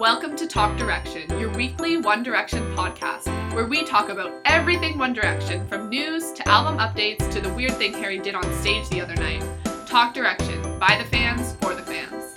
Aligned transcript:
Welcome 0.00 0.34
to 0.36 0.46
Talk 0.46 0.78
Direction, 0.78 1.28
your 1.38 1.50
weekly 1.50 1.98
One 1.98 2.22
Direction 2.22 2.62
podcast, 2.74 3.26
where 3.52 3.66
we 3.66 3.84
talk 3.84 4.08
about 4.08 4.32
everything 4.46 4.96
One 4.96 5.12
Direction, 5.12 5.66
from 5.68 5.90
news 5.90 6.32
to 6.32 6.48
album 6.48 6.78
updates 6.78 7.30
to 7.32 7.40
the 7.42 7.52
weird 7.52 7.72
thing 7.74 7.92
Harry 7.92 8.18
did 8.18 8.34
on 8.34 8.42
stage 8.62 8.88
the 8.88 9.02
other 9.02 9.14
night. 9.16 9.44
Talk 9.86 10.14
Direction, 10.14 10.78
by 10.78 10.96
the 10.96 11.04
fans, 11.10 11.54
for 11.60 11.74
the 11.74 11.82
fans. 11.82 12.32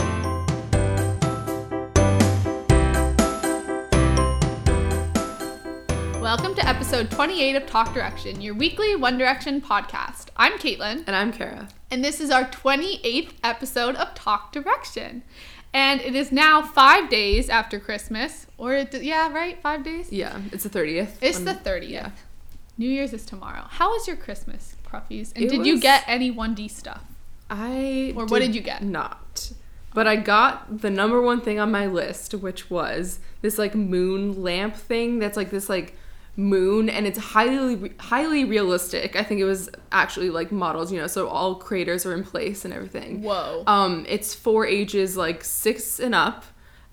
Welcome 6.22 6.56
to 6.56 6.68
episode 6.68 7.12
28 7.12 7.56
of 7.56 7.66
Talk 7.66 7.94
Direction, 7.94 8.42
your 8.42 8.56
weekly 8.56 8.96
One 8.96 9.18
Direction 9.18 9.62
podcast. 9.62 10.28
I'm 10.36 10.54
Caitlin, 10.54 11.04
And 11.08 11.16
I'm 11.16 11.32
Kara. 11.32 11.68
and 11.92 12.04
this 12.04 12.20
is 12.20 12.30
our 12.32 12.46
28th 12.46 13.34
episode 13.44 13.96
of 13.96 14.14
Talk 14.16 14.52
Direction. 14.52 15.24
And 15.74 16.02
it 16.02 16.16
is 16.16 16.32
now 16.32 16.62
five 16.62 17.10
days 17.10 17.50
after 17.50 17.80
Christmas. 17.80 18.46
Or, 18.58 18.74
it, 18.74 18.94
yeah, 19.02 19.32
right? 19.34 19.60
Five 19.62 19.84
days? 19.84 20.12
Yeah, 20.12 20.40
it's 20.52 20.64
the 20.64 20.70
30th. 20.70 21.16
It's 21.22 21.38
Um, 21.40 21.46
the 21.46 21.56
30th. 21.56 21.90
Yeah. 21.90 22.12
New 22.78 22.90
Year's 22.90 23.14
is 23.14 23.26
tomorrow. 23.26 23.66
How 23.70 23.90
was 23.92 24.08
your 24.08 24.16
Christmas, 24.16 24.76
Cruffies? 24.88 25.32
And 25.36 25.46
It 25.46 25.50
did 25.50 25.66
you 25.66 25.80
get 25.80 26.04
any 26.08 26.32
1D 26.32 26.70
stuff? 26.70 27.04
I 27.50 28.14
Or 28.16 28.26
what 28.26 28.40
did 28.40 28.56
you 28.56 28.62
get? 28.62 28.84
Not. 28.84 29.52
But 29.94 30.08
I 30.08 30.16
got 30.16 30.82
the 30.82 30.90
number 30.90 31.22
one 31.22 31.42
thing 31.42 31.60
on 31.60 31.72
my 31.72 31.86
list, 31.86 32.34
which 32.34 32.70
was 32.72 33.20
this 33.42 33.60
like 33.60 33.76
moon 33.76 34.42
lamp 34.42 34.76
thing 34.76 35.20
that's 35.20 35.38
like 35.38 35.52
this 35.52 35.70
like 35.70 35.96
moon 36.36 36.90
and 36.90 37.06
it's 37.06 37.20
highly 37.20 37.94
highly 38.00 38.44
realistic. 38.44 39.16
I 39.16 39.24
think 39.24 39.40
it 39.40 39.46
was 39.46 39.70
actually 39.92 40.32
like 40.32 40.52
models, 40.52 40.92
you 40.92 41.00
know, 41.00 41.08
so 41.08 41.28
all 41.28 41.56
craters 41.56 42.06
are 42.06 42.14
in 42.14 42.24
place 42.24 42.66
and 42.66 42.74
everything. 42.74 43.22
Whoa. 43.22 43.64
Um 43.68 44.06
it's 44.10 44.34
for 44.34 44.66
ages 44.66 45.16
like 45.16 45.44
6 45.44 46.00
and 46.00 46.16
up. 46.16 46.46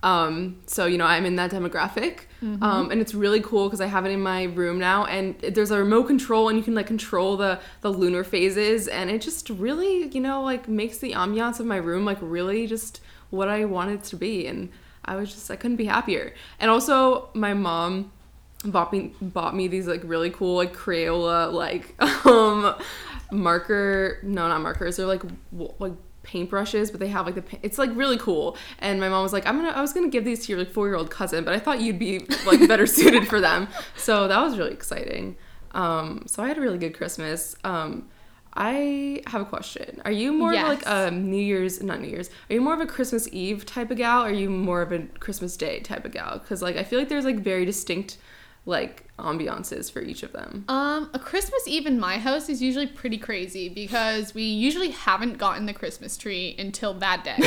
Um 0.03 0.61
so 0.67 0.85
you 0.85 0.99
know, 0.99 1.07
I'm 1.07 1.25
in 1.25 1.37
that 1.37 1.51
demographic. 1.51 2.27
Mm-hmm. 2.43 2.63
Um 2.63 2.91
and 2.91 3.01
it's 3.01 3.15
really 3.15 3.41
cool 3.41 3.71
cuz 3.71 3.81
I 3.81 3.87
have 3.87 4.05
it 4.05 4.11
in 4.11 4.21
my 4.21 4.45
room 4.45 4.79
now 4.79 5.07
and 5.07 5.39
there's 5.41 5.71
a 5.71 5.79
remote 5.79 6.05
control 6.05 6.51
and 6.51 6.59
you 6.59 6.65
can 6.65 6.75
like 6.75 6.87
control 6.87 7.39
the 7.39 7.61
the 7.81 7.91
lunar 7.91 8.25
phases 8.25 8.89
and 8.89 9.11
it 9.11 9.23
just 9.23 9.49
really, 9.49 10.09
you 10.09 10.21
know, 10.21 10.43
like 10.43 10.69
makes 10.69 10.99
the 10.99 11.13
ambiance 11.13 11.61
of 11.61 11.65
my 11.65 11.79
room 11.79 12.05
like 12.05 12.19
really 12.21 12.67
just 12.67 13.01
what 13.31 13.49
I 13.49 13.65
want 13.65 13.91
it 13.91 14.05
to 14.05 14.17
be 14.17 14.47
and 14.47 14.69
I 15.03 15.17
was 15.17 15.33
just 15.33 15.51
I 15.51 15.57
couldn't 15.57 15.79
be 15.79 15.87
happier. 15.87 16.35
And 16.59 16.71
also 16.71 17.31
my 17.33 17.55
mom 17.55 18.13
bought 18.65 18.93
me 18.93 19.13
bought 19.23 19.55
me 19.57 19.69
these 19.69 19.87
like 19.87 20.03
really 20.05 20.31
cool 20.31 20.57
like 20.57 20.75
Crayola 20.77 21.51
like 21.53 21.95
um 22.27 22.75
marker 23.33 24.19
no 24.23 24.49
not 24.49 24.61
markers 24.61 24.97
they're 24.97 25.07
like 25.07 25.23
w- 25.53 25.73
like 25.79 25.93
paintbrushes 26.25 26.91
but 26.91 27.01
they 27.01 27.09
have 27.09 27.25
like 27.25 27.35
the 27.35 27.43
pa- 27.43 27.57
it's 27.63 27.79
like 27.79 27.91
really 27.95 28.19
cool 28.19 28.57
and 28.81 29.01
my 29.01 29.09
mom 29.09 29.23
was 29.23 29.33
like 29.33 29.47
i'm 29.47 29.57
gonna 29.57 29.71
i 29.71 29.81
was 29.81 29.93
gonna 29.95 30.09
give 30.09 30.25
these 30.25 30.45
to 30.45 30.53
your 30.53 30.59
like 30.59 30.71
four 30.71 30.87
year 30.87 30.97
old 30.97 31.11
cousin 31.11 31.45
but 31.45 31.55
i 31.55 31.59
thought 31.59 31.81
you'd 31.81 31.99
be 31.99 32.19
like 32.47 32.67
better 32.69 32.87
suited 32.99 33.27
for 33.27 33.41
them 33.41 33.67
so 33.97 34.29
that 34.29 34.41
was 34.43 34.59
really 34.59 34.73
exciting 34.73 35.35
um 35.73 36.23
so 36.27 36.43
i 36.43 36.49
had 36.49 36.59
a 36.59 36.61
really 36.61 36.79
good 36.79 36.95
christmas 36.95 37.57
um 37.65 38.09
I 38.53 39.23
have 39.29 39.41
a 39.43 39.45
question. 39.45 40.03
Are 40.05 40.11
you 40.11 40.33
more 40.33 40.53
of 40.53 40.61
like 40.63 40.81
Yes. 40.83 41.09
a 41.09 41.11
New 41.13 41.41
Year's, 41.41 41.81
not 41.85 42.01
New 42.01 42.09
Year's? 42.09 42.31
Are 42.51 42.55
you 42.55 42.61
more 42.61 42.75
of 42.75 42.81
a 42.81 42.87
Christmas 42.87 43.29
Eve 43.31 43.65
type 43.65 43.93
of 43.93 43.97
gal? 43.97 44.25
Or 44.25 44.27
are 44.27 44.33
you 44.33 44.51
more 44.51 44.83
of 44.83 44.91
a 44.91 45.03
Christmas 45.21 45.57
Day 45.57 45.79
type 45.79 46.05
of 46.05 46.11
gal? 46.11 46.39
Because 46.41 46.61
like 46.61 46.75
I 46.77 46.83
feel 46.83 46.99
like 46.99 47.09
there's 47.09 47.25
like 47.25 47.39
very 47.39 47.65
distinct 47.65 48.19
like 48.67 49.05
ambiances 49.19 49.91
for 49.91 50.01
each 50.01 50.23
of 50.23 50.33
them. 50.33 50.65
Um, 50.69 51.11
a 51.15 51.19
Christmas 51.19 51.67
Eve 51.67 51.87
in 51.87 51.99
my 51.99 52.19
house 52.19 52.49
is 52.49 52.63
usually 52.63 52.87
pretty 52.87 53.19
crazy 53.19 53.69
because 53.69 54.35
we 54.35 54.43
usually 54.43 54.91
haven't 54.91 55.39
gotten 55.39 55.67
the 55.67 55.73
Christmas 55.73 56.17
tree 56.17 56.55
until 56.59 56.95
that 56.95 57.25
day 57.25 57.39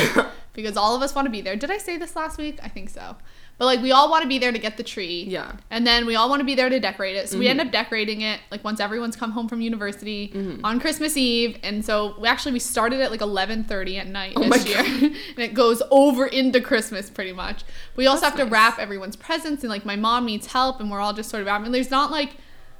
because 0.52 0.76
all 0.76 0.96
of 0.96 1.02
us 1.02 1.14
want 1.14 1.26
to 1.26 1.30
be 1.30 1.40
there. 1.40 1.56
Did 1.56 1.70
I 1.70 1.78
say 1.78 1.96
this 1.96 2.16
last 2.16 2.38
week? 2.38 2.58
I 2.62 2.68
think 2.68 2.90
so. 2.90 3.16
But 3.56 3.66
like 3.66 3.80
we 3.80 3.92
all 3.92 4.10
want 4.10 4.22
to 4.22 4.28
be 4.28 4.38
there 4.40 4.50
to 4.50 4.58
get 4.58 4.76
the 4.76 4.82
tree. 4.82 5.24
Yeah. 5.28 5.44
Mm-hmm. 5.44 5.56
And 5.70 5.86
then 5.86 6.06
we 6.06 6.16
all 6.16 6.28
want 6.28 6.40
to 6.40 6.44
be 6.44 6.54
there 6.56 6.68
to 6.68 6.80
decorate 6.80 7.14
it. 7.14 7.28
So 7.28 7.38
we 7.38 7.46
end 7.46 7.60
up 7.60 7.70
decorating 7.70 8.22
it 8.22 8.40
like 8.50 8.64
once 8.64 8.80
everyone's 8.80 9.14
come 9.14 9.30
home 9.30 9.48
from 9.48 9.60
university 9.60 10.32
on 10.64 10.80
Christmas 10.80 11.16
Eve. 11.16 11.58
And 11.62 11.84
so 11.84 12.16
we 12.18 12.26
actually 12.26 12.52
we 12.52 12.58
started 12.58 13.00
at 13.00 13.10
like 13.12 13.20
11:30 13.20 13.98
at 13.98 14.06
night 14.08 14.32
Oh 14.36 14.48
this 14.48 14.66
year. 14.66 14.78
and 14.84 15.38
it 15.38 15.54
goes 15.54 15.82
over 15.92 16.26
into 16.26 16.60
Christmas 16.60 17.08
pretty 17.10 17.32
much. 17.32 17.62
We 17.94 18.06
also 18.08 18.22
That's 18.22 18.32
have 18.32 18.38
to 18.38 18.44
nice. 18.44 18.52
wrap 18.52 18.78
everyone's 18.80 19.16
presents 19.16 19.62
and 19.62 19.70
like 19.70 19.84
my 19.86 19.96
mom 19.96 20.26
needs 20.26 20.46
help 20.48 20.80
and 20.80 20.90
we're 20.90 21.00
all 21.00 21.12
just 21.12 21.30
sort 21.30 21.42
of 21.42 21.46
wrapping. 21.46 21.70
There's 21.70 21.90
not 21.92 22.10
like 22.10 22.36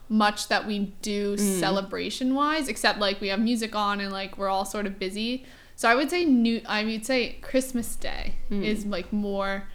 much 0.09 0.49
that 0.49 0.67
we 0.67 0.93
do 1.03 1.37
Mm. 1.37 1.61
celebration 1.61 2.35
wise 2.35 2.69
except 2.69 2.99
like 2.99 3.21
we 3.21 3.29
have 3.29 3.41
music 3.41 3.75
on 3.75 4.01
and 4.01 4.13
like 4.13 4.37
we're 4.37 4.49
all 4.49 4.65
sort 4.65 4.87
of 4.87 4.99
busy. 4.99 5.47
So 5.77 5.89
I 5.89 5.95
would 5.95 6.11
say 6.11 6.25
new 6.25 6.61
I 6.67 6.85
would 6.85 7.07
say 7.07 7.39
Christmas 7.43 7.95
Day 7.97 8.35
Mm. 8.51 8.65
is 8.65 8.85
like 8.87 9.13
more 9.13 9.69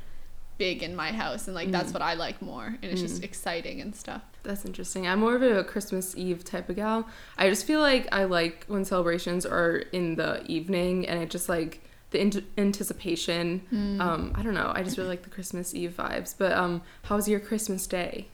big 0.60 0.84
in 0.84 0.96
my 0.96 1.12
house 1.12 1.48
and 1.48 1.56
like 1.56 1.70
Mm. 1.70 1.72
that's 1.72 1.92
what 1.92 2.04
I 2.04 2.14
like 2.14 2.40
more 2.42 2.66
and 2.68 2.92
it's 2.92 3.02
just 3.02 3.24
exciting 3.24 3.82
and 3.82 3.96
stuff. 3.96 4.22
That's 4.44 4.64
interesting. 4.66 5.08
I'm 5.08 5.20
more 5.20 5.36
of 5.36 5.42
a 5.42 5.64
Christmas 5.64 6.16
Eve 6.16 6.44
type 6.44 6.70
of 6.70 6.76
gal. 6.76 7.08
I 7.38 7.50
just 7.50 7.66
feel 7.66 7.80
like 7.80 8.08
I 8.12 8.26
like 8.26 8.66
when 8.68 8.86
celebrations 8.86 9.46
are 9.46 9.78
in 9.92 10.16
the 10.16 10.44
evening 10.46 11.08
and 11.08 11.20
it 11.24 11.30
just 11.32 11.50
like 11.50 11.82
the 12.12 12.20
ant- 12.22 12.44
anticipation. 12.58 13.98
Um, 14.00 14.34
I 14.36 14.42
don't 14.44 14.54
know. 14.54 14.72
I 14.76 14.84
just 14.84 14.98
really 14.98 15.10
like 15.10 15.24
the 15.24 15.30
Christmas 15.30 15.74
Eve 15.76 15.96
vibes. 15.98 16.34
But 16.38 16.52
um, 16.54 16.82
how 17.04 17.16
was 17.16 17.28
your 17.28 17.40
Christmas 17.40 17.86
day? 17.88 18.28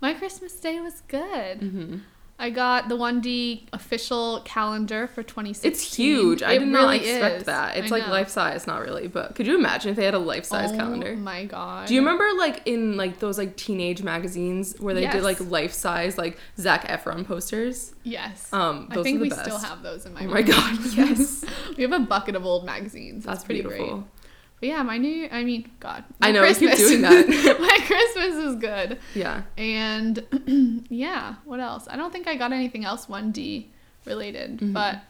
My 0.00 0.14
Christmas 0.14 0.54
Day 0.54 0.80
was 0.80 1.02
good. 1.08 1.60
Mm-hmm. 1.60 1.96
I 2.42 2.48
got 2.48 2.88
the 2.88 2.96
1D 2.96 3.64
official 3.74 4.40
calendar 4.46 5.06
for 5.06 5.22
2016. 5.22 5.70
It's 5.70 5.94
huge. 5.94 6.42
I 6.42 6.52
It 6.54 6.60
did 6.60 6.68
not 6.68 6.94
expect 6.94 7.36
is. 7.36 7.44
that. 7.44 7.76
It's 7.76 7.92
I 7.92 7.96
like 7.96 8.06
know. 8.06 8.12
life 8.12 8.30
size, 8.30 8.66
not 8.66 8.80
really, 8.80 9.08
but 9.08 9.34
could 9.34 9.46
you 9.46 9.58
imagine 9.58 9.90
if 9.90 9.96
they 9.96 10.06
had 10.06 10.14
a 10.14 10.18
life 10.18 10.46
size 10.46 10.70
oh 10.72 10.76
calendar? 10.76 11.12
Oh 11.16 11.20
my 11.20 11.44
god. 11.44 11.86
Do 11.88 11.94
you 11.94 12.00
remember 12.00 12.26
like 12.38 12.62
in 12.66 12.96
like 12.96 13.18
those 13.18 13.36
like 13.36 13.56
teenage 13.56 14.02
magazines 14.02 14.74
where 14.80 14.94
they 14.94 15.02
Yes. 15.02 15.12
did 15.12 15.22
like 15.22 15.38
life 15.40 15.72
size 15.74 16.16
like 16.16 16.38
Zac 16.58 16.88
Efron 16.88 17.26
posters? 17.26 17.94
Yes. 18.04 18.48
Um, 18.52 18.88
I 18.90 19.02
think 19.02 19.20
we 19.20 19.28
best. 19.28 19.42
still 19.42 19.58
have 19.58 19.82
those 19.82 20.06
in 20.06 20.14
my 20.14 20.20
Oh 20.20 20.24
room. 20.24 20.32
my 20.32 20.42
god, 20.42 20.78
yes. 20.96 21.44
we 21.76 21.82
have 21.82 21.92
a 21.92 22.00
bucket 22.00 22.36
of 22.36 22.46
old 22.46 22.64
magazines. 22.64 23.24
That's 23.24 23.40
That's 23.40 23.44
pretty 23.44 23.60
beautiful. 23.60 23.96
great. 23.98 24.06
But 24.60 24.68
yeah, 24.68 24.82
my 24.82 24.98
new 24.98 25.26
I 25.32 25.42
mean, 25.42 25.70
God. 25.80 26.04
I 26.20 26.32
know, 26.32 26.42
we 26.42 26.54
keep 26.54 26.76
doing 26.76 27.00
that. 27.08 27.56
my 27.60 27.78
Christmas 27.86 28.34
is 28.44 28.56
good. 28.56 28.98
Yeah. 29.14 29.42
And 29.56 30.84
yeah, 30.90 31.36
what 31.44 31.60
else? 31.60 31.88
I 31.90 31.96
don't 31.96 32.12
think 32.12 32.26
I 32.28 32.36
got 32.36 32.52
anything 32.52 32.84
else 32.84 33.06
1D 33.06 33.66
related, 34.04 34.58
Mhm. 34.58 34.72
but 34.74 35.00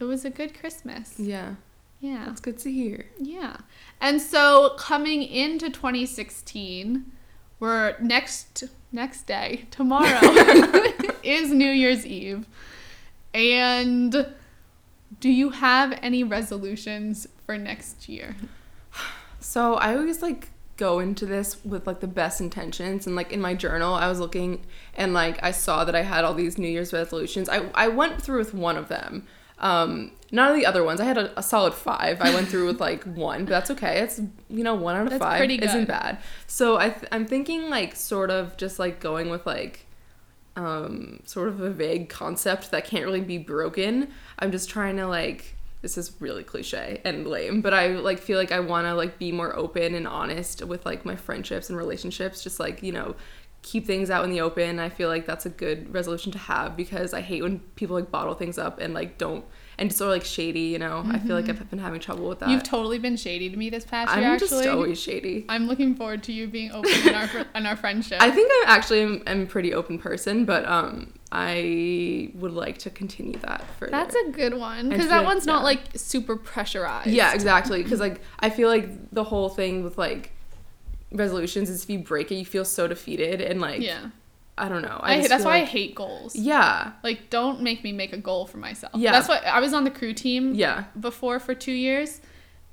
it 0.00 0.04
was 0.04 0.24
a 0.24 0.30
good 0.30 0.58
Christmas. 0.58 1.14
Yeah. 1.18 1.54
Yeah. 2.00 2.24
That's 2.26 2.40
good 2.40 2.58
to 2.58 2.72
hear. 2.72 3.06
Yeah. 3.20 3.58
And 4.00 4.20
so 4.20 4.74
coming 4.78 5.22
into 5.22 5.70
2016, 5.70 7.04
we're 7.60 7.96
next 8.00 8.64
next 8.90 9.22
day, 9.28 9.66
tomorrow 9.70 10.18
is 11.22 11.50
New 11.52 11.70
Year's 11.70 12.04
Eve. 12.04 12.46
And 13.32 14.26
do 15.20 15.30
you 15.30 15.50
have 15.50 15.98
any 16.02 16.24
resolutions 16.24 17.26
for 17.46 17.56
next 17.56 18.08
year? 18.08 18.34
So 19.52 19.74
I 19.74 19.94
always 19.96 20.22
like 20.22 20.48
go 20.78 20.98
into 20.98 21.26
this 21.26 21.62
with 21.62 21.86
like 21.86 22.00
the 22.00 22.06
best 22.06 22.40
intentions 22.40 23.06
and 23.06 23.14
like 23.14 23.32
in 23.32 23.40
my 23.42 23.52
journal 23.52 23.92
I 23.92 24.08
was 24.08 24.18
looking 24.18 24.64
and 24.94 25.12
like 25.12 25.44
I 25.44 25.50
saw 25.50 25.84
that 25.84 25.94
I 25.94 26.00
had 26.00 26.24
all 26.24 26.32
these 26.32 26.56
New 26.56 26.68
Year's 26.68 26.90
resolutions. 26.90 27.50
I 27.50 27.68
I 27.74 27.88
went 27.88 28.22
through 28.22 28.38
with 28.38 28.54
one 28.54 28.78
of 28.78 28.88
them. 28.88 29.26
Um 29.58 30.12
none 30.30 30.48
of 30.50 30.56
the 30.56 30.64
other 30.64 30.82
ones. 30.82 31.02
I 31.02 31.04
had 31.04 31.18
a, 31.18 31.38
a 31.38 31.42
solid 31.42 31.74
five. 31.74 32.22
I 32.22 32.32
went 32.34 32.48
through 32.48 32.66
with 32.66 32.80
like 32.88 33.04
one, 33.04 33.44
but 33.44 33.50
that's 33.50 33.70
okay. 33.72 34.00
It's 34.00 34.22
you 34.48 34.64
know 34.64 34.74
one 34.74 34.96
out 34.96 35.02
of 35.02 35.10
That's 35.10 35.22
five 35.22 35.36
pretty 35.36 35.58
good. 35.58 35.68
isn't 35.68 35.86
bad. 35.86 36.16
So 36.46 36.78
I 36.78 36.88
th- 36.88 37.08
I'm 37.12 37.26
thinking 37.26 37.68
like 37.68 37.94
sort 37.94 38.30
of 38.30 38.56
just 38.56 38.78
like 38.78 39.00
going 39.00 39.28
with 39.28 39.44
like 39.44 39.84
um 40.56 41.20
sort 41.26 41.48
of 41.48 41.60
a 41.60 41.68
vague 41.68 42.08
concept 42.08 42.70
that 42.70 42.86
can't 42.86 43.04
really 43.04 43.20
be 43.20 43.36
broken. 43.36 44.08
I'm 44.38 44.50
just 44.50 44.70
trying 44.70 44.96
to 44.96 45.06
like 45.06 45.58
this 45.82 45.98
is 45.98 46.12
really 46.20 46.44
cliche 46.44 47.00
and 47.04 47.26
lame, 47.26 47.60
but 47.60 47.74
I 47.74 47.88
like 47.88 48.20
feel 48.20 48.38
like 48.38 48.52
I 48.52 48.60
want 48.60 48.86
to 48.86 48.94
like 48.94 49.18
be 49.18 49.32
more 49.32 49.54
open 49.54 49.94
and 49.94 50.06
honest 50.06 50.64
with 50.64 50.86
like 50.86 51.04
my 51.04 51.16
friendships 51.16 51.68
and 51.68 51.76
relationships, 51.76 52.42
just 52.42 52.60
like, 52.60 52.82
you 52.82 52.92
know, 52.92 53.16
keep 53.62 53.86
things 53.86 54.10
out 54.10 54.24
in 54.24 54.30
the 54.30 54.40
open. 54.40 54.78
I 54.78 54.88
feel 54.88 55.08
like 55.08 55.26
that's 55.26 55.44
a 55.44 55.50
good 55.50 55.92
resolution 55.92 56.30
to 56.32 56.38
have 56.38 56.76
because 56.76 57.12
I 57.12 57.20
hate 57.20 57.42
when 57.42 57.58
people 57.76 57.96
like 57.96 58.10
bottle 58.10 58.34
things 58.34 58.58
up 58.58 58.78
and 58.78 58.94
like 58.94 59.18
don't 59.18 59.44
and 59.78 59.88
just 59.88 59.98
sort 59.98 60.10
of 60.10 60.14
like 60.14 60.24
shady, 60.24 60.60
you 60.60 60.78
know. 60.78 61.02
I 61.08 61.18
feel 61.18 61.34
like 61.34 61.48
I've 61.48 61.68
been 61.70 61.78
having 61.78 61.98
trouble 61.98 62.28
with 62.28 62.40
that. 62.40 62.50
You've 62.50 62.62
totally 62.62 62.98
been 62.98 63.16
shady 63.16 63.50
to 63.50 63.56
me 63.56 63.70
this 63.70 63.84
past 63.84 64.14
year 64.14 64.26
I'm 64.26 64.34
actually. 64.34 64.64
just 64.64 64.68
always 64.68 65.00
shady. 65.00 65.46
I'm 65.48 65.66
looking 65.66 65.94
forward 65.94 66.22
to 66.24 66.32
you 66.32 66.46
being 66.46 66.70
open 66.72 66.92
in 67.08 67.14
our 67.14 67.28
in 67.54 67.66
our 67.66 67.76
friendship. 67.76 68.22
I 68.22 68.30
think 68.30 68.50
I 68.50 68.64
actually 68.68 69.00
am, 69.00 69.22
am 69.26 69.42
a 69.42 69.46
pretty 69.46 69.74
open 69.74 69.98
person, 69.98 70.44
but 70.44 70.64
um 70.66 71.14
I 71.34 72.30
would 72.34 72.52
like 72.52 72.76
to 72.78 72.90
continue 72.90 73.38
that 73.38 73.64
further. 73.78 73.90
That's 73.90 74.14
a 74.14 74.30
good 74.30 74.52
one 74.52 74.90
because 74.90 75.08
that 75.08 75.18
like- 75.18 75.26
one's 75.26 75.46
not 75.46 75.64
like 75.64 75.80
super 75.94 76.36
pressurized. 76.36 77.08
Yeah, 77.08 77.32
exactly. 77.32 77.82
Because 77.82 78.00
like 78.00 78.20
I 78.38 78.50
feel 78.50 78.68
like 78.68 79.10
the 79.12 79.24
whole 79.24 79.48
thing 79.48 79.82
with 79.82 79.96
like 79.96 80.32
resolutions 81.10 81.70
is 81.70 81.84
if 81.84 81.90
you 81.90 82.00
break 82.00 82.30
it, 82.30 82.34
you 82.34 82.44
feel 82.44 82.66
so 82.66 82.86
defeated 82.86 83.40
and 83.40 83.62
like 83.62 83.80
Yeah. 83.80 84.10
I 84.58 84.68
don't 84.68 84.82
know. 84.82 84.98
I, 85.02 85.16
just 85.16 85.30
that's 85.30 85.44
why 85.46 85.56
I 85.56 85.64
hate 85.64 85.94
goals. 85.94 86.36
Yeah, 86.36 86.92
Like, 87.02 87.30
don't 87.30 87.62
make 87.62 87.82
me 87.82 87.90
make 87.90 88.12
a 88.12 88.18
goal 88.18 88.44
for 88.46 88.58
myself. 88.58 88.92
Yeah. 88.94 89.10
That's 89.12 89.26
why 89.26 89.38
I 89.38 89.60
was 89.60 89.72
on 89.72 89.84
the 89.84 89.90
crew 89.90 90.12
team 90.12 90.54
yeah, 90.54 90.84
before 91.00 91.40
for 91.40 91.54
two 91.54 91.72
years, 91.72 92.20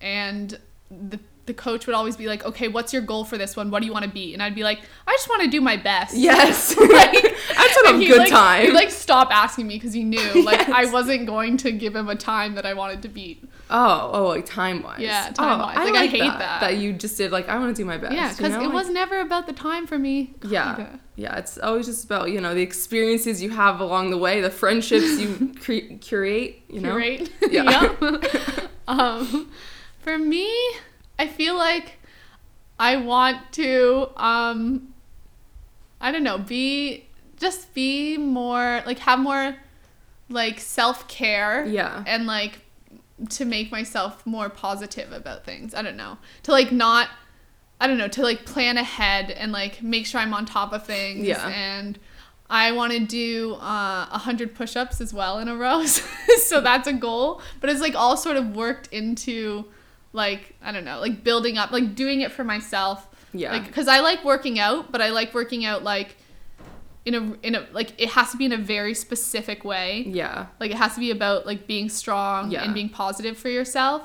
and 0.02 0.60
the 0.92 1.22
the 1.50 1.54
coach 1.56 1.88
would 1.88 1.96
always 1.96 2.16
be 2.16 2.28
like, 2.28 2.46
"Okay, 2.46 2.68
what's 2.68 2.94
your 2.94 3.02
goal 3.02 3.26
for 3.26 3.36
this 3.36 3.56
one? 3.58 3.72
What 3.72 3.80
do 3.80 3.88
you 3.88 3.92
want 3.92 4.06
to 4.06 4.12
be?" 4.12 4.36
And 4.36 4.44
I'd 4.44 4.54
be 4.54 4.64
like, 4.64 4.82
"I 5.08 5.14
just 5.14 5.28
want 5.28 5.42
to 5.42 5.50
do 5.50 5.60
my 5.62 5.78
best." 5.78 6.16
Yes. 6.16 6.78
like, 6.78 7.12
That's 7.58 7.78
a 7.78 7.98
good 7.98 8.20
like, 8.20 8.30
time. 8.30 8.66
He'd 8.68 8.74
like 8.74 8.92
stop 8.92 9.30
asking 9.32 9.66
me 9.66 9.76
because 9.78 9.92
he 9.94 10.04
knew 10.04 10.44
like 10.46 10.70
I 10.70 10.86
wasn't 10.86 11.26
going 11.26 11.58
to 11.58 11.72
give 11.72 11.96
him 11.96 12.08
a 12.08 12.16
time 12.16 12.54
that 12.54 12.68
I 12.68 12.76
wanted 12.76 13.02
to 13.02 13.10
beat. 13.10 13.44
oh, 13.72 14.12
oh, 14.14 14.28
like 14.28 14.46
time 14.46 14.84
wise. 14.84 15.00
Yeah, 15.00 15.32
time-wise. 15.32 15.76
I 15.76 15.86
Like, 15.86 15.96
I 15.96 16.06
hate 16.06 16.20
that. 16.20 16.62
That 16.62 16.78
you 16.78 16.94
just 16.94 17.18
did 17.18 17.32
like 17.32 17.50
I 17.50 17.58
want 17.58 17.76
to 17.76 17.82
do 17.82 17.86
my 17.86 17.98
best. 17.98 18.14
yeah, 18.14 18.30
you 18.30 18.38
because 18.38 18.54
know? 18.54 18.62
it 18.62 18.66
Like, 18.66 18.74
was 18.74 18.90
never 18.90 19.20
about 19.20 19.48
the 19.48 19.54
time 19.54 19.88
for 19.88 19.98
me. 19.98 20.36
Yeah. 20.48 20.98
Yeah, 21.16 21.36
it's 21.36 21.58
always 21.58 21.86
just 21.88 22.06
about, 22.06 22.32
you 22.32 22.40
know, 22.40 22.54
the 22.54 22.62
experiences 22.62 23.42
you 23.42 23.50
have 23.50 23.82
along 23.82 24.12
the 24.12 24.18
way, 24.18 24.40
the 24.40 24.50
friendships 24.50 25.20
you 25.20 25.54
cre- 25.60 25.98
curate, 26.00 26.62
you 26.70 26.80
know? 26.80 26.98
Curate. 26.98 27.30
Yeah. 27.50 27.96
Yep. 28.02 28.72
um, 28.88 29.52
for 30.00 30.18
me, 30.18 30.50
I 31.20 31.28
feel 31.28 31.56
like 31.56 32.00
I 32.80 32.96
want 32.96 33.52
to, 33.54 34.10
um, 34.16 34.94
I 36.00 36.14
don't 36.14 36.24
know, 36.24 36.38
be, 36.38 37.06
just 37.38 37.74
be 37.74 38.18
more, 38.18 38.82
like, 38.86 39.00
have 39.00 39.20
more, 39.20 39.58
like, 40.30 40.62
self 40.62 41.08
care. 41.10 41.66
Yeah. 41.66 42.04
And, 42.08 42.26
like, 42.26 42.62
to 43.32 43.44
make 43.44 43.70
myself 43.70 44.26
more 44.26 44.50
positive 44.50 45.12
about 45.12 45.44
things. 45.44 45.76
I 45.76 45.82
don't 45.82 45.98
know. 45.98 46.18
To, 46.44 46.52
like, 46.52 46.72
not, 46.72 47.10
I 47.82 47.88
don't 47.88 47.98
know, 47.98 48.08
to, 48.08 48.22
like, 48.24 48.46
plan 48.46 48.78
ahead 48.78 49.30
and, 49.30 49.52
like, 49.52 49.84
make 49.84 50.06
sure 50.06 50.22
I'm 50.22 50.34
on 50.34 50.46
top 50.46 50.72
of 50.72 50.86
things. 50.86 51.28
Yeah. 51.28 51.46
And, 51.50 52.00
I 52.52 52.72
want 52.72 52.94
to 52.94 53.00
do 53.00 53.54
uh, 53.56 54.08
100 54.10 54.56
push 54.56 54.76
ups 54.76 55.02
as 55.02 55.14
well 55.14 55.38
in 55.38 55.48
a 55.48 55.56
row. 55.56 55.86
so 56.46 56.62
that's 56.62 56.88
a 56.88 56.94
goal. 56.94 57.42
But 57.62 57.70
it's 57.70 57.80
like 57.80 57.94
all 57.94 58.18
sort 58.18 58.38
of 58.38 58.56
worked 58.56 58.88
into 58.88 59.66
like, 60.14 60.56
I 60.62 60.72
don't 60.72 60.86
know, 60.86 61.00
like 61.00 61.24
building 61.24 61.58
up, 61.58 61.72
like 61.72 61.96
doing 61.96 62.22
it 62.22 62.32
for 62.32 62.44
myself. 62.44 63.08
Yeah. 63.34 63.52
Like, 63.52 63.72
cause 63.74 63.88
I 63.88 64.00
like 64.00 64.24
working 64.26 64.60
out, 64.60 64.92
but 64.92 65.02
I 65.02 65.10
like 65.10 65.34
working 65.34 65.66
out 65.66 65.84
like 65.84 66.18
in 67.06 67.16
a, 67.16 67.34
in 67.44 67.56
a, 67.56 67.68
like 67.72 67.94
it 68.02 68.10
has 68.10 68.32
to 68.32 68.38
be 68.38 68.46
in 68.46 68.52
a 68.52 68.58
very 68.58 68.94
specific 68.94 69.64
way. 69.64 70.04
Yeah. 70.08 70.48
Like 70.60 70.72
it 70.72 70.78
has 70.78 70.96
to 70.96 71.00
be 71.00 71.12
about 71.12 71.46
like 71.46 71.68
being 71.68 71.90
strong 71.90 72.52
Yeah. 72.52 72.64
and 72.64 72.74
being 72.74 72.90
positive 72.90 73.38
for 73.38 73.50
yourself. 73.50 74.02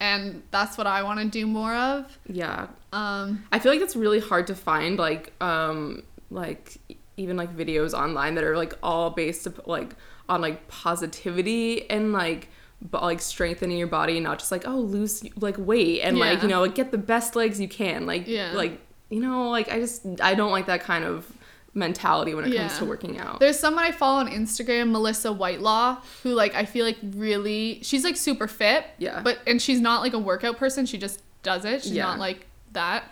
And 0.00 0.42
that's 0.50 0.76
what 0.78 0.86
I 0.86 1.02
want 1.02 1.20
to 1.20 1.26
do 1.26 1.46
more 1.46 1.74
of. 1.74 2.18
Yeah. 2.28 2.68
Um, 2.92 3.44
I 3.52 3.58
feel 3.58 3.72
like 3.72 3.80
it's 3.80 3.94
really 3.96 4.20
hard 4.20 4.46
to 4.48 4.54
find 4.54 4.98
like 4.98 5.32
um 5.40 6.02
like 6.30 6.78
even 7.16 7.36
like 7.36 7.56
videos 7.56 7.92
online 7.94 8.34
that 8.34 8.44
are 8.44 8.56
like 8.56 8.74
all 8.82 9.10
based 9.10 9.46
like 9.66 9.94
on 10.28 10.40
like 10.40 10.66
positivity 10.68 11.88
and 11.90 12.12
like 12.12 12.48
but 12.90 13.02
like 13.02 13.20
strengthening 13.20 13.78
your 13.78 13.86
body 13.86 14.16
and 14.16 14.24
not 14.24 14.38
just 14.38 14.50
like 14.50 14.66
oh 14.66 14.76
lose 14.80 15.22
like 15.40 15.56
weight 15.58 16.00
and 16.02 16.18
like 16.18 16.42
you 16.42 16.48
know 16.48 16.60
like 16.62 16.74
get 16.74 16.90
the 16.90 16.98
best 16.98 17.36
legs 17.36 17.60
you 17.60 17.68
can 17.68 18.06
like 18.06 18.26
Yeah. 18.26 18.52
like 18.54 18.80
you 19.08 19.20
know 19.20 19.50
like 19.50 19.70
I 19.70 19.78
just 19.78 20.04
I 20.20 20.34
don't 20.34 20.50
like 20.50 20.66
that 20.66 20.82
kind 20.82 21.04
of 21.04 21.30
mentality 21.74 22.34
when 22.34 22.44
it 22.44 22.54
comes 22.56 22.76
to 22.78 22.84
working 22.84 23.18
out. 23.18 23.40
There's 23.40 23.58
someone 23.58 23.84
I 23.84 23.92
follow 23.92 24.20
on 24.20 24.28
Instagram, 24.28 24.90
Melissa 24.90 25.32
Whitelaw, 25.32 26.02
who 26.22 26.30
like 26.34 26.54
I 26.54 26.64
feel 26.66 26.84
like 26.84 26.98
really 27.02 27.80
she's 27.82 28.04
like 28.04 28.16
super 28.16 28.46
fit. 28.48 28.84
Yeah. 28.98 29.20
But 29.22 29.38
and 29.46 29.60
she's 29.62 29.80
not 29.80 30.02
like 30.02 30.12
a 30.12 30.18
workout 30.18 30.58
person, 30.58 30.84
she 30.86 30.98
just 30.98 31.22
does 31.42 31.64
it. 31.64 31.82
She's 31.82 31.92
Yeah. 31.92 32.04
not 32.04 32.18
like 32.18 32.46
that. 32.72 33.04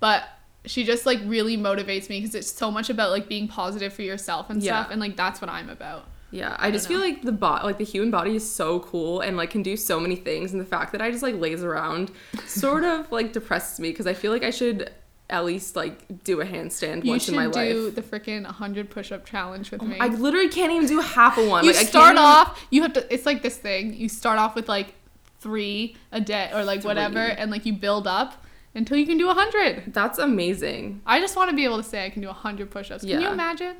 But 0.00 0.24
she 0.64 0.82
just 0.84 1.06
like 1.06 1.20
really 1.24 1.56
motivates 1.56 2.08
me 2.08 2.20
because 2.20 2.34
it's 2.34 2.50
so 2.50 2.70
much 2.70 2.90
about 2.90 3.10
like 3.10 3.28
being 3.28 3.46
positive 3.48 3.92
for 3.92 4.02
yourself 4.02 4.50
and 4.50 4.62
Yeah. 4.62 4.80
stuff 4.80 4.92
and 4.92 5.00
like 5.00 5.14
that's 5.16 5.40
what 5.40 5.48
I'm 5.50 5.68
about. 5.70 6.06
Yeah, 6.30 6.56
I 6.58 6.70
just 6.70 6.88
don't 6.88 6.98
feel 6.98 7.06
like 7.06 7.22
the 7.22 7.32
bot, 7.32 7.64
like 7.64 7.78
the 7.78 7.84
human 7.84 8.10
body 8.10 8.36
is 8.36 8.48
so 8.48 8.80
cool 8.80 9.20
and 9.20 9.36
like 9.36 9.50
can 9.50 9.62
do 9.62 9.76
so 9.76 9.98
many 9.98 10.16
things, 10.16 10.52
and 10.52 10.60
the 10.60 10.64
fact 10.66 10.92
that 10.92 11.02
I 11.02 11.10
just 11.10 11.22
like 11.22 11.34
lays 11.36 11.64
around 11.64 12.12
sort 12.46 12.84
of 12.84 13.10
like 13.10 13.32
depresses 13.32 13.80
me 13.80 13.90
because 13.90 14.06
I 14.06 14.14
feel 14.14 14.32
like 14.32 14.44
I 14.44 14.50
should 14.50 14.90
at 15.28 15.44
least 15.44 15.76
like 15.76 16.24
do 16.24 16.40
a 16.40 16.44
handstand 16.44 17.04
You 17.04 17.10
once 17.10 17.28
in 17.28 17.36
my 17.36 17.46
life. 17.46 17.68
You 17.68 17.84
should 17.86 17.94
do 17.94 18.00
the 18.00 18.02
freaking 18.02 18.42
100 18.44 18.90
push-up 18.90 19.24
challenge 19.24 19.70
with 19.70 19.82
oh 19.82 19.86
me. 19.86 19.96
I 20.00 20.08
literally 20.08 20.48
can't 20.48 20.72
even 20.72 20.88
do 20.88 21.00
half 21.00 21.38
of 21.38 21.46
one. 21.48 21.64
you 21.64 21.70
like, 21.72 21.80
I 21.80 21.84
start 21.84 22.16
can't 22.16 22.18
even- 22.18 22.24
off, 22.24 22.66
you 22.70 22.82
have 22.82 22.92
to 22.94 23.14
it's 23.14 23.26
like 23.26 23.42
this 23.42 23.56
thing. 23.56 23.94
You 23.94 24.08
start 24.08 24.38
off 24.38 24.54
with 24.54 24.68
like 24.68 24.94
3 25.38 25.96
a 26.12 26.20
day 26.20 26.50
or 26.52 26.64
like 26.64 26.84
whatever 26.84 27.18
and 27.20 27.50
like 27.50 27.64
you 27.64 27.72
build 27.72 28.06
up 28.06 28.44
until 28.74 28.96
you 28.96 29.06
can 29.06 29.18
do 29.18 29.26
100. 29.26 29.92
That's 29.92 30.18
amazing. 30.18 31.00
I 31.06 31.20
just 31.20 31.36
want 31.36 31.50
to 31.50 31.56
be 31.56 31.64
able 31.64 31.78
to 31.78 31.82
say 31.82 32.04
I 32.04 32.10
can 32.10 32.22
do 32.22 32.28
100 32.28 32.70
push-ups. 32.70 33.04
Can 33.04 33.20
you 33.20 33.28
imagine? 33.28 33.76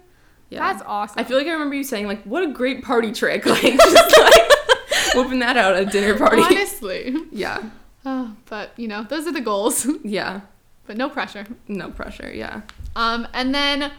Yeah, 0.50 0.72
That's 0.72 0.82
awesome. 0.86 1.18
I 1.18 1.24
feel 1.24 1.38
like 1.38 1.46
I 1.46 1.52
remember 1.52 1.76
you 1.76 1.84
saying 1.84 2.06
like, 2.06 2.22
"What 2.24 2.42
a 2.42 2.48
great 2.52 2.82
party 2.82 3.12
trick!" 3.12 3.46
Like 3.46 3.62
just 3.62 4.18
like 4.18 5.14
whooping 5.14 5.38
that 5.38 5.56
out 5.56 5.76
at 5.76 5.82
a 5.84 5.86
dinner 5.86 6.18
party. 6.18 6.42
Honestly. 6.42 7.14
Yeah, 7.32 7.70
Oh, 8.04 8.34
but, 8.46 8.72
you 8.76 8.88
know, 8.88 9.02
those 9.04 9.26
are 9.26 9.32
the 9.32 9.40
goals. 9.40 9.86
yeah, 10.04 10.40
but 10.86 10.96
no 10.96 11.08
pressure. 11.08 11.46
no 11.68 11.90
pressure. 11.90 12.32
Yeah. 12.32 12.62
Um, 12.96 13.28
and 13.34 13.54
then 13.54 13.92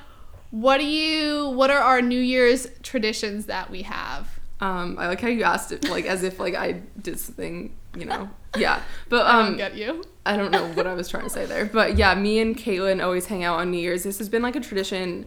what 0.50 0.80
do 0.80 0.86
you, 0.86 1.50
what 1.50 1.70
are 1.70 1.80
our 1.80 2.02
New 2.02 2.20
Year's 2.20 2.68
traditions 2.84 3.46
that 3.46 3.70
we 3.70 3.84
have? 3.84 4.40
Um, 4.60 4.98
I 5.00 5.08
like 5.08 5.22
how 5.22 5.28
you 5.30 5.44
asked 5.44 5.72
it 5.72 5.90
like 5.90 6.06
as 6.06 6.22
if 6.24 6.40
like 6.40 6.56
I 6.56 6.82
did 7.02 7.20
something, 7.20 7.74
you 7.98 8.06
know. 8.06 8.30
Yeah, 8.58 8.82
but 9.10 9.26
I 9.26 9.48
um, 9.48 9.58
get 9.58 9.76
you. 9.76 10.04
I 10.26 10.36
don't 10.38 10.52
know 10.52 10.68
what 10.74 10.86
I 10.86 10.94
was 10.94 11.08
trying 11.10 11.24
to 11.24 11.30
say 11.30 11.46
there, 11.46 11.66
but 11.66 11.98
yeah, 11.98 12.14
me 12.16 12.40
and 12.40 12.56
Caitlin 12.56 13.04
always 13.04 13.26
hang 13.26 13.44
out 13.44 13.60
on 13.60 13.72
New 13.72 13.80
Year's. 13.80 14.04
This 14.04 14.18
has 14.20 14.30
been 14.30 14.42
like 14.44 14.56
a 14.56 14.60
tradition 14.60 15.26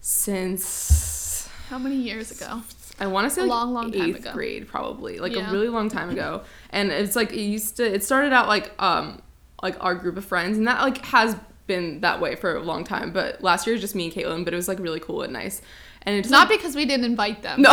since 0.00 1.48
How 1.68 1.78
many 1.78 1.96
years 1.96 2.30
ago? 2.30 2.62
I 2.98 3.06
want 3.06 3.26
to 3.28 3.30
say 3.34 3.40
A 3.42 3.44
like 3.44 3.50
long, 3.50 3.72
long 3.72 3.92
time 3.92 4.02
eighth 4.10 4.18
ago. 4.20 4.32
grade, 4.32 4.68
probably 4.68 5.18
like 5.18 5.32
Yeah. 5.32 5.48
a 5.48 5.52
really 5.52 5.68
long 5.68 5.88
time 5.88 6.10
ago. 6.10 6.42
And 6.70 6.90
it's 6.92 7.16
like 7.16 7.32
it 7.32 7.40
used 7.40 7.76
to. 7.78 7.84
It 7.94 8.04
started 8.04 8.32
out 8.32 8.46
like 8.48 8.72
um 8.82 9.22
like 9.62 9.76
our 9.82 9.94
group 9.94 10.16
of 10.16 10.24
friends, 10.24 10.56
and 10.58 10.66
that 10.68 10.80
like 10.82 10.98
has 11.06 11.36
been 11.66 12.00
that 12.00 12.20
way 12.20 12.34
for 12.36 12.54
a 12.56 12.62
long 12.62 12.84
time. 12.84 13.12
But 13.12 13.42
last 13.42 13.66
year 13.66 13.74
was 13.74 13.80
just 13.80 13.94
me 13.94 14.04
and 14.06 14.12
Caitlin, 14.14 14.44
but 14.44 14.52
it 14.52 14.56
was 14.56 14.68
like 14.68 14.78
really 14.78 15.00
cool 15.00 15.22
and 15.22 15.32
nice. 15.32 15.62
And 16.02 16.16
it's 16.16 16.30
Not 16.30 16.48
like, 16.48 16.58
because 16.58 16.74
we 16.76 16.84
didn't 16.86 17.04
invite 17.04 17.42
them. 17.42 17.60
no, 17.62 17.70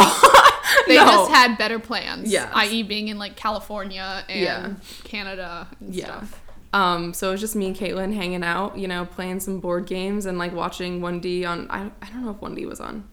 They 0.88 0.96
no. 0.98 1.06
just 1.06 1.32
had 1.32 1.58
better 1.58 1.80
plans. 1.80 2.30
Yes. 2.30 2.52
I.e. 2.54 2.84
being 2.84 3.08
in 3.08 3.18
like 3.18 3.36
California 3.38 4.24
and 4.28 4.40
Yeah. 4.42 4.74
Canada 5.06 5.68
and 5.80 5.96
Yeah. 5.96 6.06
stuff. 6.06 6.42
Um, 6.78 7.12
so 7.12 7.30
it 7.30 7.32
was 7.32 7.42
just 7.42 7.56
me 7.56 7.66
and 7.66 7.76
Caitlin 7.76 8.14
hanging 8.14 8.44
out, 8.44 8.78
you 8.78 8.88
know, 8.88 9.04
playing 9.04 9.40
some 9.40 9.60
board 9.60 9.88
games 9.88 10.28
and 10.28 10.38
like 10.38 10.54
watching 10.54 11.02
1D 11.02 11.44
on. 11.44 11.66
I, 11.72 11.90
I 12.04 12.10
don't 12.10 12.24
know 12.24 12.30
if 12.30 12.38
1D 12.38 12.68
was 12.68 12.80
on, 12.80 13.10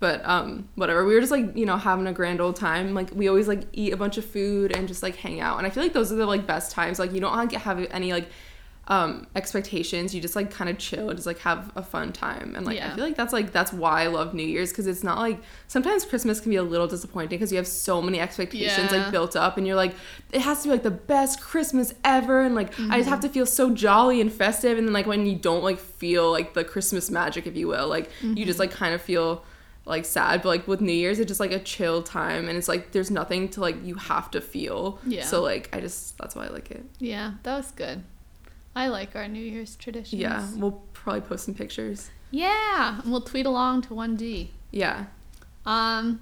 but 0.00 0.24
um, 0.24 0.70
whatever. 0.74 1.04
We 1.04 1.12
were 1.12 1.20
just 1.20 1.30
like, 1.30 1.54
you 1.54 1.66
know, 1.66 1.76
having 1.76 2.06
a 2.06 2.14
grand 2.14 2.40
old 2.40 2.56
time. 2.56 2.94
Like 2.94 3.10
we 3.10 3.28
always 3.28 3.46
like 3.46 3.64
eat 3.74 3.92
a 3.92 3.98
bunch 3.98 4.16
of 4.16 4.24
food 4.24 4.74
and 4.74 4.88
just 4.88 5.02
like 5.02 5.16
hang 5.16 5.38
out. 5.38 5.58
And 5.58 5.66
I 5.66 5.70
feel 5.70 5.82
like 5.82 5.92
those 5.92 6.12
are 6.12 6.16
the 6.16 6.24
like 6.24 6.46
best 6.46 6.72
times. 6.72 6.98
Like 6.98 7.12
you 7.12 7.20
don't 7.20 7.36
like 7.36 7.52
have 7.52 7.78
any 7.90 8.14
like 8.14 8.26
um 8.88 9.26
expectations. 9.34 10.14
You 10.14 10.20
just 10.20 10.36
like 10.36 10.50
kind 10.50 10.68
of 10.68 10.76
chill 10.78 11.10
just 11.14 11.26
like 11.26 11.38
have 11.38 11.72
a 11.74 11.82
fun 11.82 12.12
time. 12.12 12.54
And 12.56 12.66
like 12.66 12.80
i 12.80 12.94
feel 12.94 13.04
like 13.04 13.16
that's 13.16 13.32
like 13.32 13.50
that's 13.52 13.72
why 13.72 14.02
i 14.02 14.06
love 14.08 14.34
new 14.34 14.46
year's 14.46 14.70
because 14.70 14.86
it's 14.86 15.02
not 15.02 15.18
like 15.18 15.40
sometimes 15.68 16.04
christmas 16.04 16.38
can 16.40 16.50
be 16.50 16.56
a 16.56 16.62
little 16.62 16.86
disappointing 16.86 17.30
because 17.30 17.50
you 17.50 17.56
have 17.56 17.66
so 17.66 18.02
many 18.02 18.20
expectations 18.20 18.92
Yeah. 18.92 18.98
like 19.04 19.10
built 19.10 19.36
up 19.36 19.56
and 19.56 19.66
you're 19.66 19.76
like 19.76 19.94
it 20.32 20.40
has 20.42 20.58
to 20.62 20.68
be 20.68 20.72
like 20.72 20.82
the 20.82 20.90
best 20.90 21.40
christmas 21.40 21.94
ever. 22.04 22.42
And 22.42 22.54
like 22.54 22.78
i 22.90 22.98
just 22.98 23.08
have 23.08 23.20
to 23.20 23.28
feel 23.28 23.46
so 23.46 23.70
jolly 23.70 24.20
and 24.20 24.30
festive. 24.32 24.76
And 24.78 24.86
then 24.86 24.92
like 24.92 25.06
when 25.06 25.24
you 25.26 25.36
don't 25.36 25.62
like 25.64 25.78
feel 25.78 26.30
like 26.30 26.54
the 26.54 26.64
christmas 26.64 27.10
magic 27.10 27.46
if 27.46 27.56
you 27.56 27.68
will 27.68 27.88
like 27.88 28.10
you 28.22 28.44
just 28.44 28.58
like 28.58 28.70
kind 28.70 28.94
of 28.94 29.00
feel 29.00 29.44
like 29.86 30.04
sad. 30.06 30.42
But 30.42 30.48
like 30.48 30.68
with 30.68 30.80
new 30.80 30.92
year's 30.92 31.18
it's 31.18 31.28
just 31.28 31.40
like 31.40 31.52
a 31.52 31.58
chill 31.58 32.02
time. 32.02 32.48
And 32.48 32.56
it's 32.58 32.68
like 32.68 32.92
there's 32.92 33.10
nothing 33.10 33.48
to 33.50 33.60
like 33.60 33.76
you 33.84 33.94
have 33.96 34.30
to 34.32 34.40
feel. 34.40 34.98
Yeah. 35.06 35.24
so 35.24 35.42
like 35.42 35.68
i 35.74 35.80
just 35.80 36.16
that's 36.18 36.34
why 36.36 36.46
i 36.46 36.48
like 36.48 36.70
it. 36.70 36.84
Yeah, 36.98 37.32
that 37.44 37.56
was 37.56 37.70
good. 37.70 38.02
I 38.76 38.88
like 38.88 39.14
our 39.16 39.28
New 39.28 39.42
Year's 39.42 39.76
traditions. 39.76 40.20
yeah 40.20 40.46
we'll 40.56 40.82
probably 40.92 41.20
post 41.22 41.44
some 41.46 41.54
pictures 41.54 42.10
Yeah, 42.30 43.00
and 43.02 43.10
we'll 43.12 43.20
tweet 43.20 43.46
along 43.46 43.82
to 43.82 43.88
1D. 43.94 44.48
yeah 44.72 45.06
Um, 45.66 46.20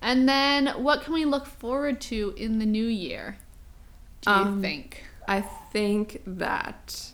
and 0.00 0.28
then 0.28 0.68
what 0.82 1.02
can 1.02 1.12
we 1.14 1.24
look 1.24 1.46
forward 1.46 2.00
to 2.02 2.32
in 2.36 2.58
the 2.60 2.66
new 2.66 2.86
year? 2.86 3.36
Do 4.20 4.30
you 4.30 4.36
Um, 4.36 4.60
think? 4.60 5.04
I 5.26 5.40
think 5.40 6.22
that 6.26 7.12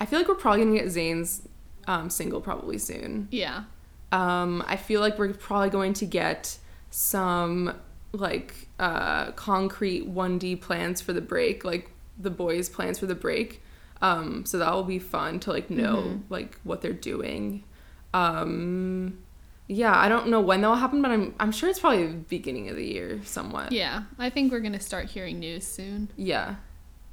I 0.00 0.06
feel 0.06 0.18
like 0.18 0.28
we're 0.28 0.34
probably 0.34 0.64
gonna 0.64 0.76
get 0.78 0.86
Zayn's 0.88 1.42
um, 1.86 2.10
single 2.10 2.40
probably 2.40 2.78
soon. 2.78 3.28
Yeah. 3.30 3.64
Um, 4.10 4.62
I 4.66 4.76
feel 4.76 5.00
like 5.00 5.18
we're 5.18 5.32
probably 5.32 5.70
going 5.70 5.92
to 5.94 6.06
get 6.06 6.58
some 6.90 7.74
like 8.12 8.68
uh, 8.78 9.32
concrete 9.32 10.08
1D 10.12 10.60
plans 10.60 11.00
for 11.00 11.12
the 11.12 11.20
break, 11.20 11.64
like 11.64 11.90
the 12.18 12.30
boys' 12.30 12.68
plans 12.68 12.98
for 12.98 13.06
the 13.06 13.14
break. 13.14 13.60
Um, 14.02 14.44
so 14.44 14.58
that 14.58 14.72
will 14.72 14.82
be 14.84 14.98
fun 14.98 15.40
to 15.40 15.50
like 15.50 15.70
know 15.70 15.96
Mhm. 16.02 16.20
like 16.28 16.58
what 16.64 16.82
they're 16.82 16.92
doing. 16.92 17.64
Um, 18.12 19.18
yeah, 19.66 19.96
I 19.98 20.08
don't 20.08 20.28
know 20.28 20.40
when 20.40 20.60
that 20.60 20.68
will 20.68 20.74
happen, 20.76 21.00
but 21.02 21.10
I'm 21.10 21.34
I'm 21.40 21.52
sure 21.52 21.68
it's 21.68 21.78
probably 21.80 22.06
the 22.06 22.12
beginning 22.14 22.68
of 22.68 22.76
the 22.76 22.84
year 22.84 23.20
somewhat. 23.24 23.72
Yeah, 23.72 24.04
I 24.18 24.30
think 24.30 24.52
we're 24.52 24.60
gonna 24.60 24.80
start 24.80 25.06
hearing 25.10 25.38
news 25.38 25.66
soon. 25.66 26.10
Yeah. 26.16 26.56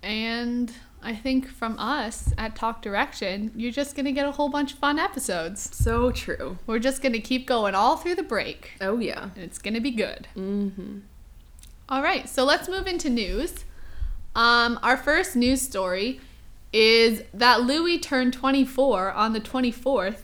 And 0.04 0.72
I 1.04 1.16
think 1.16 1.48
from 1.48 1.78
us 1.80 2.34
at 2.38 2.56
Talk 2.56 2.82
Direction, 2.82 3.52
you're 3.56 3.72
just 3.72 3.96
gonna 3.96 4.12
get 4.12 4.26
a 4.26 4.32
whole 4.32 4.50
bunch 4.50 4.74
of 4.74 4.80
fun 4.80 5.00
episodes. 5.00 5.76
So 5.76 6.12
true. 6.12 6.58
We're 6.68 6.80
just 6.80 7.02
gonna 7.02 7.20
keep 7.20 7.48
going 7.48 7.74
all 7.76 7.98
through 7.98 8.16
the 8.16 8.24
break, 8.24 8.72
Oh 8.82 8.98
yeah. 9.00 9.30
and 9.36 9.44
it's 9.44 9.58
gonna 9.60 9.82
be 9.82 9.92
good. 9.92 10.28
Mm-hmm. 10.36 11.00
All 11.90 12.02
right, 12.04 12.28
so 12.28 12.44
let's 12.44 12.68
move 12.68 12.88
into 12.88 13.10
news. 13.10 13.66
Um, 14.36 14.80
our 14.82 14.96
first 14.98 15.36
news 15.36 15.62
story 15.62 16.20
is 16.74 17.24
that 17.34 17.62
Louis 17.62 18.00
turned 18.00 18.34
24 18.34 19.12
on 19.12 19.34
the 19.34 19.42
24th, 19.42 20.22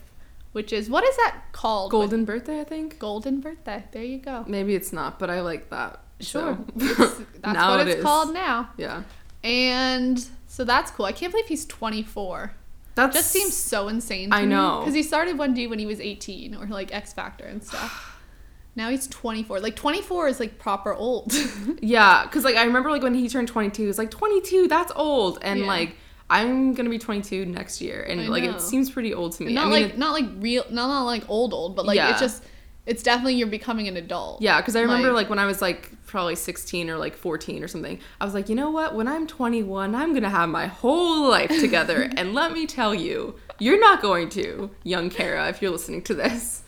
which 0.52 0.72
is 0.72 0.88
what 0.88 1.04
is 1.04 1.16
that 1.16 1.42
called? 1.52 1.90
Golden 1.90 2.24
birthday, 2.24 2.60
I 2.60 2.64
think. 2.64 2.98
Golden 2.98 3.40
birthday. 3.40 3.84
There 3.92 4.02
you 4.04 4.18
go. 4.18 4.44
Maybe 4.46 4.74
it's 4.74 4.92
not, 4.92 5.18
but 5.18 5.30
I 5.30 5.40
like 5.42 5.70
that. 5.70 6.00
Sure. 6.20 6.58
So. 6.78 7.24
That's 7.40 7.58
what 7.58 7.80
it 7.80 7.88
it's 7.88 8.02
called 8.02 8.32
now. 8.34 8.70
Yeah. 8.76 9.02
And 9.44 10.24
so 10.46 10.64
that's 10.64 10.90
cool. 10.90 11.06
I 11.06 11.12
can't 11.12 11.30
believe 11.32 11.46
he's 11.46 11.64
24. 11.66 12.52
That 12.96 13.12
Just 13.12 13.30
seems 13.30 13.54
so 13.54 13.86
insane. 13.86 14.30
To 14.30 14.36
I 14.36 14.44
know. 14.44 14.80
because 14.80 14.94
he 14.94 15.04
started 15.04 15.36
1D 15.36 15.70
when 15.70 15.78
he 15.78 15.86
was 15.86 16.00
18, 16.00 16.56
or 16.56 16.66
like 16.66 16.92
X 16.92 17.12
Factor 17.12 17.44
and 17.44 17.62
stuff. 17.62 18.20
now 18.74 18.90
he's 18.90 19.06
24. 19.06 19.60
Like 19.60 19.76
24 19.76 20.26
is 20.28 20.40
like 20.40 20.58
proper 20.58 20.92
old. 20.94 21.32
Yeah, 21.80 22.24
because 22.24 22.42
like 22.42 22.56
I 22.56 22.64
remember 22.64 22.90
like 22.90 23.02
when 23.02 23.14
he 23.14 23.28
turned 23.28 23.46
22, 23.46 23.84
it 23.84 23.86
was 23.86 23.98
like 23.98 24.10
22, 24.10 24.66
that's 24.66 24.90
old, 24.96 25.38
and 25.42 25.60
Yeah. 25.60 25.66
like 25.66 25.94
I'm 26.30 26.74
gonna 26.74 26.90
be 26.90 26.98
22 26.98 27.46
next 27.46 27.80
year, 27.80 28.02
and 28.02 28.20
I 28.20 28.26
like 28.28 28.44
know. 28.44 28.50
it 28.50 28.60
seems 28.60 28.90
pretty 28.90 29.14
old 29.14 29.32
to 29.36 29.44
me. 29.44 29.52
not 29.54 29.66
I 29.68 29.70
mean, 29.70 29.82
like 29.82 29.92
it- 29.92 29.98
not 29.98 30.12
like 30.12 30.26
real, 30.38 30.64
not, 30.70 30.88
not 30.88 31.02
like 31.04 31.24
old 31.28 31.52
old, 31.54 31.74
but 31.76 31.86
like 31.86 31.96
Yeah. 31.96 32.10
it's 32.10 32.20
just 32.20 32.42
it's 32.86 33.02
definitely 33.02 33.34
you're 33.34 33.46
becoming 33.46 33.86
an 33.86 33.98
adult. 33.98 34.40
yeah, 34.40 34.60
because 34.60 34.74
I 34.74 34.80
remember 34.80 35.08
like- 35.08 35.24
like 35.24 35.30
when 35.30 35.38
I 35.38 35.44
was 35.46 35.60
like 35.60 35.90
probably 36.06 36.34
16 36.36 36.88
or 36.88 36.96
like 36.96 37.14
14 37.14 37.62
or 37.62 37.68
something, 37.68 37.98
I 38.18 38.24
was 38.24 38.32
like, 38.32 38.48
you 38.48 38.54
know 38.54 38.70
what? 38.70 38.94
When 38.94 39.06
I'm 39.06 39.26
21, 39.26 39.94
I'm 39.94 40.14
gonna 40.14 40.30
have 40.30 40.48
my 40.48 40.66
whole 40.68 41.28
life 41.28 41.50
together, 41.60 42.08
and 42.16 42.32
let 42.34 42.52
me 42.52 42.66
tell 42.66 42.94
you, 42.94 43.34
you're 43.58 43.78
not 43.80 44.00
going 44.00 44.30
to, 44.30 44.70
young 44.84 45.10
Kara, 45.10 45.48
if 45.48 45.60
you're 45.60 45.70
listening 45.70 46.00
to 46.04 46.14
this. 46.14 46.62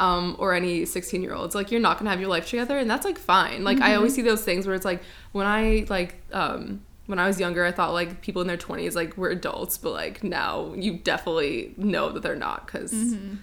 Um, 0.00 0.34
or 0.40 0.52
any 0.52 0.84
16 0.84 1.22
year 1.22 1.32
olds 1.32 1.54
like 1.54 1.70
you're 1.70 1.80
not 1.80 1.96
gonna 1.98 2.10
have 2.10 2.18
your 2.18 2.28
life 2.30 2.48
together 2.50 2.76
and 2.76 2.90
that's 2.90 3.04
like 3.04 3.18
fine 3.18 3.62
like 3.62 3.80
i 3.80 3.94
always 3.94 4.12
see 4.14 4.22
those 4.22 4.42
things 4.42 4.66
where 4.66 4.74
it's 4.74 4.86
like 4.86 5.00
when 5.30 5.46
i 5.46 5.84
like 5.88 6.16
um 6.32 6.80
when 7.12 7.18
i 7.18 7.26
was 7.26 7.38
younger 7.38 7.62
i 7.62 7.70
thought 7.70 7.92
like 7.92 8.22
people 8.22 8.40
in 8.40 8.48
their 8.48 8.56
20s 8.56 8.94
like 8.94 9.14
were 9.18 9.28
adults 9.28 9.76
but 9.76 9.92
like 9.92 10.24
now 10.24 10.72
you 10.74 10.94
definitely 10.94 11.74
know 11.76 12.10
that 12.10 12.22
they're 12.22 12.34
not 12.34 12.64
because 12.64 12.90
mm-hmm. 12.90 13.34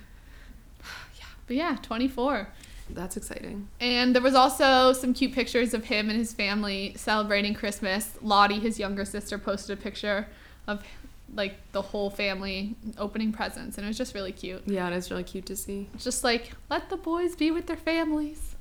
Yeah. 1.20 1.26
But 1.46 1.56
yeah, 1.56 1.78
24. 1.84 2.48
that's 2.90 3.16
exciting 3.16 3.68
And 3.80 4.16
there 4.16 4.24
was 4.24 4.34
also 4.34 4.92
some 4.94 5.14
cute 5.14 5.34
pictures 5.34 5.76
of 5.76 5.84
him 5.86 6.10
and 6.10 6.18
his 6.18 6.34
family 6.34 6.94
celebrating 6.96 7.54
Christmas. 7.54 8.14
Lottie, 8.24 8.60
his 8.60 8.80
younger 8.80 9.06
sister, 9.06 9.38
posted 9.38 9.78
a 9.78 9.82
picture 9.82 10.26
of 10.66 10.84
like 11.36 11.54
the 11.72 11.84
whole 11.84 12.10
family 12.10 12.76
opening 12.98 13.32
presents, 13.32 13.78
and 13.78 13.86
it 13.86 13.88
was 13.88 14.00
just 14.00 14.16
really 14.16 14.32
cute. 14.32 14.64
yeah 14.66 14.88
and 14.88 14.96
it's 14.96 15.12
really 15.12 15.24
cute 15.24 15.46
to 15.46 15.56
see 15.56 15.88
just 16.00 16.24
like 16.24 16.54
let 16.72 16.90
the 16.90 16.98
boys 16.98 17.36
be 17.36 17.52
with 17.52 17.68
their 17.68 17.78
families, 17.78 18.56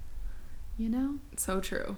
you 0.76 0.90
know. 0.90 1.18
so 1.38 1.60
true 1.60 1.96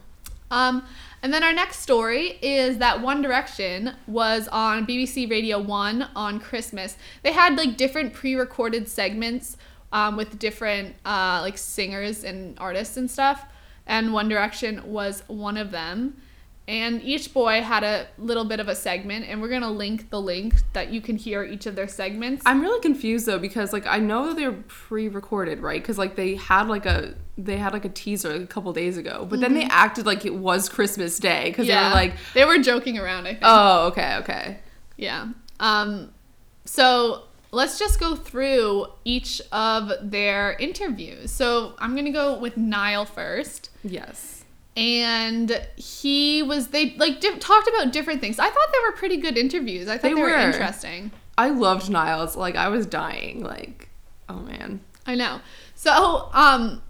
Um, 0.50 0.84
and 1.22 1.32
then 1.32 1.42
our 1.44 1.52
next 1.52 1.80
story 1.80 2.38
is 2.40 2.78
that 2.78 3.02
One 3.02 3.20
Direction 3.20 3.94
was 4.06 4.48
on 4.48 4.86
BBC 4.86 5.30
Radio 5.30 5.60
1 5.60 6.08
on 6.16 6.40
Christmas. 6.40 6.96
They 7.22 7.32
had 7.32 7.56
like 7.56 7.76
different 7.76 8.14
pre 8.14 8.34
recorded 8.34 8.88
segments 8.88 9.56
um, 9.92 10.16
with 10.16 10.38
different 10.38 10.96
uh, 11.04 11.40
like 11.42 11.58
singers 11.58 12.24
and 12.24 12.58
artists 12.58 12.96
and 12.96 13.10
stuff. 13.10 13.44
And 13.86 14.12
One 14.12 14.28
Direction 14.28 14.90
was 14.90 15.22
one 15.26 15.56
of 15.56 15.70
them. 15.70 16.16
And 16.70 17.02
each 17.02 17.34
boy 17.34 17.62
had 17.62 17.82
a 17.82 18.06
little 18.16 18.44
bit 18.44 18.60
of 18.60 18.68
a 18.68 18.76
segment, 18.76 19.26
and 19.28 19.42
we're 19.42 19.48
gonna 19.48 19.72
link 19.72 20.08
the 20.10 20.20
link 20.20 20.54
that 20.72 20.92
you 20.92 21.00
can 21.00 21.16
hear 21.16 21.42
each 21.42 21.66
of 21.66 21.74
their 21.74 21.88
segments. 21.88 22.44
i'm 22.46 22.60
really 22.60 22.80
confused 22.80 23.26
though 23.26 23.40
because 23.40 23.72
like 23.72 23.86
i 23.88 23.98
know 23.98 24.28
that 24.28 24.36
they're 24.36 24.52
pre-recorded 24.52 25.58
right 25.58 25.82
because 25.82 25.98
like 25.98 26.14
they 26.14 26.36
had 26.36 26.68
like 26.68 26.86
a 26.86 27.12
they 27.36 27.56
had 27.56 27.72
like 27.72 27.84
a 27.84 27.88
teaser 27.88 28.30
a 28.30 28.46
couple 28.46 28.72
days 28.72 28.96
ago 28.96 29.26
but 29.28 29.40
then 29.40 29.52
they 29.54 29.64
acted 29.64 30.06
like 30.06 30.24
it 30.24 30.34
was 30.34 30.68
christmas 30.68 31.18
day 31.18 31.50
because 31.50 31.66
they 31.66 31.74
were 31.74 31.90
like 31.90 32.14
they 32.34 32.44
were 32.44 32.58
joking 32.58 32.98
around. 32.98 33.26
I 33.26 33.30
think. 33.30 33.40
oh 33.42 33.86
okay 33.88 34.16
okay 34.18 34.58
Yeah. 34.96 35.32
Um, 35.58 36.12
so 36.64 37.24
let's 37.50 37.78
just 37.80 37.98
go 37.98 38.14
through 38.14 38.86
each 39.04 39.42
of 39.50 39.90
their 40.02 40.52
interviews. 40.52 41.32
So 41.32 41.74
I'm 41.80 41.96
gonna 41.96 42.12
go 42.12 42.38
with 42.38 42.56
Niall 42.56 43.06
first, 43.06 43.70
yes 43.82 44.39
and 44.76 45.66
he 45.76 46.42
was 46.42 46.68
they 46.68 46.94
like 46.96 47.20
di- 47.20 47.38
talked 47.38 47.68
about 47.68 47.92
different 47.92 48.20
things. 48.20 48.38
I 48.38 48.46
thought 48.48 48.68
they 48.72 48.78
were 48.88 48.96
pretty 48.96 49.16
good 49.18 49.36
interviews. 49.36 49.88
I 49.88 49.92
thought 49.98 50.02
They 50.02 50.14
they, 50.14 50.20
were. 50.20 50.28
were. 50.28 50.36
interesting. 50.38 51.10
I 51.36 51.50
loved 51.50 51.90
Niall's. 51.90 52.36
Like 52.36 52.56
I 52.56 52.68
was 52.68 52.86
dying. 52.86 53.42
Like, 53.42 53.88
oh 54.28 54.40
man. 54.40 54.80
I 55.06 55.14
know. 55.14 55.40
So 55.74 56.28
um. 56.32 56.82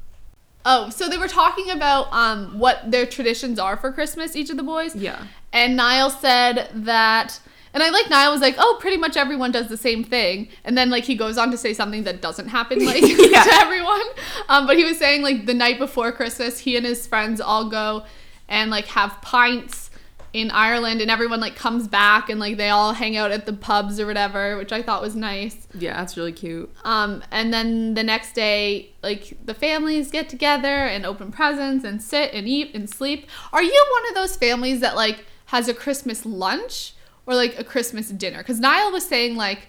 Oh, 0.62 0.90
so 0.90 1.08
they 1.08 1.16
were 1.16 1.26
talking 1.26 1.70
about 1.70 2.12
um, 2.12 2.58
what 2.58 2.90
their 2.90 3.06
traditions 3.06 3.58
are 3.58 3.78
for 3.78 3.90
Christmas, 3.90 4.36
each 4.36 4.50
of 4.50 4.58
the 4.58 4.62
boys. 4.62 4.94
Yeah. 4.94 5.24
And 5.54 5.74
Niall's 5.74 6.20
said 6.20 6.68
that, 6.74 7.40
and 7.74 7.82
I 7.82 7.90
like 7.90 8.10
Niall 8.10 8.32
was 8.32 8.40
like, 8.40 8.56
oh, 8.58 8.78
pretty 8.80 8.96
much 8.96 9.16
everyone 9.16 9.52
does 9.52 9.68
the 9.68 9.76
same 9.76 10.02
thing. 10.04 10.48
And 10.64 10.76
then 10.76 10.90
like 10.90 11.04
he 11.04 11.14
goes 11.14 11.38
on 11.38 11.50
to 11.50 11.56
say 11.56 11.72
something 11.74 12.04
that 12.04 12.20
doesn't 12.20 12.48
happen 12.48 12.84
like 12.84 13.02
Yeah. 13.02 13.44
to 13.44 13.52
everyone. 13.54 14.02
Um, 14.48 14.66
but 14.66 14.76
he 14.76 14.84
was 14.84 14.98
saying 14.98 15.22
like 15.22 15.46
the 15.46 15.54
night 15.54 15.78
before 15.78 16.12
Christmas, 16.12 16.58
he 16.60 16.76
and 16.76 16.84
his 16.86 17.06
friends 17.06 17.40
all 17.40 17.68
go 17.68 18.04
and 18.48 18.70
like 18.70 18.86
have 18.86 19.16
pints 19.22 19.86
in 20.32 20.48
Ireland, 20.52 21.00
and 21.00 21.10
everyone 21.10 21.40
like 21.40 21.56
comes 21.56 21.88
back 21.88 22.28
and 22.30 22.38
like 22.38 22.56
they 22.56 22.68
all 22.68 22.92
hang 22.92 23.16
out 23.16 23.32
at 23.32 23.46
the 23.46 23.52
pubs 23.52 23.98
or 23.98 24.06
whatever, 24.06 24.56
which 24.56 24.70
I 24.70 24.80
thought 24.80 25.02
was 25.02 25.16
nice. 25.16 25.66
Yeah, 25.74 25.94
that's 25.96 26.16
really 26.16 26.30
cute. 26.30 26.72
Um, 26.84 27.24
and 27.32 27.52
then 27.52 27.94
the 27.94 28.04
next 28.04 28.34
day, 28.34 28.92
like 29.02 29.36
the 29.44 29.54
families 29.54 30.12
get 30.12 30.28
together 30.28 30.68
and 30.68 31.04
open 31.04 31.32
presents 31.32 31.84
and 31.84 32.00
sit 32.00 32.32
and 32.32 32.46
eat 32.46 32.72
and 32.76 32.88
sleep. 32.88 33.26
Are 33.52 33.60
you 33.62 33.86
one 33.92 34.08
of 34.08 34.14
those 34.14 34.36
families 34.36 34.78
that 34.80 34.94
like 34.94 35.24
has 35.46 35.66
a 35.66 35.74
Christmas 35.74 36.24
lunch 36.24 36.92
or 37.26 37.34
like 37.34 37.58
a 37.58 37.64
Christmas 37.64 38.08
dinner? 38.10 38.38
Because 38.38 38.60
Niall 38.60 38.92
was 38.92 39.06
saying 39.06 39.36
like, 39.36 39.68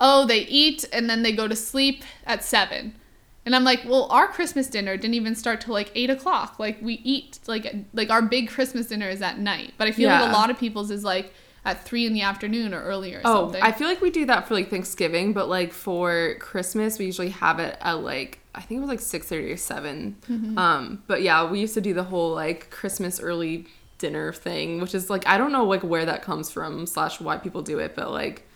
oh, 0.00 0.26
they 0.26 0.40
eat 0.40 0.84
and 0.92 1.08
then 1.08 1.22
they 1.22 1.32
go 1.32 1.46
to 1.48 1.56
sleep 1.56 2.02
at 2.26 2.42
seven. 2.44 2.94
And 3.44 3.56
I'm 3.56 3.64
like, 3.64 3.80
well, 3.84 4.06
our 4.10 4.28
Christmas 4.28 4.68
dinner 4.68 4.96
didn't 4.96 5.14
even 5.14 5.34
start 5.34 5.60
till 5.62 5.74
like 5.74 5.90
eight 5.96 6.10
o'clock. 6.10 6.58
Like 6.60 6.80
we 6.80 6.94
eat 7.02 7.40
like 7.46 7.74
like 7.92 8.10
our 8.10 8.22
big 8.22 8.48
Christmas 8.48 8.86
dinner 8.86 9.08
is 9.08 9.20
at 9.20 9.38
night. 9.38 9.74
But 9.78 9.88
I 9.88 9.92
feel 9.92 10.08
like 10.08 10.28
a 10.28 10.32
lot 10.32 10.50
of 10.50 10.58
people's 10.58 10.90
is 10.92 11.02
like 11.02 11.32
at 11.64 11.84
three 11.84 12.06
in 12.06 12.12
the 12.12 12.22
afternoon 12.22 12.72
or 12.74 12.82
earlier 12.82 13.18
or 13.18 13.22
Oh, 13.24 13.44
something. 13.46 13.62
I 13.62 13.72
feel 13.72 13.88
like 13.88 14.00
we 14.00 14.10
do 14.10 14.26
that 14.26 14.46
for 14.46 14.54
like 14.54 14.68
Thanksgiving, 14.70 15.32
but 15.32 15.48
like 15.48 15.72
for 15.72 16.34
Christmas, 16.40 16.98
we 16.98 17.06
usually 17.06 17.30
have 17.30 17.58
it 17.58 17.76
at 17.80 18.00
like 18.02 18.38
I 18.54 18.60
think 18.60 18.78
it 18.78 18.80
was 18.82 18.90
like 18.90 19.00
six 19.00 19.26
thirty 19.26 19.50
or 19.50 19.56
7 19.56 20.16
Mm-hmm. 20.28 20.58
Um, 20.58 21.02
but 21.08 21.22
yeah, 21.22 21.48
we 21.50 21.58
used 21.60 21.74
to 21.74 21.80
do 21.80 21.94
the 21.94 22.04
whole 22.04 22.34
like 22.34 22.70
Christmas 22.70 23.18
early 23.18 23.66
dinner 24.02 24.32
thing, 24.32 24.80
which 24.80 24.94
is 24.94 25.08
like 25.08 25.26
I 25.26 25.38
don't 25.38 25.52
know 25.52 25.64
like 25.64 25.82
where 25.82 26.04
that 26.04 26.22
comes 26.22 26.50
from 26.50 26.86
slash 26.86 27.20
why 27.20 27.38
people 27.38 27.62
do 27.62 27.78
it, 27.78 27.94
but 27.94 28.10
like 28.10 28.46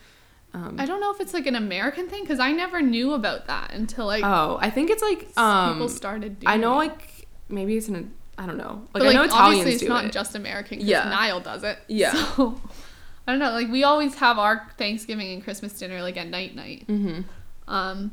um, 0.53 0.77
I 0.79 0.87
don't 0.87 1.01
know 1.01 1.13
if 1.13 1.21
it's 1.21 1.33
like 1.33 1.47
an 1.47 1.55
American 1.55 2.09
thing 2.09 2.23
because 2.23 2.41
I 2.41 2.51
never 2.53 2.83
knew 2.83 3.13
about 3.15 3.47
that 3.47 3.73
until 3.73 4.07
like 4.07 4.25
oh, 4.25 4.59
I 4.61 4.71
think 4.71 4.91
it's 4.91 5.03
like 5.03 5.21
people 5.29 5.43
um, 5.43 5.89
started 5.89 6.41
doing 6.41 6.53
I 6.53 6.57
know 6.57 6.73
it. 6.75 6.89
like 6.89 7.29
maybe 7.49 7.77
it's 7.77 7.89
an 7.89 8.13
I 8.37 8.47
don't 8.47 8.59
know 8.59 8.83
but 8.93 9.03
like, 9.03 9.15
like 9.15 9.25
I 9.25 9.27
know 9.27 9.35
obviously 9.35 9.73
it's 9.73 9.83
do 9.83 9.89
not 9.89 10.07
it. 10.07 10.13
just 10.13 10.35
American 10.35 10.79
because 10.79 10.91
Yeah. 10.91 11.09
Niall 11.09 11.41
does 11.41 11.63
it. 11.63 11.79
Yeah. 11.89 12.13
So 12.37 12.61
I 13.29 13.33
don't 13.33 13.41
know. 13.41 13.51
Like 13.51 13.69
we 13.71 13.83
always 13.83 14.15
have 14.17 14.39
our 14.39 14.69
Thanksgiving 14.79 15.33
and 15.33 15.43
Christmas 15.43 15.73
dinner 15.73 16.01
like 16.01 16.17
at 16.17 16.29
night 16.29 16.55
night. 16.55 16.87
mm-hmm. 16.87 17.23
Um, 17.69 18.13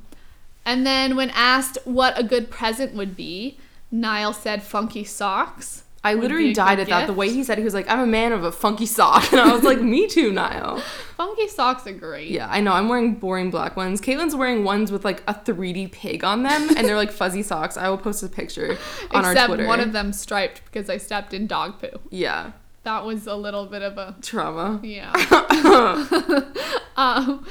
and 0.65 0.85
then 0.87 1.15
when 1.15 1.29
asked 1.31 1.77
what 1.85 2.17
a 2.17 2.23
good 2.23 2.49
present 2.49 2.95
would 2.95 3.15
be, 3.15 3.57
Niall 3.91 4.33
said 4.33 4.63
funky 4.63 5.03
socks. 5.03 5.82
I 6.05 6.15
literally 6.15 6.53
died 6.53 6.79
at 6.81 6.87
that. 6.89 7.07
The 7.07 7.13
way 7.13 7.31
he 7.31 7.43
said 7.45 7.57
it, 7.57 7.61
he 7.61 7.65
was 7.65 7.73
like, 7.73 7.89
"I'm 7.89 7.99
a 7.99 8.05
man 8.05 8.33
of 8.33 8.43
a 8.43 8.51
funky 8.51 8.85
sock," 8.85 9.23
and 9.31 9.39
I 9.39 9.53
was 9.53 9.63
like, 9.63 9.81
"Me 9.81 10.07
too, 10.07 10.31
Niall." 10.33 10.81
Funky 11.15 11.47
socks 11.47 11.87
are 11.87 11.93
great. 11.93 12.29
Yeah, 12.29 12.47
I 12.49 12.59
know. 12.59 12.73
I'm 12.73 12.89
wearing 12.89 13.15
boring 13.15 13.49
black 13.49 13.77
ones. 13.77 14.01
Caitlin's 14.01 14.35
wearing 14.35 14.63
ones 14.65 14.91
with 14.91 15.05
like 15.05 15.23
a 15.27 15.33
3D 15.33 15.91
pig 15.93 16.23
on 16.23 16.43
them, 16.43 16.69
and 16.75 16.87
they're 16.87 16.97
like 16.97 17.11
fuzzy 17.11 17.41
socks. 17.43 17.77
I 17.77 17.87
will 17.89 17.97
post 17.97 18.21
a 18.21 18.27
picture 18.27 18.77
on 19.11 19.23
our 19.23 19.31
Except 19.31 19.47
Twitter. 19.47 19.65
one 19.65 19.79
of 19.79 19.93
them 19.93 20.11
striped 20.11 20.65
because 20.65 20.89
I 20.89 20.97
stepped 20.97 21.33
in 21.33 21.47
dog 21.47 21.79
poo. 21.79 21.99
Yeah, 22.09 22.51
That 22.83 23.05
was 23.05 23.25
a 23.25 23.35
little 23.35 23.65
bit 23.65 23.81
of 23.81 23.97
a 23.97 24.15
trauma. 24.21 24.81
Yeah. 24.83 25.13
um, 26.97 27.45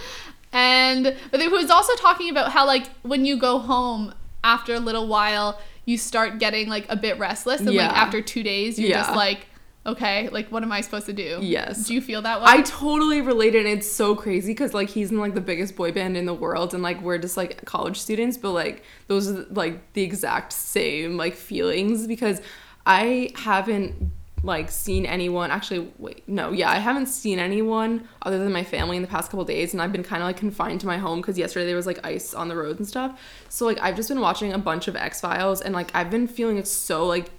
and 0.52 1.16
but 1.30 1.40
he 1.40 1.49
was 1.49 1.71
also 1.71 1.94
talking 1.97 2.28
about 2.28 2.52
how 2.52 2.66
like 2.66 2.88
when 3.02 3.25
you 3.25 3.38
go 3.38 3.59
home 3.59 4.12
after 4.44 4.75
a 4.75 4.80
little 4.80 5.06
while, 5.06 5.59
you 5.85 5.99
start 5.99 6.39
getting 6.39 6.69
like 6.69 6.87
a 6.89 6.97
bit 6.97 7.19
restless, 7.19 7.61
and 7.61 7.73
Yeah. 7.73 7.89
like 7.89 7.97
after 7.97 8.21
two 8.23 8.43
days, 8.43 8.79
you're 8.79 8.91
just 8.91 9.12
like, 9.15 9.47
okay, 9.85 10.29
like 10.29 10.49
what 10.53 10.62
am 10.62 10.71
I 10.71 10.81
supposed 10.81 11.07
to 11.07 11.12
do? 11.12 11.39
Yes. 11.43 11.87
Do 11.87 11.95
you 11.95 12.01
feel 12.01 12.23
that 12.23 12.41
way? 12.41 12.47
I 12.49 12.62
totally 12.62 13.21
related, 13.21 13.67
and 13.67 13.79
it's 13.79 13.91
so 13.91 14.15
crazy 14.15 14.53
because 14.53 14.75
like 14.75 14.89
he's 14.91 15.11
in 15.11 15.19
like 15.19 15.35
the 15.35 15.41
biggest 15.41 15.75
boy 15.75 15.91
band 15.93 16.17
in 16.17 16.25
the 16.27 16.35
world, 16.35 16.73
and 16.75 16.83
like 16.83 17.01
we're 17.03 17.19
just 17.19 17.37
like 17.37 17.65
college 17.65 17.99
students, 18.01 18.37
but 18.37 18.53
like 18.53 18.85
those 19.09 19.29
are 19.31 19.45
like 19.51 19.93
the 19.95 20.03
exact 20.03 20.53
same 20.53 21.17
like 21.17 21.35
feelings 21.35 22.07
because 22.07 22.41
I 22.87 23.31
haven't 23.35 24.12
like 24.42 24.70
seen 24.70 25.06
anyone 25.06 25.50
actually 25.50 25.92
wait 25.99 26.26
no 26.28 26.50
yeah 26.50 26.70
i 26.70 26.76
haven't 26.76 27.06
seen 27.06 27.38
anyone 27.38 28.06
other 28.22 28.38
than 28.38 28.52
my 28.52 28.64
family 28.64 28.96
in 28.96 29.02
the 29.02 29.08
past 29.08 29.30
couple 29.30 29.44
days 29.44 29.72
and 29.72 29.80
i've 29.82 29.92
been 29.92 30.02
kind 30.02 30.22
of 30.22 30.26
like 30.26 30.37
confined 30.37 30.80
to 30.80 30.87
my 30.87 30.99
home 30.99 31.20
because 31.20 31.38
yesterday 31.38 31.66
there 31.66 31.76
was 31.76 31.87
like 31.87 32.04
ice 32.04 32.34
on 32.34 32.49
the 32.49 32.56
roads 32.56 32.78
and 32.78 32.88
stuff. 32.88 33.20
So 33.49 33.66
like 33.66 33.80
i've 33.80 33.96
just 33.96 34.08
been 34.08 34.20
watching 34.20 34.52
a 34.52 34.58
bunch 34.58 34.88
of 34.88 34.96
x 34.96 35.20
files 35.20 35.61
and 35.61 35.75
like 35.75 35.94
i've 35.94 36.11
been 36.11 36.26
feeling 36.26 36.56
it's 36.58 36.70
so 36.70 37.06
like 37.06 37.30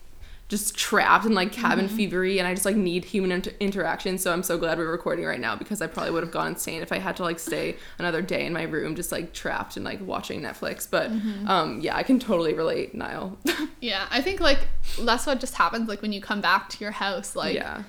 just 0.49 0.75
trapped 0.77 1.25
and 1.25 1.33
like 1.33 1.51
cabin 1.51 1.87
Mm-hmm. 1.87 1.97
fevery 1.97 2.37
and 2.37 2.47
I 2.47 2.53
just 2.53 2.65
like 2.65 2.75
need 2.75 3.05
human 3.05 3.31
inter- 3.31 3.53
interaction. 3.59 4.17
So 4.19 4.31
I'm 4.31 4.43
so 4.43 4.57
glad 4.57 4.77
we're 4.77 4.91
recording 4.91 5.25
right 5.25 5.39
now 5.39 5.55
because 5.55 5.81
I 5.81 5.87
probably 5.87 6.11
would 6.11 6.21
have 6.21 6.31
gone 6.31 6.47
insane 6.47 6.81
if 6.83 6.91
I 6.91 6.99
had 6.99 7.15
to 7.17 7.23
like 7.23 7.39
stay 7.39 7.75
another 7.97 8.21
day 8.21 8.45
in 8.45 8.53
my 8.53 8.63
room 8.63 8.95
just 8.95 9.11
like 9.11 9.33
trapped 9.33 9.77
and 9.77 9.85
like 9.85 9.99
watching 10.05 10.41
Netflix. 10.41 10.87
But 10.89 11.11
Mm-hmm. 11.11 11.47
um 11.49 11.79
yeah, 11.81 11.95
I 11.95 12.03
can 12.03 12.19
totally 12.19 12.53
relate, 12.53 12.93
Niall. 12.93 13.37
Yeah, 13.81 14.05
I 14.11 14.21
think 14.21 14.39
like 14.39 14.67
that's 15.01 15.25
what 15.25 15.39
just 15.39 15.55
happens 15.55 15.89
like 15.89 16.01
when 16.01 16.13
you 16.13 16.21
come 16.21 16.39
back 16.41 16.69
to 16.69 16.79
your 16.79 16.91
house 16.91 17.35
like 17.35 17.55
yeah. 17.55 17.83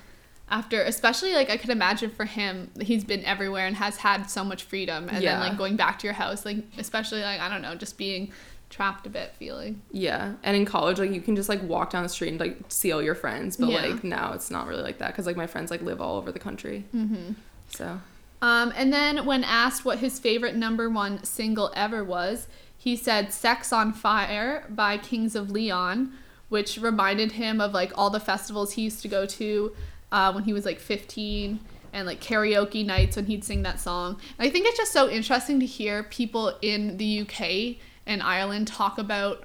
after 0.49 0.81
especially 0.81 1.33
like 1.33 1.49
I 1.49 1.57
could 1.57 1.69
imagine 1.69 2.09
for 2.09 2.25
him 2.25 2.69
he's 2.81 3.03
been 3.03 3.23
everywhere 3.25 3.65
and 3.67 3.75
has 3.77 3.97
had 3.97 4.29
so 4.29 4.43
much 4.43 4.63
freedom 4.63 5.07
and 5.09 5.23
Yeah. 5.23 5.39
then 5.39 5.49
like 5.49 5.57
going 5.57 5.75
back 5.75 5.99
to 5.99 6.07
your 6.07 6.13
house 6.13 6.45
like 6.45 6.57
especially 6.77 7.21
like 7.21 7.39
I 7.39 7.47
don't 7.49 7.61
know 7.61 7.75
just 7.75 7.97
being 7.97 8.31
trapped 8.75 9.07
a 9.07 9.09
bit 9.09 9.33
feeling. 9.39 9.81
Yeah, 9.91 10.33
and 10.43 10.57
in 10.57 10.65
college, 10.65 10.99
like 10.99 11.11
you 11.11 11.21
can 11.21 11.35
just 11.35 11.47
like 11.47 11.63
walk 11.63 11.91
down 11.91 12.03
the 12.03 12.09
street 12.09 12.29
and 12.29 12.39
like 12.39 12.57
see 12.67 12.91
all 12.91 13.01
your 13.01 13.15
friends, 13.15 13.55
but 13.57 13.69
Yeah. 13.69 13.85
like 13.85 14.03
now 14.03 14.33
it's 14.33 14.51
not 14.51 14.67
really 14.67 14.83
like 14.83 14.97
that 14.97 15.07
because 15.13 15.25
like 15.25 15.37
my 15.37 15.47
friends 15.47 15.71
like 15.71 15.81
live 15.81 16.01
all 16.01 16.17
over 16.17 16.31
the 16.31 16.39
country. 16.39 16.83
Mm-hmm. 16.93 17.33
So 17.69 17.99
Um, 18.41 18.73
and 18.75 18.91
then 18.91 19.25
when 19.25 19.43
asked 19.43 19.85
what 19.85 19.99
his 19.99 20.19
favorite 20.19 20.55
number 20.55 20.89
one 20.89 21.23
single 21.23 21.71
ever 21.75 22.03
was, 22.03 22.47
he 22.77 22.95
said 22.97 23.31
"Sex 23.31 23.71
on 23.71 23.93
Fire" 23.93 24.65
by 24.69 24.97
Kings 24.97 25.35
of 25.35 25.49
Leon, 25.51 26.11
which 26.49 26.77
reminded 26.77 27.31
him 27.33 27.61
of 27.61 27.73
like 27.73 27.91
all 27.97 28.09
the 28.09 28.19
festivals 28.19 28.73
he 28.73 28.81
used 28.83 29.01
to 29.03 29.07
go 29.07 29.25
to 29.25 29.73
uh, 30.11 30.31
when 30.33 30.43
he 30.43 30.53
was 30.53 30.65
like 30.65 30.79
15 30.79 31.59
and 31.93 32.05
like 32.05 32.19
karaoke 32.21 32.85
nights 32.85 33.15
when 33.15 33.25
he'd 33.25 33.43
sing 33.45 33.63
that 33.63 33.79
song. 33.79 34.19
And 34.37 34.47
I 34.47 34.51
think 34.51 34.67
it's 34.67 34.77
just 34.77 34.91
so 34.91 35.09
interesting 35.09 35.61
to 35.61 35.65
hear 35.65 36.03
people 36.03 36.53
in 36.61 36.97
the 36.97 37.21
UK 37.21 37.77
and 38.05 38.21
Ireland 38.21 38.67
talk 38.67 38.97
about 38.97 39.43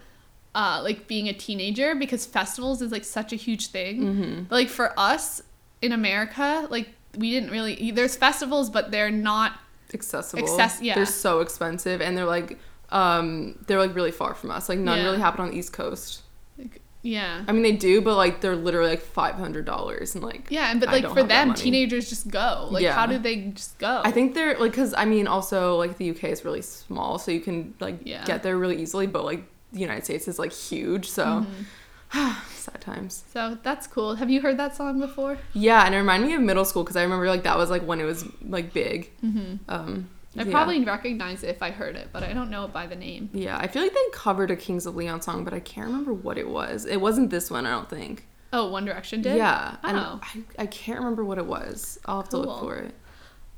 uh, 0.55 0.81
like 0.83 1.07
being 1.07 1.29
a 1.29 1.33
teenager 1.33 1.95
because 1.95 2.27
festivals 2.27 2.83
is 2.83 2.91
like 2.93 3.05
such 3.05 3.33
a 3.33 3.37
huge 3.37 3.69
thing. 3.69 4.47
But 4.49 4.55
like 4.57 4.69
for 4.69 4.93
us 4.99 5.43
in 5.83 5.93
America, 5.93 6.67
like 6.71 6.89
we 7.17 7.31
didn't 7.31 7.51
really 7.51 7.91
there's 7.93 8.17
festivals, 8.17 8.71
but 8.71 8.91
they're 8.91 9.11
not. 9.11 9.53
accessible. 9.95 10.43
Access- 10.61 10.83
yeah. 10.83 10.95
They're 10.95 11.07
so 11.07 11.41
expensive 11.41 12.01
and 12.01 12.17
they're 12.17 12.25
like 12.25 12.59
um 12.91 13.57
they're 13.67 13.79
like 13.79 13.95
really 13.95 14.11
far 14.13 14.35
from 14.35 14.51
us. 14.51 14.69
Like 14.69 14.79
none 14.79 14.99
Yeah. 14.99 15.05
really 15.05 15.19
happen 15.21 15.41
on 15.43 15.51
the 15.51 15.57
East 15.57 15.73
Coast. 15.73 16.23
Yeah. 17.03 17.45
I 17.49 17.53
mean 17.53 17.63
they 17.63 17.73
do, 17.73 18.01
but 18.01 18.17
like 18.17 18.41
they're 18.41 18.57
literally 18.57 18.91
like 18.91 19.01
five 19.03 19.37
hundred 19.37 19.65
dollars 19.65 20.15
and 20.15 20.23
like 20.23 20.49
Yeah, 20.51 20.71
and 20.71 20.81
but 20.81 20.91
like 20.91 21.09
for 21.13 21.23
them, 21.23 21.55
teenagers 21.55 22.09
just 22.09 22.29
go. 22.29 22.69
Like, 22.71 22.83
Yeah. 22.83 22.93
how 22.93 23.07
do 23.07 23.17
they 23.19 23.37
just 23.55 23.79
go? 23.79 24.03
I 24.05 24.11
think 24.11 24.35
they're 24.35 24.59
like 24.59 24.73
because 24.73 24.93
I 24.95 25.05
mean 25.07 25.27
also 25.27 25.77
like 25.77 25.97
the 25.97 26.11
UK 26.11 26.25
is 26.25 26.45
really 26.45 26.63
small, 26.63 27.19
so 27.19 27.31
you 27.31 27.41
can 27.41 27.75
like 27.81 28.01
Yeah. 28.05 28.25
get 28.27 28.43
there 28.43 28.57
really 28.59 28.81
easily. 28.83 29.07
But 29.07 29.25
like 29.25 29.45
the 29.73 29.81
United 29.81 30.05
States 30.05 30.29
is 30.29 30.39
like 30.39 30.53
huge, 30.53 31.09
so 31.09 31.25
Mm-hmm. 31.25 31.63
sad 32.55 32.81
times. 32.81 33.25
so. 33.33 33.57
That's 33.63 33.87
cool. 33.87 34.17
Have 34.17 34.29
you 34.31 34.41
heard 34.41 34.57
that 34.59 34.75
song 34.77 34.99
before? 34.99 35.39
Yeah, 35.53 35.87
and 35.87 35.95
it 35.95 35.99
reminded 35.99 36.27
me 36.27 36.35
of 36.35 36.43
middle 36.43 36.65
school 36.65 36.83
because 36.83 36.97
I 36.97 37.03
remember 37.03 37.27
like 37.29 37.45
that 37.45 37.57
was 37.57 37.71
like 37.71 37.83
when 37.83 38.01
it 38.01 38.05
was 38.05 38.25
like 38.43 38.73
big. 38.73 39.11
Mm-hmm. 39.25 39.57
Um, 39.69 40.09
I 40.37 40.45
yeah. 40.45 40.51
probably 40.53 40.85
recognize 40.85 41.43
it 41.43 41.49
if 41.49 41.63
I 41.63 41.71
heard 41.71 41.97
it, 41.97 42.11
but 42.13 42.23
I 42.23 42.33
don't 42.33 42.51
know 42.51 42.65
it 42.65 42.73
by 42.73 42.87
the 42.87 42.95
name. 42.95 43.31
Yeah, 43.33 43.59
I 43.59 43.67
feel 43.67 43.83
like 43.83 43.93
they 43.93 43.99
covered 44.13 44.51
a 44.51 44.57
Kings 44.57 44.87
of 44.87 44.95
Leon 44.95 45.23
song, 45.23 45.43
but 45.45 45.53
I 45.53 45.61
can't 45.61 45.87
remember 45.89 46.13
what 46.13 46.39
it 46.39 46.49
was. 46.49 46.87
It 46.87 47.01
wasn't 47.01 47.31
this 47.31 47.51
one, 47.51 47.67
I 47.67 47.71
don't 47.71 47.91
think. 47.91 48.27
Oh, 48.53 48.71
One 48.71 48.85
Direction 48.85 49.23
did. 49.23 49.37
Yeah, 49.37 49.77
and 49.83 49.97
Oh. 49.99 50.21
I, 50.23 50.63
I 50.63 50.67
can't 50.67 50.99
remember 50.99 51.25
what 51.25 51.39
it 51.39 51.47
was. 51.47 51.99
I'll 52.07 52.21
have 52.21 52.29
to 52.31 52.39
look 52.39 52.61
for 52.61 52.77
it. 52.77 52.95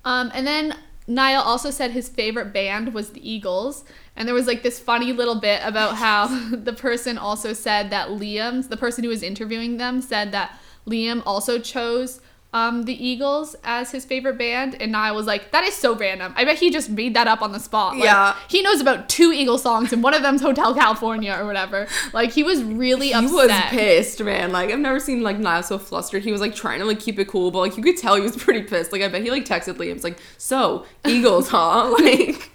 Um, 0.05 0.31
and 0.35 0.47
then 0.47 0.75
Niall 1.07 1.43
also 1.43 1.71
said 1.71 1.91
his 1.91 2.09
favorite 2.09 2.53
band 2.53 2.95
was 2.95 3.11
the 3.11 3.29
Eagles. 3.29 3.85
And 4.17 4.27
there 4.27 4.35
was 4.35 4.47
like 4.47 4.63
this 4.63 4.79
funny 4.79 5.13
little 5.13 5.41
bit 5.41 5.61
about 5.65 5.97
how 5.97 6.27
the 6.51 6.73
person 6.73 7.19
also 7.19 7.53
said 7.53 7.91
that 7.91 8.09
Liam's, 8.09 8.69
the 8.69 8.77
person 8.77 9.05
who 9.05 9.11
was 9.11 9.23
interviewing 9.23 9.77
them, 9.79 10.01
said 10.01 10.33
that 10.33 10.59
Liam 10.87 11.23
also 11.25 11.59
chose 11.59 12.21
um, 12.55 12.83
the 12.83 12.93
Eagles 13.07 13.57
as 13.65 13.91
his 13.93 14.05
favorite 14.05 14.37
band. 14.37 14.77
And 14.81 14.95
I 14.97 15.13
was 15.13 15.27
like, 15.27 15.53
that 15.53 15.65
is 15.65 15.75
so 15.75 15.95
random. 15.97 16.35
I 16.37 16.45
bet 16.45 16.59
he 16.59 16.71
just 16.71 16.91
made 16.91 17.15
that 17.15 17.27
up 17.27 17.41
on 17.43 17.53
the 17.53 17.59
spot. 17.61 17.95
Like, 17.95 18.05
Yeah. 18.05 18.37
He 18.49 18.61
knows 18.63 18.81
about 18.81 19.09
two 19.09 19.33
Eagles 19.33 19.63
songs, 19.63 19.93
and 19.93 20.03
one 20.03 20.13
of 20.15 20.23
them's 20.23 20.43
Hotel 20.43 20.75
California 20.75 21.35
or 21.39 21.47
whatever. 21.47 21.87
Like, 22.13 22.31
he 22.33 22.43
was 22.43 22.63
really 22.63 23.09
He 23.09 23.13
upset. 23.15 23.31
He 23.31 23.35
was 23.37 23.51
pissed, 23.71 24.23
man. 24.23 24.53
Like 24.53 24.71
I've 24.71 24.79
never 24.81 25.01
seen 25.01 25.23
like 25.23 25.39
Niall 25.39 25.63
so 25.63 25.79
flustered. 25.79 26.23
He 26.25 26.33
was 26.33 26.41
like 26.41 26.55
trying 26.55 26.81
to 26.81 26.85
like 26.85 27.01
keep 27.01 27.19
it 27.19 27.29
cool, 27.29 27.51
but 27.51 27.61
like 27.61 27.77
you 27.77 27.83
could 27.83 27.97
tell 27.97 28.15
he 28.17 28.21
was 28.23 28.37
pretty 28.45 28.63
pissed. 28.63 28.93
Like 28.93 29.03
I 29.03 29.09
bet 29.09 29.23
he 29.23 29.31
like 29.31 29.45
texted 29.47 29.75
Liam, 29.77 29.93
it's 29.95 30.05
like, 30.05 30.19
"So 30.39 30.85
Eagles, 31.07 31.49
huh?" 31.53 31.91
Like, 31.99 32.51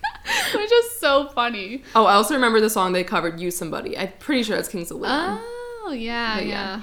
Which 0.54 0.72
is 0.72 0.92
so 1.00 1.30
funny. 1.30 1.84
oh, 1.96 2.06
I 2.06 2.14
also 2.16 2.34
remember 2.36 2.60
the 2.60 2.70
song 2.70 2.92
they 2.92 3.04
covered, 3.04 3.40
"Use 3.40 3.58
Somebody." 3.58 3.98
I'm 3.98 4.12
pretty 4.20 4.44
sure 4.44 4.58
that's 4.58 4.68
Kings 4.68 4.92
of 4.92 4.98
Leon. 5.00 5.40
Oh 5.42 5.92
yeah, 5.98 6.36
But 6.36 6.46
yeah. 6.48 6.78
yeah. 6.78 6.82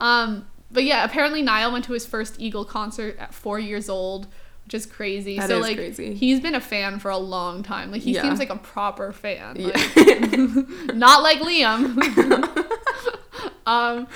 Um, 0.00 0.46
but 0.70 0.84
yeah, 0.84 1.04
apparently 1.04 1.42
Niall 1.42 1.72
went 1.72 1.84
to 1.86 1.92
his 1.92 2.06
first 2.06 2.40
Eagle 2.40 2.64
concert 2.64 3.16
at 3.18 3.34
four 3.34 3.58
years 3.58 3.88
old, 3.88 4.26
which 4.64 4.74
is 4.74 4.86
crazy. 4.86 5.38
That 5.38 5.48
so 5.48 5.56
is 5.58 5.62
like 5.62 5.76
crazy. 5.76 6.14
he's 6.14 6.40
been 6.40 6.54
a 6.54 6.60
fan 6.60 6.98
for 6.98 7.10
a 7.10 7.16
long 7.18 7.62
time. 7.62 7.90
Like 7.90 8.02
he 8.02 8.12
Yeah. 8.14 8.22
seems 8.22 8.38
like 8.38 8.50
a 8.50 8.56
proper 8.56 9.12
fan. 9.12 9.56
yeah. 9.58 9.70
Like, 9.96 10.94
not 10.94 11.22
like 11.22 11.38
Liam. 11.40 11.96
um, 13.66 14.06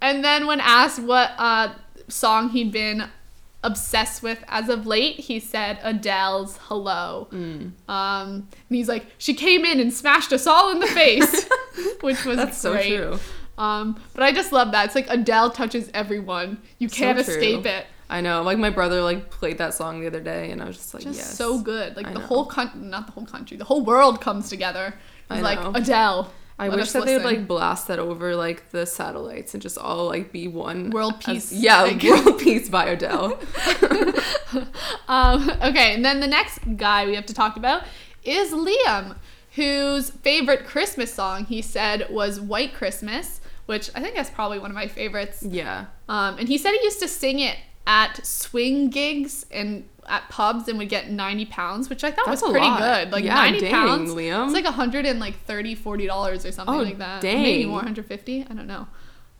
and 0.00 0.24
then 0.24 0.46
when 0.46 0.60
asked 0.60 1.00
what 1.00 1.32
uh, 1.38 1.74
song 2.08 2.50
he'd 2.50 2.72
been 2.72 3.08
obsessed 3.64 4.22
with 4.22 4.42
as 4.48 4.68
of 4.68 4.86
late, 4.86 5.16
he 5.20 5.38
said 5.38 5.78
Adele's 5.82 6.58
"Hello." 6.62 7.28
Mm. 7.30 7.72
Um, 7.88 8.28
and 8.28 8.48
he's 8.76 8.88
like, 8.88 9.06
she 9.18 9.34
came 9.34 9.64
in 9.64 9.78
and 9.80 9.92
smashed 9.92 10.32
us 10.32 10.46
all 10.46 10.70
in 10.72 10.80
the 10.80 10.86
face, 10.88 11.48
which 12.00 12.24
was 12.24 12.36
That's 12.38 12.58
so 12.58 12.74
true. 12.82 13.18
Um, 13.58 14.00
but 14.14 14.22
I 14.22 14.32
just 14.32 14.52
love 14.52 14.72
that. 14.72 14.86
It's 14.86 14.94
like 14.94 15.06
Adele 15.08 15.50
touches 15.50 15.90
everyone. 15.94 16.58
You 16.78 16.88
can't 16.88 17.18
true. 17.22 17.34
escape 17.34 17.66
it. 17.66 17.86
I 18.08 18.20
know. 18.20 18.42
Like 18.42 18.58
my 18.58 18.70
brother 18.70 19.00
like 19.02 19.30
played 19.30 19.58
that 19.58 19.74
song 19.74 20.00
the 20.00 20.06
other 20.06 20.20
day, 20.20 20.50
and 20.50 20.62
I 20.62 20.66
was 20.66 20.76
just 20.76 20.94
like, 20.94 21.02
Just 21.02 21.18
yes. 21.18 21.36
so 21.36 21.58
good. 21.60 21.96
Like 21.96 22.06
I 22.06 22.12
the 22.12 22.18
know. 22.18 22.26
whole 22.26 22.44
country, 22.46 22.80
not 22.80 23.06
the 23.06 23.12
whole 23.12 23.26
country, 23.26 23.56
the 23.56 23.64
whole 23.64 23.84
world 23.84 24.20
comes 24.20 24.48
together. 24.48 24.94
I 25.30 25.40
like 25.40 25.60
know. 25.60 25.72
Adele. 25.74 26.30
I 26.58 26.68
let 26.68 26.76
wish 26.76 26.92
that 26.92 27.06
they 27.06 27.16
would 27.16 27.24
like 27.24 27.48
blast 27.48 27.88
that 27.88 27.98
over 27.98 28.36
like 28.36 28.70
the 28.70 28.84
satellites 28.86 29.54
and 29.54 29.62
just 29.62 29.78
all 29.78 30.06
like 30.06 30.30
be 30.30 30.46
one 30.46 30.90
World 30.90 31.14
as- 31.26 31.50
peace, 31.50 31.52
yeah, 31.62 31.82
like- 31.82 32.02
world 32.04 32.38
peace 32.38 32.68
by 32.68 32.86
Adele. 32.86 33.38
Um, 35.08 35.50
okay, 35.62 35.94
and 35.94 36.04
then 36.04 36.20
the 36.20 36.26
next 36.26 36.58
guy 36.76 37.06
we 37.06 37.14
have 37.14 37.26
to 37.26 37.34
talk 37.34 37.56
about 37.56 37.84
is 38.24 38.52
Liam, 38.52 39.16
whose 39.56 40.10
favorite 40.10 40.64
Christmas 40.66 41.12
song 41.12 41.44
he 41.46 41.60
said 41.62 42.06
was 42.10 42.40
White 42.40 42.74
Christmas, 42.74 43.40
which 43.66 43.90
I 43.94 44.00
think 44.00 44.14
that's 44.16 44.30
probably 44.30 44.58
one 44.58 44.70
of 44.70 44.74
my 44.74 44.86
favorites. 44.88 45.42
yeah, 45.42 45.86
Um, 46.08 46.38
and 46.38 46.48
he 46.48 46.58
said 46.58 46.72
he 46.72 46.82
used 46.82 47.00
to 47.00 47.08
sing 47.08 47.38
it 47.40 47.56
at 47.86 48.24
swing 48.26 48.90
gigs 48.90 49.44
and 49.50 49.88
at 50.06 50.28
pubs 50.28 50.68
and 50.68 50.78
would 50.78 50.88
get 50.88 51.10
90 51.10 51.46
pounds, 51.46 51.88
which 51.88 52.04
I 52.04 52.10
thought 52.10 52.26
That's 52.26 52.42
was 52.42 52.50
pretty 52.50 52.66
lot. 52.66 52.78
good. 52.80 53.12
Like 53.12 53.24
Yeah, 53.24 53.34
90 53.34 53.60
dang, 53.60 53.70
pounds. 53.72 54.10
Liam. 54.10 54.44
It's 54.46 54.52
like 54.54 54.64
130 54.64 55.74
40 55.74 56.06
dollars 56.06 56.44
or 56.46 56.52
something 56.52 56.74
Oh, 56.74 56.82
like 56.82 56.98
that. 56.98 57.22
Maybe 57.22 57.64
more 57.66 57.76
150. 57.76 58.46
I 58.48 58.54
don't 58.54 58.66
know. 58.66 58.86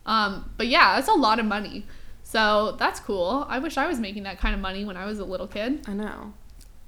Um, 0.05 0.51
but 0.57 0.67
yeah, 0.67 0.95
that's 0.95 1.07
a 1.07 1.13
lot 1.13 1.39
of 1.39 1.45
money. 1.45 1.85
So 2.23 2.75
that's 2.79 2.99
cool. 2.99 3.45
I 3.49 3.59
wish 3.59 3.77
I 3.77 3.87
was 3.87 3.99
making 3.99 4.23
that 4.23 4.39
kind 4.39 4.55
of 4.55 4.61
money 4.61 4.83
when 4.85 4.97
I 4.97 5.05
was 5.05 5.19
a 5.19 5.25
little 5.25 5.47
kid. 5.47 5.83
I 5.87 5.93
know. 5.93 6.33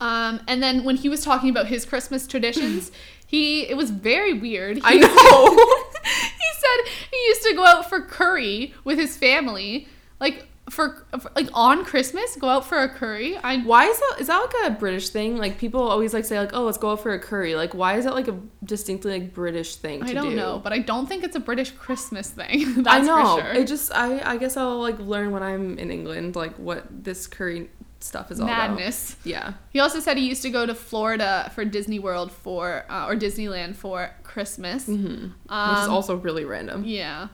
Um, 0.02 0.42
and 0.48 0.62
then 0.62 0.84
when 0.84 0.98
he 0.98 1.08
was 1.08 1.24
talking 1.24 1.50
about 1.50 1.68
his 1.68 1.86
Christmas 1.86 2.28
traditions, 2.28 2.92
he 3.28 3.62
it 3.70 3.76
was 3.78 3.92
very 3.92 4.34
weird. 4.34 4.78
He, 4.78 4.84
I 4.84 4.96
know. 4.96 5.82
he 6.14 6.46
said 6.54 6.94
he 7.12 7.18
used 7.28 7.44
to 7.44 7.54
go 7.56 7.66
out 7.66 7.90
for 7.90 8.02
curry 8.02 8.74
with 8.84 8.98
his 8.98 9.18
family, 9.18 9.88
like 10.20 10.48
for, 10.70 11.06
for 11.20 11.32
like 11.36 11.50
on 11.54 11.86
Christmas, 11.86 12.36
go 12.38 12.50
out 12.50 12.66
for 12.66 12.80
a 12.80 12.90
curry. 12.90 13.38
I 13.38 13.60
Why 13.60 13.86
is 13.86 14.00
that? 14.00 14.16
Is 14.20 14.28
that 14.28 14.40
like 14.40 14.72
a 14.72 14.76
British 14.76 15.10
thing? 15.10 15.38
Like 15.38 15.58
people 15.58 15.82
always 15.82 16.14
like 16.14 16.26
say 16.26 16.40
like, 16.40 16.52
oh, 16.54 16.64
let's 16.64 16.78
go 16.78 16.92
out 16.92 17.02
for 17.02 17.14
a 17.14 17.20
curry. 17.20 17.56
Like, 17.56 17.74
why 17.74 17.98
is 17.98 18.06
that 18.06 18.14
like 18.16 18.28
a 18.28 18.40
distinctly 18.64 19.20
like 19.20 19.34
British 19.34 19.76
thing 19.76 20.04
to 20.04 20.10
I 20.10 20.14
don't 20.14 20.32
do? 20.32 20.36
know, 20.36 20.60
but 20.64 20.74
I 20.74 20.80
don't 20.80 21.08
think 21.08 21.24
it's 21.24 21.36
a 21.36 21.40
British 21.40 21.72
Christmas 21.72 22.30
thing. 22.30 22.84
That's 22.84 22.88
I 22.88 23.02
know. 23.02 23.38
for 23.38 23.42
sure. 23.44 23.54
It 23.54 23.68
just 23.68 23.92
I 23.94 24.22
I 24.34 24.38
guess 24.38 24.58
I'll 24.58 24.80
like 24.80 25.00
learn 25.00 25.32
when 25.32 25.44
I'm 25.44 25.78
in 25.78 25.92
England 25.92 26.36
like 26.36 26.58
what 26.58 26.86
this 26.90 27.28
curry 27.28 27.70
stuff 28.00 28.32
is 28.32 28.40
all 28.40 28.48
about. 28.48 28.72
Madness. 28.72 29.18
Yeah. 29.24 29.54
He 29.70 29.80
also 29.80 30.00
said 30.00 30.18
he 30.18 30.28
used 30.28 30.42
to 30.44 30.50
go 30.50 30.66
to 30.66 30.76
Florida 30.76 31.52
for 31.54 31.66
Disney 31.66 32.00
World 32.00 32.32
for 32.32 32.86
uh, 32.90 33.08
or 33.08 33.16
Disneyland 33.16 33.76
for 33.76 34.12
Christmas. 34.36 34.86
hmm 34.86 34.96
Which 35.00 35.80
is 35.82 35.88
Um, 35.88 35.90
also 35.98 36.16
really 36.28 36.46
random. 36.46 36.84
Yeah. 36.86 37.28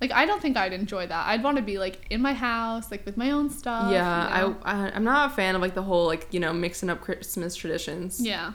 Like 0.00 0.12
I 0.20 0.24
don't 0.28 0.40
think 0.40 0.56
I'd 0.56 0.72
enjoy 0.72 1.06
that. 1.06 1.22
I'd 1.30 1.42
want 1.44 1.56
to 1.58 1.62
be 1.62 1.76
like 1.78 1.96
in 2.08 2.20
my 2.22 2.32
house, 2.32 2.90
like 2.90 3.04
with 3.04 3.16
my 3.18 3.30
own 3.32 3.50
stuff. 3.50 3.92
yeah, 3.92 4.38
you 4.40 4.48
know? 4.48 4.56
I, 4.62 4.72
I 4.86 4.90
I'm 4.96 5.04
not 5.04 5.30
a 5.30 5.34
fan 5.34 5.54
of 5.54 5.60
like 5.60 5.74
the 5.74 5.82
whole 5.82 6.06
like 6.06 6.24
you 6.34 6.40
know 6.40 6.52
mixing 6.54 6.88
up 6.92 7.00
Christmas 7.02 7.54
traditions. 7.54 8.18
Yeah. 8.32 8.52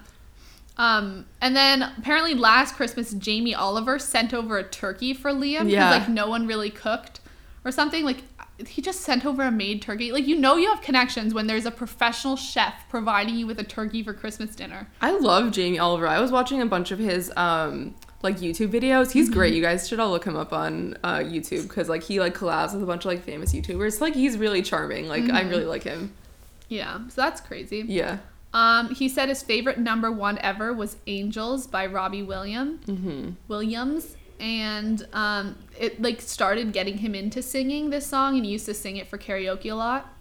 Um, 0.78 1.26
and 1.41 1.56
then 1.56 1.84
apparently 2.00 2.34
last 2.34 2.76
Christmas, 2.76 3.13
Jamie 3.13 3.56
Oliver 3.56 3.98
sent 4.00 4.34
over 4.34 4.58
a 4.58 4.63
turkey 4.63 5.13
for 5.13 5.32
Liam 5.32 5.65
because 5.65 5.71
Yeah. 5.71 5.91
like 5.91 6.10
no 6.10 6.28
one 6.28 6.48
really 6.48 6.69
cooked 6.71 7.19
or 7.63 7.71
something. 7.71 8.04
Like 8.04 8.24
he 8.68 8.82
just 8.82 9.02
sent 9.02 9.26
over 9.26 9.44
a 9.44 9.52
made 9.52 9.82
turkey. 9.82 10.12
Like 10.12 10.28
you 10.28 10.38
know 10.38 10.56
you 10.56 10.70
have 10.70 10.82
connections 10.82 11.34
when 11.34 11.48
there's 11.48 11.65
a 11.65 11.72
professional 11.72 12.36
chef 12.36 12.74
providing 12.89 13.36
you 13.36 13.48
with 13.48 13.60
a 13.60 13.63
turkey 13.63 14.02
for 14.04 14.13
Christmas 14.13 14.56
dinner. 14.56 14.88
I 15.02 15.12
love 15.18 15.52
Jamie 15.52 15.80
Oliver. 15.80 16.08
I 16.08 16.20
was 16.20 16.32
watching 16.32 16.62
a 16.62 16.65
bunch 16.65 16.91
of 16.91 17.00
his 17.00 17.32
um 17.36 17.96
like 18.22 18.38
YouTube 18.38 18.70
videos. 18.72 19.12
He's 19.12 19.30
great. 19.30 19.50
Mm-hmm. 19.50 19.58
You 19.58 19.62
guys 19.62 19.88
should 19.88 20.00
all 20.00 20.10
look 20.10 20.26
him 20.26 20.36
up 20.36 20.52
on 20.52 20.98
uh, 21.04 21.18
YouTube 21.18 21.63
because 21.63 21.89
like 21.89 22.02
he 22.02 22.20
like 22.20 22.34
collabs 22.36 22.74
with 22.74 22.82
a 22.82 22.86
bunch 22.86 23.06
of 23.06 23.12
like 23.12 23.24
famous 23.24 23.54
YouTubers. 23.54 24.02
Like 24.02 24.15
he's 24.15 24.38
really 24.38 24.62
charming. 24.62 25.08
Like 25.08 25.24
I 25.26 25.41
Mm-hmm. 25.41 25.50
really 25.50 25.65
like 25.65 25.84
him. 25.84 26.13
Yeah, 26.70 27.08
so 27.10 27.22
that's 27.22 27.41
crazy. 27.41 27.84
Yeah. 27.88 28.18
Um, 28.54 28.96
he 28.96 29.10
said 29.10 29.28
his 29.30 29.44
favorite 29.44 29.78
number 29.78 30.12
one 30.12 30.39
ever 30.39 30.74
was 30.74 30.96
"Angels" 31.08 31.68
by 31.68 31.86
Robbie 31.88 32.24
Williams. 32.24 32.86
Mm-hmm. 32.86 33.32
Williams, 33.50 34.15
and 34.39 35.08
um, 35.13 35.58
it 35.80 36.02
like 36.02 36.21
started 36.21 36.74
getting 36.74 36.98
him 37.00 37.15
into 37.15 37.41
singing 37.41 37.89
this 37.89 38.06
song, 38.08 38.36
and 38.36 38.45
he 38.45 38.52
used 38.52 38.65
to 38.65 38.74
sing 38.74 38.98
it 38.98 39.08
for 39.08 39.17
karaoke 39.17 39.71
a 39.71 39.76
lot. 39.76 40.12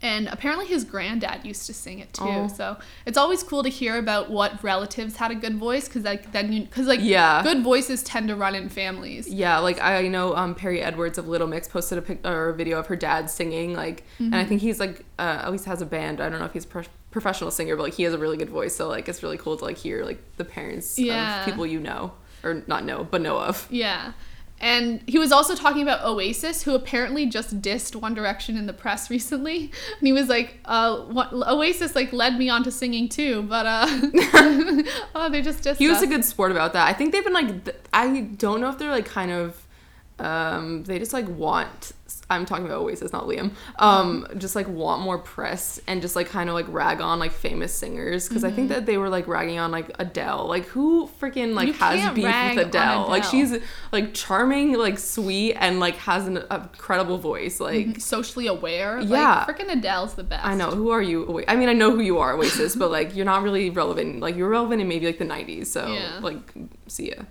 And 0.00 0.28
apparently, 0.28 0.66
his 0.66 0.84
granddad 0.84 1.44
used 1.44 1.66
to 1.66 1.74
sing 1.74 1.98
it 1.98 2.12
too. 2.12 2.22
Oh. 2.24 2.46
So 2.46 2.76
it's 3.04 3.18
always 3.18 3.42
cool 3.42 3.64
to 3.64 3.68
hear 3.68 3.98
about 3.98 4.30
what 4.30 4.62
relatives 4.62 5.16
had 5.16 5.32
a 5.32 5.34
good 5.34 5.56
voice, 5.56 5.88
because 5.88 6.04
like 6.04 6.30
then 6.30 6.52
you, 6.52 6.62
because 6.62 6.86
like 6.86 7.00
Yeah. 7.02 7.42
good 7.42 7.64
voices 7.64 8.04
tend 8.04 8.28
to 8.28 8.36
run 8.36 8.54
in 8.54 8.68
families. 8.68 9.26
Yeah, 9.26 9.58
like 9.58 9.80
I 9.80 10.06
know 10.06 10.36
um, 10.36 10.54
Perrie 10.54 10.80
Edwards 10.82 11.18
of 11.18 11.26
Little 11.26 11.48
Mix 11.48 11.66
posted 11.66 11.98
a 11.98 12.02
pic 12.02 12.24
or 12.24 12.50
a 12.50 12.54
video 12.54 12.78
of 12.78 12.86
her 12.86 12.94
dad 12.94 13.28
singing, 13.28 13.74
like, 13.74 14.04
and 14.20 14.32
I 14.34 14.38
Mm-hmm. 14.40 14.48
think 14.48 14.60
he's 14.60 14.78
like 14.78 15.04
uh, 15.18 15.40
at 15.42 15.50
least 15.50 15.64
has 15.64 15.82
a 15.82 15.86
band. 15.86 16.20
I 16.20 16.28
don't 16.28 16.38
know 16.38 16.44
if 16.46 16.52
he's 16.52 16.64
a 16.64 16.68
pro- 16.68 16.84
professional 17.10 17.50
singer, 17.50 17.74
but 17.74 17.82
like 17.82 17.94
he 17.94 18.04
has 18.04 18.14
a 18.14 18.18
really 18.18 18.36
good 18.36 18.50
voice. 18.50 18.76
So 18.76 18.86
like 18.86 19.08
it's 19.08 19.24
really 19.24 19.36
cool 19.38 19.56
to 19.56 19.64
like 19.64 19.78
hear 19.78 20.04
like 20.04 20.22
the 20.36 20.44
parents 20.44 20.96
Yeah. 20.96 21.40
of 21.40 21.44
people 21.44 21.66
you 21.66 21.80
know 21.80 22.12
or 22.42 22.62
not 22.66 22.84
know 22.84 23.04
but 23.10 23.20
know 23.20 23.38
of. 23.38 23.66
Yeah. 23.70 24.12
And 24.60 25.02
he 25.06 25.18
was 25.20 25.30
also 25.30 25.54
talking 25.54 25.82
about 25.82 26.04
Oasis, 26.04 26.64
who 26.64 26.74
apparently 26.74 27.26
just 27.26 27.62
dissed 27.62 27.94
One 27.94 28.12
Direction 28.12 28.56
in 28.56 28.66
the 28.66 28.72
press 28.72 29.08
recently. 29.08 29.70
And 29.98 30.06
he 30.06 30.12
was 30.12 30.26
like, 30.28 30.58
uh, 30.64 31.02
what, 31.02 31.32
Oasis 31.32 31.94
like 31.94 32.12
led 32.12 32.36
me 32.36 32.48
on 32.48 32.64
to 32.64 32.72
singing 32.72 33.08
too, 33.08 33.42
but 33.44 33.66
uh, 33.66 33.86
oh, 35.14 35.28
they 35.30 35.42
just 35.42 35.62
dissed 35.62 35.76
He 35.76 35.86
was 35.86 35.98
us. 35.98 36.02
a 36.02 36.06
good 36.08 36.24
sport 36.24 36.50
about 36.50 36.72
that. 36.72 36.88
I 36.88 36.92
think 36.92 37.12
they've 37.12 37.22
been 37.22 37.32
like 37.34 37.64
th- 37.66 37.76
I 37.92 38.20
don't 38.36 38.60
know 38.60 38.68
if 38.68 38.78
they're 38.78 38.90
like 38.90 39.06
kind 39.06 39.30
of 39.30 39.64
um 40.18 40.82
they 40.82 40.98
just 40.98 41.12
like 41.12 41.28
want 41.28 41.92
I'm 42.30 42.44
talking 42.44 42.66
about 42.66 42.82
Oasis, 42.82 43.10
not 43.12 43.24
Liam. 43.24 43.52
Um, 43.78 44.26
just 44.36 44.54
like 44.54 44.68
want 44.68 45.00
more 45.02 45.18
press 45.18 45.80
and 45.86 46.02
just 46.02 46.14
like 46.14 46.28
kind 46.28 46.50
of 46.50 46.54
like 46.54 46.66
rag 46.68 47.00
on 47.00 47.18
like 47.18 47.32
famous 47.32 47.72
singers 47.72 48.28
because 48.28 48.44
I 48.44 48.50
think 48.50 48.68
that 48.68 48.84
they 48.84 48.98
were 48.98 49.08
like 49.08 49.26
ragging 49.26 49.58
on 49.58 49.70
like 49.70 49.90
Adele. 49.98 50.46
Like 50.46 50.66
who 50.66 51.08
freaking 51.20 51.54
like 51.54 51.68
You 51.68 51.72
has 51.74 52.14
beef 52.14 52.24
with 52.24 52.34
on 52.34 52.58
Adele? 52.58 53.08
Like 53.08 53.24
she's 53.24 53.56
like 53.92 54.12
charming, 54.12 54.74
like 54.74 54.98
sweet, 54.98 55.54
and 55.54 55.80
like 55.80 55.96
has 55.96 56.26
an 56.26 56.38
incredible 56.50 57.16
voice. 57.16 57.60
Like 57.60 58.00
socially 58.00 58.46
aware. 58.46 59.00
Yeah. 59.00 59.44
Like, 59.46 59.56
freaking 59.58 59.72
Adele's 59.72 60.14
the 60.14 60.24
best. 60.24 60.44
I 60.44 60.54
know 60.54 60.70
who 60.70 60.90
are 60.90 61.02
you? 61.02 61.44
I 61.48 61.56
mean, 61.56 61.68
I 61.70 61.72
know 61.72 61.92
who 61.92 62.00
you 62.00 62.18
are, 62.18 62.34
Oasis, 62.34 62.76
but 62.76 62.90
like 62.90 63.16
you're 63.16 63.24
not 63.24 63.42
really 63.42 63.70
relevant. 63.70 64.20
Like 64.20 64.36
you're 64.36 64.50
relevant 64.50 64.82
in 64.82 64.88
maybe 64.88 65.06
like 65.06 65.18
the 65.18 65.24
'90s. 65.24 65.68
So 65.68 65.90
Yeah. 65.92 66.18
like, 66.20 66.52
see 66.88 67.10
ya. 67.10 67.22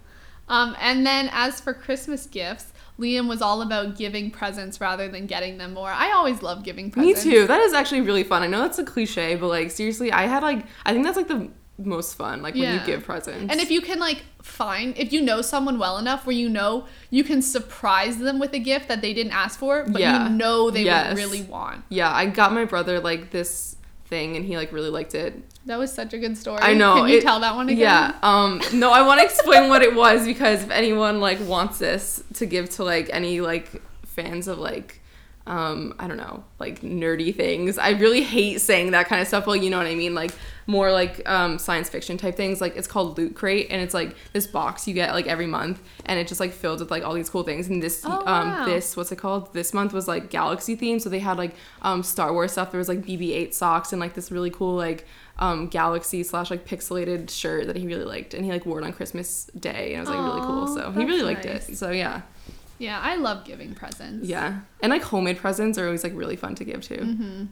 Um, 0.50 0.76
and 0.80 1.06
then 1.06 1.30
as 1.34 1.60
for 1.60 1.74
Christmas 1.74 2.26
gifts, 2.26 2.72
Liam 3.00 3.28
was 3.28 3.42
all 3.42 3.62
about 3.62 3.96
giving 3.98 4.32
presents 4.32 4.82
rather 4.82 5.08
than 5.08 5.28
getting 5.28 5.58
them 5.58 5.74
more. 5.74 5.90
I 5.90 6.12
always 6.14 6.42
love 6.42 6.64
giving 6.64 6.90
presents. 6.92 7.26
Me 7.26 7.32
too. 7.32 7.48
That 7.48 7.62
is 7.62 7.74
actually 7.74 8.02
really 8.02 8.24
fun. 8.24 8.42
I 8.44 8.48
know 8.48 8.60
that's 8.60 8.80
a 8.80 8.84
cliche, 8.84 9.36
but 9.36 9.48
like 9.48 9.72
seriously, 9.72 10.12
I 10.12 10.24
had 10.24 10.42
like 10.44 10.66
I 10.86 10.94
think 10.94 11.06
that's 11.06 11.18
like 11.18 11.28
the 11.28 11.50
most 11.80 12.16
fun. 12.16 12.42
Like 12.42 12.56
when 12.56 12.74
you 12.74 12.80
give 12.88 13.04
presents. 13.04 13.52
And 13.52 13.62
if 13.62 13.70
you 13.70 13.82
can 13.82 14.00
like 14.00 14.24
find 14.42 14.98
if 14.98 15.14
you 15.14 15.22
know 15.22 15.42
someone 15.42 15.78
well 15.78 16.00
enough 16.00 16.26
where 16.26 16.36
you 16.36 16.50
know 16.50 16.88
you 17.12 17.24
can 17.24 17.42
surprise 17.44 18.18
them 18.18 18.40
with 18.40 18.52
a 18.54 18.60
gift 18.60 18.88
that 18.88 19.02
they 19.02 19.14
didn't 19.14 19.34
ask 19.34 19.60
for, 19.60 19.84
but 19.88 20.02
Yeah. 20.02 20.24
you 20.28 20.36
know 20.36 20.72
they 20.72 20.84
Yes. 20.84 21.10
would 21.10 21.18
really 21.18 21.44
want. 21.44 21.84
yeah, 21.90 22.12
I 22.12 22.26
got 22.26 22.52
my 22.52 22.66
brother 22.66 23.00
like 23.00 23.30
this 23.32 23.76
thing, 24.08 24.36
and 24.36 24.46
he 24.46 24.58
like 24.58 24.72
really 24.72 24.90
liked 24.90 25.16
it. 25.16 25.36
That 25.66 25.78
was 25.78 25.92
such 25.94 26.14
a 26.14 26.18
good 26.18 26.38
story. 26.38 26.60
I 26.62 26.74
know. 26.74 26.96
Can 26.96 27.10
you 27.10 27.18
it- 27.18 27.24
tell 27.24 27.40
that 27.42 27.56
one 27.56 27.68
again? 27.70 27.80
Yeah. 27.80 28.14
Um. 28.24 28.62
No, 28.74 28.92
I 28.92 29.02
want 29.06 29.20
to 29.20 29.26
explain 29.26 29.70
what 29.70 29.82
it 29.82 29.94
was 29.96 30.26
because 30.26 30.64
if 30.64 30.70
anyone 30.70 31.20
like 31.20 31.40
wants 31.42 31.78
this 31.80 32.24
to 32.36 32.46
give 32.46 32.70
to 32.72 32.84
like 32.84 33.10
any 33.12 33.42
like 33.42 33.82
fans 34.06 34.48
of 34.48 34.60
like. 34.60 34.97
Um, 35.48 35.96
I 35.98 36.08
don't 36.08 36.18
know, 36.18 36.44
like 36.60 36.82
nerdy 36.82 37.34
things. 37.34 37.78
I 37.78 37.92
really 37.92 38.22
hate 38.22 38.60
saying 38.60 38.92
that 38.92 39.08
kind 39.08 39.22
of 39.22 39.28
stuff, 39.30 39.48
Well, 39.48 39.56
you 39.56 39.70
know 39.70 39.78
what 39.78 39.88
I 39.88 39.96
mean? 39.96 40.14
Like 40.14 40.32
more 40.70 40.92
like 40.92 41.28
um, 41.30 41.58
science 41.58 41.88
fiction 41.88 42.18
type 42.18 42.36
things. 42.36 42.60
Like 42.60 42.76
it's 42.76 42.88
called 42.88 43.18
Loot 43.18 43.34
Crate, 43.34 43.68
and 43.70 43.82
it's 43.82 43.94
like 43.94 44.14
this 44.34 44.46
box 44.46 44.88
you 44.90 44.94
get 44.94 45.14
like 45.14 45.26
every 45.26 45.48
month, 45.48 45.82
and 46.06 46.20
it 46.20 46.28
just 46.28 46.42
like 46.42 46.52
filled 46.52 46.82
with 46.82 46.92
like 46.92 47.06
all 47.06 47.14
these 47.14 47.30
cool 47.30 47.44
things. 47.44 47.70
And 47.70 47.82
this, 47.82 48.04
Oh, 48.06 48.12
um, 48.26 48.50
wow. 48.52 48.66
this 48.66 48.98
what's 48.98 49.12
it 49.14 49.16
called? 49.20 49.54
This 49.54 49.74
month 49.74 49.94
was 49.94 50.06
like 50.08 50.30
galaxy 50.30 50.76
themed, 50.76 51.02
so 51.02 51.10
they 51.10 51.20
had 51.20 51.38
like 51.38 51.56
um, 51.82 52.04
Star 52.04 52.34
Wars 52.34 52.52
stuff. 52.52 52.72
There 52.72 52.80
was 52.80 52.90
like 52.90 53.00
BB-8 53.04 53.54
socks 53.54 53.94
and 53.94 54.02
like 54.02 54.14
this 54.16 54.30
really 54.32 54.50
cool 54.50 54.76
like 54.76 55.06
um, 55.40 55.68
galaxy 55.68 56.24
slash 56.24 56.52
like 56.52 56.68
pixelated 56.68 57.30
shirt 57.30 57.68
that 57.68 57.78
he 57.78 57.88
really 57.88 58.04
liked, 58.04 58.34
and 58.34 58.44
he 58.44 58.52
like 58.52 58.66
wore 58.66 58.82
it 58.82 58.84
on 58.86 58.92
Christmas 58.92 59.46
Day, 59.58 59.94
and 59.94 60.00
it 60.00 60.00
was 60.02 60.10
like 60.10 60.20
really 60.20 60.42
cool. 60.46 60.68
So 60.68 60.92
he 60.92 61.06
really 61.06 61.22
that's 61.34 61.46
liked 61.46 61.46
nice. 61.46 61.70
it. 61.70 61.78
So 61.78 61.92
yeah, 61.92 62.24
Yeah, 62.80 63.00
I 63.00 63.16
love 63.16 63.44
giving 63.44 63.74
presents. 63.74 64.28
yeah, 64.28 64.60
and 64.82 64.92
like 64.92 65.04
homemade 65.04 65.38
presents 65.38 65.78
are 65.78 65.86
always 65.86 66.04
like 66.04 66.14
really 66.16 66.36
fun 66.36 66.56
to 66.56 66.64
give 66.64 66.82
too. 66.82 66.96
Mm-hmm. 66.96 67.46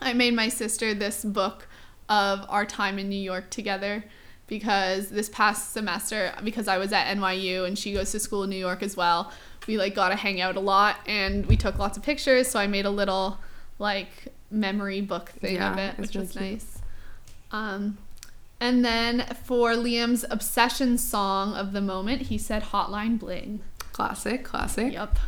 I 0.00 0.12
made 0.12 0.34
my 0.34 0.48
sister 0.48 0.92
this 0.94 1.24
book 1.24 1.68
of 2.08 2.44
our 2.48 2.64
time 2.66 2.98
in 2.98 3.08
New 3.08 3.20
York 3.20 3.50
together 3.50 4.04
because 4.46 5.08
this 5.08 5.28
past 5.28 5.72
semester, 5.72 6.32
because 6.44 6.68
I 6.68 6.78
was 6.78 6.92
at 6.92 7.06
NYU 7.16 7.66
and 7.66 7.78
she 7.78 7.92
goes 7.92 8.12
to 8.12 8.20
school 8.20 8.44
in 8.44 8.50
New 8.50 8.56
York 8.56 8.82
as 8.82 8.96
well, 8.96 9.32
we 9.66 9.78
like 9.78 9.94
got 9.94 10.10
to 10.10 10.16
hang 10.16 10.40
out 10.40 10.56
a 10.56 10.60
lot 10.60 10.98
and 11.06 11.46
we 11.46 11.56
took 11.56 11.78
lots 11.78 11.96
of 11.96 12.02
pictures. 12.02 12.48
So 12.48 12.60
I 12.60 12.66
made 12.66 12.86
a 12.86 12.90
little 12.90 13.38
like 13.78 14.32
memory 14.50 15.00
book 15.00 15.30
thing 15.30 15.60
of 15.60 15.78
it, 15.78 15.98
which 15.98 16.14
really 16.14 16.26
was 16.26 16.32
cute. 16.32 16.44
nice. 16.44 16.78
Um, 17.50 17.98
and 18.60 18.84
then 18.84 19.26
for 19.44 19.72
Liam's 19.72 20.24
obsession 20.30 20.96
song 20.98 21.54
of 21.54 21.72
the 21.72 21.80
moment, 21.80 22.22
he 22.22 22.38
said 22.38 22.64
Hotline 22.64 23.18
Bling. 23.18 23.60
Classic, 23.96 24.44
classic. 24.44 24.92
Yep. 24.92 25.18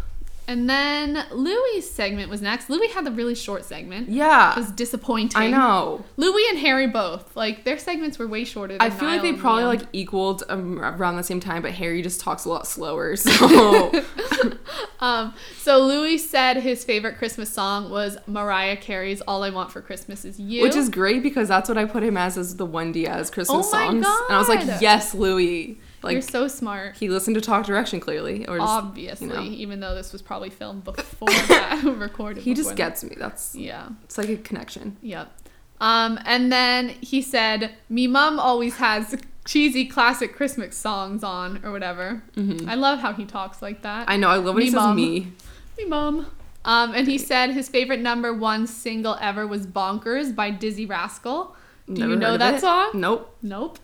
And 0.47 0.69
then 0.69 1.27
Louis' 1.33 1.81
segment 1.83 2.29
was 2.29 2.43
next. 2.43 2.69
Louis 2.69 2.89
had 2.89 3.07
the 3.07 3.11
really 3.11 3.35
short 3.35 3.65
segment. 3.65 4.11
Yeah, 4.11 4.53
It 4.53 4.57
was 4.57 4.71
disappointing. 4.73 5.41
I 5.41 5.49
know. 5.49 6.05
Louis 6.19 6.43
and 6.51 6.59
Harry 6.59 6.87
both. 6.87 7.35
Like 7.35 7.65
their 7.65 7.79
segments 7.79 8.19
were 8.19 8.27
way 8.27 8.45
shorter. 8.45 8.75
Than 8.77 8.83
I 8.83 8.91
feel 8.91 9.09
like 9.09 9.23
they 9.23 9.33
probably 9.33 9.63
Liam. 9.63 9.81
like 9.81 9.89
equaled 9.95 10.43
um, 10.51 10.79
around 10.81 11.17
the 11.17 11.23
same 11.23 11.41
time, 11.41 11.63
but 11.63 11.73
Harry 11.73 12.03
just 12.03 12.21
talks 12.21 12.45
a 12.45 12.51
lot 12.51 12.67
slower. 12.67 13.17
So 13.17 13.93
Um. 15.01 15.33
So 15.59 15.79
Louis 15.79 16.19
said 16.19 16.59
his 16.59 16.85
favorite 16.85 17.17
Christmas 17.19 17.51
song 17.53 17.91
was 17.91 18.19
Mariah 18.27 18.77
Carey's 18.77 19.21
"All 19.23 19.43
I 19.45 19.51
Want 19.51 19.71
for 19.73 19.81
Christmas 19.81 20.25
Is 20.25 20.39
You," 20.39 20.63
Which 20.63 20.77
is 20.77 20.89
great 20.89 21.23
because 21.23 21.49
that's 21.49 21.69
what 21.69 21.79
I 21.79 21.85
put 21.85 22.03
him 22.03 22.17
as 22.17 22.37
as 22.37 22.57
the 22.57 22.67
1D's 22.67 23.31
Christmas 23.31 23.67
Oh 23.67 23.71
songs. 23.71 23.95
And 23.97 24.07
I 24.07 24.39
was 24.39 24.49
like, 24.49 24.81
yes, 24.81 25.15
Louis. 25.15 25.79
You're 26.05 26.23
so 26.23 26.49
smart. 26.49 26.97
he 26.97 27.09
listened 27.09 27.35
to 27.35 27.41
Talk 27.41 27.67
Direction 27.67 28.01
clearly, 28.01 28.47
or 28.47 28.59
just, 28.59 28.69
Obviously, 28.71 29.27
you 29.29 29.33
know. 29.33 29.43
even 29.43 29.81
though 29.81 29.95
this 29.95 30.13
was 30.13 30.23
probably 30.23 30.51
filmed 30.51 30.85
before 30.85 31.29
that, 31.49 31.83
recorded. 31.97 32.43
he 32.43 32.55
just 32.55 32.69
before 32.71 32.77
gets 32.77 33.05
me. 33.05 33.15
That's. 33.19 33.55
Yeah. 33.55 33.89
it's 34.05 34.17
like 34.19 34.29
a 34.29 34.37
connection. 34.37 34.97
Yep. 35.03 35.33
Um, 35.81 36.19
and 36.25 36.51
then 36.53 36.89
he 36.89 37.23
said, 37.23 37.73
"Me 37.89 38.07
mom 38.07 38.39
always 38.41 38.77
has 38.77 39.17
cheesy 39.45 39.87
classic 39.87 40.35
Christmas 40.35 40.77
songs 40.77 41.23
on 41.23 41.65
or 41.65 41.71
whatever." 41.73 42.23
I 42.37 42.75
love 42.75 42.99
how 43.01 43.13
he 43.13 43.25
talks 43.25 43.63
like 43.63 43.83
that. 43.83 44.03
Mm-hmm. 44.03 44.11
I 44.11 44.17
know. 44.17 44.29
I 44.29 44.37
love 44.37 44.55
when 44.55 44.63
he 44.65 44.69
Me 44.71 44.73
says 44.73 44.75
mom. 44.83 44.97
me. 44.97 45.33
Me 45.79 45.85
mom. 45.85 46.27
Um, 46.65 46.95
and 46.95 47.07
he 47.07 47.17
said 47.19 47.51
his 47.53 47.69
favorite 47.69 48.01
number 48.01 48.35
one 48.35 48.67
single 48.67 49.17
ever 49.21 49.47
was 49.47 49.67
"Bonkers" 49.67 50.35
by 50.35 50.51
Dizzee 50.51 50.89
Rascal. 50.89 51.55
Do 51.87 51.95
Never 51.95 52.13
you 52.15 52.19
know 52.19 52.37
that 52.37 52.55
it. 52.57 52.61
song? 52.61 52.91
Nope. 52.95 53.35
Nope. 53.41 53.79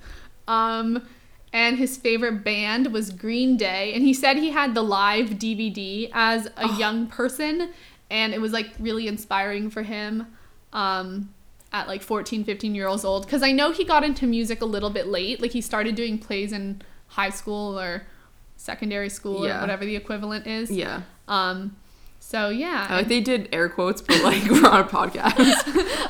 Um, 0.48 1.06
and 1.54 1.78
his 1.78 1.96
favorite 1.96 2.42
band 2.42 2.92
was 2.92 3.10
Green 3.10 3.56
Day. 3.56 3.94
And 3.94 4.04
he 4.04 4.12
said 4.12 4.36
he 4.36 4.50
had 4.50 4.74
the 4.74 4.82
live 4.82 5.30
DVD 5.38 6.10
as 6.12 6.48
a 6.56 6.68
young 6.76 7.06
person, 7.06 7.70
and 8.10 8.34
it 8.34 8.40
was 8.40 8.52
like 8.52 8.72
really 8.80 9.06
inspiring 9.06 9.70
for 9.70 9.82
him 9.84 10.26
um, 10.72 11.32
at 11.72 11.86
like 11.86 12.02
14, 12.02 12.42
15 12.42 12.74
years 12.74 13.04
old. 13.04 13.24
Because 13.24 13.44
I 13.44 13.52
know 13.52 13.70
he 13.70 13.84
got 13.84 14.02
into 14.02 14.26
music 14.26 14.62
a 14.62 14.64
little 14.66 14.90
bit 14.90 15.06
late. 15.06 15.40
Like 15.40 15.52
he 15.52 15.60
started 15.60 15.94
doing 15.94 16.18
plays 16.18 16.52
in 16.52 16.82
high 17.06 17.30
school 17.30 17.78
or 17.78 18.02
secondary 18.56 19.08
school 19.08 19.46
Yeah. 19.46 19.58
or 19.58 19.60
whatever 19.60 19.84
the 19.84 19.94
equivalent 19.94 20.48
is. 20.48 20.72
Yeah. 20.72 21.02
Um, 21.28 21.76
so 22.18 22.48
yeah. 22.48 22.86
I 22.88 22.96
like 22.96 23.08
they 23.08 23.20
did 23.20 23.48
air 23.52 23.68
quotes, 23.68 24.00
but 24.02 24.20
like 24.24 24.42
we're 24.50 24.66
on 24.66 24.80
a 24.80 24.84
podcast. 24.84 25.34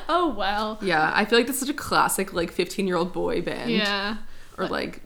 oh 0.08 0.34
well. 0.34 0.78
yeah, 0.80 1.12
I 1.14 1.26
feel 1.26 1.38
like 1.38 1.46
that's 1.46 1.58
such 1.60 1.68
a 1.68 1.74
classic 1.74 2.32
like 2.32 2.50
15 2.50 2.86
year 2.86 2.96
old 2.96 3.12
boy 3.12 3.42
band. 3.42 3.70
Yeah. 3.70 4.16
Or 4.56 4.68
like 4.68 5.02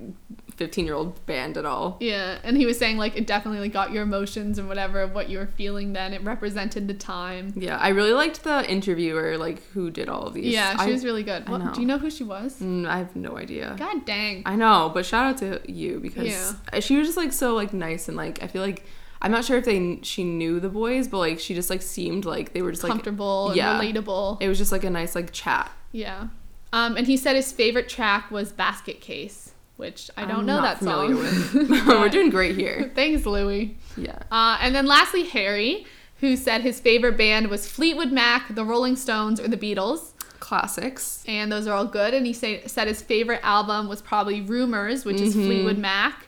15 0.56 0.84
year 0.84 0.94
old 0.94 1.24
band 1.24 1.56
at 1.56 1.64
all. 1.64 1.96
Yeah, 2.00 2.38
and 2.44 2.56
he 2.56 2.66
was 2.66 2.76
saying 2.78 2.98
like 2.98 3.16
it 3.16 3.26
definitely 3.26 3.60
like 3.60 3.72
got 3.72 3.92
your 3.92 4.02
emotions 4.02 4.58
and 4.58 4.68
whatever 4.68 5.00
of 5.00 5.14
what 5.14 5.28
you 5.30 5.38
were 5.38 5.46
feeling 5.46 5.92
then. 5.94 6.12
It 6.12 6.22
represented 6.22 6.86
the 6.86 6.94
time. 6.94 7.54
Yeah, 7.56 7.78
I 7.78 7.88
really 7.88 8.12
liked 8.12 8.44
the 8.44 8.68
interviewer, 8.70 9.38
like 9.38 9.62
who 9.68 9.90
did 9.90 10.08
all 10.08 10.24
of 10.26 10.34
these. 10.34 10.52
Yeah, 10.52 10.72
she 10.76 10.90
I, 10.90 10.92
was 10.92 11.04
really 11.04 11.22
good. 11.22 11.48
Know. 11.48 11.72
do 11.72 11.80
you 11.80 11.86
know 11.86 11.98
who 11.98 12.10
she 12.10 12.24
was? 12.24 12.60
Mm, 12.60 12.86
I 12.86 12.98
have 12.98 13.16
no 13.16 13.38
idea. 13.38 13.74
God 13.78 14.04
dang. 14.04 14.42
I 14.44 14.54
know, 14.56 14.90
but 14.92 15.06
shout 15.06 15.24
out 15.26 15.38
to 15.38 15.60
you 15.70 15.98
because 16.00 16.26
Yeah. 16.26 16.80
she 16.80 16.96
was 16.98 17.06
just 17.08 17.16
like 17.16 17.32
so 17.32 17.54
like 17.54 17.72
nice 17.72 18.08
and 18.08 18.16
like 18.16 18.42
I 18.42 18.48
feel 18.48 18.60
like 18.62 18.84
I'm 19.22 19.30
not 19.32 19.44
sure 19.44 19.56
if 19.58 19.64
they 19.64 20.00
she 20.02 20.24
knew 20.24 20.60
the 20.60 20.68
boys, 20.68 21.08
but 21.08 21.18
like 21.18 21.40
she 21.40 21.54
just 21.54 21.70
like 21.70 21.82
seemed 21.82 22.24
like 22.24 22.52
they 22.52 22.62
were 22.62 22.70
just 22.70 22.82
like 22.82 22.90
Comfortable 22.92 23.48
and 23.48 23.56
yeah. 23.56 23.80
relatable. 23.80 24.38
it 24.42 24.48
was 24.48 24.58
just 24.58 24.72
like 24.72 24.84
a 24.84 24.90
nice 24.90 25.14
like 25.14 25.32
chat. 25.32 25.70
yeah. 25.92 26.28
Um, 26.72 26.96
and 26.96 27.06
he 27.06 27.16
said 27.16 27.36
his 27.36 27.52
favorite 27.52 27.88
track 27.88 28.30
was 28.30 28.52
Basket 28.52 29.00
Case. 29.00 29.52
which 29.76 30.10
I 30.16 30.24
don't 30.24 30.40
I'm 30.40 30.46
know 30.46 30.60
that 30.62 30.80
song. 30.82 31.14
with. 31.16 31.54
We're 31.86 32.08
doing 32.08 32.30
great 32.30 32.56
here. 32.56 32.90
Thanks, 32.94 33.24
Louis. 33.26 33.76
Yeah. 33.96 34.18
Uh, 34.30 34.58
and 34.60 34.74
then 34.74 34.86
lastly, 34.86 35.24
Harry, 35.24 35.86
who 36.20 36.36
said 36.36 36.62
his 36.62 36.80
favorite 36.80 37.16
band 37.16 37.48
was 37.48 37.66
Fleetwood 37.68 38.10
Mac, 38.12 38.54
the 38.54 38.64
Rolling 38.64 38.96
Stones, 38.96 39.40
or 39.40 39.46
the 39.48 39.56
Beatles. 39.56 40.12
Classics. 40.40 41.24
And 41.28 41.50
those 41.52 41.66
are 41.66 41.74
all 41.74 41.84
good. 41.84 42.12
And 42.14 42.26
he 42.26 42.32
say, 42.32 42.66
said 42.66 42.88
his 42.88 43.02
favorite 43.02 43.40
album 43.42 43.88
was 43.88 44.02
probably 44.02 44.40
Rumours, 44.40 45.04
which 45.04 45.20
is 45.20 45.34
Fleetwood 45.34 45.78
Mac. 45.78 46.26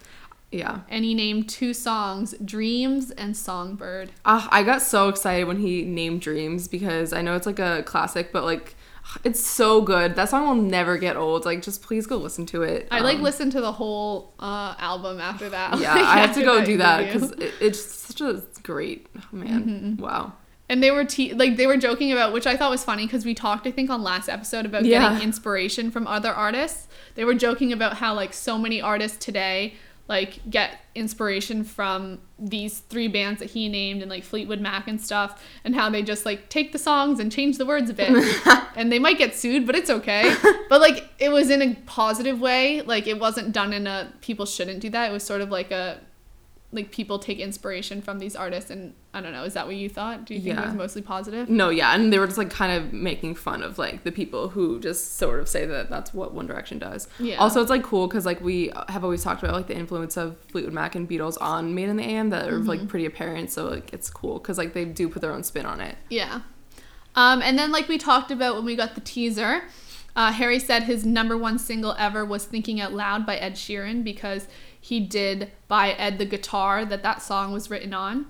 Yeah. 0.53 0.81
And 0.89 1.05
he 1.05 1.15
named 1.15 1.49
two 1.49 1.73
songs, 1.73 2.35
Dreams 2.45 3.13
and 3.13 3.37
Songbird. 3.37 4.11
Ah, 4.25 4.49
I 4.51 4.63
got 4.65 4.83
so 4.83 5.09
excited 5.09 5.45
when 5.47 5.59
he 5.59 5.83
named 5.83 6.21
Dreams 6.23 6.67
because 6.69 7.13
I 7.13 7.23
know 7.23 7.37
it's 7.37 7.47
like 7.47 7.61
a 7.61 7.83
classic, 7.85 8.33
but 8.33 8.45
like 8.45 8.75
it's 9.25 9.45
so 9.45 9.81
good. 9.81 10.15
That 10.17 10.29
song 10.29 10.47
will 10.47 10.63
never 10.63 10.97
get 10.99 11.17
old. 11.17 11.45
Like 11.45 11.63
just 11.63 11.83
please 11.83 12.07
go 12.07 12.17
listen 12.17 12.47
to 12.47 12.63
it. 12.63 12.89
I 12.91 13.01
like 13.01 13.17
Um, 13.17 13.23
listened 13.23 13.53
to 13.53 13.61
the 13.61 13.73
whole 13.73 14.35
uh, 14.39 14.75
album 14.79 15.21
after 15.21 15.49
that. 15.49 15.79
Yeah, 15.79 15.95
like, 15.97 16.05
I 16.05 16.19
have 16.19 16.35
to 16.35 16.43
go 16.43 16.65
do 16.65 16.77
that 16.79 17.07
because 17.07 17.33
it, 17.33 17.53
it's 17.61 17.83
such 17.85 18.21
a 18.21 18.43
great 18.63 19.07
oh, 19.17 19.37
man. 19.37 19.65
Mm-hmm. 19.65 20.03
Wow. 20.03 20.35
And 20.69 20.81
they 20.81 20.93
were 20.93 21.05
te- 21.05 21.35
like 21.35 21.57
they 21.57 21.67
were 21.67 21.77
joking 21.77 22.13
about, 22.13 22.33
which 22.33 22.47
I 22.47 22.57
thought 22.57 22.71
was 22.71 22.85
funny 22.85 23.05
because 23.05 23.25
we 23.25 23.35
talked, 23.35 23.67
I 23.67 23.73
think, 23.73 23.91
on 23.91 24.03
last 24.05 24.29
episode 24.29 24.65
about 24.67 24.85
Yeah. 24.85 25.11
getting 25.11 25.25
inspiration 25.25 25.91
from 25.91 26.07
other 26.07 26.33
artists. 26.33 26.87
They 27.17 27.25
were 27.25 27.35
joking 27.35 27.73
about 27.73 27.95
how 27.95 28.15
like 28.15 28.33
so 28.33 28.57
many 28.57 28.81
artists 28.81 29.19
today 29.25 29.75
like 30.11 30.41
get 30.51 30.81
inspiration 30.97 31.63
from 31.63 32.19
these 32.37 32.81
three 32.81 33.07
bands 33.07 33.39
that 33.39 33.49
he 33.49 33.69
named 33.69 34.03
and 34.03 34.11
like 34.11 34.25
Fleetwood 34.25 34.61
Mac 34.61 34.89
and 34.89 35.01
stuff, 35.01 35.41
and 35.65 35.73
how 35.73 35.89
they 35.89 36.03
just 36.03 36.27
like 36.27 36.49
take 36.49 36.73
the 36.73 36.79
songs 36.79 37.21
and 37.21 37.31
change 37.31 37.59
the 37.59 37.65
words 37.65 37.89
a 37.89 37.95
bit, 37.95 38.11
and 38.77 38.91
they 38.91 38.99
might 38.99 39.19
get 39.19 39.37
sued, 39.37 39.67
but 39.67 39.77
it's 39.77 39.89
okay. 39.89 40.35
but 40.69 40.81
like 40.81 41.09
it 41.21 41.31
was 41.31 41.49
in 41.49 41.63
a 41.63 41.77
positive 41.87 42.41
way, 42.41 42.83
like 42.83 43.07
it 43.07 43.21
wasn't 43.21 43.53
done 43.53 43.73
in 43.73 43.87
a 43.87 44.13
people 44.21 44.45
shouldn't 44.47 44.81
do 44.81 44.91
that. 44.91 45.09
It 45.09 45.13
was 45.13 45.23
sort 45.23 45.43
of 45.43 45.51
like 45.51 45.71
a 45.71 46.01
like 46.73 46.93
people 46.93 47.19
take 47.19 47.41
inspiration 47.41 48.01
from 48.01 48.21
these 48.21 48.37
artists 48.37 48.71
and 48.71 48.95
I 49.13 49.21
don't 49.21 49.33
know, 49.33 49.43
is 49.43 49.55
that 49.55 49.67
what 49.67 49.75
you 49.75 49.89
thought? 49.89 50.25
Do 50.25 50.35
you 50.35 50.41
think 50.41 50.57
it 50.57 50.65
was 50.65 50.75
mostly 50.75 51.03
positive? 51.03 51.49
No, 51.49 51.69
yeah, 51.69 51.93
and 51.97 52.13
they 52.13 52.19
were 52.21 52.27
just 52.27 52.39
like 52.39 52.49
kind 52.51 52.71
of 52.73 52.93
making 52.93 53.35
fun 53.35 53.63
of 53.65 53.77
like 53.77 54.05
the 54.05 54.13
people 54.13 54.51
who 54.51 54.79
just 54.79 55.17
sort 55.17 55.41
of 55.41 55.49
say 55.49 55.67
that 55.67 55.91
that's 55.91 56.15
what 56.15 56.33
One 56.33 56.47
Direction 56.47 56.79
does. 56.79 57.09
Yeah. 57.19 57.39
Also, 57.39 57.61
it's 57.61 57.71
like 57.71 57.83
cool 57.83 58.07
because 58.07 58.25
like 58.25 58.41
we 58.41 58.71
have 58.89 59.03
always 59.03 59.25
talked 59.25 59.43
about 59.43 59.55
like 59.55 59.67
the 59.67 59.77
influence 59.77 60.17
of 60.17 60.39
Fleetwood 60.53 60.73
Mac 60.73 60.95
and 60.95 61.09
Beatles 61.09 61.37
on 61.41 61.75
Made 61.75 61.89
in 61.89 61.97
the 61.97 62.05
AM 62.05 62.31
that 62.31 62.49
are 62.49 62.59
Mm-hmm. 62.61 62.69
like 62.69 62.87
pretty 62.89 63.05
apparent. 63.07 63.51
So 63.51 63.65
like 63.69 63.93
it's 63.93 64.09
cool 64.09 64.39
because 64.39 64.57
like 64.57 64.73
they 64.73 64.85
do 64.85 65.09
put 65.09 65.23
their 65.23 65.33
own 65.33 65.43
spin 65.43 65.67
on 65.67 65.81
it. 65.81 65.97
Yeah. 66.09 66.43
Um, 67.17 67.43
and 67.43 67.59
then, 67.59 67.73
like 67.73 67.89
we 67.89 67.99
talked 67.99 68.31
about 68.31 68.55
when 68.55 68.65
we 68.65 68.77
got 68.77 68.95
the 68.95 69.01
teaser, 69.01 69.63
uh, 70.15 70.31
Harry 70.33 70.61
said 70.61 70.85
his 70.85 71.05
number 71.05 71.37
one 71.37 71.59
single 71.59 71.97
ever 71.99 72.25
was 72.25 72.45
Thinking 72.45 72.81
Out 72.81 72.93
Loud 72.93 73.27
by 73.27 73.37
Ed 73.37 73.55
Sheeran 73.55 74.05
because 74.05 74.47
he 74.81 75.01
did 75.01 75.51
buy 75.69 75.91
Ed 75.93 76.19
the 76.19 76.25
guitar 76.25 76.85
that 76.85 77.03
that 77.03 77.23
song 77.23 77.53
was 77.53 77.71
written 77.71 77.93
on. 77.95 78.27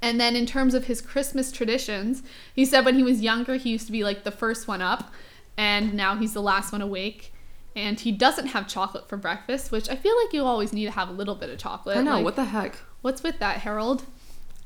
And 0.00 0.20
then, 0.20 0.36
in 0.36 0.46
terms 0.46 0.74
of 0.74 0.84
his 0.86 1.00
Christmas 1.00 1.50
traditions, 1.50 2.22
he 2.54 2.64
said 2.64 2.84
when 2.84 2.94
he 2.94 3.02
was 3.02 3.20
younger, 3.20 3.56
he 3.56 3.70
used 3.70 3.86
to 3.86 3.92
be 3.92 4.04
like 4.04 4.22
the 4.24 4.30
first 4.30 4.68
one 4.68 4.80
up, 4.80 5.12
and 5.56 5.92
now 5.94 6.16
he's 6.16 6.34
the 6.34 6.42
last 6.42 6.72
one 6.72 6.80
awake. 6.82 7.32
And 7.74 7.98
he 8.00 8.10
doesn't 8.12 8.48
have 8.48 8.66
chocolate 8.66 9.08
for 9.08 9.16
breakfast, 9.16 9.70
which 9.70 9.88
I 9.88 9.94
feel 9.96 10.14
like 10.24 10.32
you 10.32 10.44
always 10.44 10.72
need 10.72 10.86
to 10.86 10.90
have 10.92 11.08
a 11.08 11.12
little 11.12 11.34
bit 11.34 11.50
of 11.50 11.58
chocolate. 11.58 11.96
I 11.96 12.02
know 12.02 12.14
Like, 12.16 12.24
what 12.24 12.36
the 12.36 12.44
heck. 12.44 12.76
what's 13.02 13.22
with 13.22 13.38
that, 13.40 13.58
Harold? 13.58 14.04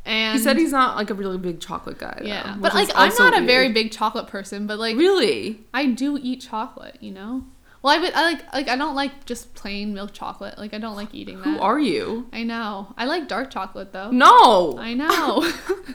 And 0.05 0.37
He 0.37 0.43
said 0.43 0.57
he's 0.57 0.73
not 0.73 0.97
like 0.97 1.11
a 1.11 1.15
really 1.15 1.39
big 1.39 1.61
chocolate 1.61 1.99
guy. 1.99 2.17
though, 2.21 2.27
yeah, 2.27 2.57
but 2.59 2.75
like 2.75 2.91
I'm 2.95 3.13
not 3.19 3.37
a 3.41 3.45
very 3.45 3.71
big 3.73 3.91
chocolate 3.93 4.27
person, 4.29 4.67
but 4.67 4.79
like 4.79 4.97
really. 4.97 5.61
I 5.75 5.87
do 5.87 6.19
eat 6.21 6.41
chocolate, 6.43 6.99
you 7.01 7.11
know. 7.11 7.45
Well, 7.83 7.97
I 7.97 8.01
would 8.01 8.13
I 8.15 8.23
like 8.23 8.53
like 8.53 8.69
I 8.69 8.77
don't 8.77 8.95
like 8.95 9.25
just 9.27 9.55
plain 9.55 9.93
milk 9.93 10.13
chocolate. 10.13 10.57
Like 10.57 10.73
I 10.73 10.79
don't 10.79 10.95
like 10.97 11.13
eating 11.15 11.39
that. 11.39 11.45
Who 11.45 11.59
are 11.59 11.81
you? 11.81 12.29
I 12.33 12.45
know. 12.45 12.95
I 12.97 13.05
like 13.07 13.27
dark 13.29 13.51
chocolate 13.51 13.93
though. 13.93 14.11
No. 14.11 14.79
I 14.79 14.95
know. 14.95 15.45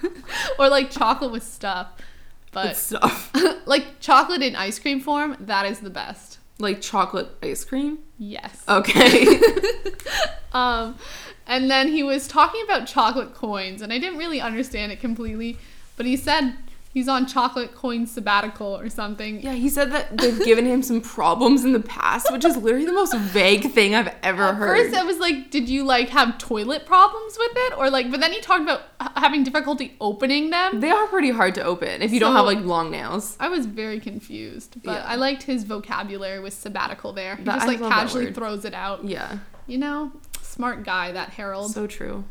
or 0.59 0.69
like 0.69 0.91
chocolate 0.91 1.31
with 1.31 1.43
stuff. 1.43 1.87
But 2.51 2.75
stuff. 2.75 3.31
like 3.65 3.99
chocolate 3.99 4.41
in 4.41 4.55
ice 4.55 4.79
cream 4.79 4.99
form, 4.99 5.37
that 5.39 5.65
is 5.65 5.79
the 5.79 5.89
best. 5.89 6.39
like 6.59 6.81
chocolate 6.81 7.29
ice 7.41 7.63
cream. 7.63 7.99
Yes. 8.17 8.63
Okay. 8.67 9.39
Um, 10.53 10.97
and 11.45 11.69
then 11.69 11.89
he 11.89 12.01
was 12.01 12.27
talking 12.27 12.63
about 12.63 12.87
chocolate 12.87 13.33
coins, 13.35 13.81
and 13.81 13.93
I 13.93 13.99
didn't 13.99 14.17
really 14.17 14.41
understand 14.41 14.91
it 14.91 14.99
completely, 14.99 15.57
but 15.95 16.05
he 16.05 16.17
said 16.17 16.55
he's 16.97 17.07
on 17.07 17.25
chocolate 17.27 17.73
coin 17.75 18.05
sabbatical 18.07 18.67
or 18.77 18.89
something. 18.89 19.39
yeah, 19.41 19.53
he 19.53 19.69
said 19.69 19.91
that 19.91 20.17
they've 20.17 20.43
given 20.43 20.65
him 20.65 20.81
some 20.81 20.99
problems 20.99 21.63
in 21.63 21.71
the 21.73 21.79
past, 21.79 22.31
which 22.31 22.43
is 22.43 22.57
literally 22.57 22.85
the 22.85 22.91
most 22.93 23.15
vague 23.15 23.71
thing 23.71 23.93
I've 23.95 24.13
ever 24.23 24.43
At 24.43 24.55
heard. 24.55 24.77
first, 24.77 24.95
I 24.95 25.03
was 25.03 25.19
like, 25.19 25.51
did 25.51 25.69
you 25.69 25.83
like 25.83 26.09
have 26.09 26.37
toilet 26.37 26.85
problems 26.85 27.37
with 27.37 27.51
it, 27.55 27.77
or 27.77 27.89
like? 27.89 28.09
But 28.11 28.19
then 28.19 28.31
he 28.33 28.41
talked 28.41 28.63
about 28.63 28.81
having 29.15 29.43
difficulty 29.43 29.95
opening 30.01 30.49
them. 30.49 30.79
They 30.79 30.89
are 30.89 31.07
pretty 31.07 31.31
hard 31.31 31.53
to 31.55 31.63
open 31.63 32.01
if 32.01 32.11
you 32.11 32.19
don't 32.19 32.35
have 32.35 32.45
like 32.45 32.59
long 32.59 32.89
nails. 32.91 33.37
I 33.39 33.49
was 33.49 33.65
very 33.67 33.99
confused, 33.99 34.81
but 34.83 34.91
Yeah. 34.93 35.05
I 35.07 35.15
liked 35.15 35.43
his 35.43 35.63
vocabulary 35.63 36.39
with 36.39 36.53
sabbatical 36.53 37.13
there. 37.13 37.35
He 37.35 37.43
That- 37.43 37.55
just 37.55 37.67
like 37.67 37.79
casually 37.79 38.33
throws 38.33 38.65
it 38.65 38.73
out. 38.73 39.05
Yeah, 39.05 39.37
You 39.67 39.77
know, 39.77 40.11
smart 40.41 40.83
guy 40.83 41.11
that 41.11 41.29
Harold. 41.29 41.71
so 41.73 41.85
true. 41.87 42.25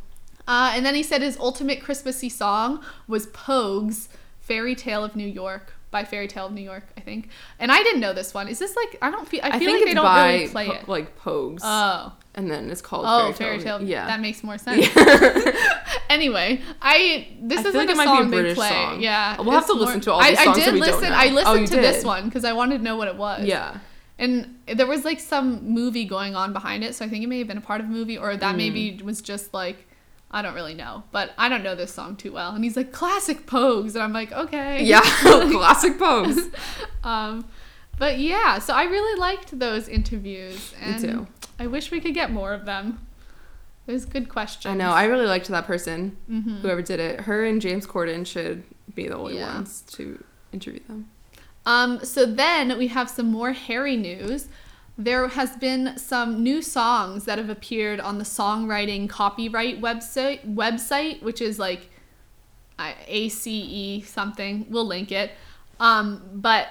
Uh, 0.49 0.73
and 0.75 0.87
then 0.87 0.95
he 0.95 1.03
said 1.03 1.23
his 1.23 1.37
ultimate 1.39 1.83
Christmassy 1.83 2.29
song 2.29 2.81
was 3.09 3.27
Pogue's 3.29 4.09
"Fairy 4.47 4.75
Tale 4.75 5.03
of 5.05 5.15
New 5.17 5.27
York" 5.29 5.73
by 5.91 6.05
Fairy 6.05 6.29
Tale 6.29 6.47
of 6.47 6.53
New 6.53 6.63
York, 6.73 6.85
I 6.97 7.01
think. 7.01 7.29
And 7.61 7.71
I 7.73 7.83
didn't 7.83 8.01
know 8.01 8.13
this 8.13 8.35
one. 8.35 8.49
Is 8.49 8.59
this 8.59 8.75
like 8.77 8.97
I 9.01 9.11
don't 9.11 9.27
feel 9.29 9.41
I 9.43 9.51
I, 9.51 9.59
feel 9.59 9.73
like 9.73 9.85
they 9.85 9.95
don't 9.95 10.17
really 10.31 10.49
play 10.49 10.67
Po- 10.67 10.73
it. 10.75 10.89
like 10.89 11.19
Pogues, 11.19 11.61
Oh, 11.63 12.13
and 12.35 12.51
then 12.51 12.71
it's 12.71 12.83
called 12.83 13.05
oh, 13.09 13.33
Fairy 13.33 13.59
Fairy 13.59 13.63
Tale. 13.63 13.83
Yeah, 13.83 14.07
that 14.07 14.21
makes 14.21 14.43
more 14.45 14.59
sense. 14.67 14.87
anyway, 16.11 16.61
I 16.83 17.29
this 17.41 17.65
I 17.65 17.69
is 17.69 17.75
like, 17.75 17.89
like 17.89 17.97
a 17.97 17.99
be 17.99 18.03
a 18.03 18.05
song 18.05 18.31
they 18.31 18.55
play. 18.55 18.69
song. 18.69 19.01
Yeah, 19.01 19.41
We'll 19.41 19.53
have 19.53 19.67
to 19.67 19.73
listen 19.75 20.01
to 20.03 20.13
all 20.13 20.21
I, 20.21 20.31
these 20.31 20.39
I 20.39 20.45
songs 20.45 20.57
did 20.59 20.67
that 20.67 20.75
we 20.75 20.81
don't 20.81 21.01
listen. 21.01 21.13
I 21.13 21.27
Oh, 21.29 21.33
listened 21.35 21.61
you 21.61 21.67
to 21.69 21.77
this 21.77 22.05
one 22.05 22.25
because 22.27 22.45
I 22.45 22.53
wanted 22.53 22.79
to 22.79 22.85
know 22.85 22.97
what 22.97 23.09
it 23.09 23.17
was. 23.17 23.45
yeah. 23.45 23.79
And 24.19 24.59
there 24.67 24.87
was 24.87 25.05
like 25.05 25.21
some 25.21 25.63
movie 25.69 26.05
going 26.07 26.35
on 26.35 26.53
behind 26.55 26.83
it, 26.83 26.95
so 26.95 27.05
I 27.05 27.09
think 27.09 27.23
it 27.23 27.27
may 27.27 27.39
have 27.39 27.49
been 27.49 27.59
a 27.59 27.63
part 27.63 27.81
of 27.83 27.87
a 27.87 27.91
movie, 27.91 28.17
or 28.17 28.35
that 28.37 28.55
Mm. 28.55 28.57
maybe 28.57 29.01
was 29.05 29.21
just 29.21 29.53
like, 29.53 29.87
I 30.31 30.43
don't 30.43 30.55
really 30.55 30.75
know. 30.75 31.05
But 31.13 31.33
I 31.39 31.49
don't 31.49 31.63
know 31.63 31.75
this 31.75 31.93
song 31.95 32.17
too 32.17 32.33
well. 32.33 32.55
And 32.55 32.65
he's 32.65 32.77
like, 32.77 32.93
classic 32.93 33.47
Pogues. 33.47 33.95
And 33.95 34.03
I'm 34.03 34.13
like, 34.13 34.33
okay. 34.33 34.83
Yeah, 34.85 35.01
classic 35.21 35.99
Pogues. 35.99 36.53
Um, 37.05 37.47
but 37.99 38.19
yeah, 38.19 38.59
so 38.59 38.75
I 38.75 38.83
really 38.85 39.19
liked 39.21 39.57
those 39.57 39.87
interviews. 39.89 40.75
And 40.81 41.01
too. 41.01 41.27
I 41.61 41.69
wish 41.69 41.93
we 41.93 42.01
could 42.01 42.15
get 42.15 42.33
more 42.33 42.53
of 42.53 42.65
them. 42.65 43.07
There's 43.87 44.05
good 44.05 44.29
questions. 44.29 44.73
I 44.73 44.77
know. 44.77 44.91
I 44.91 45.05
really 45.05 45.27
liked 45.27 45.47
that 45.47 45.67
person, 45.67 46.17
Mhm. 46.29 46.63
whoever 46.63 46.83
did 46.83 46.99
it. 46.99 47.21
Her 47.21 47.45
and 47.45 47.63
James 47.63 47.87
Corden 47.87 48.27
should 48.27 48.65
be 48.93 49.07
the 49.07 49.15
only 49.17 49.37
Yeah. 49.37 49.55
ones 49.55 49.83
to 49.93 50.23
interview 50.53 50.81
them. 50.89 51.09
Um, 51.65 52.05
so 52.05 52.27
then 52.27 52.77
we 52.77 52.89
have 52.89 53.09
some 53.09 53.27
more 53.31 53.53
Harry 53.53 53.97
news. 53.97 54.49
There 54.99 55.29
has 55.29 55.57
been 55.57 55.99
some 55.99 56.43
new 56.43 56.63
songs 56.63 57.25
that 57.25 57.39
have 57.39 57.51
appeared 57.51 58.01
on 58.01 58.19
the 58.19 58.25
songwriting 58.25 59.09
copyright 59.09 59.81
website 59.81 60.55
website, 60.55 61.23
which 61.23 61.41
is 61.43 61.59
like 61.59 61.91
ACE 62.79 64.09
something. 64.09 64.67
We'll 64.71 64.87
link 64.87 65.13
it. 65.13 65.33
Um, 65.79 66.23
but 66.33 66.69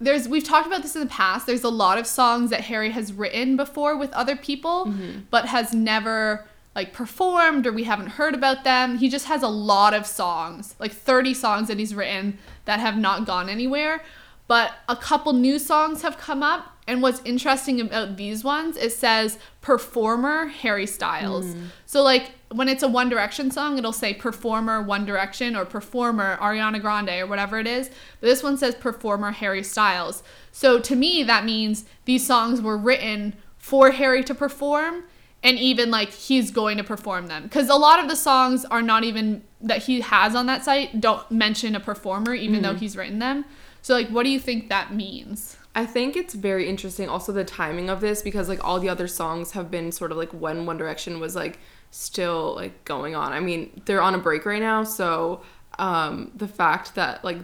there's 0.00 0.28
we've 0.28 0.44
talked 0.44 0.66
about 0.66 0.82
this 0.82 0.94
in 0.94 1.02
the 1.02 1.08
past. 1.08 1.46
There's 1.46 1.64
a 1.64 1.70
lot 1.70 1.98
of 1.98 2.06
songs 2.06 2.50
that 2.50 2.62
Harry 2.62 2.90
has 2.90 3.12
written 3.12 3.56
before 3.56 3.96
with 3.96 4.12
other 4.12 4.36
people, 4.36 4.86
but 5.30 5.46
has 5.46 5.74
never 5.74 6.46
like 6.74 6.92
performed 6.92 7.66
or 7.66 7.72
we 7.72 7.84
haven't 7.84 8.08
heard 8.08 8.34
about 8.34 8.62
them. 8.64 8.98
He 8.98 9.08
just 9.08 9.26
has 9.26 9.42
a 9.42 9.48
lot 9.48 9.94
of 9.94 10.06
songs, 10.06 10.74
like 10.78 10.92
30 10.92 11.32
songs 11.32 11.68
that 11.68 11.78
he's 11.78 11.94
written 11.94 12.38
that 12.66 12.80
have 12.80 12.98
not 12.98 13.26
gone 13.26 13.48
anywhere. 13.48 14.02
But 14.48 14.74
a 14.88 14.96
couple 14.96 15.32
new 15.32 15.58
songs 15.58 16.02
have 16.02 16.18
come 16.18 16.42
up. 16.42 16.72
And 16.88 17.02
what's 17.02 17.20
interesting 17.24 17.80
about 17.80 18.16
these 18.16 18.44
ones, 18.44 18.76
it 18.76 18.92
says 18.92 19.38
performer 19.60 20.46
Harry 20.46 20.86
Styles. 20.86 21.52
Hmm. 21.52 21.64
So 21.84 22.02
like 22.02 22.30
when 22.52 22.68
it's 22.68 22.84
a 22.84 22.88
One 22.88 23.08
Direction 23.08 23.50
song, 23.50 23.76
it'll 23.76 23.92
say 23.92 24.14
performer 24.14 24.80
One 24.80 25.04
Direction 25.04 25.56
or 25.56 25.64
performer 25.64 26.36
Ariana 26.36 26.80
Grande 26.80 27.22
or 27.22 27.26
whatever 27.26 27.58
it 27.58 27.66
is. 27.66 27.88
But 28.20 28.28
this 28.28 28.42
one 28.42 28.56
says 28.56 28.76
performer 28.76 29.32
Harry 29.32 29.64
Styles. 29.64 30.22
So 30.52 30.78
to 30.78 30.94
me, 30.94 31.24
that 31.24 31.44
means 31.44 31.84
these 32.04 32.24
songs 32.24 32.60
were 32.60 32.78
written 32.78 33.34
for 33.58 33.90
Harry 33.90 34.22
to 34.22 34.34
perform 34.34 35.02
and 35.42 35.58
even 35.58 35.90
like 35.90 36.10
he's 36.10 36.50
going 36.50 36.76
to 36.76 36.84
perform 36.84 37.26
them 37.26 37.44
because 37.44 37.68
a 37.68 37.74
lot 37.74 38.00
of 38.00 38.08
the 38.08 38.16
songs 38.16 38.64
are 38.64 38.82
not 38.82 39.04
even 39.04 39.42
that 39.60 39.82
he 39.84 40.00
has 40.00 40.34
on 40.34 40.46
that 40.46 40.64
site 40.64 41.00
don't 41.00 41.30
mention 41.30 41.74
a 41.74 41.80
performer 41.80 42.34
even 42.34 42.62
though 42.62 42.72
hmm. 42.72 42.78
he's 42.78 42.96
written 42.96 43.18
them 43.18 43.44
so 43.86 43.94
like 43.94 44.08
what 44.08 44.24
do 44.24 44.30
you 44.30 44.40
think 44.40 44.68
that 44.68 44.92
means 44.92 45.56
I 45.76 45.86
think 45.86 46.16
it's 46.16 46.34
very 46.34 46.68
interesting 46.68 47.08
also 47.08 47.30
the 47.30 47.44
timing 47.44 47.88
of 47.88 48.00
this 48.00 48.20
because 48.20 48.48
like 48.48 48.64
all 48.64 48.80
the 48.80 48.88
other 48.88 49.06
songs 49.06 49.52
have 49.52 49.70
been 49.70 49.92
sort 49.92 50.10
of 50.10 50.16
like 50.16 50.32
when 50.32 50.66
One 50.66 50.76
Direction 50.76 51.20
was 51.20 51.36
like 51.36 51.60
still 51.92 52.56
like 52.56 52.84
going 52.84 53.14
on. 53.14 53.32
I 53.32 53.38
mean, 53.38 53.82
they're 53.84 54.02
on 54.02 54.14
a 54.14 54.18
break 54.18 54.44
right 54.44 54.60
now, 54.60 54.82
so 54.82 55.42
um 55.78 56.32
the 56.34 56.48
fact 56.48 56.96
that 56.96 57.22
like 57.24 57.38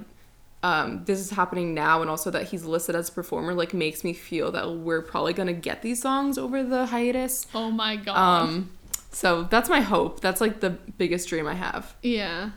um, 0.64 1.04
this 1.04 1.20
is 1.20 1.30
happening 1.30 1.74
now 1.74 2.00
and 2.00 2.10
also 2.10 2.30
that 2.32 2.44
he's 2.44 2.64
listed 2.64 2.96
as 2.96 3.08
a 3.08 3.12
performer 3.12 3.54
like 3.54 3.72
makes 3.72 4.02
me 4.02 4.12
feel 4.12 4.50
that 4.50 4.68
we're 4.68 5.02
probably 5.02 5.32
gonna 5.32 5.52
get 5.52 5.82
these 5.82 6.02
songs 6.02 6.38
over 6.38 6.64
the 6.64 6.86
hiatus. 6.86 7.46
Oh 7.54 7.70
my 7.70 7.94
god. 7.94 8.16
Um, 8.16 8.72
so 9.12 9.44
that's 9.44 9.68
my 9.68 9.80
hope. 9.80 10.18
That's 10.20 10.40
like 10.40 10.58
the 10.58 10.70
biggest 10.70 11.28
dream 11.28 11.46
I 11.46 11.54
have. 11.54 11.94
Yeah. 12.02 12.50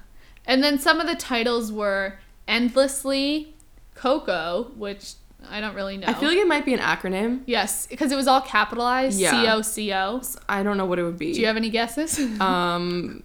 And 0.46 0.64
then 0.64 0.80
some 0.80 1.00
of 1.00 1.06
the 1.06 1.16
titles 1.16 1.72
were 1.72 2.18
Endlessly, 2.48 3.55
Coco, 3.96 4.72
which 4.76 5.14
I 5.50 5.62
don't 5.62 5.76
really 5.76 5.98
know. 5.98 6.08
I 6.08 6.14
feel 6.14 6.30
like 6.30 6.38
it 6.38 6.48
might 6.48 6.66
be 6.66 6.74
an 6.74 6.80
acronym. 6.80 7.42
yes, 7.46 7.88
because 7.88 8.12
it 8.12 8.16
was 8.16 8.28
all 8.28 8.42
capitalized. 8.42 9.20
Yeah. 9.20 9.32
C 9.32 9.48
O 9.48 9.62
C 9.62 9.94
O. 9.94 10.22
I 10.48 10.64
don't 10.64 10.78
know 10.78 10.86
what 10.86 11.00
it 11.00 11.04
would 11.04 11.18
be. 11.18 11.34
Do 11.34 11.42
you 11.42 11.48
have 11.48 11.58
any 11.58 11.70
guesses? 11.70 12.20
um, 12.40 13.24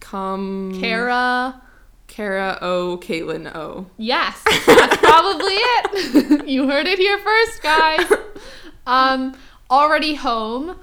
come 0.00 0.78
Kara. 0.80 1.60
Kara 2.06 2.58
O, 2.60 2.98
Caitlin 3.02 3.52
O. 3.56 3.86
Yes, 3.96 4.40
that's 4.66 4.96
probably 4.98 5.54
it. 5.54 6.46
you 6.48 6.68
heard 6.68 6.86
it 6.86 6.98
here 6.98 7.18
first, 7.18 7.62
guys. 7.62 8.12
Um, 8.86 9.36
already 9.70 10.14
home. 10.14 10.78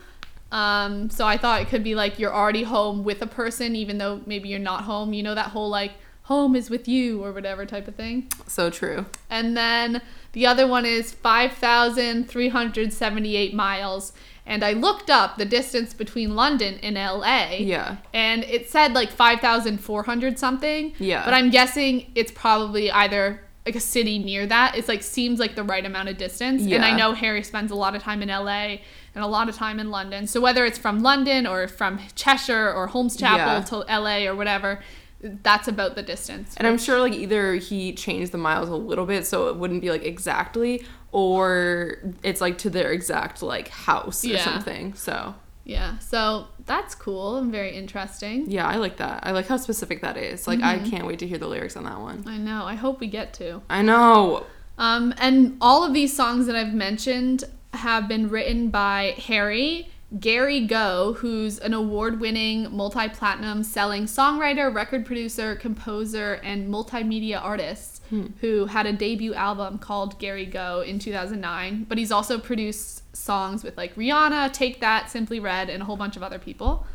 Um, 0.52 1.10
so 1.10 1.26
I 1.26 1.38
thought 1.38 1.62
it 1.62 1.70
could 1.70 1.84
be 1.84 1.96
like 1.96 2.20
you're 2.20 2.34
already 2.34 2.64
home 2.64 3.06
with 3.06 3.22
a 3.22 3.28
person, 3.28 3.76
even 3.78 3.98
though 3.98 4.20
maybe 4.26 4.50
you're 4.50 4.60
not 4.60 4.84
home. 4.84 5.14
You 5.14 5.24
know 5.24 5.36
that 5.36 5.48
whole 5.48 5.70
like 5.70 5.94
home 6.24 6.56
is 6.56 6.70
with 6.70 6.88
you 6.88 7.24
or 7.24 7.32
whatever 7.32 7.66
type 7.66 7.88
of 7.88 7.96
thing. 7.96 8.28
So 8.48 8.70
true. 8.70 9.06
And 9.30 9.58
then 9.58 10.02
the 10.34 10.46
other 10.46 10.68
one 10.68 10.86
is 10.86 11.12
5,378 11.12 13.54
miles. 13.54 14.14
And 14.46 14.64
I 14.64 14.74
looked 14.74 15.10
up 15.10 15.38
the 15.38 15.46
distance 15.46 15.94
between 15.94 16.36
London 16.36 16.80
and 16.82 16.96
LA. 16.96 17.56
Yeah. 17.60 17.98
And 18.14 18.44
it 18.46 18.70
said 18.70 18.94
like 18.94 19.10
5,400 19.10 20.40
something. 20.40 20.94
Yeah. 21.00 21.26
But 21.26 21.34
I'm 21.34 21.50
guessing 21.50 22.12
it's 22.16 22.32
probably 22.32 22.90
either 22.92 23.42
like 23.66 23.76
a 23.76 23.80
city 23.80 24.18
near 24.18 24.48
that. 24.48 24.76
It's 24.76 24.88
like 24.88 25.04
seems 25.04 25.40
like 25.40 25.56
the 25.56 25.64
right 25.64 25.86
amount 25.86 26.10
of 26.10 26.18
distance. 26.18 26.64
Yeah. 26.64 26.78
And 26.78 26.86
I 26.86 26.98
know 26.98 27.14
Harry 27.14 27.44
spends 27.44 27.72
a 27.72 27.76
lot 27.76 27.96
of 27.96 28.02
time 28.02 28.24
in 28.24 28.30
LA 28.30 28.78
and 29.14 29.24
a 29.24 29.28
lot 29.28 29.50
of 29.50 29.56
time 29.56 29.80
in 29.80 29.92
London. 29.92 30.26
So 30.26 30.42
whether 30.42 30.66
it's 30.66 30.80
from 30.80 31.02
London 31.02 31.46
or 31.46 31.68
from 31.68 32.00
Cheshire 32.16 32.74
or 32.74 32.88
Holmes 32.88 33.16
Chapel 33.16 33.38
Yeah. 33.38 33.62
to 33.62 33.86
LA 33.88 34.26
or 34.26 34.36
whatever, 34.36 34.80
that's 35.24 35.68
about 35.68 35.96
the 35.96 36.02
distance. 36.04 36.56
And 36.58 36.68
I'm 36.68 36.78
sure 36.78 37.00
like 37.00 37.14
either 37.14 37.56
he 37.56 37.94
changed 37.94 38.32
the 38.32 38.38
miles 38.38 38.70
a 38.70 38.76
little 38.76 39.06
bit 39.06 39.26
so 39.28 39.50
it 39.50 39.56
wouldn't 39.58 39.82
be 39.82 39.90
like 39.90 40.04
exactly, 40.04 40.84
or 41.12 41.98
it's 42.24 42.42
like 42.42 42.58
to 42.60 42.70
their 42.70 42.92
exact 42.92 43.42
like 43.44 43.68
house 43.68 44.24
or 44.26 44.30
Yeah. 44.30 44.44
something. 44.44 44.94
So 44.96 45.36
Yeah, 45.64 46.00
so 46.00 46.48
that's 46.66 46.96
cool 46.96 47.38
and 47.38 47.52
very 47.52 47.76
interesting. 47.76 48.50
yeah, 48.50 48.68
I 48.68 48.78
like 48.78 48.98
that. 48.98 49.26
I 49.26 49.32
like 49.32 49.48
how 49.48 49.58
specific 49.58 50.02
that 50.02 50.18
is. 50.18 50.48
Like 50.48 50.62
I 50.62 50.78
Mm-hmm. 50.80 50.90
can't 50.90 51.06
wait 51.08 51.20
to 51.20 51.28
hear 51.28 51.38
the 51.38 51.48
lyrics 51.48 51.78
on 51.78 51.84
that 51.84 52.00
one. 52.00 52.24
I 52.28 52.38
know. 52.38 52.66
I 52.66 52.76
hope 52.76 53.00
we 53.00 53.08
get 53.08 53.34
to. 53.36 53.62
I 53.70 53.82
know. 53.82 54.46
Um, 54.78 55.14
and 55.20 55.58
all 55.62 55.84
of 55.84 55.94
these 55.94 56.16
songs 56.16 56.48
that 56.48 56.56
I've 56.56 56.74
mentioned 56.74 57.44
have 57.76 58.08
been 58.08 58.30
written 58.30 58.70
by 58.70 59.16
Harry 59.28 59.90
Gary 60.20 60.66
Go, 60.68 61.14
who's 61.20 61.58
an 61.60 61.74
award-winning, 61.74 62.76
multi-platinum 62.76 63.64
selling 63.64 64.06
songwriter, 64.06 64.74
record 64.74 65.06
producer, 65.06 65.56
composer, 65.56 66.34
and 66.44 66.72
multimedia 66.72 67.42
artist 67.42 68.04
hmm. 68.10 68.28
who 68.42 68.66
had 68.66 68.86
a 68.86 68.92
debut 68.92 69.34
album 69.34 69.78
called 69.78 70.20
Gary 70.20 70.46
Go 70.46 70.82
in 70.82 71.00
2009. 71.00 71.86
But 71.88 71.98
he's 71.98 72.12
also 72.12 72.38
produced 72.38 73.16
songs 73.16 73.64
with 73.64 73.78
like 73.78 73.96
Rihanna, 73.96 74.52
Take 74.52 74.82
That, 74.82 75.10
Simply 75.10 75.40
Red, 75.40 75.70
and 75.70 75.82
a 75.82 75.86
whole 75.86 75.98
bunch 75.98 76.18
of 76.18 76.24
other 76.24 76.40
people. 76.40 76.86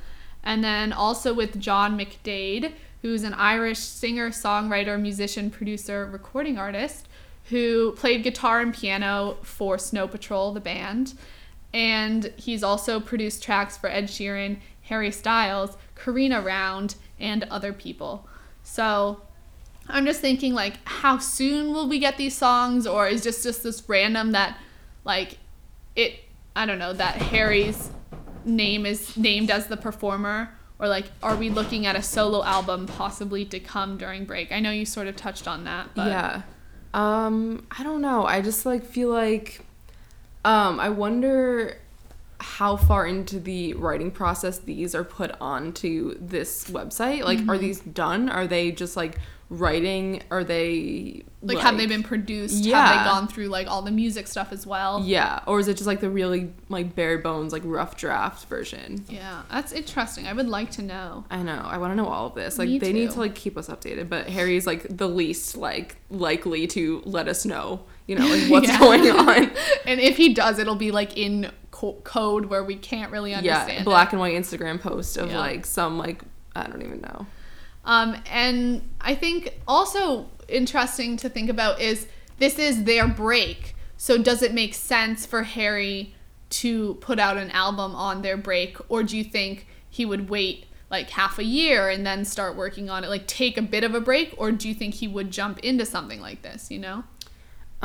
And 0.42 0.62
then 0.62 0.92
also 0.92 1.32
with 1.32 1.58
John 1.58 1.98
McDaid, 1.98 2.72
who's 3.00 3.22
an 3.22 3.34
Irish 3.34 3.78
singer, 3.78 4.28
songwriter, 4.28 5.00
musician, 5.00 5.50
producer, 5.50 6.06
recording 6.06 6.58
artist, 6.58 7.08
who 7.44 7.92
played 7.92 8.22
guitar 8.22 8.60
and 8.60 8.74
piano 8.74 9.38
for 9.42 9.78
Snow 9.78 10.06
Patrol, 10.06 10.52
the 10.52 10.60
band. 10.60 11.14
And 11.76 12.32
he's 12.36 12.62
also 12.62 13.00
produced 13.00 13.42
tracks 13.42 13.76
for 13.76 13.90
Ed 13.90 14.04
Sheeran, 14.04 14.60
Harry 14.84 15.10
Styles, 15.10 15.76
Carina 15.94 16.40
Round, 16.40 16.94
and 17.20 17.44
other 17.50 17.74
people. 17.74 18.26
So 18.62 19.20
I'm 19.86 20.06
just 20.06 20.22
thinking, 20.22 20.54
like, 20.54 20.78
how 20.86 21.18
soon 21.18 21.74
will 21.74 21.86
we 21.86 21.98
get 21.98 22.16
these 22.16 22.34
songs? 22.34 22.86
Or 22.86 23.06
is 23.06 23.22
just 23.22 23.42
just 23.42 23.62
this 23.62 23.86
random 23.86 24.32
that, 24.32 24.56
like, 25.04 25.36
it, 25.94 26.20
I 26.54 26.64
don't 26.64 26.78
know, 26.78 26.94
that 26.94 27.16
Harry's 27.16 27.90
name 28.46 28.86
is 28.86 29.14
named 29.14 29.50
as 29.50 29.66
the 29.66 29.76
performer? 29.76 30.48
Or, 30.78 30.88
like, 30.88 31.10
are 31.22 31.36
we 31.36 31.50
looking 31.50 31.84
at 31.84 31.94
a 31.94 32.02
solo 32.02 32.42
album 32.42 32.86
possibly 32.86 33.44
to 33.44 33.60
come 33.60 33.98
during 33.98 34.24
break? 34.24 34.50
I 34.50 34.60
know 34.60 34.70
you 34.70 34.86
sort 34.86 35.08
of 35.08 35.16
touched 35.16 35.46
on 35.46 35.64
that, 35.64 35.90
but. 35.94 36.06
Yeah. 36.06 36.42
Um, 36.94 37.66
I 37.70 37.82
don't 37.82 38.00
know. 38.00 38.24
I 38.24 38.40
just 38.40 38.64
like 38.64 38.82
feel 38.82 39.10
like 39.10 39.65
um 40.46 40.80
I 40.80 40.88
wonder 40.88 41.76
how 42.38 42.76
far 42.76 43.06
into 43.06 43.40
the 43.40 43.72
writing 43.74 44.10
process 44.10 44.58
these 44.58 44.94
are 44.94 45.04
put 45.04 45.32
onto 45.40 46.16
this 46.20 46.70
website. 46.70 47.24
Like 47.24 47.38
Mm-hmm. 47.38 47.50
are 47.50 47.58
these 47.58 47.80
done? 47.80 48.28
Are 48.28 48.46
they 48.46 48.72
just 48.72 48.94
like 48.96 49.18
writing? 49.48 50.22
Are 50.30 50.44
they 50.44 51.22
Like, 51.40 51.58
have 51.58 51.78
they 51.78 51.86
been 51.86 52.02
produced? 52.02 52.56
Have 52.56 52.66
Yeah. 52.66 52.98
they 52.98 53.04
gone 53.08 53.26
through 53.28 53.46
like 53.46 53.68
all 53.68 53.80
the 53.82 53.90
music 53.90 54.26
stuff 54.26 54.52
as 54.52 54.66
well? 54.66 55.02
Yeah, 55.04 55.40
or 55.46 55.60
is 55.60 55.68
it 55.68 55.74
just 55.78 55.86
like 55.86 56.00
the 56.00 56.10
really 56.10 56.52
like 56.68 56.94
bare 56.94 57.16
bones 57.18 57.52
like 57.54 57.62
rough 57.64 57.96
draft 57.96 58.48
version? 58.48 59.04
Yeah, 59.08 59.42
that's 59.50 59.72
interesting. 59.72 60.26
I 60.26 60.32
would 60.34 60.48
like 60.48 60.70
to 60.72 60.82
know. 60.82 61.24
I 61.30 61.42
know. 61.42 61.62
I 61.64 61.78
want 61.78 61.92
to 61.92 61.96
know 61.96 62.08
all 62.08 62.26
of 62.26 62.34
this. 62.34 62.58
Like 62.58 62.68
Me 62.68 62.78
they 62.78 62.92
need 62.92 63.12
to 63.12 63.18
like 63.20 63.34
keep 63.34 63.56
us 63.56 63.68
updated, 63.68 64.08
but 64.10 64.28
Harry's 64.28 64.66
like 64.66 64.84
the 64.94 65.08
least 65.08 65.56
like 65.56 65.96
likely 66.10 66.66
to 66.68 67.02
let 67.06 67.28
us 67.28 67.46
know, 67.46 67.80
you 68.06 68.16
know, 68.16 68.26
like 68.26 68.48
what's 68.50 68.68
Yeah. 68.68 68.78
going 68.78 69.10
on. 69.10 69.50
And 69.86 70.00
if 70.00 70.16
he 70.16 70.34
does, 70.34 70.58
it'll 70.58 70.74
be 70.76 70.90
like 70.90 71.16
in 71.16 71.50
co- 71.70 72.00
code 72.04 72.46
where 72.46 72.64
we 72.64 72.76
can't 72.76 73.12
really 73.12 73.34
understand. 73.34 73.72
yeah, 73.72 73.80
it. 73.80 73.84
black 73.84 74.12
and 74.12 74.20
white 74.20 74.34
Instagram 74.34 74.80
post 74.80 75.16
of 75.16 75.30
Yeah. 75.30 75.38
like 75.38 75.64
some 75.66 75.98
like 75.98 76.22
I 76.54 76.66
don't 76.66 76.82
even 76.82 77.00
know. 77.00 77.26
Um, 77.84 78.16
and 78.30 78.82
I 79.00 79.14
think 79.14 79.58
also 79.68 80.28
interesting 80.48 81.16
to 81.18 81.28
think 81.28 81.48
about 81.50 81.80
is 81.80 82.06
this 82.38 82.58
is 82.58 82.84
their 82.84 83.06
break. 83.06 83.74
So 83.96 84.18
does 84.18 84.42
it 84.42 84.52
make 84.52 84.74
sense 84.74 85.24
for 85.24 85.42
Harry 85.44 86.14
to 86.50 86.94
put 86.94 87.18
out 87.18 87.36
an 87.36 87.50
album 87.50 87.94
on 87.94 88.22
their 88.22 88.36
break, 88.36 88.76
or 88.88 89.02
do 89.02 89.16
you 89.16 89.24
think 89.24 89.66
he 89.88 90.04
would 90.04 90.28
wait 90.28 90.66
like 90.90 91.10
half 91.10 91.38
a 91.38 91.44
year 91.44 91.88
and 91.88 92.06
then 92.06 92.24
start 92.24 92.54
working 92.56 92.88
on 92.90 93.02
it, 93.04 93.08
like 93.08 93.26
take 93.26 93.56
a 93.58 93.62
bit 93.62 93.82
of 93.84 93.94
a 93.94 94.00
break, 94.00 94.34
or 94.38 94.52
do 94.52 94.68
you 94.68 94.74
think 94.74 94.94
he 94.94 95.08
would 95.08 95.30
jump 95.30 95.58
into 95.60 95.84
something 95.86 96.20
like 96.20 96.42
this? 96.42 96.70
You 96.70 96.78
know? 96.78 97.04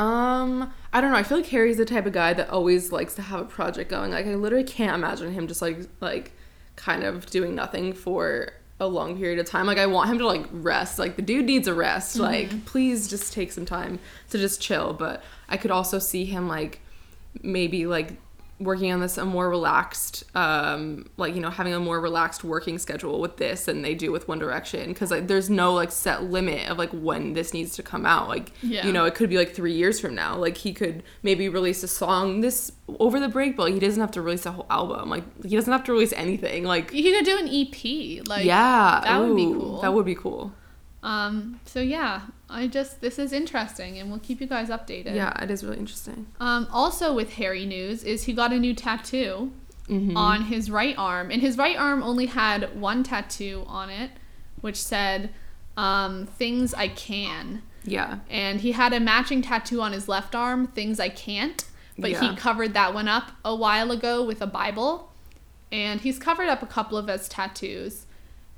Um, 0.01 0.73
I 0.91 0.99
don't 0.99 1.11
know. 1.11 1.17
I 1.17 1.21
feel 1.21 1.37
like 1.37 1.47
Harry's 1.47 1.77
the 1.77 1.85
type 1.85 2.07
of 2.07 2.13
guy 2.13 2.33
that 2.33 2.49
always 2.49 2.91
likes 2.91 3.13
to 3.15 3.21
have 3.21 3.39
a 3.41 3.45
project 3.45 3.91
going. 3.91 4.11
Like 4.11 4.25
I 4.25 4.33
literally 4.33 4.63
can't 4.63 4.95
imagine 4.95 5.31
him 5.31 5.47
just 5.47 5.61
like 5.61 5.81
like 5.99 6.31
kind 6.75 7.03
of 7.03 7.27
doing 7.27 7.53
nothing 7.53 7.93
for 7.93 8.49
a 8.79 8.87
long 8.87 9.15
period 9.15 9.37
of 9.37 9.45
time. 9.45 9.67
Like 9.67 9.77
I 9.77 9.85
want 9.85 10.09
him 10.09 10.17
to 10.17 10.25
like 10.25 10.47
rest. 10.51 10.97
Like 10.97 11.17
the 11.17 11.21
dude 11.21 11.45
needs 11.45 11.67
a 11.67 11.75
rest. 11.75 12.17
Like 12.17 12.65
please 12.65 13.07
just 13.07 13.31
take 13.31 13.51
some 13.51 13.65
time 13.65 13.99
to 14.31 14.39
just 14.39 14.59
chill. 14.59 14.93
But 14.93 15.23
I 15.47 15.57
could 15.57 15.69
also 15.69 15.99
see 15.99 16.25
him 16.25 16.47
like 16.47 16.81
maybe 17.43 17.85
like 17.85 18.13
working 18.63 18.91
on 18.91 18.99
this 18.99 19.17
a 19.17 19.25
more 19.25 19.49
relaxed 19.49 20.23
um 20.35 21.05
like 21.17 21.35
you 21.35 21.41
know 21.41 21.49
having 21.49 21.73
a 21.73 21.79
more 21.79 21.99
relaxed 21.99 22.43
working 22.43 22.77
schedule 22.77 23.19
with 23.19 23.37
this 23.37 23.65
than 23.65 23.81
they 23.81 23.95
do 23.95 24.11
with 24.11 24.27
one 24.27 24.39
direction. 24.39 24.89
Because 24.89 25.11
like 25.11 25.27
there's 25.27 25.49
no 25.49 25.73
like 25.73 25.91
set 25.91 26.23
limit 26.23 26.69
of 26.69 26.77
like 26.77 26.91
when 26.91 27.33
this 27.33 27.53
needs 27.53 27.75
to 27.75 27.83
come 27.83 28.05
out. 28.05 28.27
Like 28.27 28.51
Yeah. 28.61 28.85
you 28.85 28.93
know 28.93 29.05
it 29.05 29.15
could 29.15 29.29
be 29.29 29.37
like 29.37 29.53
three 29.53 29.73
years 29.73 29.99
from 29.99 30.15
now. 30.15 30.37
Like 30.37 30.57
he 30.57 30.73
could 30.73 31.03
maybe 31.23 31.49
release 31.49 31.83
a 31.83 31.87
song 31.87 32.41
this 32.41 32.71
over 32.99 33.19
the 33.19 33.29
break 33.29 33.55
but 33.55 33.63
like, 33.63 33.73
he 33.73 33.79
doesn't 33.79 34.01
have 34.01 34.11
to 34.11 34.21
release 34.21 34.45
a 34.45 34.51
whole 34.51 34.67
album. 34.69 35.09
Like 35.09 35.23
he 35.43 35.55
doesn't 35.55 35.71
have 35.71 35.83
to 35.85 35.91
release 35.93 36.13
anything. 36.13 36.63
Like 36.63 36.91
he 36.91 37.03
could 37.03 37.25
do 37.25 37.37
an 37.37 37.47
EP, 37.47 38.27
like 38.27 38.45
yeah. 38.45 39.01
that 39.03 39.19
would 39.19 39.35
be 39.35 39.45
cool. 39.45 39.81
that 39.81 39.93
would 39.93 40.05
be 40.05 40.15
cool. 40.15 40.53
Um, 41.03 41.59
so 41.65 41.79
yeah, 41.79 42.21
I 42.51 42.67
just 42.67 43.01
this 43.01 43.17
is 43.17 43.31
interesting, 43.33 43.97
and 43.97 44.09
we'll 44.09 44.19
keep 44.19 44.41
you 44.41 44.47
guys 44.47 44.69
updated. 44.69 45.15
yeah 45.15 45.41
it 45.43 45.49
is 45.49 45.63
really 45.63 45.77
interesting 45.77 46.27
Um, 46.39 46.67
also 46.71 47.13
with 47.13 47.33
Harry 47.33 47.65
news 47.65 48.03
is 48.03 48.23
he 48.23 48.33
got 48.33 48.51
a 48.51 48.59
new 48.59 48.73
tattoo 48.73 49.51
Mhm. 49.89 50.15
on 50.15 50.43
his 50.45 50.69
right 50.69 50.95
arm, 50.97 51.31
and 51.31 51.41
his 51.41 51.57
right 51.57 51.75
arm 51.77 52.03
only 52.03 52.27
had 52.27 52.79
one 52.79 53.03
tattoo 53.03 53.63
on 53.67 53.89
it, 53.89 54.11
which 54.61 54.77
said 54.81 55.31
um, 55.77 56.25
"Things 56.27 56.73
I 56.73 56.87
Can," 56.89 57.61
yeah 57.83 58.19
and 58.29 58.59
he 58.61 58.73
had 58.73 58.91
a 58.93 58.99
matching 58.99 59.41
tattoo 59.41 59.81
on 59.81 59.93
his 59.93 60.07
left 60.09 60.35
arm, 60.35 60.67
"Things 60.67 60.99
I 60.99 61.09
Can't," 61.09 61.63
but 61.97 62.11
Yeah. 62.11 62.21
he 62.31 62.35
covered 62.35 62.73
that 62.73 62.93
one 62.93 63.07
up 63.07 63.31
a 63.45 63.55
while 63.55 63.89
ago 63.91 64.21
with 64.23 64.41
a 64.41 64.47
Bible, 64.47 65.11
and 65.71 66.01
he's 66.01 66.19
covered 66.19 66.49
up 66.49 66.61
a 66.61 66.67
couple 66.67 66.97
of 66.97 67.07
his 67.07 67.27
tattoos. 67.29 68.05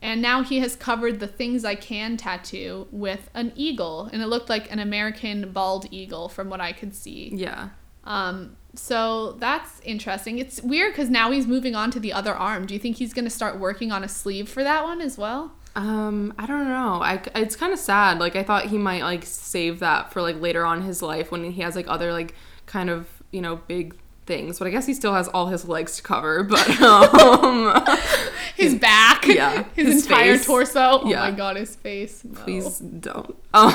And 0.04 0.22
now 0.22 0.44
he 0.44 0.60
has 0.60 0.76
covered 0.76 1.22
the 1.22 1.28
Things 1.28 1.64
I 1.64 1.76
Can 1.76 2.18
tattoo 2.18 2.88
with 2.92 3.30
an 3.34 3.54
eagle, 3.56 4.10
and 4.12 4.22
it 4.22 4.28
looked 4.28 4.50
like 4.50 4.70
an 4.70 4.80
American 4.80 5.52
bald 5.52 5.88
eagle 5.92 6.28
from 6.28 6.50
what 6.50 6.60
I 6.60 6.74
could 6.74 6.94
see. 6.94 7.32
yeah 7.34 7.70
Um, 8.04 8.58
so 8.76 9.32
that's 9.40 9.80
interesting. 9.86 10.40
It's 10.40 10.62
weird 10.62 10.92
because 10.92 11.10
now 11.10 11.32
he's 11.32 11.48
moving 11.48 11.74
on 11.74 11.90
to 11.92 12.02
the 12.02 12.12
other 12.12 12.34
arm. 12.34 12.66
Do 12.66 12.74
you 12.74 12.82
think 12.82 12.98
he's 12.98 13.14
going 13.14 13.24
to 13.24 13.32
start 13.32 13.60
working 13.60 13.94
on 13.94 14.04
a 14.04 14.10
sleeve 14.10 14.50
for 14.50 14.62
that 14.62 14.84
one 14.84 15.00
as 15.00 15.18
well? 15.18 15.54
Um, 15.76 16.34
I 16.38 16.48
don't 16.48 16.68
know. 16.68 17.02
I 17.02 17.22
it's 17.36 17.56
kind 17.56 17.72
of 17.72 17.80
sad. 17.80 18.20
Like 18.20 18.36
I 18.36 18.44
thought 18.44 18.66
he 18.66 18.78
might 18.78 19.04
like 19.04 19.24
save 19.26 19.80
that 19.80 20.12
for 20.12 20.22
like 20.22 20.40
later 20.40 20.66
on 20.66 20.80
in 20.80 20.84
his 20.84 21.02
life 21.02 21.32
when 21.32 21.50
he 21.50 21.62
has 21.62 21.76
like 21.76 21.88
other 21.88 22.12
like 22.12 22.36
kind 22.66 22.90
of 22.90 23.08
you 23.32 23.42
know 23.42 23.56
big 23.56 23.96
things. 24.26 24.60
But 24.60 24.68
I 24.68 24.72
guess 24.72 24.86
he 24.86 24.94
still 24.94 25.14
has 25.14 25.28
all 25.30 25.48
his 25.48 25.68
legs 25.68 25.98
to 25.98 26.04
cover. 26.04 26.44
But 26.44 26.82
um, 26.82 27.86
his 28.56 28.76
back, 28.76 29.26
yeah, 29.26 29.64
his, 29.76 29.88
his 29.94 30.04
entire 30.06 30.38
face. 30.38 30.46
torso. 30.46 31.02
Oh 31.04 31.10
Yeah. 31.10 31.20
my 31.20 31.32
god, 31.32 31.58
his 31.58 31.76
face. 31.76 32.24
No. 32.24 32.40
please 32.42 32.80
don't. 32.80 33.36
Um, 33.56 33.72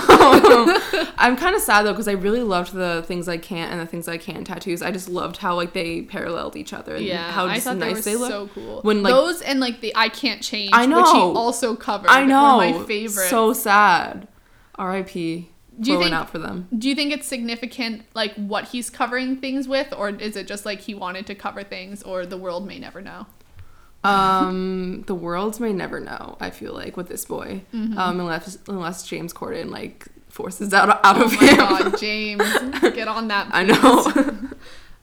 I'm 1.19 1.37
kind 1.37 1.55
of 1.55 1.63
sad 1.63 1.83
though 1.85 1.93
because 1.93 2.09
I 2.09 2.13
really 2.13 2.43
loved 2.43 2.73
the 2.73 3.05
things 3.07 3.29
I 3.29 3.37
can't 3.37 3.71
and 3.71 3.81
the 3.81 3.87
things 3.87 4.09
I 4.09 4.17
can 4.19 4.43
tattoos. 4.45 4.83
I 4.83 4.91
just 4.91 5.09
loved 5.09 5.37
how 5.37 5.55
like 5.55 5.73
they 5.73 6.03
paralleled 6.03 6.57
each 6.57 6.73
other 6.73 6.97
and 6.97 7.05
Yeah, 7.05 7.31
how 7.31 7.47
I 7.47 7.55
just 7.55 7.67
thought 7.67 7.77
nice 7.77 8.05
they 8.05 8.13
they, 8.13 8.17
look. 8.17 8.31
so 8.31 8.49
cool. 8.49 8.81
When, 8.83 9.03
like- 9.03 9.13
those 9.13 9.41
and 9.43 9.61
like 9.61 9.81
the 9.81 9.93
I 9.95 10.09
can't 10.09 10.43
change, 10.43 10.71
I 10.73 10.81
which 10.87 10.89
he 10.89 11.13
know. 11.13 11.35
also 11.37 11.77
covered. 11.77 12.09
I 12.11 12.25
know. 12.25 12.57
my 12.59 12.73
favorite. 12.87 13.29
So 13.29 13.53
sad. 13.53 14.27
R.I.P. 14.77 15.51
Do 15.81 15.93
you 15.93 15.99
think- 16.03 16.13
out 16.15 16.29
for 16.31 16.39
them. 16.39 16.67
Do 16.77 16.89
you 16.89 16.95
think 16.95 17.13
it's 17.13 17.27
significant, 17.27 18.03
like 18.15 18.35
what 18.35 18.69
he's 18.69 18.91
covering 18.91 19.37
things 19.37 19.69
with, 19.69 19.93
or 19.97 20.09
is 20.11 20.37
it 20.37 20.47
just 20.47 20.65
like 20.67 20.81
he 20.81 20.95
wanted 20.95 21.27
to 21.27 21.35
cover 21.35 21.63
things, 21.63 22.03
or 22.03 22.27
the 22.27 22.37
world 22.37 22.67
may 22.67 22.79
never 22.79 23.01
know? 23.01 23.27
Um, 24.05 25.03
the 25.07 25.15
world 25.15 25.59
may 25.61 25.73
never 25.73 25.99
know. 26.01 26.37
I 26.41 26.51
feel 26.51 26.73
like 26.73 26.97
with 26.97 27.09
this 27.09 27.25
boy, 27.25 27.63
Mm-hmm. 27.75 27.99
um, 27.99 28.21
unless 28.21 28.59
unless 28.69 29.07
James 29.07 29.33
Corden 29.33 29.71
like 29.71 30.07
forces 30.29 30.73
out 30.73 30.89
out 31.05 31.19
Oh 31.19 31.25
of 31.25 31.33
my 31.41 31.47
him. 31.47 31.57
god, 31.57 31.99
James, 32.01 32.43
get 32.95 33.09
on 33.09 33.29
that. 33.29 33.49
I 33.53 33.65
know. 33.65 34.51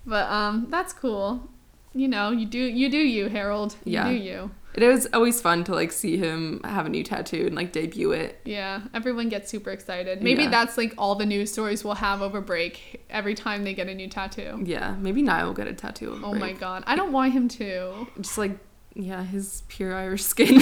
But 0.08 0.30
um, 0.30 0.68
that's 0.70 0.94
cool. 0.94 1.50
You 1.96 2.08
know, 2.08 2.30
you 2.30 2.46
do 2.46 2.60
you 2.60 2.90
do 2.90 2.98
you, 3.00 3.28
Harold. 3.28 3.76
You 3.86 3.94
Yeah. 3.94 4.08
do 4.10 4.14
you. 4.16 4.52
It 4.76 4.84
is 4.84 5.08
always 5.14 5.42
fun 5.42 5.64
to 5.64 5.74
like 5.74 5.92
see 5.92 6.18
him 6.18 6.62
have 6.64 6.86
a 6.86 6.90
new 6.90 7.04
tattoo 7.04 7.46
and 7.48 7.56
like 7.56 7.72
debut 7.72 8.12
it. 8.12 8.40
Yeah, 8.46 8.82
everyone 8.94 9.30
gets 9.30 9.50
super 9.50 9.72
excited. 9.72 10.22
Maybe 10.22 10.44
Yeah. 10.44 10.50
that's 10.52 10.78
like 10.78 10.94
all 10.98 11.16
the 11.16 11.26
news 11.26 11.52
stories 11.52 11.84
we'll 11.84 11.96
have 11.96 12.22
over 12.22 12.42
break 12.42 13.04
every 13.10 13.34
time 13.36 13.64
they 13.64 13.74
get 13.74 13.88
a 13.88 13.96
new 13.96 14.08
tattoo. 14.10 14.62
Yeah, 14.64 14.96
maybe 15.00 15.22
Niall 15.22 15.48
will 15.48 15.54
get 15.54 15.68
a 15.68 15.74
tattoo. 15.74 16.12
Over 16.12 16.26
Oh 16.26 16.34
my 16.34 16.52
god, 16.54 16.84
I 16.86 16.96
don't 16.96 17.12
want 17.12 17.34
him 17.34 17.48
to. 17.50 18.08
Just 18.20 18.38
like 18.38 18.58
yeah, 18.94 19.24
his 19.24 19.64
pure 19.68 19.96
Irish 19.96 20.24
skin. 20.24 20.60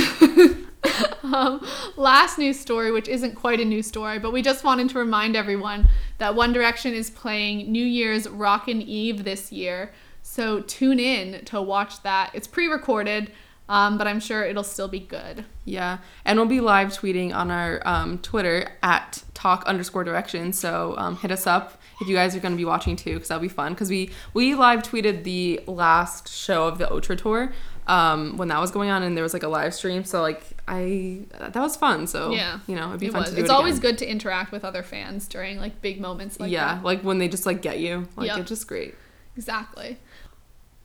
Um, 1.23 1.65
last 1.95 2.37
news 2.37 2.59
story, 2.59 2.91
which 2.91 3.07
isn't 3.07 3.35
quite 3.35 3.59
a 3.61 3.65
news 3.65 3.87
story, 3.87 4.19
but 4.19 4.33
we 4.33 4.41
just 4.41 4.63
wanted 4.65 4.89
to 4.89 4.99
remind 4.99 5.35
everyone 5.37 5.87
that 6.17 6.35
One 6.35 6.51
Direction 6.51 6.93
is 6.93 7.09
playing 7.09 7.71
New 7.71 7.83
Year's 7.85 8.27
Rockin' 8.27 8.81
Eve 8.81 9.23
this 9.23 9.49
year. 9.51 9.93
So 10.21 10.59
tune 10.59 10.99
in 10.99 11.45
to 11.45 11.61
watch 11.61 12.03
that. 12.03 12.31
It's 12.33 12.45
pre 12.47 12.67
recorded, 12.67 13.31
um, 13.69 13.97
but 13.97 14.07
I'm 14.07 14.19
sure 14.19 14.43
it'll 14.43 14.63
still 14.63 14.87
be 14.87 14.99
good. 14.99 15.45
yeah, 15.65 15.99
and 16.25 16.37
we'll 16.37 16.47
be 16.47 16.59
live 16.59 16.89
tweeting 16.89 17.33
on 17.33 17.49
our 17.51 17.81
um, 17.85 18.17
Twitter 18.19 18.71
at 18.83 19.23
talk 19.33 19.63
underscore 19.65 20.03
direction. 20.03 20.53
So 20.53 20.95
um, 20.97 21.15
hit 21.17 21.31
us 21.31 21.47
up 21.47 21.79
if 22.01 22.07
you 22.07 22.15
guys 22.15 22.35
are 22.35 22.39
going 22.39 22.53
to 22.53 22.57
be 22.57 22.65
watching 22.65 22.95
too, 22.95 23.13
because 23.13 23.29
that'll 23.29 23.41
be 23.41 23.47
fun. 23.47 23.73
Because 23.73 23.89
we 23.89 24.11
we 24.33 24.55
live 24.55 24.83
tweeted 24.83 25.23
the 25.23 25.61
last 25.67 26.27
show 26.29 26.67
of 26.67 26.77
the 26.77 26.91
Ultra 26.91 27.15
tour 27.15 27.53
um, 27.87 28.35
when 28.37 28.47
that 28.49 28.59
was 28.59 28.71
going 28.71 28.89
on, 28.89 29.03
and 29.03 29.15
there 29.15 29.23
was 29.23 29.33
like 29.33 29.43
a 29.43 29.47
live 29.47 29.73
stream. 29.73 30.03
So 30.03 30.21
like 30.21 30.43
I 30.67 31.21
that 31.39 31.55
was 31.55 31.75
fun. 31.77 32.07
So 32.07 32.31
Yeah. 32.31 32.59
you 32.67 32.75
know 32.75 32.89
it'd 32.89 32.99
be 32.99 33.07
It 33.07 33.11
fun 33.13 33.21
was. 33.21 33.29
to 33.31 33.35
do 33.37 33.41
It's 33.41 33.49
it 33.49 33.53
always 33.53 33.79
good 33.79 33.97
to 33.99 34.09
interact 34.09 34.51
with 34.51 34.65
other 34.65 34.83
fans 34.83 35.27
during 35.27 35.57
like 35.59 35.81
big 35.81 36.01
moments 36.01 36.39
like 36.39 36.51
yeah, 36.51 36.75
that. 36.75 36.83
like 36.83 37.01
when 37.01 37.17
they 37.19 37.27
just 37.29 37.45
like 37.45 37.61
get 37.61 37.79
you, 37.79 38.07
like 38.17 38.27
Yep. 38.27 38.39
it's 38.39 38.49
just 38.49 38.67
great. 38.67 38.95
Exactly. 39.37 39.97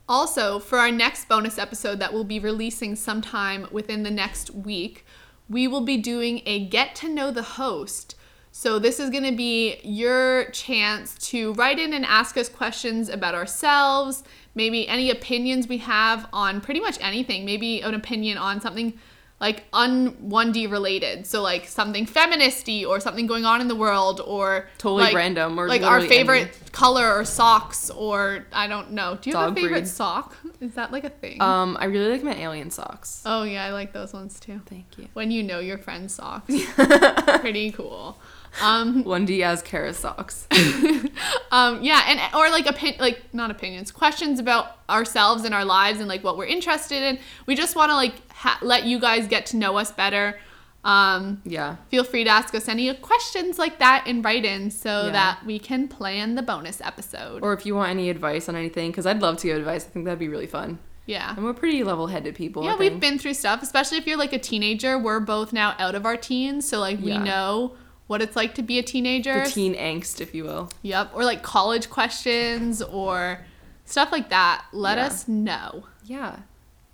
Also, 0.08 0.58
for 0.58 0.78
our 0.78 0.90
next 0.90 1.28
bonus 1.28 1.58
episode 1.58 1.98
that 1.98 2.12
we'll 2.12 2.24
be 2.24 2.38
releasing 2.38 2.96
sometime 2.96 3.66
within 3.70 4.04
the 4.04 4.10
next 4.10 4.50
week, 4.50 5.04
we 5.50 5.68
will 5.68 5.82
be 5.82 5.98
doing 5.98 6.40
a 6.46 6.64
get 6.66 6.94
to 6.94 7.08
know 7.08 7.30
the 7.30 7.42
host. 7.42 8.14
So, 8.50 8.78
this 8.78 8.98
is 8.98 9.10
going 9.10 9.24
to 9.24 9.36
be 9.36 9.78
your 9.84 10.50
chance 10.50 11.14
to 11.28 11.52
write 11.54 11.78
in 11.78 11.92
and 11.92 12.06
ask 12.06 12.38
us 12.38 12.48
questions 12.48 13.10
about 13.10 13.34
ourselves, 13.34 14.24
maybe 14.54 14.88
any 14.88 15.10
opinions 15.10 15.68
we 15.68 15.78
have 15.78 16.26
on 16.32 16.62
pretty 16.62 16.80
much 16.80 16.98
anything, 17.02 17.44
maybe 17.44 17.82
an 17.82 17.94
opinion 17.94 18.38
on 18.38 18.62
something 18.62 18.98
like 19.40 19.64
un 19.72 20.10
1D 20.28 20.70
related. 20.70 21.26
So, 21.26 21.42
like 21.42 21.66
something 21.68 22.06
feministy 22.06 22.86
or 22.86 22.98
something 23.00 23.26
going 23.26 23.44
on 23.44 23.60
in 23.60 23.68
the 23.68 23.76
world 23.76 24.20
or 24.24 24.68
Totally 24.78 25.04
like- 25.04 25.14
random 25.14 25.58
or 25.58 25.68
like 25.68 25.82
our 25.82 26.00
favorite 26.00 26.48
any. 26.60 26.70
color 26.72 27.12
or 27.12 27.24
socks 27.24 27.88
or 27.90 28.46
I 28.52 28.66
don't 28.66 28.90
know. 28.92 29.16
Do 29.20 29.30
you 29.30 29.36
have 29.36 29.52
a 29.52 29.54
favorite 29.54 29.70
breed. 29.82 29.88
sock? 29.88 30.36
Is 30.60 30.74
that 30.74 30.90
like 30.90 31.04
a 31.04 31.10
thing? 31.10 31.40
Um, 31.40 31.76
I 31.78 31.84
really 31.84 32.10
like 32.10 32.24
my 32.24 32.34
alien 32.34 32.70
socks. 32.72 33.22
oh 33.26 33.44
yeah, 33.44 33.64
I 33.64 33.70
like 33.70 33.92
those 33.92 34.12
ones 34.12 34.40
too. 34.40 34.60
Thank 34.66 34.98
you. 34.98 35.06
When 35.12 35.30
you 35.30 35.42
know 35.44 35.60
your 35.60 35.78
friend's 35.78 36.14
socks. 36.14 36.52
Pretty 37.40 37.70
cool. 37.70 38.18
Um, 38.62 39.04
1D 39.04 39.42
as 39.42 39.62
Kara 39.62 39.92
socks. 39.94 40.46
um, 41.50 41.82
yeah, 41.82 42.02
and 42.08 42.20
or 42.34 42.50
like 42.50 42.66
opin- 42.66 42.96
like 42.98 43.22
not 43.32 43.50
opinions, 43.50 43.90
questions 43.90 44.38
about 44.40 44.78
ourselves 44.88 45.44
and 45.44 45.54
our 45.54 45.64
lives 45.64 46.00
and 46.00 46.08
like 46.08 46.24
what 46.24 46.36
we're 46.36 46.46
interested 46.46 47.02
in. 47.02 47.18
We 47.46 47.54
just 47.54 47.76
want 47.76 47.90
to 47.90 47.94
like 47.94 48.14
ha- 48.32 48.58
let 48.62 48.84
you 48.84 48.98
guys 48.98 49.26
get 49.28 49.46
to 49.46 49.56
know 49.56 49.76
us 49.76 49.92
better. 49.92 50.38
Um, 50.84 51.42
yeah. 51.44 51.76
feel 51.90 52.04
free 52.04 52.24
to 52.24 52.30
ask 52.30 52.54
us 52.54 52.68
any 52.68 52.94
questions 52.94 53.58
like 53.58 53.78
that 53.80 54.04
and 54.06 54.24
write 54.24 54.44
in 54.44 54.70
so 54.70 55.06
Yeah. 55.06 55.12
that 55.12 55.40
we 55.44 55.58
can 55.58 55.88
plan 55.88 56.34
the 56.36 56.42
bonus 56.42 56.80
episode. 56.80 57.42
Or 57.42 57.52
if 57.52 57.66
you 57.66 57.74
want 57.74 57.90
any 57.90 58.08
advice 58.10 58.48
on 58.48 58.56
anything, 58.56 58.90
because 58.90 59.04
I'd 59.04 59.20
love 59.20 59.36
to 59.38 59.48
give 59.48 59.58
advice. 59.58 59.84
I 59.84 59.88
think 59.90 60.04
that'd 60.04 60.18
be 60.20 60.28
really 60.28 60.46
fun. 60.46 60.78
yeah. 61.04 61.34
And 61.34 61.44
we're 61.44 61.52
pretty 61.52 61.82
level-headed 61.82 62.34
people. 62.36 62.64
Yeah, 62.64 62.76
we've 62.76 63.00
been 63.00 63.18
through 63.18 63.34
stuff, 63.34 63.60
especially 63.62 63.98
if 63.98 64.06
you're 64.06 64.16
like 64.16 64.32
a 64.32 64.38
teenager. 64.38 64.98
We're 64.98 65.20
both 65.20 65.52
now 65.52 65.74
out 65.78 65.94
of 65.94 66.06
our 66.06 66.16
teens, 66.16 66.66
so 66.68 66.78
like 66.78 67.00
we 67.00 67.10
Yeah. 67.12 67.24
know 67.24 67.72
what 68.08 68.20
it's 68.20 68.34
like 68.34 68.54
to 68.56 68.62
be 68.62 68.78
a 68.78 68.82
teenager. 68.82 69.44
the 69.44 69.50
teen 69.50 69.74
angst, 69.76 70.20
if 70.20 70.34
you 70.34 70.42
will. 70.44 70.68
Yep, 70.82 71.12
or 71.14 71.24
like 71.24 71.42
college 71.42 71.88
questions 71.88 72.82
or 72.82 73.44
stuff 73.84 74.10
like 74.10 74.28
that. 74.30 74.64
Let 74.72 74.98
Yeah. 74.98 75.06
us 75.06 75.28
know. 75.28 75.84
Yeah. 76.04 76.40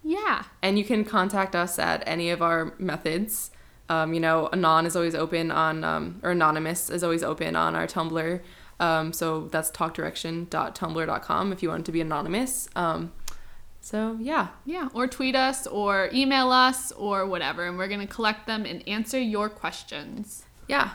Yeah. 0.03 0.45
And 0.61 0.79
you 0.79 0.85
can 0.85 1.05
contact 1.05 1.57
us 1.57 1.79
at 1.79 2.03
any 2.07 2.29
of 2.31 2.43
our 2.43 2.75
methods. 2.79 3.51
Um, 3.89 4.13
you 4.15 4.21
know, 4.21 4.49
anon 4.53 4.85
is 4.87 4.95
always 4.97 5.15
open 5.15 5.51
on, 5.51 5.83
um, 5.85 6.21
or 6.23 6.31
anonymous 6.33 6.91
is 6.91 7.03
always 7.03 7.23
open 7.23 7.57
on 7.57 7.75
our 7.75 7.87
Tumblr. 7.87 8.41
Um, 8.81 9.13
so 9.13 9.49
that's 9.53 9.71
talkdirection.tumblr.com 9.71 11.53
if 11.53 11.63
you 11.63 11.69
want 11.69 11.87
to 11.87 11.93
be 11.93 12.01
anonymous. 12.01 12.69
Um, 12.75 13.13
so 13.81 14.17
yeah, 14.21 14.49
Yeah, 14.65 14.89
or 14.95 15.07
tweet 15.07 15.37
us 15.37 15.67
or 15.67 16.09
email 16.13 16.51
us 16.51 16.91
or 16.93 17.27
whatever, 17.27 17.67
and 17.67 17.77
we're 17.79 17.89
going 17.89 18.01
to 18.01 18.07
collect 18.13 18.47
them 18.47 18.65
and 18.65 18.87
answer 18.89 19.21
your 19.21 19.49
questions. 19.49 20.45
yeah, 20.67 20.93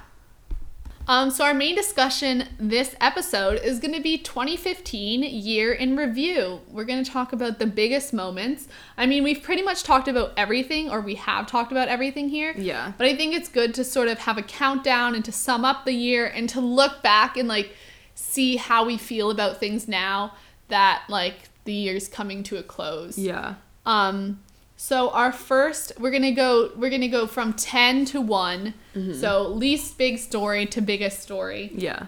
Um, 1.09 1.31
so 1.31 1.43
our 1.43 1.55
main 1.55 1.73
discussion 1.73 2.43
this 2.59 2.95
episode 3.01 3.59
is 3.63 3.79
going 3.79 3.95
to 3.95 3.99
be 3.99 4.19
2015 4.19 5.23
year 5.23 5.73
in 5.73 5.97
review. 5.97 6.61
We're 6.69 6.83
going 6.83 7.03
to 7.03 7.11
talk 7.11 7.33
about 7.33 7.57
the 7.57 7.65
biggest 7.65 8.13
moments. 8.13 8.67
I 8.95 9.07
mean, 9.07 9.23
we've 9.23 9.41
pretty 9.41 9.63
much 9.63 9.81
talked 9.81 10.07
about 10.07 10.33
everything, 10.37 10.91
or 10.91 11.01
we 11.01 11.15
have 11.15 11.47
talked 11.47 11.71
about 11.71 11.87
everything 11.87 12.29
here. 12.29 12.53
yeah, 12.55 12.93
But 12.95 13.07
I 13.07 13.15
think 13.15 13.33
it's 13.33 13.49
good 13.49 13.73
to 13.73 13.83
sort 13.83 14.07
of 14.07 14.19
have 14.19 14.37
a 14.37 14.43
countdown 14.43 15.15
and 15.15 15.25
to 15.25 15.31
sum 15.31 15.65
up 15.65 15.83
the 15.83 15.93
year 15.93 16.27
and 16.27 16.47
to 16.49 16.61
look 16.61 17.01
back 17.01 17.37
and 17.37 17.47
like 17.47 17.75
see 18.13 18.57
how 18.57 18.85
we 18.85 18.95
feel 18.95 19.31
about 19.31 19.59
things 19.59 19.87
now 19.87 20.35
that 20.67 21.01
like 21.09 21.49
the 21.63 21.73
year's 21.73 22.07
coming 22.07 22.43
to 22.43 22.57
a 22.57 22.63
close. 22.63 23.17
yeah, 23.17 23.55
Um 23.83 24.41
so 24.81 25.09
our 25.09 25.33
first 25.33 25.91
we're 25.99 26.09
going 26.09 26.23
to 26.23 26.31
go 26.31 26.71
we're 26.77 26.89
to 26.89 27.09
go 27.09 27.27
from 27.27 27.51
10 27.51 28.05
to 28.05 28.21
one 28.21 28.73
mm-hmm. 28.95 29.13
So 29.13 29.45
least 29.45 29.97
big 29.97 30.17
story 30.17 30.65
to 30.67 30.81
biggest 30.81 31.21
story. 31.21 31.69
yeah. 31.75 32.05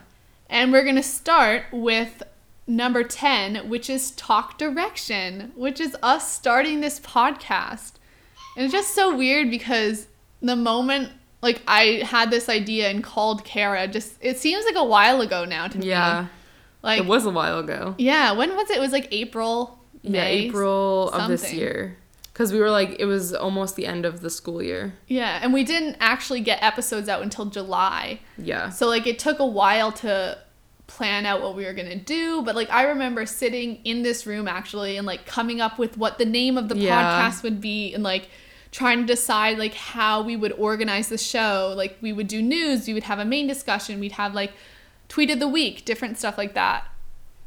And 0.49 0.71
we're 0.71 0.83
going 0.83 0.95
to 0.95 1.03
start 1.03 1.65
with 1.73 2.23
number 2.67 3.03
10, 3.03 3.67
which 3.69 3.89
is 3.89 4.11
talk 4.11 4.57
direction, 4.57 5.51
which 5.55 5.81
is 5.81 5.97
us 6.01 6.31
starting 6.31 6.79
this 6.79 6.97
podcast. 7.01 7.93
And 8.55 8.63
it's 8.63 8.73
just 8.73 8.95
so 8.95 9.17
weird 9.17 9.49
because 9.49 10.07
the 10.41 10.55
moment 10.55 11.11
like 11.41 11.61
I 11.67 12.03
had 12.05 12.31
this 12.31 12.47
idea 12.47 12.89
and 12.89 13.03
called 13.03 13.43
Kara, 13.43 13.85
just 13.89 14.13
it 14.21 14.37
seems 14.37 14.63
like 14.63 14.75
a 14.75 14.85
while 14.85 15.19
ago 15.19 15.43
now 15.43 15.67
to 15.67 15.77
me. 15.77 15.87
Yeah, 15.87 16.27
Like 16.81 17.01
it 17.01 17.05
was 17.05 17.25
a 17.25 17.31
while 17.31 17.59
ago. 17.59 17.95
yeah, 17.97 18.31
when 18.31 18.55
was 18.55 18.69
it? 18.69 18.77
It 18.77 18.79
was 18.79 18.93
like 18.93 19.09
April, 19.11 19.77
Yeah, 20.03 20.11
May. 20.11 20.33
April 20.45 21.09
of 21.09 21.27
this 21.27 21.51
year. 21.51 21.97
Because 22.41 22.53
we 22.53 22.59
were 22.59 22.71
like, 22.71 22.95
it 22.97 23.05
was 23.05 23.35
almost 23.35 23.75
the 23.75 23.85
end 23.85 24.03
of 24.03 24.21
the 24.21 24.29
school 24.31 24.63
year. 24.63 24.95
Yeah, 25.05 25.37
and 25.43 25.53
we 25.53 25.63
didn't 25.63 25.95
actually 25.99 26.39
get 26.41 26.57
episodes 26.63 27.07
out 27.07 27.21
until 27.21 27.45
July. 27.45 28.19
Yeah. 28.35 28.69
So 28.71 28.87
like 28.87 29.05
it 29.05 29.19
took 29.19 29.37
a 29.37 29.45
while 29.45 29.91
to 29.91 30.39
plan 30.87 31.27
out 31.27 31.43
what 31.43 31.55
we 31.55 31.65
were 31.65 31.73
gonna 31.73 31.95
do, 31.95 32.41
but 32.41 32.55
like 32.55 32.67
I 32.71 32.85
remember 32.85 33.27
sitting 33.27 33.75
in 33.83 34.01
this 34.01 34.25
room 34.25 34.47
actually 34.47 34.97
and 34.97 35.05
like 35.05 35.27
coming 35.27 35.61
up 35.61 35.77
with 35.77 35.99
what 35.99 36.17
the 36.17 36.25
name 36.25 36.57
of 36.57 36.67
the 36.67 36.77
Yeah. 36.77 37.29
podcast 37.29 37.43
would 37.43 37.61
be 37.61 37.93
and 37.93 38.01
like 38.01 38.27
trying 38.71 39.01
to 39.01 39.05
decide 39.05 39.59
like 39.59 39.75
how 39.75 40.23
we 40.23 40.35
would 40.35 40.53
organize 40.53 41.09
the 41.09 41.19
show. 41.19 41.75
Like 41.77 41.99
we 42.01 42.11
would 42.11 42.27
do 42.27 42.41
news, 42.41 42.87
we 42.87 42.95
would 42.95 43.03
have 43.03 43.19
a 43.19 43.25
main 43.25 43.45
discussion, 43.45 43.99
we'd 43.99 44.13
have 44.13 44.33
like 44.33 44.53
tweet 45.09 45.29
of 45.29 45.39
the 45.39 45.47
week, 45.47 45.85
different 45.85 46.17
stuff 46.17 46.39
like 46.39 46.55
that. 46.55 46.85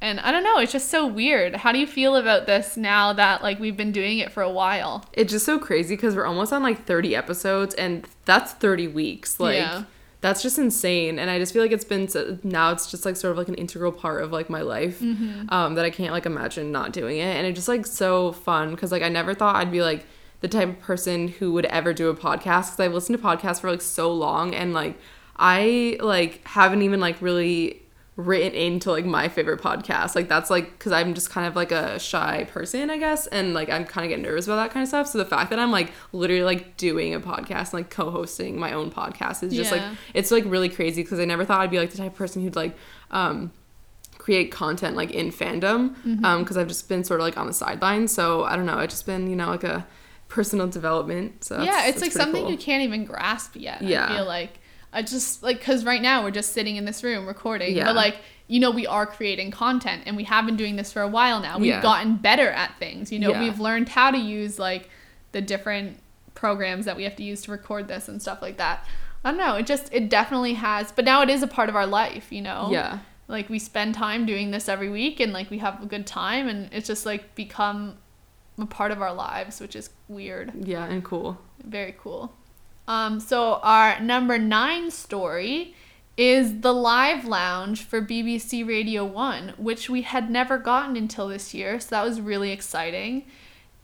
And 0.00 0.20
I 0.20 0.32
don't 0.32 0.44
know, 0.44 0.58
it's 0.58 0.72
just 0.72 0.90
so 0.90 1.06
weird. 1.06 1.56
How 1.56 1.72
do 1.72 1.78
you 1.78 1.86
feel 1.86 2.16
about 2.16 2.46
this 2.46 2.76
now 2.76 3.14
that 3.14 3.42
like 3.42 3.58
we've 3.58 3.76
been 3.76 3.92
doing 3.92 4.18
it 4.18 4.32
for 4.32 4.42
a 4.42 4.50
while? 4.50 5.04
It's 5.14 5.32
just 5.32 5.46
so 5.46 5.58
crazy 5.58 5.96
because 5.96 6.14
we're 6.14 6.26
almost 6.26 6.52
on 6.52 6.62
like 6.62 6.84
30 6.84 7.16
episodes, 7.16 7.74
and 7.74 8.06
that's 8.26 8.52
30 8.52 8.88
weeks. 8.88 9.40
Like, 9.40 9.56
Yeah. 9.56 9.84
that's 10.20 10.42
just 10.42 10.58
insane. 10.58 11.18
And 11.18 11.30
I 11.30 11.38
just 11.38 11.54
feel 11.54 11.62
like 11.62 11.72
it's 11.72 11.86
been 11.86 12.08
so, 12.08 12.38
now 12.42 12.70
it's 12.70 12.90
just 12.90 13.06
like 13.06 13.16
sort 13.16 13.30
of 13.32 13.38
like 13.38 13.48
an 13.48 13.54
integral 13.54 13.92
part 13.92 14.22
of 14.22 14.30
like 14.30 14.50
my 14.50 14.60
life 14.60 15.00
Mm-hmm. 15.00 15.46
um, 15.48 15.74
that 15.76 15.86
I 15.86 15.90
can't 15.90 16.12
like 16.12 16.26
imagine 16.26 16.70
not 16.70 16.92
doing 16.92 17.18
it. 17.18 17.36
And 17.36 17.46
it's 17.46 17.56
just 17.56 17.68
like 17.68 17.86
so 17.86 18.32
fun 18.32 18.72
because 18.72 18.92
like 18.92 19.02
I 19.02 19.08
never 19.08 19.32
thought 19.32 19.56
I'd 19.56 19.72
be 19.72 19.80
like 19.80 20.04
the 20.40 20.48
type 20.48 20.68
of 20.68 20.80
person 20.80 21.28
who 21.28 21.52
would 21.54 21.64
ever 21.66 21.94
do 21.94 22.10
a 22.10 22.14
podcast 22.14 22.72
because 22.72 22.80
I've 22.80 22.92
listened 22.92 23.16
to 23.16 23.24
podcasts 23.24 23.60
for 23.62 23.70
like 23.70 23.80
so 23.80 24.12
long 24.12 24.54
and 24.54 24.74
like 24.74 24.98
I 25.36 25.96
like 26.00 26.46
haven't 26.46 26.82
even 26.82 27.00
like 27.00 27.22
really 27.22 27.80
written 28.16 28.52
into 28.52 28.92
like 28.92 29.04
my 29.04 29.28
favorite 29.28 29.60
podcast 29.60 30.14
like 30.14 30.28
that's 30.28 30.48
like 30.48 30.70
because 30.78 30.92
i'm 30.92 31.14
just 31.14 31.30
kind 31.30 31.48
of 31.48 31.56
like 31.56 31.72
a 31.72 31.98
shy 31.98 32.46
person 32.52 32.88
i 32.88 32.96
guess 32.96 33.26
and 33.26 33.54
like 33.54 33.68
i'm 33.68 33.84
kind 33.84 34.04
of 34.04 34.08
get 34.08 34.20
nervous 34.24 34.46
about 34.46 34.54
that 34.54 34.70
kind 34.70 34.82
of 34.84 34.88
stuff 34.88 35.08
so 35.08 35.18
the 35.18 35.24
fact 35.24 35.50
that 35.50 35.58
i'm 35.58 35.72
like 35.72 35.90
literally 36.12 36.44
like 36.44 36.76
doing 36.76 37.12
a 37.12 37.18
podcast 37.18 37.72
and 37.72 37.74
like 37.74 37.90
co-hosting 37.90 38.56
my 38.56 38.72
own 38.72 38.88
podcast 38.88 39.42
is 39.42 39.52
just 39.52 39.72
Yeah. 39.74 39.88
like 39.88 39.98
it's 40.14 40.30
like 40.30 40.44
really 40.46 40.68
crazy 40.68 41.02
because 41.02 41.18
i 41.18 41.24
never 41.24 41.44
thought 41.44 41.60
i'd 41.62 41.72
be 41.72 41.78
like 41.80 41.90
the 41.90 41.96
type 41.98 42.12
of 42.12 42.16
person 42.16 42.40
who'd 42.42 42.54
like 42.54 42.76
um 43.10 43.50
create 44.16 44.52
content 44.52 44.94
like 44.96 45.10
in 45.10 45.30
fandom 45.32 45.96
Mm-hmm. 46.06 46.24
um 46.24 46.42
because 46.44 46.56
i've 46.56 46.68
just 46.68 46.88
been 46.88 47.02
sort 47.02 47.18
of 47.18 47.24
like 47.26 47.36
on 47.36 47.48
the 47.48 47.52
sidelines 47.52 48.12
so 48.12 48.44
i 48.44 48.54
don't 48.54 48.66
know 48.66 48.78
it's 48.78 48.94
just 48.94 49.06
been 49.06 49.28
you 49.28 49.34
know 49.34 49.48
like 49.48 49.64
a 49.64 49.86
personal 50.28 50.66
development 50.68 51.42
so 51.44 51.60
yeah, 51.62 51.86
it's 51.86 52.00
like 52.00 52.10
something 52.12 52.42
cool. 52.42 52.50
you 52.50 52.56
can't 52.56 52.82
even 52.82 53.04
grasp 53.04 53.54
yet. 53.56 53.82
Yeah. 53.82 54.06
I 54.06 54.16
feel 54.16 54.24
like 54.24 54.58
I 54.94 55.02
just 55.02 55.42
like 55.42 55.58
because 55.58 55.84
right 55.84 56.00
now 56.00 56.22
we're 56.22 56.30
just 56.30 56.52
sitting 56.52 56.76
in 56.76 56.84
this 56.84 57.02
room 57.02 57.26
recording, 57.26 57.76
Yeah. 57.76 57.84
but 57.84 57.96
like 57.96 58.16
you 58.46 58.60
know 58.60 58.70
we 58.70 58.86
are 58.86 59.06
creating 59.06 59.50
content 59.50 60.02
and 60.06 60.16
we 60.16 60.24
have 60.24 60.46
been 60.46 60.56
doing 60.56 60.76
this 60.76 60.92
for 60.92 61.02
a 61.02 61.08
while 61.08 61.40
now. 61.40 61.58
We've 61.58 61.66
Yeah. 61.68 61.82
gotten 61.82 62.16
better 62.16 62.48
at 62.50 62.78
things. 62.78 63.10
You 63.12 63.18
know, 63.18 63.30
Yeah. 63.30 63.40
we've 63.42 63.58
learned 63.60 63.88
how 63.90 64.10
to 64.10 64.18
use 64.18 64.58
like 64.58 64.88
the 65.32 65.40
different 65.40 66.00
programs 66.34 66.84
that 66.86 66.96
we 66.96 67.04
have 67.04 67.16
to 67.16 67.22
use 67.24 67.42
to 67.42 67.50
record 67.50 67.88
this 67.88 68.08
and 68.08 68.20
stuff 68.22 68.40
like 68.42 68.56
that. 68.58 68.86
I 69.24 69.30
don't 69.30 69.38
know. 69.38 69.56
It 69.56 69.66
just 69.66 69.92
it 69.92 70.08
definitely 70.08 70.54
has, 70.54 70.92
but 70.92 71.04
now 71.04 71.22
it 71.22 71.30
is 71.30 71.42
a 71.42 71.46
part 71.46 71.68
of 71.68 71.76
our 71.76 71.86
life. 71.86 72.30
You 72.30 72.42
know. 72.42 72.68
yeah 72.70 72.98
like 73.26 73.48
we 73.48 73.58
spend 73.58 73.94
time 73.94 74.26
doing 74.26 74.50
this 74.50 74.68
every 74.68 74.90
week 74.90 75.18
and 75.18 75.32
like 75.32 75.50
we 75.50 75.56
have 75.56 75.82
a 75.82 75.86
good 75.86 76.06
time 76.06 76.46
and 76.46 76.68
it's 76.74 76.86
just 76.86 77.06
like 77.06 77.34
become 77.34 77.96
a 78.58 78.66
part 78.66 78.90
of 78.90 79.00
our 79.00 79.14
lives 79.14 79.60
which 79.60 79.74
is 79.74 79.88
weird 80.08 80.52
yeah 80.66 80.84
and 80.84 81.02
cool 81.02 81.38
very 81.64 81.94
cool 81.98 82.30
um 82.88 83.18
so 83.20 83.54
our 83.62 83.98
number 84.00 84.38
nine 84.38 84.90
story 84.90 85.74
is 86.16 86.60
the 86.60 86.72
live 86.72 87.24
lounge 87.24 87.82
for 87.82 88.00
bbc 88.00 88.66
radio 88.66 89.04
1 89.04 89.54
which 89.56 89.90
we 89.90 90.02
had 90.02 90.30
never 90.30 90.58
gotten 90.58 90.96
until 90.96 91.26
this 91.28 91.52
year 91.52 91.80
so 91.80 91.88
that 91.90 92.04
was 92.04 92.20
really 92.20 92.52
exciting. 92.52 93.24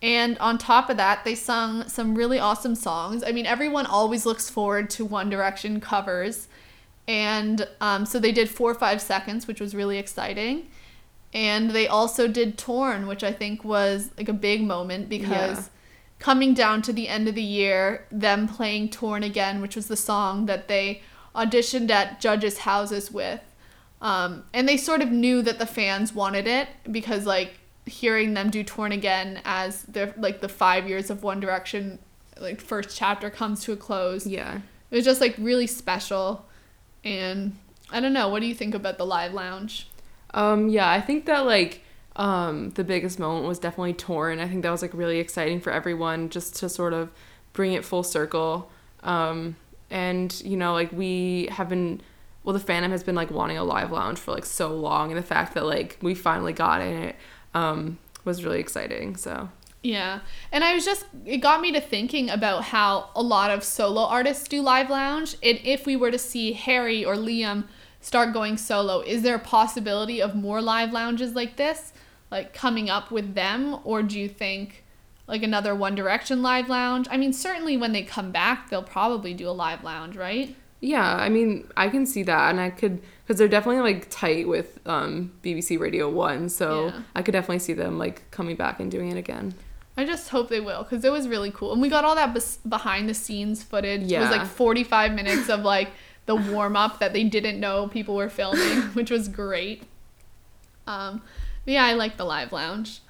And 0.03 0.39
on 0.39 0.57
top 0.57 0.89
of 0.89 0.97
that 0.97 1.25
they 1.25 1.35
sung 1.35 1.87
some 1.89 2.15
really 2.15 2.39
awesome 2.39 2.75
songs. 2.75 3.23
I 3.27 3.33
mean 3.33 3.47
everyone 3.47 3.85
always 3.87 4.25
looks 4.25 4.49
forward 4.49 4.89
to 4.91 5.05
one 5.05 5.29
direction 5.29 5.81
covers. 5.81 6.49
And 7.09 7.67
um, 7.81 8.07
so 8.07 8.19
they 8.19 8.33
did 8.33 8.49
four 8.49 8.71
or 8.71 8.75
five 8.75 9.03
seconds 9.03 9.47
which 9.47 9.61
was 9.61 9.75
really 9.75 9.99
exciting. 9.99 10.69
And 11.35 11.71
they 11.71 11.87
also 11.87 12.29
did 12.29 12.57
torn 12.59 13.07
which 13.07 13.23
i 13.25 13.33
think 13.33 13.65
was 13.65 14.11
like 14.17 14.29
a 14.29 14.33
big 14.33 14.63
moment 14.63 15.09
because 15.09 15.59
Yeah. 15.59 15.65
Coming 16.21 16.55
down 16.55 16.83
to 16.83 16.93
the 16.93 17.09
end 17.09 17.27
of 17.27 17.35
the 17.35 17.43
year 17.43 18.07
them 18.13 18.47
playing 18.47 18.89
torn 18.89 19.25
again 19.25 19.61
which 19.61 19.75
was 19.75 19.89
the 19.89 19.97
song 19.97 20.47
that 20.47 20.69
they 20.69 21.03
auditioned 21.35 21.91
at 21.91 22.21
judges 22.21 22.59
houses 22.59 23.11
with. 23.11 23.41
Um, 24.01 24.45
and 24.55 24.69
they 24.69 24.77
sort 24.77 25.03
of 25.03 25.11
knew 25.11 25.43
that 25.43 25.59
the 25.59 25.67
fans 25.67 26.15
wanted 26.15 26.47
it 26.47 26.69
because 26.91 27.27
like 27.27 27.59
hearing 27.87 28.35
them 28.35 28.51
do 28.51 28.63
torn 28.63 28.93
again 28.93 29.41
as 29.45 29.83
their 29.83 30.15
like 30.17 30.41
the 30.41 30.49
five 30.49 30.89
years 30.89 31.11
of 31.11 31.23
one 31.23 31.41
direction 31.41 31.99
like 32.39 32.61
first 32.61 32.97
chapter 32.97 33.29
comes 33.29 33.63
to 33.65 33.73
a 33.73 33.77
close. 33.77 34.27
Yeah. 34.27 34.61
It 34.91 34.97
was 34.97 35.05
just 35.05 35.21
like 35.21 35.35
really 35.39 35.67
special. 35.67 36.47
And 37.05 37.57
i 37.91 38.01
don't 38.01 38.13
know. 38.13 38.29
What 38.29 38.41
do 38.41 38.47
you 38.47 38.55
think 38.55 38.75
about 38.75 38.99
the 38.99 39.07
live 39.07 39.35
lounge? 39.35 39.89
Um, 40.33 40.69
yeah, 40.69 40.91
I 40.91 41.01
think 41.01 41.27
that 41.27 41.45
like 41.45 41.83
um 42.17 42.71
the 42.71 42.85
biggest 42.85 43.19
moment 43.19 43.47
was 43.47 43.59
definitely 43.59 43.95
torn. 43.95 44.41
I 44.41 44.49
think 44.49 44.63
that 44.63 44.71
was 44.71 44.83
like 44.83 44.95
really 44.95 45.19
exciting 45.19 45.61
for 45.61 45.71
everyone 45.73 46.29
just 46.29 46.57
to 46.57 46.69
sort 46.69 46.93
of 46.93 47.11
bring 47.53 47.73
it 47.73 47.85
full 47.85 48.03
circle. 48.03 48.71
Um, 49.03 49.57
and 49.91 50.41
you 50.45 50.57
know, 50.57 50.73
like 50.73 50.93
we 50.93 51.49
have 51.53 51.69
been 51.69 52.01
well, 52.43 52.57
the 52.57 52.73
fandom 52.73 52.91
has 52.91 53.05
been 53.05 53.15
like 53.15 53.31
wanting 53.31 53.59
a 53.59 53.65
live 53.65 53.93
lounge 53.93 54.19
for 54.19 54.33
like 54.33 54.47
so 54.47 54.75
long, 54.75 55.11
and 55.11 55.19
the 55.19 55.27
fact 55.27 55.55
that 55.55 55.65
like 55.65 55.99
we 56.01 56.15
finally 56.15 56.53
got 56.53 56.81
it 56.81 57.17
um 57.55 57.99
was 58.25 58.45
really 58.45 58.61
exciting. 58.61 59.17
So 59.17 59.49
Yeah. 59.83 60.21
And 60.53 60.63
I 60.63 60.75
was 60.75 60.85
just, 60.85 61.07
it 61.25 61.39
got 61.39 61.61
me 61.61 61.73
to 61.73 61.81
thinking 61.81 62.29
about 62.29 62.65
how 62.65 63.11
a 63.15 63.23
lot 63.23 63.51
of 63.51 63.65
solo 63.65 64.03
artists 64.03 64.47
do 64.47 64.61
live 64.61 64.91
lounge. 64.91 65.37
And 65.43 65.59
if 65.65 65.87
we 65.87 65.97
were 65.97 66.11
to 66.11 66.19
see 66.19 66.53
Harry 66.53 67.05
or 67.05 67.17
Liam 67.17 67.65
start 68.01 68.33
going 68.33 68.57
solo, 68.59 69.01
is 69.01 69.23
there 69.23 69.37
a 69.37 69.41
possibility 69.41 70.21
of 70.21 70.35
more 70.35 70.61
live 70.61 70.93
lounges 70.93 71.35
like 71.35 71.57
this, 71.57 71.93
like 72.31 72.55
coming 72.55 72.89
up 72.91 73.11
with 73.11 73.35
them? 73.35 73.79
Or 73.85 74.03
do 74.03 74.19
you 74.19 74.29
think 74.29 74.85
like 75.27 75.43
another 75.43 75.75
One 75.75 75.95
Direction 75.95 76.43
live 76.43 76.69
lounge? 76.69 77.07
I 77.11 77.17
mean, 77.17 77.33
certainly 77.33 77.77
when 77.77 77.93
they 77.93 78.03
come 78.03 78.31
back, 78.31 78.71
they'll 78.71 78.83
probably 78.83 79.35
do 79.35 79.49
a 79.49 79.53
live 79.53 79.83
lounge, 79.85 80.17
right? 80.17 80.57
Yeah, 80.83 81.15
I 81.15 81.29
mean, 81.29 81.69
I 81.77 81.91
can 81.91 82.07
see 82.07 82.23
that, 82.23 82.49
and 82.51 82.59
I 82.59 82.71
could 82.71 83.03
because 83.23 83.39
they're 83.39 83.49
definitely 83.49 83.83
like 83.83 84.09
tight 84.09 84.49
with 84.49 84.81
um, 84.87 85.31
BBC 85.43 85.79
Radio 85.79 86.09
One, 86.09 86.49
so 86.49 86.87
Yeah. 86.87 87.03
I 87.15 87.23
could 87.23 87.33
definitely 87.33 87.59
see 87.59 87.75
them 87.75 87.99
like 87.99 88.31
coming 88.31 88.57
back 88.57 88.81
and 88.81 88.91
doing 88.91 89.11
it 89.11 89.19
again. 89.19 89.55
I 89.97 90.07
just 90.07 90.31
hope 90.31 90.49
they 90.49 90.61
will 90.61 90.83
because 90.83 91.05
it 91.05 91.13
was 91.13 91.29
really 91.29 91.51
cool. 91.51 91.75
And 91.75 91.83
we 91.83 91.91
got 91.91 92.05
all 92.07 92.15
that 92.15 92.35
behind 92.67 93.09
the 93.09 93.15
scenes 93.15 93.63
footage. 93.63 94.11
It 94.11 94.19
was 94.19 94.31
like 94.31 94.47
45 94.47 95.13
minutes 95.13 95.51
of 95.51 95.61
like 95.61 95.91
the 96.25 96.37
warm 96.37 96.77
up 96.77 96.99
that 97.01 97.13
they 97.13 97.25
didn't 97.25 97.61
know 97.61 97.87
people 97.89 98.15
were 98.17 98.31
filming, 98.31 98.79
which 98.95 99.11
was 99.11 99.29
great. 99.29 99.83
Um, 100.87 101.21
yeah, 101.71 101.85
I 101.85 101.93
like 101.95 102.17
the 102.17 102.25
live 102.25 102.53
lounge. 102.53 103.01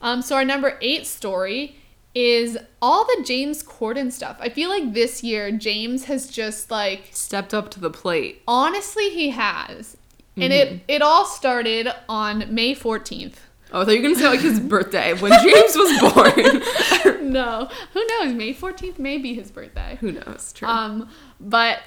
Um, 0.00 0.22
so 0.22 0.36
our 0.36 0.44
number 0.44 0.76
eight 0.80 1.06
story 1.06 1.76
is 2.14 2.56
all 2.80 3.04
the 3.04 3.24
James 3.24 3.62
Corden 3.62 4.12
stuff. 4.12 4.36
I 4.40 4.48
feel 4.48 4.68
like 4.68 4.92
this 4.92 5.22
year 5.24 5.50
James 5.50 6.04
has 6.04 6.28
just 6.28 6.70
like 6.70 7.08
Stepped 7.10 7.52
up 7.52 7.70
to 7.72 7.80
the 7.80 7.90
plate. 7.90 8.42
honestly 8.46 9.10
he 9.10 9.30
has. 9.30 9.96
And 10.36 10.52
it 10.52 10.80
it 10.88 11.00
all 11.00 11.24
started 11.24 11.88
on 12.08 12.52
May 12.52 12.74
14th. 12.74 13.34
Oh, 13.72 13.82
I 13.82 13.84
thought 13.84 13.92
you 13.92 13.98
were 14.02 14.08
gonna 14.08 14.16
say 14.20 14.28
like 14.28 14.40
his 14.40 14.58
birthday 14.60 15.12
when 15.14 15.30
James 15.42 15.76
was 15.76 17.04
born. 17.04 17.32
no, 17.32 17.68
who 17.92 18.04
knows? 18.06 18.34
May 18.34 18.52
14th 18.52 18.98
may 18.98 19.18
be 19.18 19.34
his 19.34 19.50
birthday. 19.52 19.96
Who 20.00 20.10
knows? 20.12 20.52
True. 20.52 20.68
Um, 20.68 21.08
but 21.40 21.80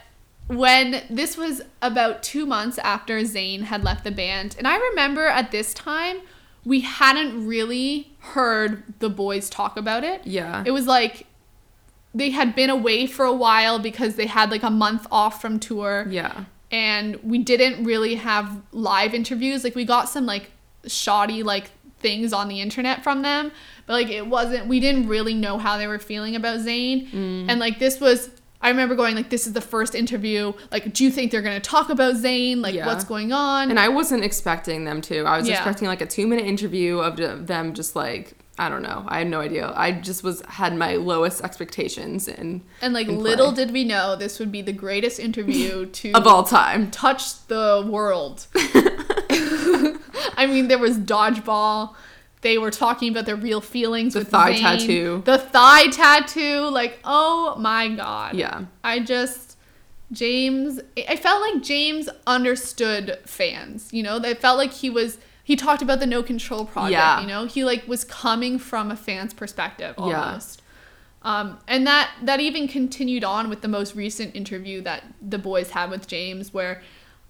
when 0.48 1.04
this 1.10 1.38
was 1.38 1.62
about 1.82 2.24
two 2.24 2.46
months 2.46 2.78
after 2.80 3.20
Zayn 3.22 3.64
had 3.64 3.84
left 3.84 4.04
the 4.04 4.12
band, 4.12 4.56
and 4.58 4.68
I 4.68 4.78
remember 4.78 5.28
at 5.28 5.52
this 5.52 5.74
time 5.74 6.20
we 6.66 6.82
hadn't 6.82 7.48
really 7.48 8.12
heard 8.20 8.84
the 9.00 9.10
boys 9.10 9.50
talk 9.50 9.78
about 9.78 10.04
it. 10.04 10.26
yeah. 10.26 10.64
It 10.66 10.72
was 10.72 10.86
like 10.86 11.28
they 12.14 12.32
had 12.32 12.56
been 12.56 12.70
away 12.70 13.06
for 13.06 13.26
a 13.26 13.34
while 13.34 13.80
because 13.80 14.16
they 14.16 14.26
had 14.26 14.50
like 14.50 14.64
a 14.64 14.70
month 14.70 15.06
off 15.12 15.40
from 15.40 15.60
tour 15.60 16.08
yeah. 16.10 16.46
and 16.72 17.16
we 17.24 17.38
didn't 17.38 17.84
really 17.84 18.16
have 18.16 18.62
live 18.72 19.14
interviews 19.14 19.64
like 19.64 19.76
we 19.76 19.86
got 19.86 20.10
some 20.10 20.26
like 20.26 20.52
shoddy 20.88 21.44
like 21.44 21.70
things 22.00 22.34
on 22.34 22.48
the 22.48 22.60
internet 22.60 23.04
from 23.04 23.22
them 23.22 23.52
but 23.86 23.94
like 23.94 24.10
it 24.10 24.26
wasn't 24.26 24.66
we 24.68 24.80
didn't 24.80 25.08
really 25.08 25.34
know 25.34 25.58
how 25.58 25.78
they 25.78 25.88
were 25.88 26.00
feeling 26.00 26.36
about 26.36 26.60
Zayn 26.60 27.10
mm. 27.12 27.46
and 27.48 27.60
like 27.60 27.78
this 27.78 28.00
was 28.00 28.30
I 28.62 28.70
remember 28.70 28.96
going 28.96 29.16
like 29.16 29.30
this 29.30 29.46
is 29.48 29.54
the 29.54 29.62
first 29.62 29.94
interview 29.96 30.52
like 30.72 30.94
do 30.94 31.04
you 31.04 31.12
think 31.12 31.32
they're 31.32 31.42
going 31.44 31.60
to 31.62 31.70
talk 31.70 31.90
about 31.90 32.16
Zayn 32.16 32.58
like 32.58 32.74
Yeah. 32.76 32.88
what's 32.88 33.04
going 33.04 33.32
on 33.32 33.70
And 33.70 33.80
I 33.80 33.88
wasn't 33.90 34.24
expecting 34.24 34.84
them 34.86 35.00
to. 35.02 35.24
I 35.26 35.38
was 35.38 35.48
Yeah. 35.48 35.56
expecting 35.56 35.88
like 35.88 36.02
a 36.02 36.06
two 36.08 36.28
minute 36.28 36.46
interview 36.46 36.98
of 37.00 37.46
them 37.48 37.74
just 37.74 37.96
like 37.96 38.34
I 38.60 38.70
don't 38.70 38.82
know. 38.82 39.06
I 39.08 39.20
had 39.20 39.28
no 39.28 39.40
idea. 39.40 39.72
I 39.76 39.92
just 39.92 40.24
was 40.24 40.42
had 40.48 40.76
my 40.76 40.96
lowest 40.96 41.44
expectations 41.44 42.28
and 42.28 42.62
and 42.82 42.92
like 42.94 43.08
little 43.08 43.52
did 43.52 43.70
we 43.72 43.84
know 43.84 44.16
this 44.16 44.40
would 44.40 44.52
be 44.52 44.64
the 44.64 44.74
greatest 44.74 45.20
interview 45.20 45.86
to 46.00 46.12
of 46.14 46.26
all 46.26 46.44
time. 46.44 46.90
touch 46.90 47.46
the 47.48 47.88
world. 47.88 48.48
I 50.40 50.46
mean, 50.48 50.68
there 50.68 50.78
was 50.80 50.98
dodgeball. 50.98 51.96
They 52.48 52.58
were 52.58 52.72
talking 52.72 53.12
about 53.12 53.26
their 53.26 53.36
real 53.36 53.60
feelings 53.60 54.16
with 54.16 54.28
The 54.28 54.32
thigh 54.32 54.56
tattoo. 54.58 55.22
The 55.26 55.38
thigh 55.38 55.88
tattoo. 55.88 56.70
Like, 56.70 56.98
oh 57.04 57.58
my 57.60 57.90
god. 57.90 58.36
Yeah. 58.36 58.64
I 58.86 59.00
just 59.02 59.58
James. 60.14 60.80
I 61.10 61.18
felt 61.18 61.42
like 61.42 61.62
James 61.62 62.08
understood 62.26 63.20
fans. 63.26 63.90
You 63.92 64.02
know, 64.02 64.16
it 64.16 64.40
felt 64.40 64.58
like 64.58 64.72
he 64.72 64.90
was. 64.90 65.18
He 65.44 65.58
talked 65.58 65.82
about 65.82 66.00
the 66.00 66.06
No 66.06 66.24
Control 66.24 66.64
project. 66.64 66.94
Yeah. 66.94 67.20
You 67.20 67.28
know, 67.28 67.44
he 67.48 67.66
like 67.66 67.86
was 67.86 68.06
coming 68.06 68.60
from 68.60 68.92
a 68.92 68.96
fan's 68.96 69.34
perspective 69.34 69.96
Yeah. 69.98 70.04
almost. 70.06 70.62
Um, 71.24 71.60
and 71.68 71.86
that 71.86 72.12
that 72.24 72.40
even 72.40 72.70
continued 72.70 73.26
on 73.26 73.50
with 73.50 73.60
the 73.62 73.68
most 73.68 73.94
recent 73.94 74.34
interview 74.38 74.80
that 74.84 75.04
the 75.22 75.38
boys 75.38 75.72
had 75.72 75.90
with 75.90 76.08
James, 76.08 76.54
where 76.54 76.82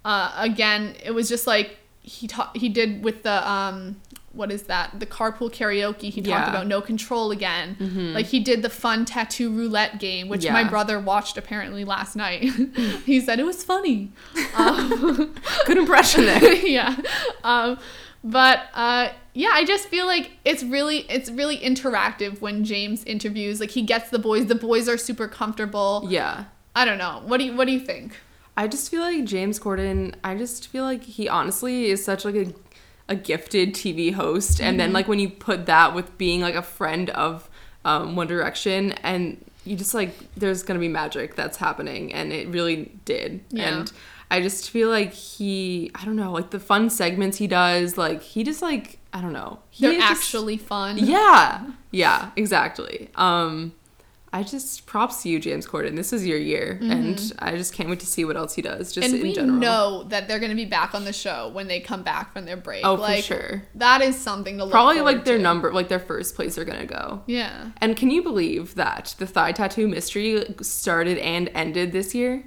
uh, 0.06 0.32
again 0.38 0.96
it 1.04 1.12
was 1.12 1.28
just 1.28 1.48
like 1.48 1.78
he 2.02 2.26
ta- 2.28 2.52
he 2.56 2.70
did 2.70 3.04
with 3.04 3.24
the 3.24 3.52
um 3.52 4.00
what 4.38 4.52
is 4.52 4.64
that? 4.64 5.00
The 5.00 5.06
carpool 5.06 5.52
karaoke 5.52 6.04
he 6.04 6.22
talked 6.22 6.28
Yeah. 6.28 6.50
about 6.50 6.68
no 6.68 6.80
control 6.82 7.32
again. 7.32 8.14
Like 8.14 8.28
he 8.28 8.40
did 8.40 8.62
the 8.62 8.70
fun 8.70 9.04
tattoo 9.06 9.52
roulette 9.52 10.00
game 10.00 10.30
which 10.30 10.48
my 10.50 10.64
brother 10.64 11.00
watched 11.00 11.38
apparently 11.38 11.84
last 11.84 12.16
night. 12.16 12.44
He 13.06 13.20
said 13.20 13.40
it 13.40 13.46
was 13.46 13.64
funny. 13.64 14.12
Um, 14.56 15.34
Good 15.66 15.78
impression 15.78 16.26
there. 16.26 16.54
yeah. 16.66 16.96
Um 17.44 17.78
but 18.24 18.64
uh 18.74 19.10
yeah 19.34 19.52
i 19.54 19.64
just 19.64 19.88
feel 19.88 20.06
like 20.08 20.32
it's 20.44 20.64
really 20.64 21.00
it's 21.10 21.30
really 21.30 21.58
interactive 21.60 22.42
when 22.42 22.64
james 22.64 23.04
interviews. 23.06 23.60
Like 23.60 23.72
he 23.72 23.82
gets 23.84 24.10
the 24.10 24.20
boys. 24.20 24.48
The 24.48 24.56
boys 24.56 24.88
are 24.90 24.98
super 24.98 25.28
comfortable. 25.28 26.06
Yeah. 26.10 26.46
i 26.76 26.86
don't 26.86 26.98
know. 26.98 27.22
What 27.26 27.38
do 27.38 27.44
you 27.46 27.56
what 27.56 27.66
do 27.68 27.74
you 27.74 27.80
think? 27.80 28.16
I 28.60 28.68
just 28.68 28.90
feel 28.90 29.02
like 29.02 29.24
James 29.24 29.60
Corden, 29.60 30.16
I 30.24 30.34
just 30.34 30.68
feel 30.70 30.84
like 30.84 31.04
he 31.04 31.30
honestly 31.30 31.92
is 31.92 32.04
such 32.04 32.26
like 32.26 32.34
a 32.34 32.48
a 33.10 33.16
gifted 33.16 33.74
TV 33.74 34.14
host 34.14 34.60
and 34.60 34.80
then 34.80 34.92
like 34.92 35.08
when 35.08 35.20
you 35.20 35.30
put 35.30 35.66
that 35.68 35.96
with 35.96 36.18
being 36.18 36.42
like 36.42 36.56
a 36.56 36.62
friend 36.62 37.10
of 37.12 37.50
um, 37.86 38.16
One 38.16 38.28
Direction 38.28 38.92
and 39.04 39.44
you 39.64 39.76
just 39.76 39.94
like 39.94 40.14
there's 40.36 40.64
going 40.64 40.78
to 40.78 40.82
be 40.82 40.88
magic 40.90 41.36
that's 41.36 41.58
happening 41.58 42.14
and 42.14 42.32
it 42.34 42.48
really 42.50 42.92
did. 43.06 43.44
Yeah. 43.50 43.80
And 43.80 43.92
I 44.30 44.42
just 44.42 44.70
feel 44.70 44.90
like 44.90 45.14
he 45.14 45.92
I 45.96 46.04
don't 46.06 46.18
know, 46.18 46.32
like 46.32 46.50
the 46.50 46.60
fun 46.60 46.90
segments 46.90 47.38
he 47.38 47.48
does, 47.48 47.98
like 47.98 48.22
he 48.22 48.44
just 48.44 48.62
like 48.62 49.00
I 49.14 49.22
don't 49.22 49.34
know. 49.34 49.60
He 49.70 49.86
they're 49.88 50.00
just- 50.00 50.12
actually 50.12 50.58
fun 50.58 50.98
yeah. 50.98 51.66
Yeah, 51.92 52.32
exactly. 52.36 53.10
Um 53.16 53.74
I 54.38 54.44
just 54.44 54.86
props 54.86 55.24
to 55.24 55.30
you, 55.30 55.40
James 55.40 55.66
Corden. 55.66 55.96
This 55.96 56.14
is 56.14 56.26
your 56.26 56.38
year, 56.38 56.78
and 56.82 57.34
I 57.40 57.56
just 57.56 57.74
can't 57.74 57.90
wait 57.90 58.00
to 58.02 58.06
see 58.06 58.24
what 58.24 58.38
else 58.38 58.54
he 58.54 58.62
does. 58.62 58.92
Just 58.94 59.08
Mm-hmm. 59.08 59.16
and 59.16 59.24
in 59.24 59.28
we 59.28 59.34
general. 59.34 59.58
know 59.58 60.04
that 60.10 60.28
they're 60.28 60.38
going 60.40 60.52
to 60.52 60.56
be 60.56 60.66
back 60.66 60.94
on 60.94 61.06
the 61.06 61.14
show 61.14 61.50
when 61.54 61.68
they 61.68 61.80
come 61.80 62.04
back 62.04 62.34
from 62.34 62.46
their 62.46 62.58
break. 62.58 62.86
Oh, 62.86 62.94
like, 62.94 63.24
for 63.24 63.34
sure. 63.34 63.64
That 63.76 64.02
is 64.02 64.16
something 64.16 64.58
to 64.58 64.64
look 64.66 64.72
Probably 64.72 65.02
like 65.02 65.26
their 65.26 65.38
to. 65.38 65.44
number, 65.44 65.74
like 65.74 65.88
their 65.88 66.00
first 66.00 66.36
place 66.36 66.56
they're 66.56 66.66
gonna 66.66 66.86
go. 66.86 67.24
Yeah. 67.26 67.72
And 67.78 67.98
can 67.98 68.12
you 68.12 68.22
believe 68.22 68.76
that 68.76 69.16
the 69.18 69.26
thigh 69.26 69.54
tattoo 69.54 69.88
mystery 69.88 70.46
started 70.62 71.18
and 71.18 71.50
ended 71.56 71.92
this 71.92 72.14
year? 72.14 72.44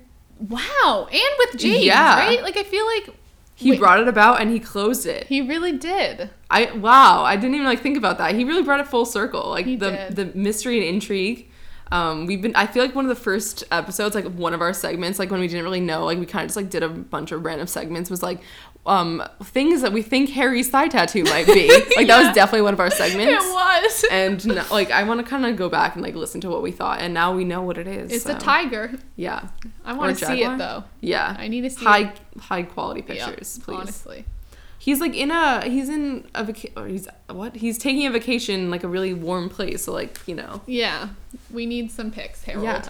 Wow. 0.49 1.09
And 1.11 1.21
with 1.39 1.59
James, 1.61 1.85
Yeah. 1.85 2.19
right? 2.19 2.43
Like 2.43 2.57
I 2.57 2.63
feel 2.63 2.87
like 2.87 3.17
He 3.57 3.73
Wait. 3.73 3.81
brought 3.81 4.01
it 4.01 4.09
about 4.09 4.41
and 4.41 4.51
he 4.51 4.59
closed 4.59 5.05
it. 5.07 5.27
he 5.27 5.43
really 5.43 5.73
did. 5.73 6.31
I 6.51 6.73
wow, 6.73 7.23
I 7.25 7.37
didn't 7.37 7.55
even 7.57 7.67
like 7.67 7.81
think 7.81 7.97
about 7.99 8.17
that. 8.19 8.35
He 8.35 8.45
really 8.45 8.63
brought 8.63 8.81
it 8.81 8.87
full 8.89 9.05
circle. 9.05 9.51
Like 9.51 9.67
He 9.67 9.77
the 9.77 9.91
did. 9.91 10.17
the 10.17 10.39
mystery 10.39 10.79
and 10.79 10.87
intrigue. 10.87 11.50
Um, 11.93 12.27
we've 12.27 12.41
been 12.41 12.55
I 12.55 12.67
feel 12.67 12.85
like 12.85 12.95
one 12.95 13.05
of 13.05 13.09
the 13.09 13.21
first 13.21 13.65
episodes, 13.73 14.15
like 14.15 14.27
one 14.27 14.55
of 14.55 14.61
our 14.61 14.73
segments, 14.73 15.19
like 15.19 15.31
when 15.31 15.41
we 15.41 15.49
didn't 15.49 15.65
really 15.65 15.81
know, 15.81 16.05
like 16.05 16.19
we 16.19 16.27
kind 16.27 16.45
of 16.45 16.49
just 16.49 16.57
like 16.57 16.71
did 16.71 16.83
a 16.83 16.89
bunch 16.89 17.33
of 17.33 17.45
random 17.45 17.67
segments, 17.67 18.11
was 18.11 18.23
like 18.23 18.41
um 18.87 19.23
things 19.43 19.83
that 19.83 19.93
we 19.93 20.01
think 20.01 20.31
Harry's 20.31 20.71
thigh 20.71 20.89
tattoo 20.89 21.25
might 21.25 21.47
be. 21.47 21.69
Like 21.97 22.07
that 22.07 22.25
was 22.25 22.35
definitely 22.35 22.63
one 22.63 22.73
of 22.75 22.81
our 22.81 22.91
segments. 22.91 23.45
It 23.45 23.53
was. 23.53 24.05
and 24.11 24.47
no- 24.47 24.65
like 24.71 24.91
I 24.91 25.03
want 25.03 25.21
to 25.21 25.27
kind 25.27 25.45
of 25.45 25.57
go 25.57 25.69
back 25.69 25.95
and 25.97 26.03
like 26.03 26.15
listen 26.15 26.41
to 26.43 26.49
what 26.49 26.63
we 26.63 26.71
thought, 26.71 27.01
and 27.01 27.13
now 27.13 27.35
we 27.35 27.45
know 27.45 27.63
what 27.63 27.77
it 27.77 27.87
is. 27.89 28.13
It's 28.13 28.25
so, 28.25 28.37
a 28.37 28.39
tiger. 28.39 28.93
Yeah, 29.17 29.49
I 29.85 29.93
want 29.95 30.17
to 30.17 30.25
see 30.25 30.45
it 30.45 30.59
though. 30.59 30.85
yeah. 31.01 31.35
I 31.39 31.49
need 31.49 31.63
to 31.63 31.71
see 31.71 31.85
high 31.85 32.13
high 32.39 32.63
quality 32.63 33.05
Yeah, 33.09 33.27
pictures, 33.27 33.59
please. 33.65 33.77
Honestly. 33.77 34.25
He's 34.83 34.99
like 34.99 35.15
in 35.15 35.31
a 35.31 35.69
he's 35.69 35.91
in 35.91 36.27
a 36.35 36.43
vaca- 36.43 36.71
or 36.75 36.87
he's 36.87 37.07
what? 37.29 37.55
He's 37.57 37.77
taking 37.77 38.07
a 38.07 38.11
vacation 38.11 38.71
like 38.71 38.83
a 38.83 38.89
really 38.89 39.13
warm 39.13 39.51
place. 39.51 39.85
So 39.85 39.93
like, 39.93 40.19
you 40.27 40.35
know. 40.35 40.63
Yeah. 40.67 41.11
We 41.53 41.67
need 41.67 41.91
some 41.91 42.11
pics, 42.11 42.45
Harold. 42.45 42.65
Yeah. 42.65 42.89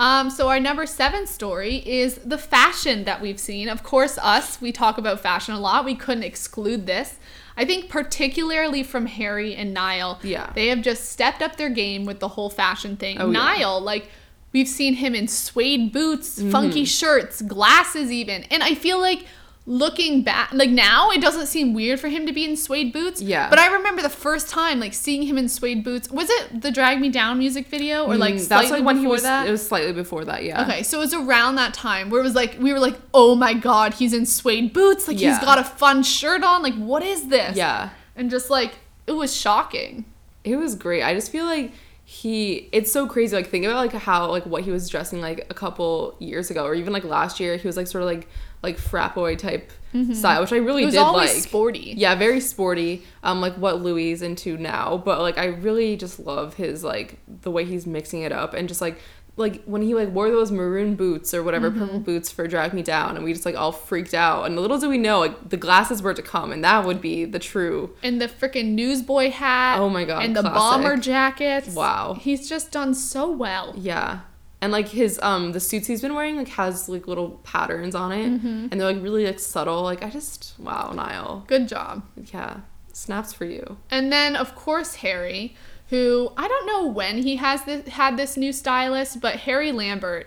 Um, 0.00 0.30
so 0.30 0.48
our 0.48 0.58
number 0.58 0.86
seven 0.86 1.26
story 1.26 1.76
is 1.86 2.16
the 2.24 2.38
fashion 2.38 3.04
that 3.04 3.20
we've 3.20 3.38
seen. 3.38 3.68
Of 3.68 3.82
course, 3.82 4.16
us, 4.18 4.60
we 4.60 4.72
talk 4.72 4.96
about 4.98 5.20
fashion 5.20 5.54
a 5.54 5.60
lot. 5.60 5.84
We 5.84 5.94
couldn't 5.94 6.22
exclude 6.24 6.86
this. 6.86 7.18
I 7.56 7.66
think 7.66 7.90
particularly 7.90 8.82
from 8.82 9.04
Harry 9.06 9.54
and 9.54 9.74
Niall. 9.74 10.18
Yeah. 10.22 10.50
They 10.54 10.68
have 10.68 10.80
just 10.80 11.10
stepped 11.10 11.42
up 11.42 11.56
their 11.56 11.68
game 11.68 12.06
with 12.06 12.18
the 12.18 12.28
whole 12.28 12.48
fashion 12.48 12.96
thing. 12.96 13.20
Oh, 13.20 13.26
yeah. 13.26 13.32
Niall, 13.32 13.80
like 13.82 14.08
we've 14.52 14.66
seen 14.68 14.94
him 14.94 15.14
in 15.14 15.28
suede 15.28 15.92
boots, 15.92 16.38
Mm-hmm. 16.38 16.50
funky 16.50 16.84
shirts, 16.86 17.42
glasses 17.42 18.10
even. 18.10 18.44
And 18.44 18.62
I 18.62 18.74
feel 18.74 18.98
like 18.98 19.26
looking 19.66 20.22
back 20.22 20.50
like 20.52 20.70
now 20.70 21.10
it 21.10 21.20
doesn't 21.20 21.46
seem 21.46 21.74
weird 21.74 22.00
for 22.00 22.08
him 22.08 22.26
to 22.26 22.32
be 22.32 22.44
in 22.44 22.56
suede 22.56 22.92
boots. 22.92 23.20
Yeah. 23.22 23.48
But 23.50 23.58
I 23.58 23.72
remember 23.74 24.02
the 24.02 24.08
first 24.08 24.48
time 24.48 24.80
like 24.80 24.94
seeing 24.94 25.22
him 25.22 25.36
in 25.38 25.48
suede 25.48 25.84
boots. 25.84 26.10
Was 26.10 26.28
it 26.30 26.62
the 26.62 26.70
Drag 26.70 27.00
Me 27.00 27.08
Down 27.10 27.38
music 27.38 27.66
video 27.68 28.04
or 28.06 28.16
like 28.16 28.34
Mm, 28.34 28.48
that's 28.48 28.70
like 28.70 28.84
when 28.84 28.98
he 28.98 29.06
was 29.06 29.22
that? 29.22 29.46
it 29.46 29.50
was 29.50 29.66
slightly 29.66 29.92
before 29.92 30.24
that, 30.24 30.44
yeah. 30.44 30.62
Okay, 30.62 30.82
so 30.82 30.98
it 30.98 31.00
was 31.00 31.14
around 31.14 31.56
that 31.56 31.74
time 31.74 32.10
where 32.10 32.20
it 32.20 32.24
was 32.24 32.34
like 32.34 32.56
we 32.58 32.72
were 32.72 32.80
like, 32.80 32.96
oh 33.14 33.34
my 33.34 33.52
god, 33.54 33.94
he's 33.94 34.12
in 34.12 34.24
suede 34.26 34.72
boots, 34.72 35.06
like 35.06 35.18
he's 35.18 35.38
got 35.40 35.58
a 35.58 35.64
fun 35.64 36.02
shirt 36.02 36.42
on, 36.42 36.62
like 36.62 36.74
what 36.74 37.02
is 37.02 37.28
this? 37.28 37.56
Yeah. 37.56 37.90
and 38.16 38.30
just 38.30 38.50
like 38.50 38.72
it 39.06 39.12
was 39.12 39.34
shocking. 39.36 40.04
It 40.42 40.56
was 40.56 40.74
great. 40.74 41.02
I 41.02 41.14
just 41.14 41.30
feel 41.30 41.44
like 41.44 41.72
he 42.04 42.68
it's 42.72 42.90
so 42.90 43.06
crazy 43.06 43.36
like 43.36 43.46
think 43.46 43.64
about 43.64 43.76
like 43.76 43.92
how 43.92 44.28
like 44.30 44.44
what 44.44 44.64
he 44.64 44.72
was 44.72 44.88
dressing 44.88 45.20
like 45.20 45.46
a 45.48 45.54
couple 45.54 46.16
years 46.18 46.50
ago 46.50 46.64
or 46.64 46.74
even 46.74 46.92
like 46.92 47.04
last 47.04 47.38
year 47.38 47.56
he 47.56 47.68
was 47.68 47.76
like 47.76 47.86
sort 47.86 48.02
of 48.02 48.08
like 48.08 48.26
like 48.62 48.78
frat 48.78 49.14
boy 49.14 49.36
type 49.36 49.70
style 50.12 50.40
which 50.42 50.52
I 50.52 50.56
really 50.56 50.82
Mm-hmm. 50.82 50.82
It 50.82 50.84
was 50.86 50.94
did 50.94 51.00
always 51.00 51.34
like 51.34 51.42
sporty. 51.42 51.94
yeah 51.96 52.14
very 52.14 52.40
sporty 52.40 53.02
um 53.24 53.40
like 53.40 53.54
what 53.56 53.82
Louis 53.82 54.12
is 54.12 54.22
into 54.22 54.56
now 54.56 54.98
but 55.04 55.20
like 55.20 55.36
I 55.38 55.46
really 55.46 55.96
just 55.96 56.20
love 56.20 56.54
his 56.54 56.84
like 56.84 57.18
the 57.26 57.50
way 57.50 57.64
he's 57.64 57.86
mixing 57.86 58.22
it 58.22 58.30
up 58.32 58.54
and 58.54 58.68
just 58.68 58.80
like 58.80 58.98
like 59.36 59.64
when 59.64 59.80
he 59.80 59.94
like 59.94 60.10
wore 60.10 60.28
those 60.30 60.52
maroon 60.52 60.94
boots 60.96 61.32
or 61.32 61.42
whatever 61.42 61.70
Mm-hmm. 61.70 61.80
purple 61.80 61.98
boots 62.00 62.30
for 62.30 62.46
drag 62.46 62.72
me 62.74 62.82
down 62.82 63.16
and 63.16 63.24
we 63.24 63.32
just 63.32 63.46
like 63.46 63.56
all 63.56 63.72
freaked 63.72 64.12
out 64.14 64.44
and 64.44 64.56
little 64.58 64.78
do 64.78 64.88
we 64.88 64.98
know 64.98 65.18
like 65.20 65.48
the 65.48 65.56
glasses 65.56 66.02
were 66.02 66.12
to 66.14 66.22
come 66.22 66.52
and 66.52 66.62
that 66.62 66.84
would 66.84 67.00
be 67.00 67.24
the 67.24 67.38
true 67.38 67.96
And 68.02 68.20
the 68.20 68.28
freaking 68.28 68.72
newsboy 68.74 69.30
hat. 69.30 69.78
Oh 69.80 69.88
my 69.88 70.04
God, 70.04 70.22
And 70.24 70.36
the 70.36 70.42
bomber 70.42 70.96
jackets. 70.98 71.74
Wow. 71.74 72.14
He's 72.20 72.48
just 72.48 72.70
done 72.70 72.92
so 72.94 73.30
well. 73.30 73.72
Yeah. 73.76 74.20
And 74.62 74.72
like 74.72 74.88
his 74.88 75.18
um 75.22 75.52
the 75.52 75.60
suits 75.60 75.86
he's 75.86 76.02
been 76.02 76.14
wearing 76.14 76.36
like 76.36 76.48
has 76.48 76.88
like 76.88 77.06
little 77.06 77.40
patterns 77.44 77.94
on 77.94 78.12
it 78.12 78.28
Mm-hmm. 78.30 78.66
and 78.70 78.72
they're 78.72 78.92
like 78.92 79.02
really 79.02 79.24
like 79.26 79.38
subtle. 79.38 79.82
Like 79.82 80.02
I 80.02 80.10
just 80.10 80.54
wow, 80.58 80.92
Niall. 80.94 81.44
Good 81.46 81.66
job. 81.68 82.02
Yeah. 82.32 82.60
Snaps 82.92 83.32
for 83.32 83.46
you. 83.46 83.78
And 83.90 84.12
then 84.12 84.36
of 84.36 84.54
course 84.54 84.96
Harry, 84.96 85.54
who 85.88 86.32
I 86.36 86.46
don't 86.46 86.66
know 86.66 86.86
when 86.86 87.22
he 87.22 87.36
has 87.36 87.64
this 87.64 87.88
had 87.88 88.16
this 88.16 88.36
new 88.36 88.52
stylist, 88.52 89.20
but 89.20 89.36
Harry 89.36 89.72
Lambert 89.72 90.26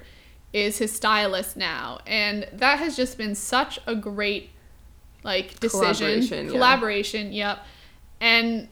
is 0.51 0.77
his 0.77 0.91
stylist 0.91 1.57
now, 1.57 1.99
and 2.05 2.47
that 2.53 2.77
has 2.79 2.95
just 2.95 3.17
been 3.17 3.33
such 3.33 3.79
a 3.87 3.95
great 3.95 4.49
like 5.23 5.59
decision 5.59 6.21
Collaboration, 6.21 6.45
yeah. 6.45 6.51
collaboration. 6.51 7.33
Yep, 7.33 7.65
and 8.21 8.67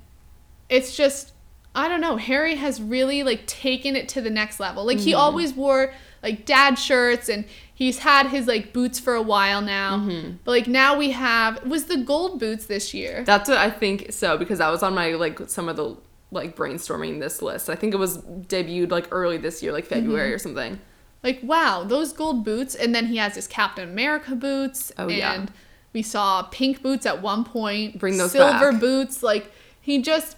it's 0.69 0.95
just 0.95 1.30
I 1.73 1.87
don't 1.87 2.01
know. 2.01 2.17
Harry 2.17 2.55
has 2.55 2.81
really 2.81 3.23
like 3.23 3.45
taken 3.47 3.95
it 3.95 4.09
to 4.09 4.21
the 4.21 4.29
next 4.29 4.59
level. 4.59 4.85
Like 4.85 4.97
Mm-hmm. 4.97 5.05
he 5.05 5.13
always 5.13 5.53
wore 5.53 5.93
like 6.21 6.45
dad 6.45 6.75
shirts 6.75 7.29
and 7.29 7.45
he's 7.73 7.99
had 7.99 8.27
his 8.27 8.45
like 8.47 8.73
boots 8.73 8.99
for 8.99 9.13
a 9.15 9.21
while 9.21 9.61
now. 9.61 9.97
Mm-hmm. 9.97 10.37
But 10.43 10.51
like 10.51 10.67
now 10.67 10.97
we 10.97 11.11
have 11.11 11.63
was 11.65 11.85
the 11.85 11.97
gold 11.97 12.39
boots 12.39 12.65
this 12.65 12.93
year. 12.93 13.23
That's 13.25 13.47
what 13.49 13.57
I 13.57 13.69
think 13.69 14.11
so 14.11 14.37
because 14.37 14.59
that 14.59 14.69
was 14.69 14.83
on 14.83 14.93
my 14.93 15.11
like 15.13 15.39
some 15.49 15.69
of 15.69 15.77
the 15.77 15.95
like 16.31 16.55
brainstorming 16.55 17.19
this 17.19 17.41
list. 17.41 17.69
I 17.69 17.75
think 17.75 17.93
it 17.93 17.97
was 17.97 18.17
debuted 18.19 18.91
like 18.91 19.07
early 19.11 19.37
this 19.37 19.63
year, 19.63 19.71
like 19.71 19.85
February 19.85 20.27
Mm-hmm. 20.27 20.35
or 20.35 20.39
something. 20.39 20.79
like 21.23 21.39
wow 21.43 21.83
those 21.85 22.11
gold 22.13 22.43
boots 22.43 22.73
and 22.75 22.93
then 22.95 23.05
he 23.07 23.17
has 23.17 23.35
his 23.35 23.47
captain 23.47 23.87
america 23.89 24.35
boots 24.35 24.91
Oh, 24.97 25.03
and 25.03 25.11
yeah. 25.11 25.45
we 25.93 26.01
saw 26.01 26.41
pink 26.43 26.81
boots 26.81 27.05
at 27.05 27.21
one 27.21 27.43
point 27.43 27.99
Bring 27.99 28.17
those 28.17 28.31
silver 28.31 28.71
back. 28.71 28.81
boots 28.81 29.21
like 29.21 29.51
he 29.79 30.01
just 30.01 30.35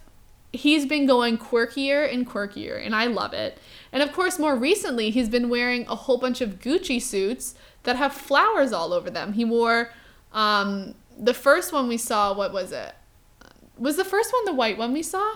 he's 0.53 0.85
been 0.85 1.05
going 1.05 1.37
quirkier 1.37 2.11
and 2.11 2.29
quirkier 2.29 2.83
and 2.83 2.95
i 2.95 3.07
love 3.07 3.33
it. 3.33 3.57
And 3.91 4.01
of 4.01 4.13
course 4.13 4.39
more 4.39 4.55
recently 4.55 5.09
he's 5.09 5.29
been 5.29 5.49
wearing 5.49 5.85
a 5.87 5.95
whole 5.95 6.17
bunch 6.17 6.39
of 6.41 6.59
gucci 6.59 7.01
suits 7.01 7.55
that 7.83 7.95
have 7.95 8.13
flowers 8.13 8.71
all 8.71 8.93
over 8.93 9.09
them. 9.09 9.33
He 9.33 9.43
wore 9.43 9.89
um 10.31 10.95
the 11.17 11.33
first 11.33 11.73
one 11.73 11.87
we 11.87 11.97
saw 11.97 12.33
what 12.33 12.53
was 12.53 12.71
it? 12.71 12.93
Was 13.77 13.97
the 13.97 14.05
first 14.05 14.31
one 14.31 14.45
the 14.45 14.53
white 14.53 14.77
one 14.77 14.93
we 14.93 15.03
saw? 15.03 15.33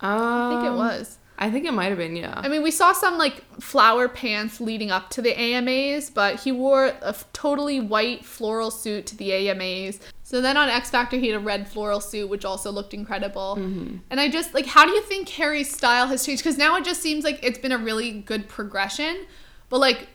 Um, 0.00 0.10
i 0.10 0.50
think 0.50 0.74
it 0.74 0.76
was. 0.76 1.18
I 1.38 1.50
think 1.50 1.66
it 1.66 1.72
might 1.72 1.88
have 1.88 1.98
been, 1.98 2.16
yeah. 2.16 2.32
I 2.34 2.48
mean, 2.48 2.62
we 2.62 2.70
saw 2.70 2.92
some 2.92 3.18
like 3.18 3.44
flower 3.60 4.08
pants 4.08 4.60
leading 4.60 4.90
up 4.90 5.10
to 5.10 5.22
the 5.22 5.38
AMAs, 5.38 6.08
but 6.08 6.40
he 6.40 6.52
wore 6.52 6.86
a 6.86 7.08
f- 7.08 7.30
totally 7.34 7.78
white 7.78 8.24
floral 8.24 8.70
suit 8.70 9.06
to 9.06 9.16
the 9.16 9.32
AMAs. 9.32 10.00
So 10.26 10.40
then 10.40 10.56
on 10.56 10.68
X 10.68 10.90
Factor, 10.90 11.18
he 11.18 11.28
had 11.28 11.36
a 11.36 11.38
red 11.38 11.68
floral 11.68 12.00
suit, 12.00 12.28
which 12.28 12.44
also 12.44 12.72
looked 12.72 12.92
incredible. 12.92 13.58
Mm-hmm. 13.60 13.98
And 14.10 14.18
I 14.18 14.28
just 14.28 14.54
like, 14.54 14.66
how 14.66 14.84
do 14.84 14.90
you 14.90 15.00
think 15.02 15.28
Harry's 15.28 15.72
style 15.72 16.08
has 16.08 16.26
changed? 16.26 16.42
Because 16.42 16.58
now 16.58 16.74
it 16.74 16.84
just 16.84 17.00
seems 17.00 17.22
like 17.22 17.38
it's 17.44 17.58
been 17.58 17.70
a 17.70 17.78
really 17.78 18.10
good 18.10 18.48
progression. 18.48 19.24
But 19.68 19.78
like, 19.78 20.08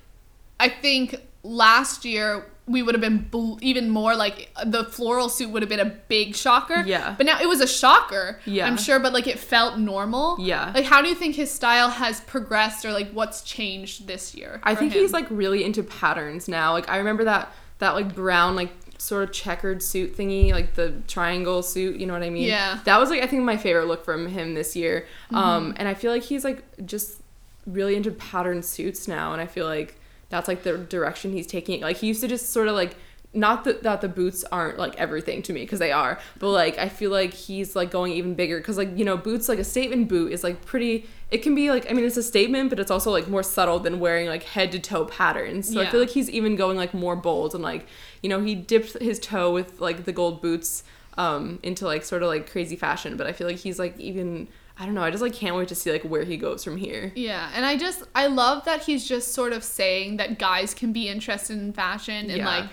I 0.59 0.67
think 0.67 1.15
last 1.43 2.03
year 2.03 2.45
we 2.67 2.83
would 2.83 2.93
have 2.93 2.99
been 2.99 3.19
bl- 3.19 3.55
even 3.61 3.89
more 3.89 4.13
like 4.13 4.53
the 4.65 4.83
floral 4.83 5.29
suit 5.29 5.49
would 5.49 5.61
have 5.61 5.69
been 5.69 5.79
a 5.79 5.85
big 6.09 6.35
shocker. 6.35 6.83
Yeah. 6.85 7.15
But 7.17 7.25
now 7.25 7.39
it 7.39 7.47
was 7.47 7.61
a 7.61 7.67
shocker. 7.67 8.41
Yeah. 8.43 8.67
I'm 8.67 8.75
sure, 8.75 8.99
but 8.99 9.13
like 9.13 9.27
it 9.27 9.39
felt 9.39 9.79
normal. 9.79 10.35
Yeah. 10.41 10.73
Like, 10.75 10.83
how 10.83 11.01
do 11.01 11.07
you 11.07 11.15
think 11.15 11.35
his 11.35 11.49
style 11.49 11.89
has 11.89 12.19
progressed, 12.19 12.83
or 12.83 12.91
like 12.91 13.11
what's 13.11 13.43
changed 13.43 14.07
this 14.07 14.35
year? 14.35 14.59
I 14.63 14.75
think 14.75 14.91
him? 14.91 15.03
he's 15.03 15.13
like 15.13 15.27
really 15.29 15.63
into 15.63 15.83
patterns 15.83 16.49
now. 16.49 16.73
Like 16.73 16.89
I 16.89 16.97
remember 16.97 17.23
that 17.23 17.53
that 17.81 17.95
like 17.95 18.13
brown 18.13 18.55
like 18.55 18.71
sort 19.01 19.23
of 19.23 19.31
checkered 19.31 19.81
suit 19.81 20.15
thingy, 20.15 20.51
like 20.51 20.75
the 20.75 20.93
triangle 21.07 21.63
suit. 21.63 21.99
You 21.99 22.05
know 22.05 22.13
what 22.13 22.21
I 22.21 22.29
mean? 22.29 22.43
Yeah. 22.43 22.79
That 22.85 22.99
was 22.99 23.09
like 23.09 23.23
I 23.23 23.27
think 23.27 23.43
my 23.43 23.57
favorite 23.57 23.87
look 23.87 24.05
from 24.05 24.27
him 24.27 24.53
this 24.53 24.75
year. 24.75 25.07
Mm-hmm. 25.25 25.35
Um, 25.35 25.73
and 25.77 25.87
I 25.87 25.95
feel 25.95 26.11
like 26.11 26.23
he's 26.23 26.43
like 26.43 26.63
just 26.85 27.21
really 27.65 27.95
into 27.95 28.11
patterned 28.11 28.63
suits 28.63 29.07
now, 29.07 29.33
and 29.33 29.41
I 29.41 29.47
feel 29.47 29.65
like 29.65 29.99
that's 30.29 30.47
like 30.47 30.61
the 30.61 30.77
direction 30.77 31.33
he's 31.33 31.47
taking. 31.47 31.81
Like 31.81 31.97
he 31.97 32.07
used 32.07 32.21
to 32.21 32.27
just 32.27 32.51
sort 32.51 32.67
of 32.67 32.75
like 32.75 32.95
not 33.33 33.63
that 33.63 33.81
that 33.81 34.01
the 34.01 34.07
boots 34.07 34.43
aren't 34.51 34.77
like 34.77 34.95
everything 34.97 35.41
to 35.43 35.53
me 35.53 35.61
because 35.61 35.79
they 35.79 35.91
are, 35.91 36.19
but 36.37 36.51
like 36.51 36.77
I 36.77 36.87
feel 36.87 37.09
like 37.09 37.33
he's 37.33 37.75
like 37.75 37.89
going 37.89 38.13
even 38.13 38.35
bigger 38.35 38.59
because 38.59 38.77
like 38.77 38.95
you 38.95 39.03
know 39.03 39.17
boots 39.17 39.49
like 39.49 39.59
a 39.59 39.63
statement 39.63 40.09
boot 40.09 40.31
is 40.31 40.43
like 40.43 40.63
pretty. 40.63 41.07
It 41.31 41.41
can 41.41 41.55
be 41.55 41.71
like 41.71 41.89
I 41.89 41.93
mean 41.93 42.05
it's 42.05 42.17
a 42.17 42.23
statement, 42.23 42.69
but 42.69 42.79
it's 42.79 42.91
also 42.91 43.09
like 43.09 43.27
more 43.27 43.41
subtle 43.43 43.79
than 43.79 43.99
wearing 43.99 44.27
like 44.27 44.43
head 44.43 44.71
to 44.73 44.79
toe 44.79 45.05
patterns. 45.05 45.71
So 45.73 45.81
I 45.81 45.85
feel 45.85 45.99
like 46.01 46.09
he's 46.09 46.29
even 46.29 46.55
going 46.57 46.77
like 46.77 46.93
more 46.93 47.15
bold 47.15 47.55
and 47.55 47.63
like 47.63 47.87
you 48.21 48.29
know 48.29 48.41
he 48.41 48.53
dipped 48.53 49.01
his 49.01 49.17
toe 49.19 49.51
with 49.51 49.79
like 49.79 50.03
the 50.05 50.11
gold 50.11 50.41
boots 50.41 50.83
um 51.17 51.59
into 51.63 51.85
like 51.85 52.03
sort 52.03 52.21
of 52.23 52.27
like 52.29 52.49
crazy 52.51 52.75
fashion, 52.75 53.17
but 53.17 53.27
I 53.27 53.31
feel 53.33 53.47
like 53.47 53.57
he's 53.57 53.79
like 53.79 53.97
even. 53.99 54.47
I 54.79 54.85
don't 54.85 54.95
know. 54.95 55.03
I 55.03 55.11
just 55.11 55.21
like 55.21 55.33
can't 55.33 55.55
wait 55.55 55.67
to 55.67 55.75
see 55.75 55.91
like 55.91 56.01
where 56.03 56.23
he 56.23 56.37
goes 56.37 56.63
from 56.63 56.75
here. 56.75 57.11
Yeah, 57.13 57.51
and 57.53 57.65
I 57.65 57.77
just 57.77 58.03
I 58.15 58.27
love 58.27 58.65
that 58.65 58.81
he's 58.81 59.07
just 59.07 59.31
sort 59.33 59.53
of 59.53 59.63
saying 59.63 60.17
that 60.17 60.39
guys 60.39 60.73
can 60.73 60.91
be 60.91 61.07
interested 61.07 61.59
in 61.59 61.71
fashion 61.71 62.31
and 62.31 62.37
Yeah. 62.37 62.47
like 62.47 62.69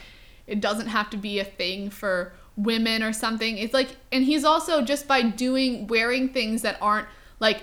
it 0.47 0.61
doesn't 0.63 0.87
have 0.87 1.11
to 1.11 1.19
be 1.19 1.39
a 1.39 1.45
thing 1.45 1.91
for 1.91 2.33
women 2.57 3.03
or 3.03 3.13
something. 3.13 3.59
It's 3.59 3.75
like 3.75 3.89
and 4.11 4.25
he's 4.25 4.45
also 4.45 4.81
just 4.81 5.07
by 5.07 5.21
doing 5.23 5.87
wearing 5.87 6.31
things 6.31 6.63
that 6.63 6.79
aren't 6.81 7.09
like 7.41 7.63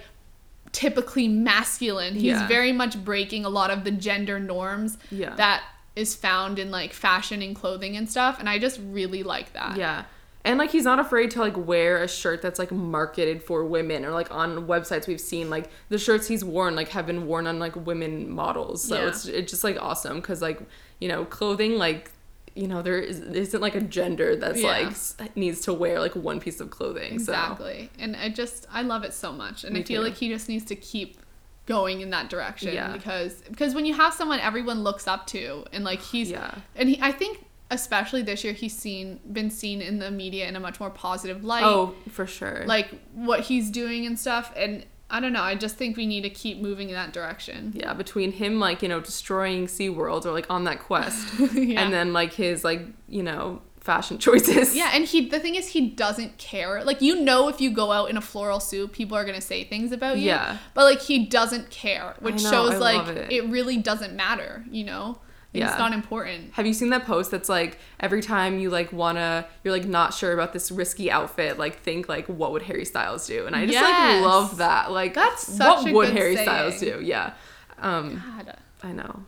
typically 0.76 1.28
masculine. 1.30 2.16
He's 2.16 2.24
Yeah. 2.26 2.48
very 2.48 2.74
much 2.74 3.02
breaking 3.04 3.46
a 3.46 3.50
lot 3.50 3.72
of 3.72 3.86
the 3.86 3.92
gender 3.92 4.40
norms 4.42 4.98
Yeah. 5.10 5.34
that 5.36 5.64
is 5.96 6.14
found 6.16 6.60
in 6.60 6.70
like 6.70 6.92
fashion 6.92 7.42
and 7.42 7.56
clothing 7.56 7.96
and 7.96 8.10
stuff 8.12 8.38
and 8.42 8.50
I 8.50 8.60
just 8.60 8.82
really 8.84 9.24
like 9.24 9.54
that. 9.54 9.78
Yeah. 9.78 10.04
And 10.44 10.60
like 10.60 10.72
he's 10.72 10.84
not 10.84 11.00
afraid 11.00 11.32
to 11.32 11.40
like 11.40 11.56
wear 11.56 12.04
a 12.04 12.08
shirt 12.10 12.42
that's 12.42 12.60
like 12.60 12.72
marketed 12.74 13.42
for 13.42 13.64
women 13.64 14.04
or 14.04 14.12
like 14.12 14.30
on 14.36 14.68
websites 14.68 15.08
we've 15.08 15.22
seen 15.22 15.50
like 15.50 15.70
the 15.88 15.98
shirts 15.98 16.28
he's 16.28 16.44
worn 16.44 16.76
like 16.76 16.90
have 16.90 17.08
been 17.08 17.26
worn 17.26 17.48
on 17.48 17.58
like 17.58 17.76
women 17.78 18.30
models. 18.30 18.84
So 18.84 18.96
Yeah. 19.00 19.08
it's 19.08 19.26
it's 19.28 19.50
just 19.52 19.64
like 19.64 19.82
awesome 19.82 20.22
cuz 20.22 20.42
like 20.42 20.60
you 21.00 21.08
know 21.08 21.24
clothing 21.24 21.78
like 21.78 22.12
you 22.56 22.68
know 22.68 22.82
there 22.82 22.98
is, 23.00 23.20
isn't 23.20 23.62
like 23.62 23.76
a 23.76 23.82
gender 23.82 24.36
that's 24.36 24.62
Yeah. 24.62 24.92
like 25.20 25.36
needs 25.36 25.62
to 25.62 25.74
wear 25.74 26.00
like 26.00 26.16
one 26.16 26.40
piece 26.40 26.60
of 26.60 26.70
clothing. 26.72 27.14
Exactly. 27.14 27.90
And 28.00 28.16
I 28.16 28.30
just 28.30 28.66
I 28.72 28.82
love 28.82 29.04
it 29.04 29.14
so 29.14 29.32
much. 29.34 29.64
And 29.64 29.74
Me 29.74 29.82
I 29.82 29.84
feel 29.84 30.02
too. 30.02 30.08
like 30.08 30.18
he 30.18 30.30
just 30.30 30.48
needs 30.50 30.66
to 30.66 30.76
keep 30.76 31.18
going 31.66 32.02
in 32.02 32.12
that 32.12 32.30
direction 32.30 32.74
Yeah. 32.74 32.94
because 32.94 33.42
because 33.50 33.74
when 33.76 33.86
you 33.86 33.94
have 33.96 34.14
someone 34.14 34.40
everyone 34.40 34.84
looks 34.84 35.08
up 35.08 35.28
to 35.28 35.66
and 35.74 35.84
like 35.84 36.00
he's 36.00 36.30
Yeah. 36.32 36.56
and 36.76 36.90
he 36.90 37.00
I 37.02 37.12
think 37.12 37.44
especially 37.72 38.22
this 38.22 38.44
year 38.44 38.54
he's 38.54 38.78
seen 38.78 39.20
been 39.34 39.50
seen 39.50 39.82
in 39.82 39.98
the 40.00 40.12
media 40.12 40.48
in 40.48 40.56
a 40.56 40.60
much 40.60 40.80
more 40.80 40.92
positive 40.92 41.44
light. 41.44 41.64
Oh, 41.64 41.96
for 42.10 42.28
sure. 42.28 42.64
Like 42.68 42.90
what 43.14 43.42
he's 43.42 43.70
doing 43.72 44.06
and 44.06 44.18
stuff 44.20 44.54
and 44.56 44.86
I 45.10 45.20
don't 45.20 45.34
know, 45.34 45.42
I 45.44 45.56
just 45.56 45.76
think 45.78 45.98
we 45.98 46.06
need 46.08 46.22
to 46.22 46.30
keep 46.32 46.60
moving 46.60 46.90
in 46.90 46.96
that 46.96 47.14
direction. 47.14 47.74
yeah, 47.76 47.94
between 47.94 48.32
him 48.32 48.60
like, 48.60 48.82
you 48.82 48.90
know, 48.90 49.00
destroying 49.00 49.68
SeaWorld 49.68 50.26
or 50.26 50.32
like 50.32 50.50
on 50.50 50.64
that 50.64 50.80
quest 50.80 51.28
Yeah. 51.54 51.82
and 51.84 51.94
then 51.94 52.12
like 52.12 52.34
his 52.34 52.64
like, 52.64 52.82
you 53.08 53.22
know, 53.22 53.62
fashion 53.80 54.18
choices. 54.26 54.76
Yeah, 54.76 54.90
and 54.94 55.06
he 55.06 55.30
the 55.30 55.40
thing 55.40 55.54
is 55.54 55.68
he 55.68 55.90
doesn't 55.90 56.40
care. 56.40 56.84
Like 56.84 57.02
you 57.04 57.22
know 57.22 57.48
if 57.50 57.62
you 57.62 57.70
go 57.70 57.92
out 57.92 58.10
in 58.10 58.18
a 58.18 58.22
floral 58.22 58.60
suit, 58.60 58.94
people 58.94 59.16
are 59.16 59.24
gonna 59.24 59.42
say 59.42 59.64
things 59.64 59.92
about 59.92 60.18
you. 60.18 60.26
Yeah. 60.26 60.58
But 60.74 60.86
like 60.86 61.02
he 61.02 61.26
doesn't 61.28 61.70
care, 61.70 62.16
which 62.20 62.44
know, 62.44 62.50
shows 62.50 62.74
I 62.74 62.78
like 62.78 63.08
it. 63.10 63.32
it. 63.32 63.46
really 63.50 63.78
doesn't 63.78 64.16
matter, 64.16 64.66
you 64.72 64.86
know? 64.86 65.20
Yeah. 65.58 65.70
It's 65.70 65.80
not 65.80 65.94
important. 65.94 66.54
Have 66.54 66.66
you 66.66 66.74
seen 66.74 66.90
that 66.90 67.06
post 67.06 67.32
that's 67.32 67.50
like 67.50 67.78
every 68.00 68.22
time 68.22 68.60
you 68.60 68.70
like 68.70 68.92
wanna 68.92 69.48
you're 69.64 69.74
like 69.74 69.86
not 69.86 70.14
sure 70.14 70.34
about 70.34 70.54
this 70.54 70.72
risky 70.72 71.10
outfit, 71.12 71.58
like 71.58 71.80
think 71.82 72.08
like 72.10 72.28
what 72.28 72.52
would 72.52 72.64
Harry 72.64 72.86
Styles 72.86 73.26
do? 73.28 73.46
And 73.46 73.56
I 73.56 73.62
just 73.66 73.74
Yes. 73.74 74.22
like 74.24 74.32
love 74.32 74.58
that. 74.58 74.92
Like 74.92 75.14
That's 75.14 75.48
what 75.60 75.88
a 75.90 75.94
would 75.94 76.10
Harry 76.10 76.36
Styles 76.38 76.80
do? 76.80 77.00
Yeah. 77.04 77.34
Um 77.80 78.22
God. 78.38 78.58
I 78.84 78.92
know. 78.92 79.24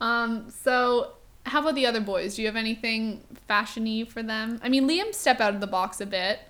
Um, 0.00 0.48
so 0.50 1.12
how 1.46 1.60
about 1.60 1.74
the 1.74 1.86
other 1.86 2.00
boys? 2.00 2.36
Do 2.36 2.42
you 2.42 2.48
have 2.48 2.56
anything 2.56 3.24
fashiony 3.48 4.06
for 4.06 4.22
them? 4.22 4.60
I 4.62 4.68
mean 4.68 4.88
Liam 4.88 5.14
step 5.14 5.40
out 5.40 5.54
of 5.54 5.60
the 5.60 5.66
box 5.66 6.00
a 6.00 6.06
bit. 6.06 6.40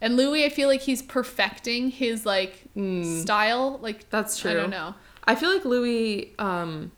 And 0.00 0.16
Louis, 0.16 0.44
I 0.44 0.50
feel 0.50 0.68
like 0.68 0.82
he's 0.82 1.00
perfecting 1.02 1.90
his 1.90 2.26
like 2.26 2.64
style. 3.22 3.78
Like. 3.80 4.08
That's 4.10 4.44
I 4.44 4.52
don't 4.54 4.70
know. 4.70 4.94
I 5.24 5.34
feel 5.34 5.50
like 5.52 5.64
Louis 5.64 6.32
um 6.38 6.92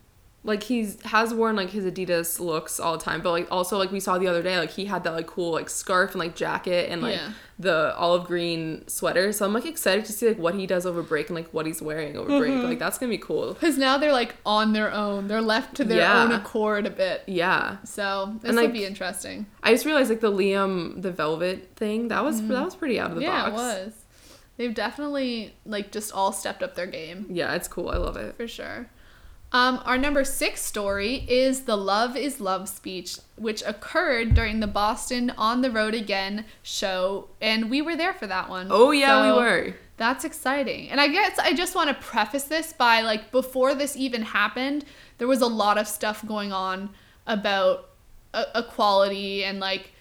like 0.48 0.62
he's 0.64 1.00
has 1.02 1.32
worn 1.34 1.54
like 1.54 1.70
his 1.70 1.84
Adidas 1.84 2.40
looks 2.40 2.80
all 2.80 2.96
the 2.96 3.04
time, 3.04 3.20
but 3.20 3.30
like 3.30 3.46
also 3.50 3.76
like 3.78 3.92
we 3.92 4.00
saw 4.00 4.18
the 4.18 4.26
other 4.26 4.42
day, 4.42 4.58
like 4.58 4.70
he 4.70 4.86
had 4.86 5.04
that 5.04 5.12
like 5.12 5.26
cool 5.26 5.52
like 5.52 5.68
scarf 5.70 6.12
and 6.12 6.18
like 6.18 6.34
jacket 6.34 6.90
and 6.90 7.02
like 7.02 7.16
Yeah. 7.16 7.32
the 7.58 7.94
olive 7.96 8.24
green 8.26 8.88
sweater. 8.88 9.30
So 9.32 9.44
I'm 9.44 9.52
like 9.52 9.66
excited 9.66 10.04
to 10.06 10.12
see 10.12 10.26
like 10.26 10.38
what 10.38 10.54
he 10.54 10.66
does 10.66 10.86
over 10.86 11.02
break 11.02 11.28
and 11.28 11.36
like 11.36 11.48
what 11.52 11.66
he's 11.66 11.82
wearing 11.82 12.16
over 12.16 12.38
break. 12.38 12.52
Mm-hmm. 12.52 12.66
Like 12.66 12.78
that's 12.78 12.96
gonna 12.98 13.10
be 13.10 13.18
cool. 13.18 13.52
Because 13.54 13.76
now 13.78 13.98
they're 13.98 14.12
like 14.12 14.34
on 14.46 14.72
their 14.72 14.90
own. 14.92 15.28
They're 15.28 15.42
left 15.42 15.74
to 15.76 15.84
their 15.84 15.98
Yeah. 15.98 16.22
own 16.24 16.32
accord 16.32 16.86
a 16.86 16.90
bit. 16.90 17.22
Yeah. 17.26 17.76
So 17.84 18.34
this 18.40 18.48
And, 18.48 18.56
will 18.56 18.64
like, 18.64 18.72
be 18.72 18.84
interesting. 18.86 19.46
I 19.62 19.72
just 19.72 19.84
realized 19.84 20.08
like 20.10 20.20
the 20.20 20.32
Liam 20.32 21.02
the 21.02 21.12
velvet 21.12 21.76
thing 21.76 22.08
that 22.08 22.24
was 22.24 22.40
that 22.48 22.64
was 22.64 22.74
pretty 22.74 22.98
out 22.98 23.10
of 23.10 23.16
the 23.16 23.22
yeah, 23.22 23.50
box. 23.50 23.52
it 23.52 23.54
was. 23.54 23.92
They've 24.56 24.74
definitely 24.74 25.54
like 25.66 25.92
just 25.92 26.10
all 26.12 26.32
stepped 26.32 26.62
up 26.62 26.74
their 26.74 26.86
game 26.86 27.26
Yeah, 27.28 27.54
it's 27.54 27.68
cool. 27.68 27.90
I 27.90 27.96
love 27.98 28.16
it. 28.16 28.34
for 28.36 28.48
sure. 28.48 28.88
Um, 29.50 29.80
our 29.86 29.96
number 29.96 30.24
six 30.24 30.60
story 30.60 31.24
is 31.26 31.62
the 31.62 31.76
Love 31.76 32.16
is 32.16 32.38
Love 32.38 32.68
speech, 32.68 33.16
which 33.36 33.62
occurred 33.62 34.34
during 34.34 34.60
the 34.60 34.66
Boston 34.66 35.30
On 35.38 35.62
the 35.62 35.70
Road 35.70 35.94
Again 35.94 36.44
show, 36.62 37.28
and 37.40 37.70
we 37.70 37.80
were 37.80 37.96
there 37.96 38.12
for 38.12 38.26
that 38.26 38.50
one. 38.50 38.68
Oh 38.70 38.90
yeah, 38.90 39.22
So 39.22 39.34
we 39.34 39.42
were. 39.42 39.74
That's 39.96 40.24
exciting. 40.24 40.90
And 40.90 41.00
I 41.00 41.08
guess 41.08 41.38
I 41.38 41.54
just 41.54 41.74
want 41.74 41.88
to 41.88 41.94
preface 41.94 42.44
this 42.44 42.72
by 42.74 43.00
like 43.00 43.32
before 43.32 43.74
this 43.74 43.96
even 43.96 44.22
happened, 44.22 44.84
there 45.16 45.26
was 45.26 45.40
a 45.40 45.46
lot 45.46 45.78
of 45.78 45.88
stuff 45.88 46.24
going 46.26 46.52
on 46.52 46.90
about 47.26 47.88
uh, 48.34 48.44
equality 48.54 49.44
and 49.44 49.60
like 49.60 49.92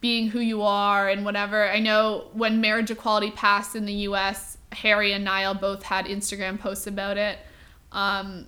being 0.00 0.28
who 0.28 0.40
you 0.40 0.62
are 0.62 1.08
and 1.08 1.24
whatever. 1.24 1.70
I 1.70 1.78
know 1.78 2.28
when 2.32 2.60
marriage 2.60 2.90
equality 2.90 3.30
passed 3.30 3.76
in 3.76 3.86
the 3.86 3.94
US, 4.10 4.58
Harry 4.72 5.12
and 5.12 5.24
Niall 5.24 5.54
both 5.54 5.84
had 5.84 6.06
Instagram 6.06 6.58
posts 6.58 6.86
about 6.86 7.16
it. 7.16 7.38
Um, 7.92 8.46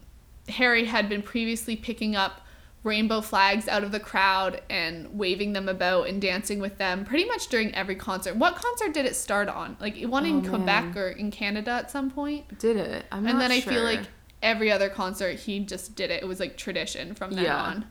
Harry 0.48 0.84
had 0.86 1.08
been 1.08 1.22
previously 1.22 1.76
picking 1.76 2.16
up 2.16 2.40
rainbow 2.84 3.20
flags 3.20 3.66
out 3.68 3.82
of 3.82 3.90
the 3.92 4.00
crowd 4.00 4.62
and 4.70 5.18
waving 5.18 5.52
them 5.52 5.68
about 5.68 6.08
and 6.08 6.22
dancing 6.22 6.60
with 6.60 6.78
them 6.78 7.04
pretty 7.04 7.24
much 7.24 7.48
during 7.48 7.74
every 7.74 7.96
concert. 7.96 8.36
What 8.36 8.54
concert 8.54 8.94
did 8.94 9.04
it 9.04 9.16
start 9.16 9.48
on? 9.48 9.76
Like 9.80 10.00
one 10.04 10.24
in 10.24 10.46
Oh, 10.46 10.48
Quebec 10.50 10.84
man. 10.94 10.98
or 10.98 11.08
in 11.08 11.30
Canada 11.30 11.72
at 11.72 11.90
some 11.90 12.10
point? 12.10 12.58
Did 12.58 12.76
it? 12.76 13.04
I'm 13.10 13.26
and 13.26 13.40
then 13.40 13.50
I 13.50 13.60
feel 13.60 13.82
like 13.82 14.02
every 14.42 14.70
other 14.70 14.88
concert 14.88 15.38
he 15.40 15.58
just 15.60 15.96
did 15.96 16.10
it. 16.10 16.22
It 16.22 16.26
was 16.26 16.38
like 16.40 16.56
tradition 16.56 17.14
from 17.14 17.32
then 17.32 17.44
Yeah. 17.44 17.62
on. 17.62 17.84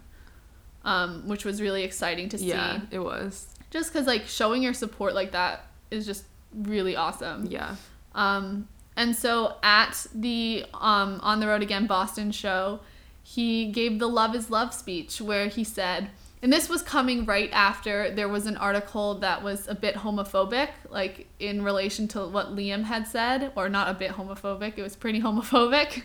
Um, 0.85 1.27
which 1.27 1.43
was 1.43 1.61
really 1.61 1.83
exciting 1.83 2.29
to 2.29 2.37
see. 2.37 2.47
yeah, 2.47 2.79
it 2.91 2.99
was. 2.99 3.47
Just 3.71 3.91
because 3.91 4.07
like 4.07 4.25
showing 4.25 4.63
your 4.63 4.73
support 4.73 5.13
like 5.13 5.33
that 5.33 5.65
is 5.91 6.05
just 6.05 6.23
really 6.53 6.95
awesome. 6.95 7.45
Yeah. 7.47 7.75
Um, 8.15 8.69
and 8.97 9.15
so 9.15 9.55
at 9.63 10.05
the 10.13 10.65
um, 10.73 11.19
On 11.23 11.39
the 11.39 11.47
Road 11.47 11.61
Again 11.61 11.87
Boston 11.87 12.31
show, 12.31 12.81
he 13.23 13.71
gave 13.71 13.99
the 13.99 14.07
Love 14.07 14.35
is 14.35 14.49
Love 14.49 14.73
speech 14.73 15.21
where 15.21 15.47
he 15.47 15.63
said, 15.63 16.09
and 16.41 16.51
this 16.51 16.67
was 16.67 16.81
coming 16.81 17.25
right 17.25 17.49
after 17.53 18.11
there 18.11 18.27
was 18.27 18.45
an 18.47 18.57
article 18.57 19.15
that 19.19 19.43
was 19.43 19.67
a 19.67 19.75
bit 19.75 19.95
homophobic, 19.95 20.69
like 20.89 21.27
in 21.39 21.63
relation 21.63 22.07
to 22.09 22.25
what 22.27 22.55
Liam 22.55 22.83
had 22.83 23.07
said, 23.07 23.51
or 23.55 23.69
not 23.69 23.87
a 23.89 23.93
bit 23.93 24.11
homophobic, 24.11 24.73
it 24.77 24.83
was 24.83 24.95
pretty 24.95 25.21
homophobic. 25.27 26.03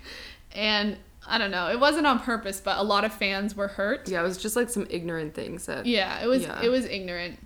And 0.55 0.97
I 1.27 1.39
don't 1.39 1.51
know, 1.51 1.71
it 1.71 1.81
wasn't 1.81 2.07
on 2.07 2.19
purpose, 2.19 2.61
but 2.61 2.79
a 2.79 2.83
lot 2.83 3.05
of 3.05 3.13
fans 3.13 3.55
were 3.55 3.69
hurt. 3.69 4.09
Yeah, 4.09 4.21
it 4.21 4.25
was 4.25 4.37
just 4.39 4.55
like 4.57 4.69
some 4.69 4.87
ignorant 4.91 5.35
things 5.35 5.67
that 5.67 5.87
Yeah, 5.87 6.23
it 6.23 6.27
was 6.27 6.43
Yeah. 6.43 6.61
it 6.63 6.69
was 6.69 6.85
ignorant. 6.85 7.39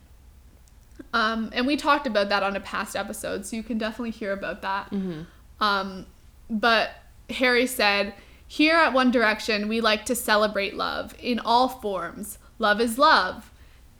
Um, 1.12 1.50
and 1.52 1.66
we 1.66 1.76
talked 1.76 2.06
about 2.06 2.30
that 2.30 2.42
on 2.42 2.56
a 2.56 2.60
past 2.60 2.96
episode, 2.96 3.46
so 3.46 3.56
you 3.56 3.62
can 3.62 3.78
definitely 3.78 4.10
hear 4.10 4.32
about 4.32 4.62
that. 4.62 4.90
Mm-hmm. 4.90 5.22
Um, 5.60 6.06
but 6.48 6.90
Harry 7.30 7.66
said, 7.66 8.14
"Here 8.46 8.76
at 8.76 8.92
One 8.92 9.10
Direction, 9.10 9.68
we 9.68 9.80
like 9.80 10.04
to 10.06 10.14
celebrate 10.14 10.76
love 10.76 11.14
in 11.18 11.38
all 11.40 11.68
forms. 11.68 12.38
Love 12.58 12.80
is 12.80 12.98
love, 12.98 13.52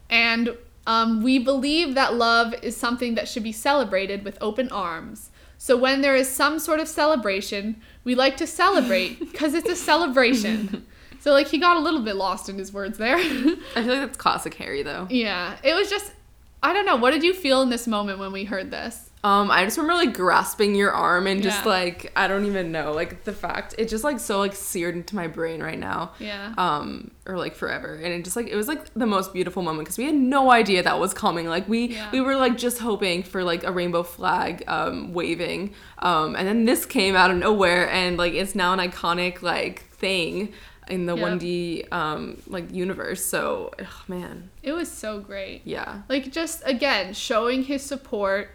and 0.09 0.57
um, 0.85 1.21
we 1.21 1.39
believe 1.39 1.95
that 1.95 2.15
love 2.15 2.53
is 2.61 2.75
something 2.77 3.15
that 3.15 3.27
should 3.27 3.43
be 3.43 3.51
celebrated 3.51 4.23
with 4.23 4.37
open 4.41 4.69
arms." 4.69 5.31
So 5.57 5.75
when 5.75 6.01
there 6.01 6.15
is 6.15 6.29
some 6.29 6.59
sort 6.59 6.79
of 6.79 6.87
celebration, 6.87 7.81
we 8.03 8.15
like 8.15 8.37
to 8.37 8.47
celebrate 8.47 9.19
because 9.31 9.53
it's 9.53 9.69
a 9.69 9.75
celebration. 9.75 10.85
so 11.19 11.31
like 11.31 11.47
he 11.47 11.57
got 11.57 11.77
a 11.77 11.79
little 11.79 12.01
bit 12.01 12.15
lost 12.15 12.47
in 12.49 12.57
his 12.57 12.71
words 12.71 12.97
there. 12.97 13.17
I 13.17 13.21
feel 13.21 13.57
like 13.75 13.85
that's 13.85 14.17
classic 14.17 14.53
Harry 14.55 14.83
though. 14.83 15.07
Yeah, 15.09 15.57
it 15.63 15.73
was 15.73 15.89
just 15.89 16.13
I 16.61 16.73
don't 16.73 16.85
know. 16.85 16.95
What 16.95 17.11
did 17.11 17.23
you 17.23 17.33
feel 17.33 17.61
in 17.61 17.69
this 17.69 17.87
moment 17.87 18.19
when 18.19 18.31
we 18.31 18.45
heard 18.45 18.71
this? 18.71 19.06
Um, 19.27 19.51
I 19.51 19.65
just 19.65 19.77
remember 19.77 19.95
like 20.05 20.13
grasping 20.15 20.75
your 20.75 20.91
arm 20.91 21.27
and 21.27 21.41
just 21.43 21.63
Yeah. 21.65 21.69
like 21.71 22.11
I 22.15 22.27
don't 22.27 22.45
even 22.45 22.71
know 22.71 22.91
like 22.93 23.23
the 23.23 23.33
fact 23.33 23.75
it 23.77 23.89
just 23.89 24.03
like 24.03 24.19
so 24.19 24.39
like 24.39 24.53
seared 24.55 24.95
into 24.95 25.15
my 25.15 25.27
brain 25.27 25.61
right 25.61 25.79
now. 25.79 26.11
Yeah. 26.19 26.53
Um, 26.57 27.11
or 27.25 27.37
like 27.37 27.55
forever, 27.55 27.95
and 27.95 28.13
it 28.13 28.23
just 28.23 28.35
like 28.35 28.47
it 28.47 28.55
was 28.55 28.67
like 28.67 28.93
the 28.93 29.05
most 29.05 29.33
beautiful 29.33 29.61
moment 29.63 29.85
because 29.85 29.97
we 29.97 30.05
had 30.05 30.15
no 30.15 30.51
idea 30.51 30.83
that 30.83 30.99
was 30.99 31.13
coming. 31.13 31.47
Like 31.47 31.67
we 31.67 31.87
Yeah. 31.87 32.09
we 32.11 32.21
were 32.21 32.35
like 32.35 32.57
just 32.57 32.77
hoping 32.79 33.23
for 33.23 33.43
like 33.43 33.63
a 33.63 33.71
rainbow 33.71 34.03
flag 34.03 34.63
um 34.67 35.13
waving. 35.13 35.73
Um, 35.99 36.35
and 36.35 36.47
then 36.47 36.65
this 36.65 36.85
came 36.85 37.15
out 37.15 37.29
of 37.31 37.37
nowhere 37.37 37.89
and 37.89 38.17
like 38.17 38.33
it's 38.33 38.55
now 38.55 38.71
an 38.73 38.79
iconic 38.79 39.41
like 39.41 39.83
thing 39.91 40.53
in 40.89 41.05
the 41.05 41.15
Yep. 41.17 41.25
1D 41.41 41.91
um 41.91 42.41
like 42.47 42.71
universe. 42.73 43.25
So 43.25 43.71
ugh, 43.79 43.87
man, 44.07 44.49
It 44.63 44.71
was 44.71 44.89
so 44.89 45.19
great. 45.19 45.63
yeah. 45.65 46.03
Like 46.07 46.31
just 46.31 46.61
again 46.65 47.13
showing 47.13 47.63
his 47.63 47.81
support, 47.83 48.51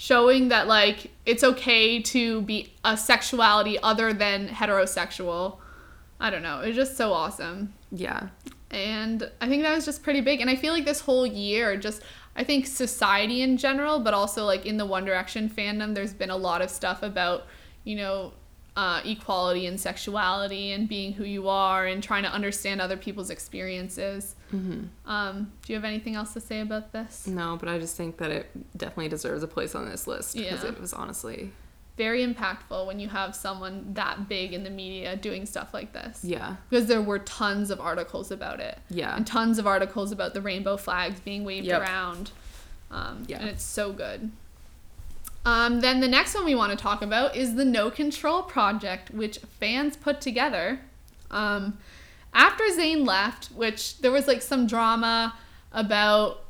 showing 0.00 0.48
that 0.48 0.66
like 0.66 1.10
it's 1.26 1.44
okay 1.44 2.00
to 2.00 2.40
be 2.40 2.72
a 2.86 2.96
sexuality 2.96 3.78
other 3.82 4.14
than 4.14 4.48
heterosexual. 4.48 5.58
I 6.18 6.30
don't 6.30 6.42
know. 6.42 6.62
It 6.62 6.68
was 6.68 6.76
just 6.76 6.96
so 6.96 7.12
awesome. 7.12 7.74
Yeah. 7.92 8.28
And 8.70 9.30
I 9.42 9.48
think 9.50 9.62
that 9.62 9.74
was 9.74 9.84
just 9.84 10.02
pretty 10.02 10.22
big. 10.22 10.40
And 10.40 10.48
I 10.48 10.56
feel 10.56 10.72
like 10.72 10.86
this 10.86 11.00
whole 11.00 11.26
year, 11.26 11.76
just 11.76 12.00
I 12.34 12.44
think 12.44 12.66
society 12.66 13.42
in 13.42 13.58
general, 13.58 14.00
but 14.00 14.14
also 14.14 14.46
like 14.46 14.64
in 14.64 14.78
the 14.78 14.86
One 14.86 15.04
Direction 15.04 15.50
fandom, 15.50 15.94
there's 15.94 16.14
been 16.14 16.30
a 16.30 16.36
lot 16.36 16.62
of 16.62 16.70
stuff 16.70 17.02
about, 17.02 17.46
you 17.84 17.96
know, 17.96 18.32
uh, 18.76 19.00
equality 19.04 19.66
and 19.66 19.78
sexuality 19.80 20.72
and 20.72 20.88
being 20.88 21.12
who 21.12 21.24
you 21.24 21.48
are 21.48 21.86
and 21.86 22.02
trying 22.02 22.22
to 22.22 22.30
understand 22.32 22.80
other 22.80 22.96
people's 22.96 23.30
experiences. 23.30 24.36
hmm 24.50 24.84
Um, 25.06 25.52
do 25.64 25.72
you 25.72 25.74
have 25.76 25.84
anything 25.84 26.14
else 26.14 26.32
to 26.34 26.40
say 26.40 26.60
about 26.60 26.92
this? 26.92 27.26
No, 27.26 27.56
but 27.58 27.68
I 27.68 27.78
just 27.78 27.96
think 27.96 28.16
that 28.18 28.30
it 28.30 28.50
definitely 28.78 29.08
deserves 29.08 29.42
a 29.42 29.48
place 29.48 29.74
on 29.74 29.88
this 29.88 30.06
list 30.06 30.36
because 30.36 30.62
Yeah. 30.62 30.70
it 30.70 30.80
was 30.80 30.92
honestly, 30.92 31.52
Very 31.96 32.24
impactful 32.24 32.86
when 32.86 32.98
you 32.98 33.08
have 33.08 33.34
someone 33.36 33.92
that 33.94 34.26
big 34.28 34.54
in 34.54 34.64
the 34.64 34.70
media 34.70 35.16
doing 35.16 35.44
stuff 35.44 35.74
like 35.74 35.92
this. 35.92 36.24
yeah, 36.24 36.56
Because 36.70 36.86
there 36.86 37.02
were 37.02 37.18
tons 37.18 37.70
of 37.70 37.78
articles 37.80 38.30
about 38.30 38.60
it. 38.60 38.78
yeah, 38.88 39.14
and 39.16 39.26
tons 39.26 39.58
of 39.58 39.66
articles 39.66 40.10
about 40.12 40.32
the 40.32 40.40
rainbow 40.40 40.76
flags 40.78 41.20
being 41.20 41.44
waved 41.44 41.66
Yep. 41.66 41.80
around. 41.82 42.30
Um, 42.90 43.24
Yeah. 43.28 43.40
And 43.40 43.48
it's 43.50 43.64
so 43.64 43.92
good. 43.92 44.30
Um, 45.44 45.80
then 45.80 46.00
the 46.00 46.08
next 46.08 46.34
one 46.34 46.44
we 46.44 46.54
want 46.54 46.70
to 46.70 46.76
talk 46.76 47.02
about 47.02 47.34
is 47.34 47.54
the 47.54 47.64
No 47.64 47.90
Control 47.90 48.42
Project, 48.42 49.10
which 49.10 49.38
fans 49.58 49.96
put 49.96 50.20
together. 50.20 50.80
Um, 51.30 51.78
after 52.34 52.64
Zayn 52.64 53.06
left, 53.06 53.46
which 53.46 53.98
there 53.98 54.12
was 54.12 54.28
like 54.28 54.42
some 54.42 54.66
drama 54.66 55.34
about 55.72 56.44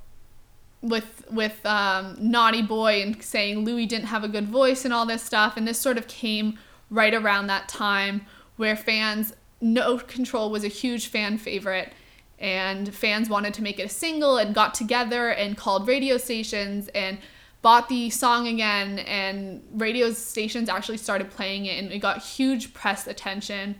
with 0.82 1.24
with 1.30 1.64
um, 1.66 2.16
Naughty 2.18 2.62
Boy 2.62 3.02
and 3.02 3.22
saying 3.22 3.64
Louis 3.64 3.86
didn't 3.86 4.06
have 4.06 4.24
a 4.24 4.28
good 4.28 4.48
voice 4.48 4.84
and 4.84 4.92
all 4.92 5.06
this 5.06 5.22
stuff, 5.22 5.56
and 5.56 5.68
this 5.68 5.78
sort 5.78 5.98
of 5.98 6.08
came 6.08 6.58
right 6.90 7.14
around 7.14 7.46
that 7.46 7.68
time 7.68 8.26
where 8.56 8.76
fans 8.76 9.32
No 9.60 9.98
Control 9.98 10.50
was 10.50 10.64
a 10.64 10.68
huge 10.68 11.06
fan 11.06 11.38
favorite, 11.38 11.92
and 12.38 12.92
fans 12.92 13.28
wanted 13.28 13.54
to 13.54 13.62
make 13.62 13.78
it 13.78 13.84
a 13.84 13.88
single 13.88 14.36
and 14.36 14.54
got 14.54 14.74
together 14.74 15.28
and 15.28 15.56
called 15.56 15.86
radio 15.86 16.16
stations 16.16 16.88
and 16.88 17.18
bought 17.62 17.88
the 17.88 18.08
song 18.10 18.48
again 18.48 18.98
and 19.00 19.62
radio 19.72 20.10
stations 20.12 20.68
actually 20.68 20.96
started 20.96 21.30
playing 21.30 21.66
it 21.66 21.82
and 21.82 21.92
it 21.92 21.98
got 21.98 22.18
huge 22.22 22.72
press 22.72 23.06
attention 23.06 23.76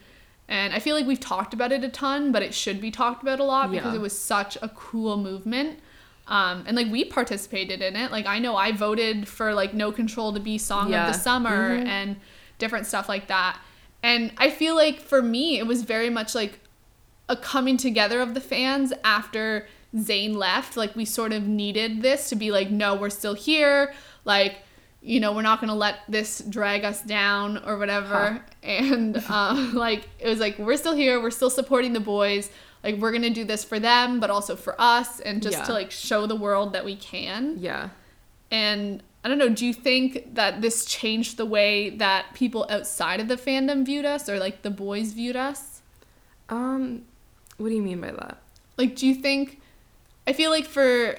and 0.49 0.73
i 0.75 0.79
feel 0.79 0.95
like 0.95 1.07
we've 1.07 1.21
talked 1.21 1.55
about 1.55 1.73
it 1.73 1.83
a 1.83 1.89
ton 1.89 2.31
but 2.33 2.43
it 2.43 2.53
should 2.53 2.81
be 2.81 2.91
talked 2.91 3.23
about 3.23 3.41
a 3.41 3.45
lot 3.45 3.71
because 3.71 3.93
Yeah. 3.95 3.99
it 3.99 4.01
was 4.03 4.17
such 4.19 4.57
a 4.61 4.69
cool 4.69 5.17
movement 5.17 5.79
um, 6.29 6.63
and 6.67 6.77
like 6.77 6.89
we 6.93 7.05
participated 7.05 7.81
in 7.81 7.97
it 7.97 8.11
like 8.13 8.27
i 8.27 8.39
know 8.39 8.55
i 8.57 8.71
voted 8.73 9.27
for 9.27 9.55
like 9.55 9.73
no 9.75 9.91
control 9.93 10.33
to 10.35 10.41
be 10.41 10.59
song 10.59 10.91
Yeah. 10.91 11.07
of 11.07 11.13
the 11.15 11.19
summer 11.19 11.79
Mhm. 11.79 11.87
and 11.87 12.17
different 12.59 12.87
stuff 12.87 13.09
like 13.09 13.29
that 13.29 13.59
and 14.03 14.31
i 14.37 14.51
feel 14.51 14.75
like 14.75 15.01
for 15.01 15.23
me 15.23 15.59
it 15.59 15.67
was 15.67 15.83
very 15.85 16.11
much 16.11 16.35
like 16.35 16.61
a 17.31 17.37
coming 17.37 17.77
together 17.79 18.21
of 18.21 18.35
the 18.35 18.41
fans 18.41 18.93
after 19.05 19.67
Zayn 19.97 20.35
left. 20.37 20.77
Like 20.77 20.95
we 20.97 21.05
sort 21.05 21.33
of 21.33 21.47
needed 21.47 22.03
this 22.03 22.29
to 22.31 22.37
be 22.37 22.51
like, 22.51 22.71
no, 22.71 22.95
we're 22.95 23.11
still 23.11 23.35
here. 23.35 23.93
Like, 24.25 24.59
you 25.03 25.19
know, 25.19 25.33
we're 25.33 25.43
not 25.43 25.61
gonna 25.61 25.75
let 25.75 26.01
this 26.09 26.41
drag 26.41 26.85
us 26.85 27.03
down 27.03 27.59
or 27.65 27.79
whatever. 27.79 28.45
And 28.63 29.17
um, 29.31 29.75
like 29.87 30.09
it 30.19 30.29
was 30.29 30.39
like 30.39 30.59
we're 30.59 30.77
still 30.77 30.95
here. 30.95 31.21
We're 31.21 31.31
still 31.31 31.49
supporting 31.51 31.95
the 31.95 32.01
boys. 32.01 32.51
Like 32.85 32.97
we're 32.97 33.13
gonna 33.13 33.31
do 33.31 33.45
this 33.45 33.65
for 33.65 33.79
them, 33.81 34.21
but 34.21 34.29
also 34.31 34.55
for 34.57 34.75
us, 34.79 35.19
and 35.21 35.43
just 35.43 35.57
Yeah. 35.59 35.65
to 35.65 35.73
like 35.73 35.91
show 35.91 36.27
the 36.27 36.37
world 36.37 36.73
that 36.75 36.85
we 36.85 36.95
can. 36.97 37.57
yeah. 37.59 37.89
And 38.51 39.03
I 39.25 39.29
don't 39.29 39.39
know, 39.39 39.49
do 39.51 39.65
you 39.67 39.73
think 39.75 40.35
that 40.35 40.61
this 40.61 40.85
changed 40.85 41.37
the 41.37 41.45
way 41.47 41.91
that 41.91 42.33
people 42.35 42.67
outside 42.71 43.21
of 43.21 43.29
the 43.29 43.37
fandom 43.37 43.85
viewed 43.85 44.05
us 44.05 44.29
or 44.29 44.39
like 44.39 44.63
the 44.63 44.71
boys 44.71 45.13
viewed 45.13 45.37
us? 45.37 45.83
Um, 46.49 47.03
what 47.59 47.69
do 47.69 47.75
you 47.75 47.83
mean 47.83 48.01
by 48.01 48.11
that? 48.13 48.39
Like, 48.77 48.97
do 48.97 49.07
you 49.07 49.15
think? 49.15 49.60
I 50.27 50.33
feel 50.33 50.51
like 50.51 50.67
for 50.67 51.17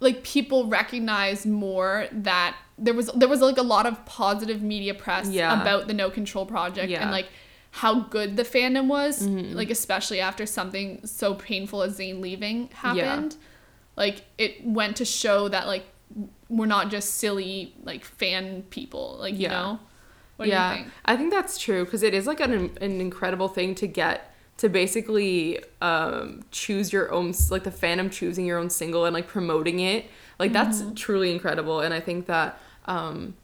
like 0.00 0.22
people 0.24 0.66
recognize 0.66 1.44
more 1.46 2.06
that 2.12 2.56
there 2.78 2.94
was 2.94 3.08
there 3.14 3.28
was 3.28 3.40
like 3.40 3.58
a 3.58 3.62
lot 3.62 3.86
of 3.86 4.04
positive 4.06 4.62
media 4.62 4.94
press 4.94 5.28
Yeah. 5.28 5.60
about 5.60 5.86
the 5.88 5.94
No 5.94 6.10
Control 6.10 6.46
project 6.46 6.90
Yeah. 6.90 7.02
and 7.02 7.10
like 7.10 7.26
how 7.72 8.00
good 8.00 8.36
the 8.36 8.42
fandom 8.42 8.86
was, 8.88 9.26
Mhm. 9.28 9.54
like 9.54 9.70
especially 9.70 10.20
after 10.20 10.44
something 10.46 11.00
so 11.06 11.34
painful 11.34 11.82
as 11.82 11.98
Zayn 11.98 12.20
leaving 12.20 12.68
happened. 12.74 13.36
Like 13.96 14.22
it 14.38 14.64
went 14.64 14.96
to 14.96 15.04
show 15.04 15.48
that 15.48 15.66
like 15.66 15.84
we're 16.48 16.66
not 16.66 16.90
just 16.90 17.14
silly 17.16 17.74
like 17.84 18.04
fan 18.04 18.62
people, 18.70 19.16
like 19.20 19.38
you 19.38 19.48
know. 19.48 19.78
What 20.36 20.48
yeah, 20.48 20.72
do 20.72 20.78
you 20.78 20.84
think? 20.84 20.94
I 21.04 21.16
think 21.16 21.30
that's 21.30 21.58
true 21.58 21.84
because 21.84 22.02
it 22.02 22.14
is 22.14 22.26
like 22.26 22.40
an 22.40 22.70
an 22.80 23.00
incredible 23.00 23.48
thing 23.48 23.74
to 23.76 23.86
get 23.86 24.29
to 24.60 24.68
basically 24.68 25.58
um, 25.82 26.42
choose 26.50 26.92
your 26.92 27.10
own 27.12 27.32
like 27.50 27.64
the 27.64 27.70
fandom 27.70 28.10
choosing 28.10 28.44
your 28.46 28.58
own 28.58 28.70
single 28.70 29.04
and 29.06 29.14
like 29.14 29.26
promoting 29.26 29.80
it. 29.80 30.06
Like 30.38 30.52
that's 30.52 30.80
Mm-hmm. 30.80 30.94
truly 30.94 31.32
incredible, 31.32 31.80
and 31.80 31.92
I 31.92 32.00
think 32.00 32.26
that 32.26 32.58
um, 32.86 33.34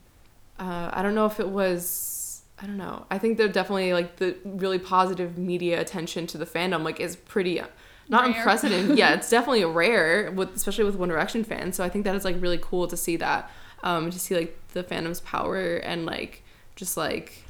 uh, 0.58 0.90
I 0.92 1.02
don't 1.02 1.14
know 1.14 1.26
if 1.26 1.38
it 1.40 1.48
was 1.48 2.42
I 2.58 2.66
don't 2.66 2.78
know. 2.78 3.04
I 3.10 3.18
think 3.18 3.36
that 3.38 3.52
definitely 3.52 3.92
like 3.92 4.16
the 4.16 4.36
really 4.44 4.78
positive 4.78 5.36
media 5.36 5.80
attention 5.80 6.26
to 6.28 6.38
the 6.38 6.46
fandom 6.46 6.84
like 6.84 7.00
is 7.00 7.16
pretty. 7.16 7.60
uh, 7.60 7.66
Not 8.08 8.24
Rare. 8.26 8.36
unprecedented. 8.38 8.96
yeah, 9.02 9.12
it's 9.14 9.28
definitely 9.28 9.64
rare, 9.66 10.30
with, 10.32 10.54
especially 10.54 10.84
with 10.84 10.96
One 10.96 11.08
Direction 11.10 11.44
fans. 11.44 11.76
So 11.76 11.84
I 11.84 11.88
think 11.90 12.04
that 12.04 12.14
is 12.14 12.24
like 12.24 12.36
really 12.40 12.58
cool 12.62 12.86
to 12.88 12.96
see 12.96 13.16
that, 13.18 13.50
um, 13.82 14.10
to 14.10 14.18
see 14.18 14.34
like 14.36 14.56
the 14.72 14.82
fandom's 14.84 15.20
power 15.20 15.76
and 15.78 16.06
like 16.06 16.42
just 16.76 16.96
like 16.96 17.42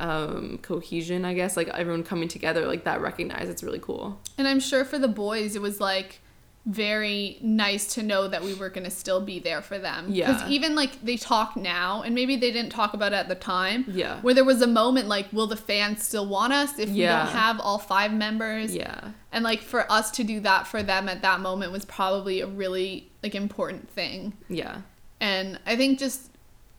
um 0.00 0.58
cohesion 0.62 1.24
i 1.24 1.32
guess 1.34 1.56
like 1.56 1.68
everyone 1.68 2.02
coming 2.02 2.28
together 2.28 2.66
like 2.66 2.84
that 2.84 3.00
recognized 3.00 3.48
it's 3.50 3.62
really 3.62 3.78
cool 3.78 4.20
And 4.38 4.48
I'm 4.48 4.60
sure 4.60 4.84
for 4.84 4.98
the 4.98 5.08
boys, 5.08 5.54
it 5.54 5.62
was 5.62 5.80
like 5.80 6.20
very 6.66 7.36
nice 7.42 7.92
to 7.94 8.02
know 8.02 8.26
that 8.26 8.42
we 8.42 8.54
were 8.54 8.70
going 8.70 8.84
to 8.84 8.90
still 8.90 9.20
be 9.20 9.38
there 9.38 9.60
for 9.60 9.78
them. 9.78 10.06
Yeah. 10.08 10.32
Because 10.32 10.50
even 10.50 10.74
like 10.74 11.02
they 11.04 11.16
talk 11.18 11.56
now, 11.56 12.00
and 12.02 12.14
maybe 12.14 12.36
they 12.36 12.50
didn't 12.50 12.70
talk 12.70 12.94
about 12.94 13.12
it 13.12 13.16
at 13.16 13.28
the 13.28 13.34
time, 13.34 13.84
yeah 13.86 14.20
where 14.22 14.32
there 14.34 14.44
was 14.44 14.62
a 14.62 14.66
moment 14.66 15.06
like, 15.06 15.30
will 15.32 15.46
the 15.46 15.56
fans 15.58 16.02
still 16.06 16.26
want 16.26 16.52
us 16.54 16.78
if 16.78 16.88
we 16.88 17.00
don't 17.02 17.26
have 17.28 17.60
all 17.60 17.78
five 17.78 18.12
members? 18.12 18.74
yeah 18.74 19.10
And 19.30 19.44
like 19.44 19.60
for 19.60 19.90
us 19.92 20.10
to 20.12 20.24
do 20.24 20.40
that 20.40 20.66
for 20.66 20.82
them 20.82 21.08
at 21.08 21.20
that 21.22 21.40
moment 21.40 21.70
was 21.70 21.84
probably 21.84 22.40
a 22.40 22.46
really 22.46 23.10
like 23.22 23.34
important 23.34 23.90
thing. 23.90 24.32
yeah 24.48 24.80
And 25.20 25.60
I 25.66 25.76
think 25.76 25.98
just 25.98 26.30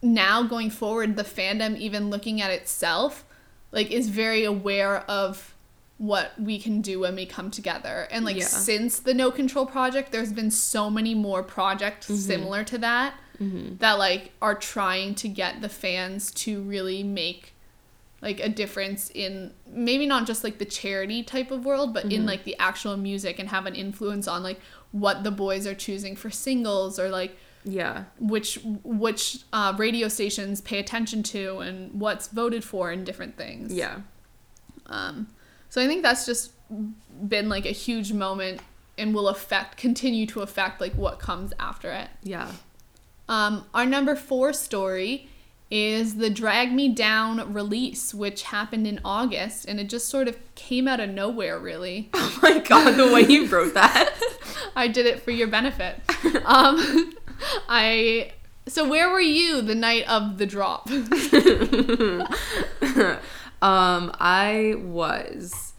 now 0.05 0.43
going 0.43 0.69
forward, 0.69 1.15
the 1.15 1.23
fandom, 1.23 1.77
even 1.77 2.09
looking 2.09 2.41
at 2.41 2.51
itself, 2.51 3.25
like 3.71 3.91
is 3.91 4.09
very 4.09 4.43
aware 4.45 4.99
of 5.09 5.53
what 5.97 6.33
we 6.39 6.59
can 6.59 6.81
do 6.81 6.99
when 6.99 7.15
we 7.15 7.25
come 7.25 7.49
together. 7.49 8.07
And 8.11 8.25
like 8.25 8.37
Yeah. 8.37 8.45
since 8.45 8.99
the 8.99 9.13
No 9.13 9.31
Control 9.31 9.65
project, 9.65 10.11
there's 10.11 10.33
been 10.33 10.51
so 10.51 10.89
many 10.89 11.15
more 11.15 11.41
projects 11.41 12.07
similar 12.07 12.63
to 12.65 12.77
that 12.79 13.13
mm-hmm. 13.41 13.77
that 13.77 13.93
like 13.93 14.31
are 14.41 14.55
trying 14.55 15.15
to 15.15 15.29
get 15.29 15.61
the 15.61 15.69
fans 15.69 16.31
to 16.31 16.61
really 16.61 17.01
make 17.03 17.53
like 18.21 18.39
a 18.39 18.49
difference 18.49 19.11
in 19.13 19.51
maybe 19.67 20.05
not 20.05 20.25
just 20.25 20.43
like 20.43 20.57
the 20.57 20.65
charity 20.65 21.21
type 21.21 21.51
of 21.51 21.63
world 21.65 21.93
but 21.93 22.05
in 22.05 22.23
Mhm. 22.23 22.27
like 22.27 22.43
the 22.43 22.57
actual 22.59 22.97
music 22.97 23.39
and 23.39 23.49
have 23.49 23.65
an 23.65 23.75
influence 23.75 24.27
on 24.27 24.41
like 24.41 24.59
what 24.91 25.23
the 25.23 25.31
boys 25.31 25.67
are 25.67 25.75
choosing 25.75 26.15
for 26.15 26.29
singles 26.31 26.97
or 26.97 27.09
like 27.09 27.37
yeah 27.65 28.03
which 28.19 28.59
which 28.83 29.39
uh, 29.51 29.73
radio 29.77 30.07
stations 30.07 30.61
pay 30.61 30.79
attention 30.79 31.23
to 31.23 31.57
and 31.59 31.99
what's 31.99 32.27
voted 32.27 32.63
for 32.63 32.91
and 32.91 33.05
different 33.05 33.35
things. 33.37 33.73
yeah 33.73 34.01
Um, 34.85 35.27
so 35.69 35.81
I 35.81 35.87
think 35.87 36.03
that's 36.03 36.25
just 36.25 36.51
been 37.27 37.49
like 37.49 37.65
a 37.65 37.71
huge 37.71 38.13
moment 38.13 38.61
and 38.97 39.13
will 39.13 39.27
affect 39.27 39.77
continue 39.77 40.25
to 40.27 40.41
affect 40.41 40.79
like 40.79 40.93
what 40.93 41.19
comes 41.19 41.51
after 41.59 41.91
it. 41.91 42.09
yeah 42.23 42.51
Um, 43.27 43.65
our 43.73 43.85
number 43.85 44.15
four 44.15 44.53
story 44.53 45.27
is 45.71 46.15
the 46.17 46.29
Drag 46.29 46.71
Me 46.71 46.87
Down 46.89 47.51
release, 47.51 48.13
which 48.13 48.43
happened 48.43 48.85
in 48.85 48.99
August, 49.03 49.65
and 49.65 49.79
it 49.79 49.89
just 49.89 50.07
sort 50.07 50.27
of 50.27 50.37
came 50.53 50.87
out 50.87 50.99
of 50.99 51.09
nowhere, 51.09 51.57
really. 51.59 52.09
oh 52.13 52.39
my 52.43 52.59
god 52.59 52.91
the 52.91 53.11
way 53.11 53.21
you 53.25 53.47
wrote 53.47 53.73
that 53.73 54.13
I 54.75 54.87
did 54.87 55.05
it 55.07 55.21
for 55.23 55.31
your 55.31 55.47
benefit. 55.47 55.99
um, 56.45 57.13
I 57.69 58.31
so 58.67 58.87
where 58.87 59.09
were 59.09 59.21
you 59.21 59.61
the 59.61 59.75
night 59.75 60.07
of 60.07 60.37
the 60.37 60.45
drop? 60.45 60.89
um, 63.61 64.11
I 64.19 64.75
was 64.79 65.73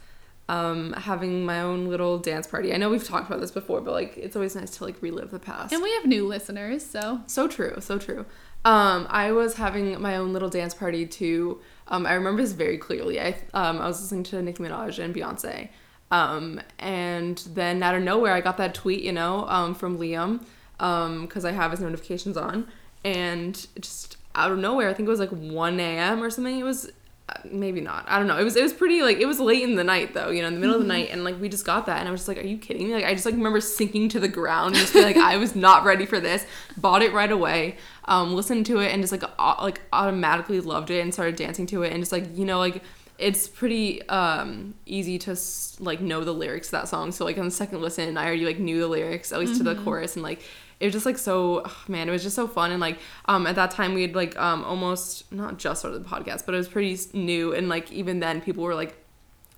um 0.49 0.93
having 0.93 1.45
my 1.45 1.61
own 1.61 1.87
little 1.87 2.17
dance 2.17 2.47
party. 2.47 2.73
I 2.73 2.77
know 2.77 2.89
we've 2.89 3.03
talked 3.07 3.27
about 3.27 3.41
this 3.41 3.51
before, 3.51 3.81
but 3.81 3.91
like 3.93 4.17
it's 4.17 4.35
always 4.35 4.55
nice 4.55 4.71
to 4.77 4.85
like 4.85 5.01
relive 5.01 5.31
the 5.31 5.39
past. 5.39 5.73
and 5.73 5.83
we 5.83 5.91
have 5.93 6.05
new 6.05 6.25
listeners, 6.27 6.85
so 6.85 7.21
So 7.27 7.47
true, 7.47 7.75
so 7.79 7.97
true. 7.97 8.25
Um, 8.65 9.07
I 9.09 9.31
was 9.31 9.53
having 9.55 10.01
my 10.01 10.17
own 10.17 10.33
little 10.33 10.49
dance 10.49 10.73
party 10.73 11.05
to. 11.05 11.61
Um, 11.89 12.05
I 12.05 12.13
remember 12.13 12.41
this 12.41 12.51
very 12.51 12.77
clearly. 12.77 13.19
I 13.19 13.37
um, 13.53 13.79
I 13.79 13.87
was 13.87 14.01
listening 14.01 14.23
to 14.23 14.41
Nicki 14.41 14.61
Minaj 14.63 14.99
and 15.03 15.15
Beyonce, 15.15 15.69
um, 16.11 16.59
and 16.79 17.37
then 17.53 17.81
out 17.83 17.95
of 17.95 18.03
nowhere 18.03 18.33
I 18.33 18.41
got 18.41 18.57
that 18.57 18.73
tweet, 18.73 19.03
you 19.03 19.13
know, 19.13 19.47
um, 19.47 19.73
from 19.73 19.97
Liam, 19.97 20.43
because 20.77 21.45
I 21.45 21.51
have 21.51 21.71
his 21.71 21.79
notifications 21.79 22.37
on, 22.37 22.67
and 23.03 23.65
just 23.79 24.17
out 24.35 24.51
of 24.51 24.59
nowhere, 24.59 24.89
I 24.89 24.93
think 24.93 25.07
it 25.07 25.09
was 25.09 25.19
like 25.19 25.31
1 25.31 25.79
a.m. 25.79 26.21
or 26.23 26.29
something. 26.29 26.59
It 26.59 26.63
was 26.63 26.91
uh, 27.29 27.33
maybe 27.51 27.81
not. 27.81 28.05
I 28.07 28.17
don't 28.19 28.27
know. 28.27 28.37
It 28.37 28.43
was 28.43 28.55
it 28.55 28.63
was 28.63 28.71
pretty 28.73 29.01
like 29.01 29.17
it 29.17 29.25
was 29.25 29.39
late 29.39 29.63
in 29.63 29.75
the 29.75 29.83
night 29.83 30.13
though, 30.13 30.29
you 30.29 30.41
know, 30.41 30.47
in 30.47 30.53
the 30.53 30.59
middle 30.59 30.75
of 30.75 30.81
the 30.81 30.87
night, 30.87 31.09
and 31.11 31.23
like 31.23 31.39
we 31.41 31.49
just 31.49 31.65
got 31.65 31.85
that, 31.87 31.99
and 31.99 32.07
I 32.07 32.11
was 32.11 32.21
just 32.21 32.27
like, 32.29 32.37
"Are 32.37 32.47
you 32.47 32.57
kidding 32.57 32.87
me?" 32.87 32.93
Like 32.93 33.05
I 33.05 33.13
just 33.13 33.25
like 33.25 33.35
remember 33.35 33.59
sinking 33.59 34.09
to 34.09 34.19
the 34.19 34.27
ground, 34.29 34.75
and 34.75 34.77
just 34.77 34.93
be 34.93 35.01
like, 35.01 35.17
I 35.17 35.35
was 35.37 35.55
not 35.55 35.83
ready 35.83 36.05
for 36.05 36.19
this. 36.19 36.45
Bought 36.77 37.01
it 37.01 37.11
right 37.11 37.31
away, 37.31 37.77
um, 38.05 38.33
listened 38.33 38.65
to 38.67 38.79
it, 38.79 38.93
and 38.93 39.01
just 39.03 39.11
like 39.11 39.23
au- 39.39 39.63
like 39.63 39.81
automatically 39.91 40.61
loved 40.61 40.89
it 40.89 41.01
and 41.01 41.13
started 41.13 41.35
dancing 41.35 41.65
to 41.67 41.83
it, 41.83 41.91
and 41.91 42.01
just 42.01 42.11
like 42.13 42.37
you 42.37 42.45
know 42.45 42.59
like 42.59 42.81
it's 43.17 43.47
pretty 43.47 44.07
um 44.09 44.75
easy 44.85 45.17
to 45.17 45.31
s- 45.31 45.75
like 45.79 45.99
know 45.99 46.23
the 46.23 46.33
lyrics 46.33 46.67
to 46.67 46.71
that 46.73 46.87
song. 46.87 47.11
So 47.11 47.25
like 47.25 47.37
on 47.37 47.45
the 47.45 47.51
second 47.51 47.81
listen, 47.81 48.15
I 48.15 48.25
already 48.27 48.45
like 48.45 48.59
knew 48.59 48.79
the 48.79 48.87
lyrics 48.87 49.33
at 49.33 49.39
least 49.39 49.57
to 49.57 49.63
the 49.63 49.75
chorus, 49.83 50.15
and 50.15 50.23
like 50.23 50.41
it 50.79 50.85
was 50.85 50.93
just 50.93 51.05
like 51.05 51.17
so 51.17 51.57
ugh, 51.59 51.71
man 51.89 52.07
it 52.07 52.11
was 52.11 52.23
just 52.23 52.35
so 52.35 52.47
fun 52.47 52.71
and 52.71 52.79
like 52.79 52.99
um 53.25 53.47
at 53.47 53.55
that 53.55 53.71
time 53.71 53.93
we 53.93 54.01
had 54.03 54.15
like 54.15 54.37
um 54.37 54.63
almost 54.63 55.31
not 55.31 55.57
just 55.57 55.79
started 55.81 56.03
the 56.03 56.07
podcast 56.07 56.45
but 56.45 56.53
it 56.53 56.57
was 56.57 56.67
pretty 56.67 56.97
new 57.13 57.53
and 57.53 57.67
like 57.69 57.91
even 57.91 58.19
then 58.19 58.41
people 58.41 58.63
were 58.63 58.75
like 58.75 58.95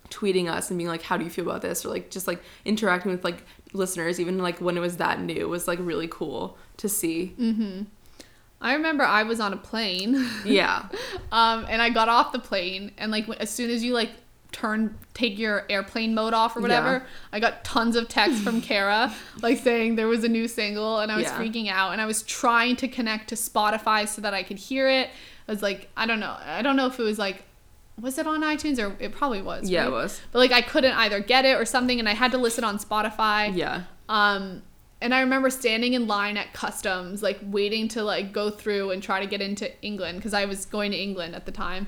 tweeting 0.08 0.48
us 0.50 0.70
and 0.70 0.78
being 0.78 0.88
like 0.88 1.02
how 1.02 1.16
do 1.16 1.22
you 1.24 1.30
feel 1.30 1.44
about 1.48 1.62
this 1.62 1.84
or 1.84 1.88
like 1.90 2.10
just 2.10 2.26
like 2.26 2.42
interacting 2.64 3.12
with 3.12 3.22
like 3.22 3.44
listeners 3.72 4.18
even 4.18 4.38
like 4.38 4.60
when 4.60 4.76
it 4.76 4.80
was 4.80 4.96
that 4.96 5.20
new 5.20 5.48
was 5.48 5.68
like 5.68 5.78
really 5.80 6.08
cool 6.10 6.56
to 6.76 6.88
see 6.88 7.34
Mm-hmm. 7.38 7.82
I 8.62 8.74
remember 8.74 9.04
I 9.04 9.22
was 9.22 9.40
on 9.40 9.52
a 9.54 9.56
plane. 9.56 10.26
yeah 10.44 10.88
Um, 11.32 11.64
and 11.68 11.80
I 11.80 11.90
got 11.90 12.08
off 12.08 12.32
the 12.32 12.38
plane, 12.40 12.92
and 12.98 13.10
like 13.12 13.26
as 13.40 13.48
soon 13.50 13.70
as 13.70 13.82
you 13.84 13.94
like 13.94 14.10
turn 14.52 14.96
take 15.14 15.38
your 15.38 15.64
airplane 15.70 16.14
mode 16.14 16.34
off 16.34 16.56
or 16.56 16.60
whatever, 16.60 16.92
Yeah. 16.92 17.02
I 17.32 17.40
got 17.40 17.64
tons 17.64 17.96
of 17.96 18.08
texts 18.08 18.40
from 18.42 18.60
Kara 18.70 19.14
like 19.42 19.58
saying 19.58 19.96
there 19.96 20.08
was 20.08 20.24
a 20.24 20.28
new 20.28 20.48
single, 20.48 20.98
and 21.00 21.10
I 21.12 21.16
was 21.16 21.24
Yeah. 21.24 21.38
freaking 21.38 21.68
out, 21.70 21.92
and 21.92 22.00
I 22.00 22.06
was 22.06 22.22
trying 22.22 22.76
to 22.76 22.88
connect 22.88 23.28
to 23.28 23.34
Spotify 23.34 24.08
so 24.08 24.20
that 24.22 24.34
I 24.34 24.42
could 24.42 24.58
hear 24.58 24.88
it. 24.88 25.08
I 25.48 25.52
was 25.52 25.62
like, 25.62 25.88
I 25.96 26.06
don't 26.06 26.20
know, 26.20 26.36
I 26.44 26.62
don't 26.62 26.76
know 26.76 26.86
if 26.86 26.98
it 26.98 27.02
was 27.02 27.18
like, 27.18 27.44
was 28.00 28.16
it 28.18 28.26
on 28.26 28.40
iTunes 28.42 28.78
or 28.78 28.96
it 28.98 29.12
probably 29.12 29.42
was. 29.42 29.68
yeah 29.68 29.80
right? 29.80 29.88
it 29.88 29.92
was 29.92 30.20
But 30.32 30.38
like 30.38 30.52
I 30.52 30.62
couldn't 30.62 30.96
either 30.96 31.20
get 31.20 31.44
it 31.44 31.56
or 31.56 31.64
something, 31.64 31.98
and 31.98 32.08
I 32.08 32.14
had 32.14 32.30
to 32.32 32.38
listen 32.38 32.64
on 32.64 32.78
Spotify. 32.78 33.54
yeah 33.56 33.82
Um, 34.08 34.62
and 35.02 35.14
I 35.14 35.20
remember 35.20 35.48
standing 35.50 35.94
in 35.94 36.06
line 36.06 36.36
at 36.36 36.52
customs, 36.52 37.22
like 37.22 37.38
waiting 37.42 37.88
to 37.88 38.02
like 38.02 38.32
go 38.32 38.50
through 38.50 38.90
and 38.90 39.02
try 39.02 39.20
to 39.20 39.26
get 39.26 39.40
into 39.40 39.70
England 39.82 40.18
because 40.18 40.34
I 40.34 40.44
was 40.44 40.66
going 40.66 40.90
to 40.92 40.96
England 40.98 41.34
at 41.34 41.46
the 41.46 41.52
time. 41.52 41.86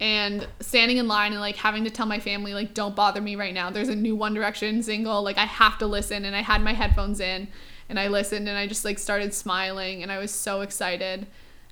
And 0.00 0.48
standing 0.60 0.96
in 0.96 1.06
line 1.08 1.32
and 1.32 1.40
like 1.42 1.56
having 1.56 1.84
to 1.84 1.90
tell 1.90 2.06
my 2.06 2.18
family 2.20 2.54
like 2.54 2.72
don't 2.72 2.96
bother 2.96 3.20
me 3.20 3.36
right 3.36 3.52
now. 3.52 3.70
There's 3.70 3.88
a 3.90 3.94
new 3.94 4.16
One 4.16 4.32
Direction 4.34 4.82
single. 4.82 5.22
Like 5.22 5.36
I 5.36 5.44
have 5.44 5.76
to 5.78 5.86
listen. 5.86 6.24
And 6.24 6.34
I 6.34 6.40
had 6.40 6.62
my 6.62 6.72
headphones 6.72 7.20
in 7.20 7.48
and 7.88 8.00
I 8.00 8.08
listened 8.08 8.48
and 8.48 8.56
I 8.56 8.66
just 8.66 8.84
like 8.84 8.98
started 8.98 9.34
smiling 9.34 10.02
and 10.02 10.10
I 10.10 10.16
was 10.18 10.30
so 10.30 10.62
excited. 10.62 11.26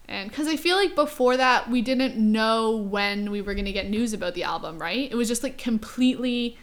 And 0.07 0.29
because 0.29 0.47
I 0.47 0.57
feel 0.57 0.77
like 0.77 0.95
before 0.95 1.39
that 1.39 1.71
we 1.71 1.81
didn't 1.81 2.17
know 2.19 2.77
when 2.77 3.31
we 3.31 3.41
were 3.41 3.55
gonna 3.55 3.73
get 3.73 3.89
news 3.89 4.13
about 4.13 4.35
the 4.35 4.43
album, 4.43 4.79
right? 4.79 5.11
It 5.11 5.15
was 5.15 5.27
just 5.29 5.43
like 5.43 5.57
completely 5.57 6.59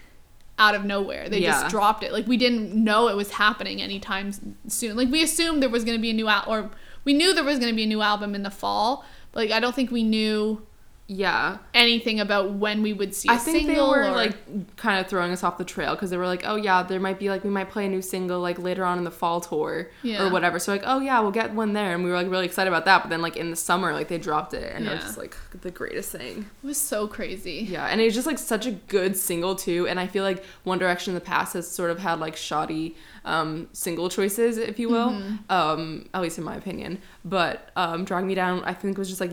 out 0.59 0.75
of 0.75 0.85
nowhere. 0.85 1.27
They 1.29 1.39
Yeah. 1.39 1.51
just 1.63 1.69
dropped 1.69 2.03
it. 2.03 2.13
Like 2.13 2.27
we 2.27 2.37
didn't 2.37 2.75
know 2.75 3.07
it 3.09 3.15
was 3.15 3.31
happening 3.31 3.81
anytime 3.81 4.31
soon. 4.67 4.95
Like 4.95 5.09
we 5.09 5.23
assumed 5.23 5.63
there 5.63 5.69
was 5.69 5.83
going 5.83 5.97
to 5.97 6.01
be 6.01 6.11
a 6.11 6.13
new 6.13 6.27
al- 6.29 6.45
or 6.47 6.69
we 7.05 7.13
knew 7.13 7.33
there 7.33 7.43
was 7.43 7.57
going 7.57 7.71
to 7.71 7.75
be 7.75 7.83
a 7.83 7.87
new 7.87 8.01
album 8.03 8.35
in 8.35 8.43
the 8.43 8.51
fall. 8.51 9.03
But 9.31 9.45
like 9.45 9.51
I 9.51 9.59
don't 9.59 9.73
think 9.75 9.89
we 9.91 10.03
knew 10.03 10.61
yeah 11.07 11.59
anything 11.75 12.19
about 12.19 12.53
when 12.53 12.81
we 12.81 12.91
would 12.91 13.13
see 13.13 13.29
a 13.29 13.33
I 13.33 13.37
think 13.37 13.67
they 13.67 13.73
single 13.75 13.89
were 13.91 14.05
or 14.05 14.11
like 14.11 14.75
kind 14.75 14.99
of 14.99 15.07
throwing 15.07 15.31
us 15.31 15.43
off 15.43 15.59
the 15.59 15.63
trail 15.63 15.93
because 15.93 16.09
they 16.09 16.17
were 16.17 16.25
like, 16.25 16.41
oh 16.45 16.55
yeah, 16.55 16.81
there 16.81 16.99
might 16.99 17.19
be 17.19 17.29
like 17.29 17.43
we 17.43 17.51
might 17.51 17.69
play 17.69 17.85
a 17.85 17.89
new 17.89 18.01
single 18.01 18.39
like 18.39 18.57
later 18.57 18.83
on 18.83 18.97
in 18.97 19.03
the 19.03 19.11
fall 19.11 19.39
tour 19.39 19.91
Yeah. 20.01 20.25
or 20.25 20.31
whatever. 20.31 20.57
So 20.57 20.71
like, 20.71 20.81
oh 20.83 20.99
yeah, 21.01 21.19
we'll 21.19 21.29
get 21.31 21.51
one 21.53 21.73
there, 21.73 21.93
and 21.93 22.03
we 22.03 22.09
were 22.09 22.15
like 22.15 22.29
really 22.29 22.45
excited 22.45 22.69
about 22.69 22.85
that. 22.85 23.03
But 23.03 23.09
then 23.09 23.21
like 23.21 23.37
in 23.37 23.51
the 23.51 23.55
summer, 23.55 23.93
like 23.93 24.07
they 24.07 24.17
dropped 24.17 24.55
it, 24.55 24.73
and 24.75 24.87
it 24.87 24.89
was 24.91 25.01
just 25.01 25.17
like 25.17 25.37
the 25.61 25.69
greatest 25.69 26.11
thing. 26.11 26.49
it 26.63 26.65
was 26.67 26.77
so 26.79 27.07
crazy. 27.07 27.67
Yeah, 27.69 27.85
and 27.85 28.01
it's 28.01 28.15
just 28.15 28.25
like 28.25 28.39
such 28.39 28.65
a 28.65 28.71
good 28.71 29.15
single 29.15 29.55
too. 29.55 29.87
And 29.87 29.99
I 29.99 30.07
feel 30.07 30.23
like 30.23 30.43
One 30.63 30.79
Direction 30.79 31.11
in 31.11 31.15
the 31.15 31.21
past 31.21 31.53
has 31.53 31.67
sort 31.69 31.91
of 31.91 31.99
had 31.99 32.19
like 32.19 32.35
shoddy 32.35 32.95
um, 33.25 33.67
single 33.73 34.07
choices, 34.09 34.57
if 34.57 34.79
you 34.79 34.87
will, 34.89 35.21
um, 35.49 36.07
at 36.13 36.21
least 36.21 36.37
in 36.37 36.43
my 36.43 36.55
opinion. 36.55 36.99
But 37.25 37.71
um, 37.75 38.05
Drag 38.05 38.23
Me 38.23 38.35
Down, 38.35 38.63
I 38.63 38.73
think 38.73 38.97
was 38.97 39.09
just 39.09 39.19
like 39.19 39.31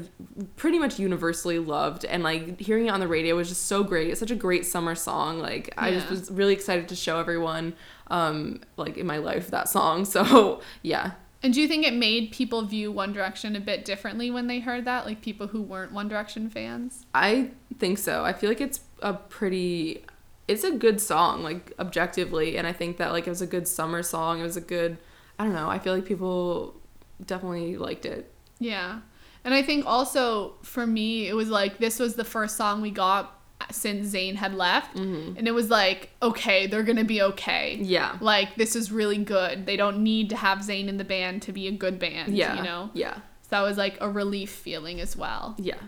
pretty 0.57 0.79
much 0.79 0.99
universally 0.99 1.59
loved, 1.59 2.05
and 2.05 2.23
like 2.23 2.59
hearing 2.59 2.87
it 2.87 2.91
on 2.91 3.01
the 3.01 3.09
radio 3.09 3.37
was 3.37 3.49
just 3.49 3.67
so 3.67 3.85
great. 3.85 4.11
It's 4.11 4.21
such 4.21 4.31
a 4.31 4.37
great 4.37 4.67
summer 4.67 4.95
song. 4.95 5.39
Like 5.39 5.73
I 5.77 5.93
just 5.93 6.11
was 6.11 6.31
really 6.31 6.55
excited 6.55 6.89
to 6.89 6.97
show 6.97 7.19
everyone, 7.19 7.75
um, 8.09 8.61
like 8.77 8.97
in 8.97 9.07
my 9.07 9.19
life, 9.19 9.49
that 9.51 9.69
song. 9.69 10.05
So 10.13 10.61
yeah, 10.83 11.13
And 11.43 11.53
do 11.53 11.61
you 11.61 11.69
think 11.69 11.85
it 11.87 11.95
made 11.95 12.33
people 12.33 12.63
view 12.63 12.91
One 12.93 13.13
Direction 13.13 13.57
a 13.57 13.61
bit 13.61 13.85
differently 13.85 14.31
when 14.31 14.47
they 14.47 14.61
heard 14.61 14.85
that? 14.85 15.05
Like 15.07 15.21
people 15.21 15.49
who 15.49 15.61
weren't 15.63 15.93
One 15.93 16.09
Direction 16.09 16.49
fans? 16.49 17.05
I 17.15 17.51
think 17.79 17.99
so. 17.99 18.25
I 18.25 18.33
feel 18.33 18.49
like 18.49 18.61
it's 18.61 18.81
a 19.01 19.15
pretty 19.15 20.05
it's 20.49 20.65
a 20.65 20.73
good 20.73 21.01
song 21.01 21.43
like 21.43 21.73
objectively 21.79 22.57
and 22.59 22.67
I 22.67 22.73
think 22.73 22.97
that 22.99 23.13
like 23.13 23.27
it 23.27 23.31
was 23.31 23.43
a 23.43 23.47
good 23.47 23.67
summer 23.69 24.03
song. 24.03 24.41
It 24.41 24.45
was 24.45 24.57
a 24.57 24.61
good 24.63 24.99
I 25.39 25.45
don't 25.45 25.55
know. 25.55 25.69
I 25.69 25.79
feel 25.79 25.95
like 25.95 26.05
people 26.05 26.81
definitely 27.25 27.77
liked 27.77 28.07
it. 28.07 28.33
Yeah. 28.59 29.01
And 29.45 29.55
I 29.55 29.63
think 29.63 29.87
also 29.87 30.55
for 30.63 30.87
me, 30.87 31.27
it 31.29 31.35
was 31.35 31.49
like 31.49 31.79
this 31.79 31.99
was 31.99 32.15
the 32.15 32.25
first 32.25 32.57
song 32.57 32.81
we 32.81 32.91
got 32.91 33.39
since 33.71 34.13
Zayn 34.13 34.35
had 34.37 34.55
left. 34.55 34.97
And 34.97 35.47
it 35.47 35.53
was 35.53 35.71
like, 35.71 36.11
okay, 36.23 36.67
they're 36.67 36.83
going 36.83 36.97
to 36.99 37.05
be 37.05 37.23
okay. 37.23 37.75
Mm-hmm. 37.77 37.85
Yeah. 37.85 38.19
Like, 38.21 38.57
this 38.57 38.75
is 38.75 38.91
really 38.91 39.19
good. 39.19 39.67
They 39.67 39.77
don't 39.77 40.03
need 40.03 40.31
to 40.31 40.37
have 40.37 40.59
Zayn 40.59 40.89
in 40.89 40.97
the 40.97 41.05
band 41.05 41.43
to 41.43 41.53
be 41.53 41.69
a 41.69 41.71
good 41.73 41.99
band, 41.99 42.37
Yeah. 42.37 42.57
you 42.57 42.63
know? 42.65 42.91
Yeah. 42.93 43.15
So 43.15 43.49
that 43.51 43.61
was 43.63 43.79
like 43.79 43.97
a 44.01 44.09
relief 44.11 44.51
feeling 44.51 45.01
as 45.01 45.17
well. 45.17 45.55
Yeah. 45.59 45.79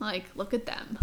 Like, 0.00 0.24
look 0.36 0.54
at 0.54 0.64
them. 0.64 0.98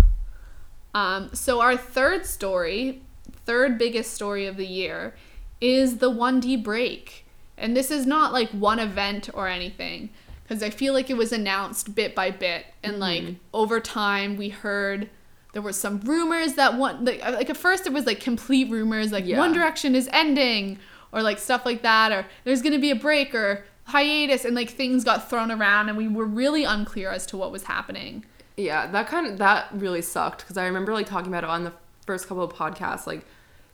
Um, 0.96 1.30
so 1.34 1.60
our 1.60 1.76
third 1.76 2.26
story, 2.26 3.02
third 3.46 3.78
biggest 3.78 4.14
story 4.14 4.48
of 4.48 4.56
the 4.56 4.66
year, 4.66 5.14
is 5.60 5.98
the 5.98 6.10
1D 6.10 6.64
break. 6.64 7.26
And 7.58 7.76
this 7.76 7.92
is 7.92 8.06
not 8.06 8.32
like 8.34 8.50
one 8.50 8.80
event 8.80 9.30
or 9.34 9.48
anything, 9.48 10.10
because 10.44 10.64
I 10.64 10.70
feel 10.70 10.94
like 10.94 11.10
it 11.10 11.18
was 11.18 11.32
announced 11.32 11.94
bit 11.96 12.16
by 12.16 12.32
bit. 12.32 12.66
And 12.82 13.00
like 13.00 13.24
over 13.54 13.80
time, 13.80 14.38
we 14.38 14.50
heard 14.50 15.10
there 15.52 15.62
was 15.62 15.78
some 15.80 16.00
rumors 16.02 16.54
that 16.54 16.78
one, 16.78 17.04
like, 17.06 17.22
like 17.22 17.50
at 17.50 17.58
first 17.58 17.86
it 17.86 17.94
was 17.94 18.06
like 18.06 18.20
complete 18.20 18.70
rumors, 18.70 19.12
like 19.12 19.26
Yeah. 19.26 19.38
One 19.38 19.54
Direction 19.54 19.96
is 19.96 20.10
ending, 20.14 20.80
or 21.12 21.22
like 21.22 21.40
stuff 21.40 21.66
like 21.66 21.82
that, 21.82 22.12
or 22.12 22.26
there's 22.46 22.62
gonna 22.62 22.80
be 22.80 22.92
a 22.92 22.96
break 22.96 23.36
or 23.36 23.66
hiatus, 23.86 24.46
and 24.46 24.56
like 24.56 24.70
things 24.70 25.04
got 25.04 25.30
thrown 25.30 25.52
around, 25.52 25.90
and 25.90 25.98
we 25.98 26.08
were 26.08 26.26
really 26.26 26.64
unclear 26.64 27.10
as 27.10 27.26
to 27.28 27.38
what 27.38 27.52
was 27.52 27.64
happening. 27.64 28.26
Yeah, 28.58 28.88
that 28.88 29.08
kind 29.08 29.28
of 29.28 29.38
that 29.40 29.68
really 29.74 30.02
sucked 30.02 30.40
because 30.40 30.58
I 30.58 30.66
remember 30.66 30.94
like 30.94 31.08
talking 31.08 31.28
about 31.32 31.44
it 31.44 31.50
on 31.50 31.64
the 31.66 31.74
first 32.06 32.28
couple 32.28 32.44
of 32.44 32.54
podcasts, 32.54 33.06
like 33.08 33.26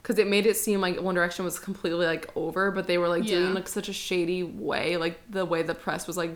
because 0.02 0.18
it 0.18 0.28
made 0.28 0.46
it 0.48 0.58
seem 0.58 0.82
like 0.82 1.00
One 1.00 1.14
Direction 1.14 1.46
was 1.46 1.60
completely 1.60 2.06
like 2.08 2.32
over, 2.36 2.72
but 2.72 2.88
they 2.88 2.98
were 2.98 3.08
like 3.08 3.24
Yeah. 3.24 3.40
doing 3.40 3.54
like 3.54 3.68
such 3.68 3.90
a 3.90 3.94
shady 3.94 4.42
way, 4.44 4.98
like 4.98 5.20
the 5.30 5.46
way 5.46 5.62
the 5.62 5.76
press 5.76 6.08
was 6.08 6.18
like 6.18 6.36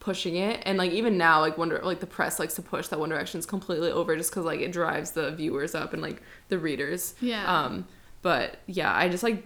pushing 0.00 0.36
it, 0.36 0.60
and 0.66 0.76
like 0.76 0.90
even 0.90 1.16
now, 1.16 1.40
like 1.40 1.56
Wonder 1.56 1.80
like 1.84 2.00
the 2.00 2.06
press 2.06 2.38
likes 2.40 2.54
to 2.54 2.62
push 2.62 2.88
that 2.88 2.98
One 2.98 3.10
Direction's 3.10 3.46
completely 3.46 3.90
over 3.92 4.16
just 4.16 4.30
because 4.30 4.44
like 4.44 4.60
it 4.60 4.72
drives 4.72 5.12
the 5.12 5.30
viewers 5.30 5.74
up 5.74 5.92
and 5.92 6.02
like 6.02 6.20
the 6.48 6.58
readers. 6.58 7.14
Yeah. 7.20 7.44
Um, 7.64 7.86
but 8.22 8.56
yeah, 8.66 8.92
I 8.94 9.08
just 9.08 9.22
like 9.22 9.44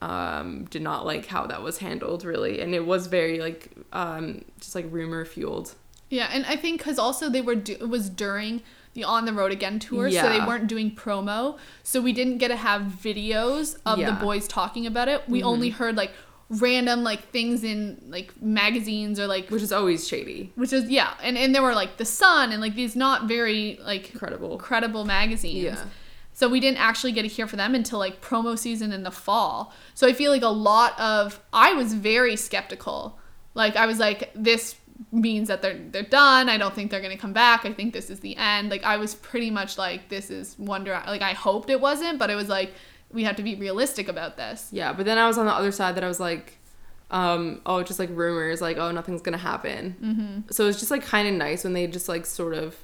um 0.00 0.64
did 0.70 0.82
not 0.82 1.06
like 1.06 1.26
how 1.26 1.46
that 1.46 1.62
was 1.62 1.78
handled 1.78 2.24
really, 2.24 2.60
and 2.60 2.74
it 2.74 2.86
was 2.86 3.06
very 3.08 3.38
like 3.40 3.70
um 3.92 4.42
just 4.60 4.74
like 4.74 4.86
rumor 4.90 5.24
fueled. 5.26 5.74
Yeah, 6.10 6.28
and 6.32 6.44
I 6.46 6.56
think 6.56 6.78
because 6.78 6.98
also 6.98 7.28
they 7.28 7.40
were 7.40 7.54
do- 7.54 7.76
it 7.80 7.88
was 7.88 8.08
during 8.08 8.62
the 8.92 9.04
On 9.04 9.24
the 9.24 9.32
Road 9.32 9.50
Again 9.50 9.78
tour, 9.80 10.10
so 10.10 10.28
they 10.28 10.38
weren't 10.40 10.68
doing 10.68 10.94
promo, 10.94 11.58
so 11.82 12.00
we 12.00 12.12
didn't 12.12 12.38
get 12.38 12.48
to 12.48 12.56
have 12.56 12.82
videos 12.82 13.76
of 13.84 13.98
Yeah. 13.98 14.10
the 14.10 14.24
boys 14.24 14.46
talking 14.46 14.86
about 14.86 15.08
it. 15.08 15.28
We 15.28 15.42
only 15.42 15.70
mm-hmm. 15.70 15.78
heard 15.78 15.96
like 15.96 16.12
random 16.50 17.02
like 17.02 17.30
things 17.30 17.64
in 17.64 18.00
like 18.08 18.40
magazines 18.40 19.18
or 19.18 19.26
like 19.26 19.48
Which 19.50 19.62
is 19.62 19.72
always 19.72 20.06
shady. 20.06 20.52
which 20.54 20.72
is 20.72 20.88
yeah, 20.90 21.14
and 21.22 21.36
and 21.36 21.54
there 21.54 21.62
were 21.62 21.74
like 21.74 21.96
the 21.96 22.04
Sun 22.04 22.52
and 22.52 22.60
like 22.60 22.74
these 22.76 22.94
not 22.94 23.26
very 23.26 23.80
like 23.82 24.14
Credible. 24.16 24.58
credible 24.58 25.04
magazines. 25.04 25.56
Yeah. 25.64 25.84
So 26.32 26.48
we 26.48 26.60
didn't 26.60 26.78
actually 26.78 27.12
get 27.12 27.22
to 27.22 27.28
hear 27.28 27.46
from 27.46 27.58
them 27.58 27.74
until 27.74 27.98
like 27.98 28.20
promo 28.20 28.58
season 28.58 28.92
in 28.92 29.04
the 29.04 29.10
fall. 29.10 29.72
So 29.94 30.06
I 30.06 30.12
feel 30.12 30.30
like 30.30 30.42
a 30.42 30.48
lot 30.48 30.98
of 31.00 31.40
I 31.52 31.72
was 31.74 31.94
very 31.94 32.36
skeptical 32.36 33.18
Like 33.54 33.76
I 33.76 33.86
was 33.86 33.98
like, 34.00 34.30
this 34.34 34.74
means 35.10 35.48
that 35.48 35.62
they're 35.62 35.78
they're 35.90 36.02
done. 36.02 36.48
I 36.48 36.56
don't 36.56 36.74
think 36.74 36.90
they're 36.90 37.00
gonna 37.00 37.16
come 37.16 37.32
back. 37.32 37.64
I 37.64 37.72
think 37.72 37.92
this 37.92 38.10
is 38.10 38.20
the 38.20 38.36
end. 38.36 38.70
Like 38.70 38.84
I 38.84 38.96
was 38.96 39.14
pretty 39.14 39.50
much 39.50 39.78
like, 39.78 40.08
this 40.08 40.30
is 40.30 40.54
One 40.58 40.84
Direction. 40.84 41.10
Like 41.10 41.22
I 41.22 41.32
hoped 41.32 41.70
it 41.70 41.80
wasn't, 41.80 42.18
but 42.18 42.30
it 42.30 42.34
was 42.34 42.48
like 42.48 42.72
we 43.12 43.24
have 43.24 43.36
to 43.36 43.42
be 43.42 43.54
realistic 43.54 44.08
about 44.08 44.36
this. 44.36 44.68
Yeah, 44.72 44.92
but 44.92 45.06
then 45.06 45.18
I 45.18 45.26
was 45.26 45.38
on 45.38 45.46
the 45.46 45.52
other 45.52 45.72
side 45.72 45.94
that 45.96 46.04
I 46.04 46.08
was 46.08 46.20
like, 46.20 46.58
um, 47.10 47.60
oh, 47.66 47.82
just 47.82 47.98
like 47.98 48.10
rumors, 48.12 48.60
like 48.60 48.76
oh, 48.76 48.90
nothing's 48.90 49.20
gonna 49.20 49.36
happen. 49.38 49.96
Mm-hmm. 50.02 50.50
So 50.50 50.68
it's 50.68 50.78
just 50.78 50.90
like 50.90 51.02
kind 51.02 51.28
of 51.28 51.34
nice 51.34 51.64
when 51.64 51.72
they 51.72 51.86
just 51.86 52.08
like 52.08 52.26
sort 52.26 52.54
of 52.54 52.76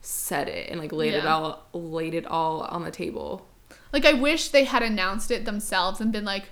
said 0.00 0.48
it 0.48 0.70
and 0.70 0.78
like 0.78 0.92
laid 0.92 1.14
it 1.14 1.26
all 1.26 1.66
laid 1.72 2.14
it 2.14 2.26
all 2.26 2.62
on 2.62 2.84
the 2.84 2.90
table. 2.90 3.46
Like 3.92 4.04
I 4.04 4.12
wish 4.12 4.48
they 4.48 4.64
had 4.64 4.82
announced 4.82 5.30
it 5.30 5.44
themselves 5.44 6.00
and 6.00 6.12
been 6.12 6.24
like, 6.24 6.50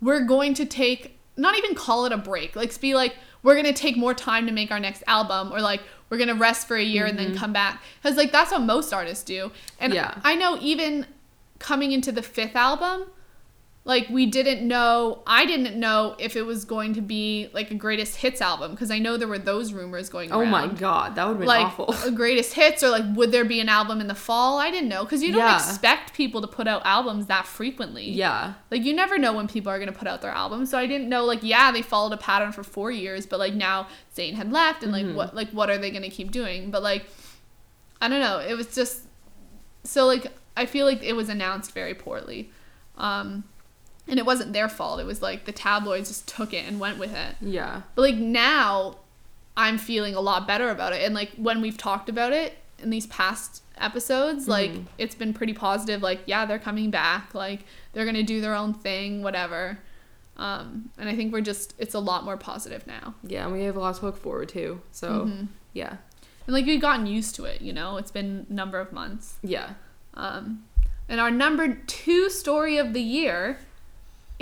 we're 0.00 0.24
going 0.24 0.54
to 0.54 0.64
take 0.64 1.18
not 1.36 1.56
even 1.56 1.74
call 1.74 2.06
it 2.06 2.12
a 2.12 2.16
break. 2.18 2.56
Like 2.56 2.78
be 2.80 2.94
like, 2.94 3.14
we're 3.42 3.56
gonna 3.56 3.72
take 3.72 3.96
more 3.96 4.14
time 4.14 4.46
to 4.46 4.52
make 4.52 4.70
our 4.70 4.80
next 4.80 5.02
album, 5.06 5.52
or 5.52 5.60
like 5.60 5.80
we're 6.10 6.18
gonna 6.18 6.34
rest 6.34 6.68
for 6.68 6.76
a 6.76 6.82
year 6.82 7.06
and 7.06 7.18
then 7.18 7.28
mm-hmm. 7.28 7.36
come 7.36 7.52
back. 7.52 7.82
Because 8.02 8.16
like 8.16 8.32
that's 8.32 8.52
what 8.52 8.62
most 8.62 8.92
artists 8.92 9.24
do. 9.24 9.50
And 9.80 9.94
Yeah. 9.94 10.18
I 10.24 10.34
know 10.34 10.58
even 10.60 11.06
coming 11.58 11.92
into 11.92 12.12
the 12.12 12.22
fifth 12.22 12.56
album, 12.56 13.06
like 13.84 14.08
we 14.10 14.26
didn't 14.26 14.66
know 14.68 15.22
I 15.26 15.44
didn't 15.44 15.74
know 15.78 16.14
if 16.20 16.36
it 16.36 16.42
was 16.42 16.64
going 16.64 16.94
to 16.94 17.00
be 17.00 17.48
like 17.52 17.72
a 17.72 17.74
greatest 17.74 18.14
hits 18.16 18.40
album 18.40 18.70
because 18.70 18.92
I 18.92 19.00
know 19.00 19.16
there 19.16 19.26
were 19.26 19.40
those 19.40 19.72
rumors 19.72 20.08
going 20.08 20.30
on. 20.30 20.38
Oh 20.38 20.40
around. 20.42 20.50
my 20.52 20.66
god, 20.68 21.16
that 21.16 21.26
would 21.26 21.40
be 21.40 21.46
like 21.46 21.66
awful. 21.66 21.92
a 22.04 22.12
greatest 22.12 22.52
hits 22.54 22.84
or 22.84 22.90
like 22.90 23.02
would 23.16 23.32
there 23.32 23.44
be 23.44 23.58
an 23.58 23.68
album 23.68 24.00
in 24.00 24.06
the 24.06 24.14
fall 24.14 24.58
i 24.60 24.70
didn't 24.70 24.88
know 24.88 25.02
because 25.02 25.20
you 25.20 25.32
don't 25.32 25.40
Yeah. 25.40 25.56
expect 25.56 26.14
people 26.14 26.40
to 26.42 26.46
put 26.46 26.68
out 26.68 26.82
albums 26.84 27.26
that 27.26 27.44
frequently 27.44 28.08
yeah. 28.08 28.54
like 28.70 28.84
you 28.84 28.94
never 28.94 29.18
know 29.18 29.32
when 29.32 29.48
people 29.48 29.72
are 29.72 29.78
going 29.78 29.92
to 29.92 29.98
put 29.98 30.06
out 30.06 30.22
their 30.22 30.30
albums 30.30 30.70
so 30.70 30.78
i 30.78 30.86
didn't 30.86 31.08
know 31.08 31.24
like 31.24 31.40
yeah 31.42 31.72
they 31.72 31.82
followed 31.82 32.12
a 32.12 32.16
pattern 32.16 32.52
for 32.52 32.62
four 32.62 32.92
years 32.92 33.26
but 33.26 33.40
like 33.40 33.54
now 33.54 33.88
zayn 34.16 34.34
had 34.34 34.52
left 34.52 34.84
and 34.84 34.92
like 34.92 35.04
Mm-hmm. 35.04 35.16
what 35.16 35.34
like 35.34 35.50
what 35.50 35.68
are 35.70 35.78
they 35.78 35.90
going 35.90 36.02
to 36.04 36.08
keep 36.10 36.30
doing 36.30 36.70
but 36.70 36.82
like 36.84 37.04
i 38.00 38.06
don't 38.06 38.20
know 38.20 38.38
it 38.38 38.54
was 38.54 38.72
just 38.72 39.00
so 39.82 40.06
like 40.06 40.28
i 40.56 40.66
feel 40.66 40.86
like 40.86 41.02
it 41.02 41.14
was 41.14 41.28
announced 41.28 41.72
very 41.72 41.94
poorly 41.94 42.48
um 42.96 43.42
and 44.12 44.18
it 44.20 44.26
wasn't 44.26 44.52
their 44.52 44.68
fault 44.68 45.00
it 45.00 45.06
was 45.06 45.20
like 45.22 45.44
the 45.46 45.52
tabloids 45.52 46.08
just 46.08 46.28
took 46.28 46.52
it 46.52 46.64
and 46.68 46.78
went 46.78 46.98
with 46.98 47.12
it 47.16 47.34
Yeah. 47.40 47.82
but 47.96 48.02
like 48.02 48.14
now, 48.16 48.98
I'm 49.56 49.76
feeling 49.78 50.14
a 50.14 50.20
lot 50.20 50.46
better 50.46 50.70
about 50.70 50.92
it. 50.94 51.02
And 51.04 51.14
like 51.14 51.30
when 51.36 51.60
we've 51.60 51.76
talked 51.76 52.08
about 52.08 52.32
it 52.32 52.56
in 52.78 52.88
these 52.88 53.06
past 53.08 53.62
episodes, 53.76 54.48
like 54.48 54.70
it's 54.96 55.14
been 55.14 55.34
pretty 55.34 55.52
positive. 55.52 56.00
Like 56.00 56.20
yeah, 56.24 56.46
they're 56.46 56.58
coming 56.58 56.90
back. 56.90 57.34
Like 57.34 57.60
they're 57.92 58.06
gonna 58.06 58.22
do 58.22 58.40
their 58.40 58.54
own 58.54 58.72
thing, 58.72 59.22
whatever. 59.22 59.78
Um, 60.38 60.90
and 60.98 61.06
I 61.08 61.14
think 61.14 61.32
we're 61.34 61.42
just 61.42 61.74
it's 61.78 61.92
a 61.94 61.98
lot 61.98 62.24
more 62.24 62.38
positive 62.38 62.86
now. 62.86 63.14
Yeah, 63.24 63.44
and 63.44 63.52
we 63.52 63.64
have 63.64 63.76
a 63.76 63.80
lot 63.80 63.96
to 63.96 64.06
look 64.06 64.16
forward 64.16 64.48
to. 64.50 64.80
So 64.90 65.08
Mm-hmm. 65.26 65.44
yeah. 65.74 65.96
And 66.46 66.54
like 66.54 66.64
we've 66.64 66.80
gotten 66.80 67.06
used 67.06 67.34
to 67.36 67.44
it. 67.44 67.60
You 67.60 67.74
know, 67.74 67.98
it's 67.98 68.10
been 68.10 68.46
a 68.48 68.52
number 68.52 68.80
of 68.80 68.90
months. 68.90 69.36
Yeah. 69.42 69.74
Um, 70.14 70.64
and 71.10 71.20
our 71.20 71.30
number 71.30 71.74
two 71.74 72.30
story 72.30 72.78
of 72.78 72.94
the 72.94 73.02
year 73.02 73.58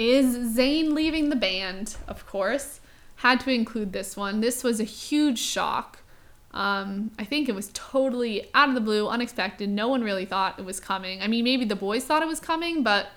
is 0.01 0.57
Zayn 0.57 0.94
leaving 0.94 1.28
the 1.28 1.36
band, 1.36 1.96
of 2.09 2.26
course. 2.26 2.80
Had 3.16 3.38
to 3.40 3.51
include 3.51 3.92
this 3.92 4.16
one. 4.16 4.40
This 4.40 4.64
was 4.64 4.80
a 4.80 4.84
huge 4.84 5.38
shock. 5.38 5.98
Um, 6.53 7.11
I 7.18 7.24
think 7.24 7.51
it 7.51 7.55
was 7.55 7.70
totally 7.74 8.48
out 8.55 8.70
of 8.70 8.74
the 8.74 8.80
blue, 8.80 9.07
unexpected. 9.09 9.68
No 9.68 9.88
one 9.88 10.03
really 10.03 10.24
thought 10.24 10.59
it 10.59 10.64
was 10.64 10.80
coming. 10.80 11.20
I 11.20 11.28
mean, 11.28 11.44
maybe 11.44 11.66
the 11.66 11.76
boys 11.76 12.05
thought 12.05 12.22
it 12.22 12.28
was 12.28 12.40
coming, 12.40 12.82
but 12.82 13.09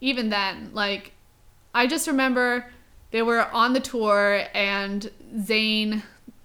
even 0.00 0.28
then, 0.28 0.70
like, 0.72 1.14
I 1.74 1.88
just 1.88 2.06
remember 2.06 2.66
they 3.10 3.22
were 3.22 3.48
on 3.52 3.72
the 3.72 3.80
tour 3.80 4.44
and 4.54 5.10
Zayn, 5.36 6.02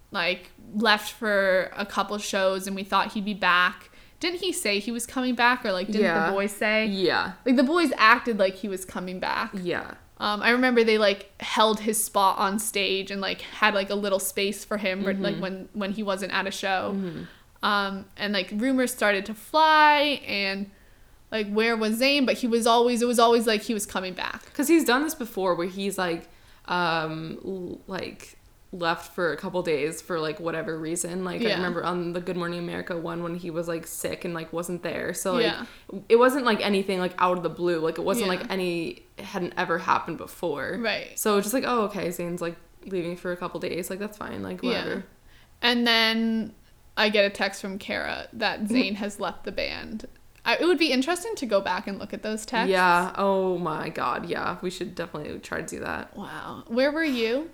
like, 0.09 0.49
left 0.73 1.11
for 1.11 1.71
a 1.77 1.85
couple 1.85 2.17
shows 2.17 2.65
and 2.65 2.75
we 2.75 2.83
thought 2.83 3.13
he'd 3.13 3.23
be 3.23 3.35
back. 3.35 3.88
Didn't 4.19 4.39
he 4.41 4.51
say 4.51 4.79
he 4.79 4.91
was 4.91 5.05
coming 5.05 5.35
back 5.35 5.65
or, 5.65 5.71
like, 5.71 5.87
didn't 5.87 6.01
Yeah. 6.01 6.27
the 6.27 6.33
boys 6.33 6.51
say? 6.51 6.85
Yeah. 6.87 7.33
Like, 7.45 7.55
the 7.55 7.63
boys 7.63 7.91
acted 7.97 8.37
like 8.37 8.55
he 8.55 8.67
was 8.67 8.83
coming 8.85 9.19
back. 9.19 9.51
Yeah. 9.53 9.91
Um, 10.21 10.41
I 10.41 10.49
remember 10.49 10.83
they 10.83 10.97
like 10.97 11.31
held 11.41 11.79
his 11.79 12.03
spot 12.03 12.37
on 12.37 12.59
stage 12.59 13.09
and 13.09 13.21
like 13.21 13.39
had 13.39 13.73
like 13.73 13.89
a 13.89 13.95
little 13.95 14.19
space 14.19 14.65
for 14.65 14.75
him, 14.77 15.01
for, 15.05 15.13
like 15.13 15.37
when 15.37 15.69
when 15.71 15.91
he 15.93 16.03
wasn't 16.03 16.33
at 16.33 16.45
a 16.45 16.51
show. 16.51 16.93
Um, 17.63 18.05
and 18.17 18.33
like 18.33 18.49
rumors 18.53 18.91
started 18.93 19.25
to 19.27 19.33
fly, 19.33 20.21
and 20.27 20.69
like 21.31 21.49
where 21.49 21.77
was 21.77 22.01
Zayn? 22.01 22.25
But 22.25 22.39
he 22.39 22.47
was 22.47 22.67
always 22.67 23.01
it 23.01 23.07
was 23.07 23.17
always 23.17 23.47
like 23.47 23.61
he 23.61 23.73
was 23.73 23.85
coming 23.85 24.13
back. 24.13 24.43
Because 24.43 24.67
he's 24.67 24.83
done 24.83 25.03
this 25.03 25.15
before 25.15 25.55
where 25.55 25.67
he's 25.67 25.97
like, 25.97 26.27
um, 26.67 27.79
like 27.87 28.37
left 28.71 29.15
for 29.15 29.31
a 29.33 29.37
couple 29.37 29.61
days 29.63 29.99
for 30.01 30.19
like 30.19 30.39
whatever 30.39 30.77
reason. 30.77 31.23
Like 31.23 31.41
Yeah. 31.41 31.49
I 31.49 31.53
remember 31.55 31.83
on 31.83 32.13
the 32.13 32.21
Good 32.21 32.37
Morning 32.37 32.59
America 32.59 32.95
one 32.95 33.23
when 33.23 33.35
he 33.35 33.49
was 33.49 33.67
like 33.67 33.87
sick 33.87 34.25
and 34.25 34.33
like 34.33 34.53
wasn't 34.53 34.83
there. 34.83 35.13
So 35.13 35.33
like 35.33 35.43
Yeah. 35.43 35.65
it 36.07 36.17
wasn't 36.17 36.45
like 36.45 36.61
anything 36.63 36.99
like 36.99 37.13
out 37.17 37.37
of 37.37 37.43
the 37.43 37.49
blue. 37.49 37.79
Like 37.79 37.97
it 37.97 38.03
wasn't 38.03 38.27
Yeah. 38.31 38.37
like 38.39 38.51
any 38.51 39.03
hadn't 39.17 39.53
ever 39.57 39.79
happened 39.79 40.17
before. 40.17 40.77
Right. 40.79 41.17
So 41.17 41.37
it's 41.37 41.45
just 41.45 41.53
like 41.53 41.63
oh 41.65 41.83
okay, 41.85 42.09
Zayn's 42.09 42.41
like 42.41 42.57
leaving 42.85 43.17
for 43.17 43.31
a 43.31 43.37
couple 43.37 43.59
days. 43.59 43.89
Like 43.89 43.97
that's 43.99 44.17
fine. 44.17 44.43
Like 44.43 44.61
whatever. 44.61 44.89
Yeah. 44.95 45.01
And 45.61 45.87
then 45.87 46.53
I 46.95 47.09
get 47.09 47.25
a 47.25 47.29
text 47.31 47.61
from 47.61 47.79
Kara 47.79 48.27
that. 48.33 48.63
Zayn 48.65 48.95
has 48.95 49.19
left 49.19 49.45
the 49.45 49.51
band. 49.51 50.05
I, 50.45 50.55
it 50.57 50.65
would 50.65 50.77
be 50.79 50.91
interesting 50.91 51.35
to 51.35 51.45
go 51.45 51.59
back 51.59 51.87
and 51.87 51.97
look 51.99 52.13
at 52.13 52.21
those 52.23 52.45
texts. 52.45 52.69
Yeah. 52.71 53.13
Oh 53.17 53.57
my 53.57 53.89
god. 53.89 54.27
Yeah. 54.29 54.57
We 54.61 54.69
should 54.69 54.93
definitely 54.95 55.39
try 55.39 55.61
to 55.61 55.67
do 55.67 55.79
that 55.81 56.15
Wow. 56.15 56.63
Where 56.67 56.91
were 56.91 57.03
you? 57.03 57.49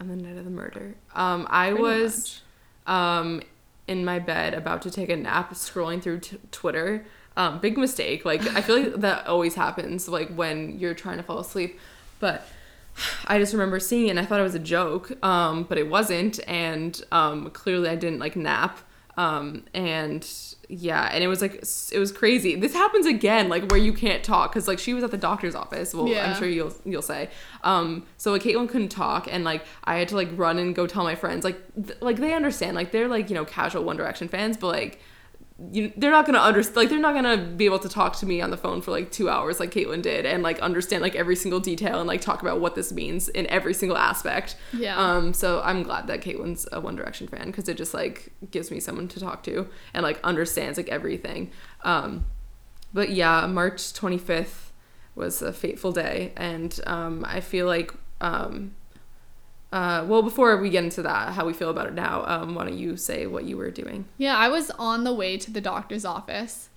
On 0.00 0.08
the 0.08 0.16
night 0.16 0.36
of 0.36 0.44
the 0.44 0.50
murder. 0.50 0.94
Um, 1.14 1.46
I 1.50 1.70
Pretty 1.70 1.82
was 1.82 2.40
um 2.86 3.42
in 3.86 4.04
my 4.04 4.18
bed 4.18 4.54
about 4.54 4.82
to 4.82 4.90
take 4.90 5.08
a 5.08 5.16
nap, 5.16 5.52
scrolling 5.54 6.02
through 6.02 6.20
t- 6.20 6.38
Twitter. 6.50 7.06
Um, 7.36 7.60
big 7.60 7.78
mistake. 7.78 8.24
Like 8.24 8.42
I 8.54 8.60
feel 8.60 8.80
like 8.80 8.94
that 8.96 9.26
always 9.28 9.54
happens. 9.54 10.08
Like 10.08 10.28
when 10.34 10.78
you're 10.78 10.94
trying 10.94 11.16
to 11.18 11.22
fall 11.22 11.38
asleep, 11.38 11.78
but. 12.20 12.46
I 13.28 13.38
just 13.38 13.52
remember 13.52 13.78
seeing 13.78 14.08
it 14.08 14.10
and 14.10 14.18
I 14.18 14.24
thought 14.24 14.40
it 14.40 14.42
was 14.42 14.56
a 14.56 14.58
joke, 14.58 15.12
um, 15.24 15.62
but 15.62 15.78
it 15.78 15.88
wasn't. 15.88 16.40
And 16.48 17.00
um, 17.12 17.48
clearly 17.50 17.88
I 17.88 17.94
didn't 17.94 18.18
like 18.18 18.34
nap. 18.34 18.80
Um, 19.16 19.64
and 19.72 20.28
yeah, 20.68 21.08
and 21.12 21.24
it 21.24 21.28
was 21.28 21.40
like, 21.40 21.54
it 21.92 21.98
was 21.98 22.12
crazy. 22.12 22.54
This 22.54 22.74
happens 22.74 23.06
again, 23.06 23.48
like 23.48 23.70
where 23.70 23.80
you 23.80 23.92
can't 23.92 24.22
talk. 24.22 24.52
Cause 24.52 24.68
like 24.68 24.78
she 24.78 24.92
was 24.94 25.02
at 25.02 25.10
the 25.10 25.16
doctor's 25.16 25.54
office. 25.54 25.94
Well, 25.94 26.08
Yeah. 26.08 26.30
I'm 26.30 26.36
sure 26.38 26.48
you'll, 26.48 26.74
you'll 26.84 27.02
say. 27.02 27.30
Um, 27.64 28.06
so 28.18 28.32
like 28.32 28.42
Caitlin 28.42 28.68
couldn't 28.68 28.90
talk 28.90 29.26
and 29.32 29.44
like 29.44 29.64
I 29.84 29.96
had 29.96 30.08
to 30.08 30.16
like 30.16 30.28
run 30.36 30.58
and 30.58 30.74
go 30.74 30.86
tell 30.86 31.04
my 31.04 31.14
friends, 31.14 31.42
like, 31.44 31.58
th- 31.74 32.00
like 32.02 32.16
they 32.18 32.34
understand, 32.34 32.76
like 32.76 32.92
they're 32.92 33.08
like, 33.08 33.30
you 33.30 33.34
know, 33.34 33.44
casual 33.46 33.84
One 33.84 33.96
Direction 33.96 34.28
fans, 34.28 34.56
but 34.58 34.68
like, 34.68 35.00
you, 35.72 35.92
they're 35.96 36.12
not 36.12 36.24
gonna 36.24 36.38
understand 36.38 36.76
like 36.76 36.88
they're 36.88 37.00
not 37.00 37.14
gonna 37.14 37.36
be 37.36 37.64
able 37.64 37.80
to 37.80 37.88
talk 37.88 38.14
to 38.16 38.26
me 38.26 38.40
on 38.40 38.50
the 38.50 38.56
phone 38.56 38.80
for 38.80 38.92
like 38.92 39.10
two 39.10 39.28
hours 39.28 39.58
like 39.58 39.72
Caitlin 39.72 40.02
did 40.02 40.24
and 40.24 40.42
like 40.42 40.60
understand 40.60 41.02
like 41.02 41.16
every 41.16 41.34
single 41.34 41.58
detail 41.58 41.98
and 41.98 42.06
like 42.06 42.20
talk 42.20 42.42
about 42.42 42.60
what 42.60 42.76
this 42.76 42.92
means 42.92 43.28
in 43.28 43.44
every 43.48 43.74
single 43.74 43.98
aspect. 43.98 44.56
Yeah. 44.72 44.96
Um. 44.96 45.32
So 45.32 45.60
I'm 45.62 45.82
glad 45.82 46.06
that 46.06 46.20
Caitlin's 46.20 46.68
a 46.70 46.80
One 46.80 46.94
Direction 46.94 47.26
fan 47.26 47.46
because 47.46 47.68
it 47.68 47.76
just 47.76 47.92
like 47.92 48.32
gives 48.52 48.70
me 48.70 48.78
someone 48.78 49.08
to 49.08 49.20
talk 49.20 49.42
to 49.44 49.68
and 49.94 50.04
like 50.04 50.20
understands 50.22 50.78
like 50.78 50.88
everything. 50.88 51.50
Um. 51.82 52.26
But 52.94 53.10
yeah, 53.10 53.46
March 53.46 53.78
25th 53.92 54.70
was 55.14 55.42
a 55.42 55.52
fateful 55.52 55.92
day, 55.92 56.32
and 56.36 56.78
um, 56.86 57.24
I 57.26 57.40
feel 57.40 57.66
like 57.66 57.92
um. 58.20 58.74
Uh, 59.70 60.04
well, 60.08 60.22
before 60.22 60.56
we 60.56 60.70
get 60.70 60.82
into 60.84 61.02
that, 61.02 61.34
how 61.34 61.44
we 61.44 61.52
feel 61.52 61.68
about 61.68 61.86
it 61.86 61.94
now, 61.94 62.24
um, 62.26 62.54
why 62.54 62.64
don't 62.64 62.78
you 62.78 62.96
say 62.96 63.26
what 63.26 63.44
you 63.44 63.56
were 63.56 63.70
doing? 63.70 64.06
Yeah, 64.16 64.36
I 64.36 64.48
was 64.48 64.70
on 64.78 65.04
the 65.04 65.12
way 65.12 65.36
to 65.36 65.50
the 65.50 65.60
doctor's 65.60 66.04
office 66.06 66.70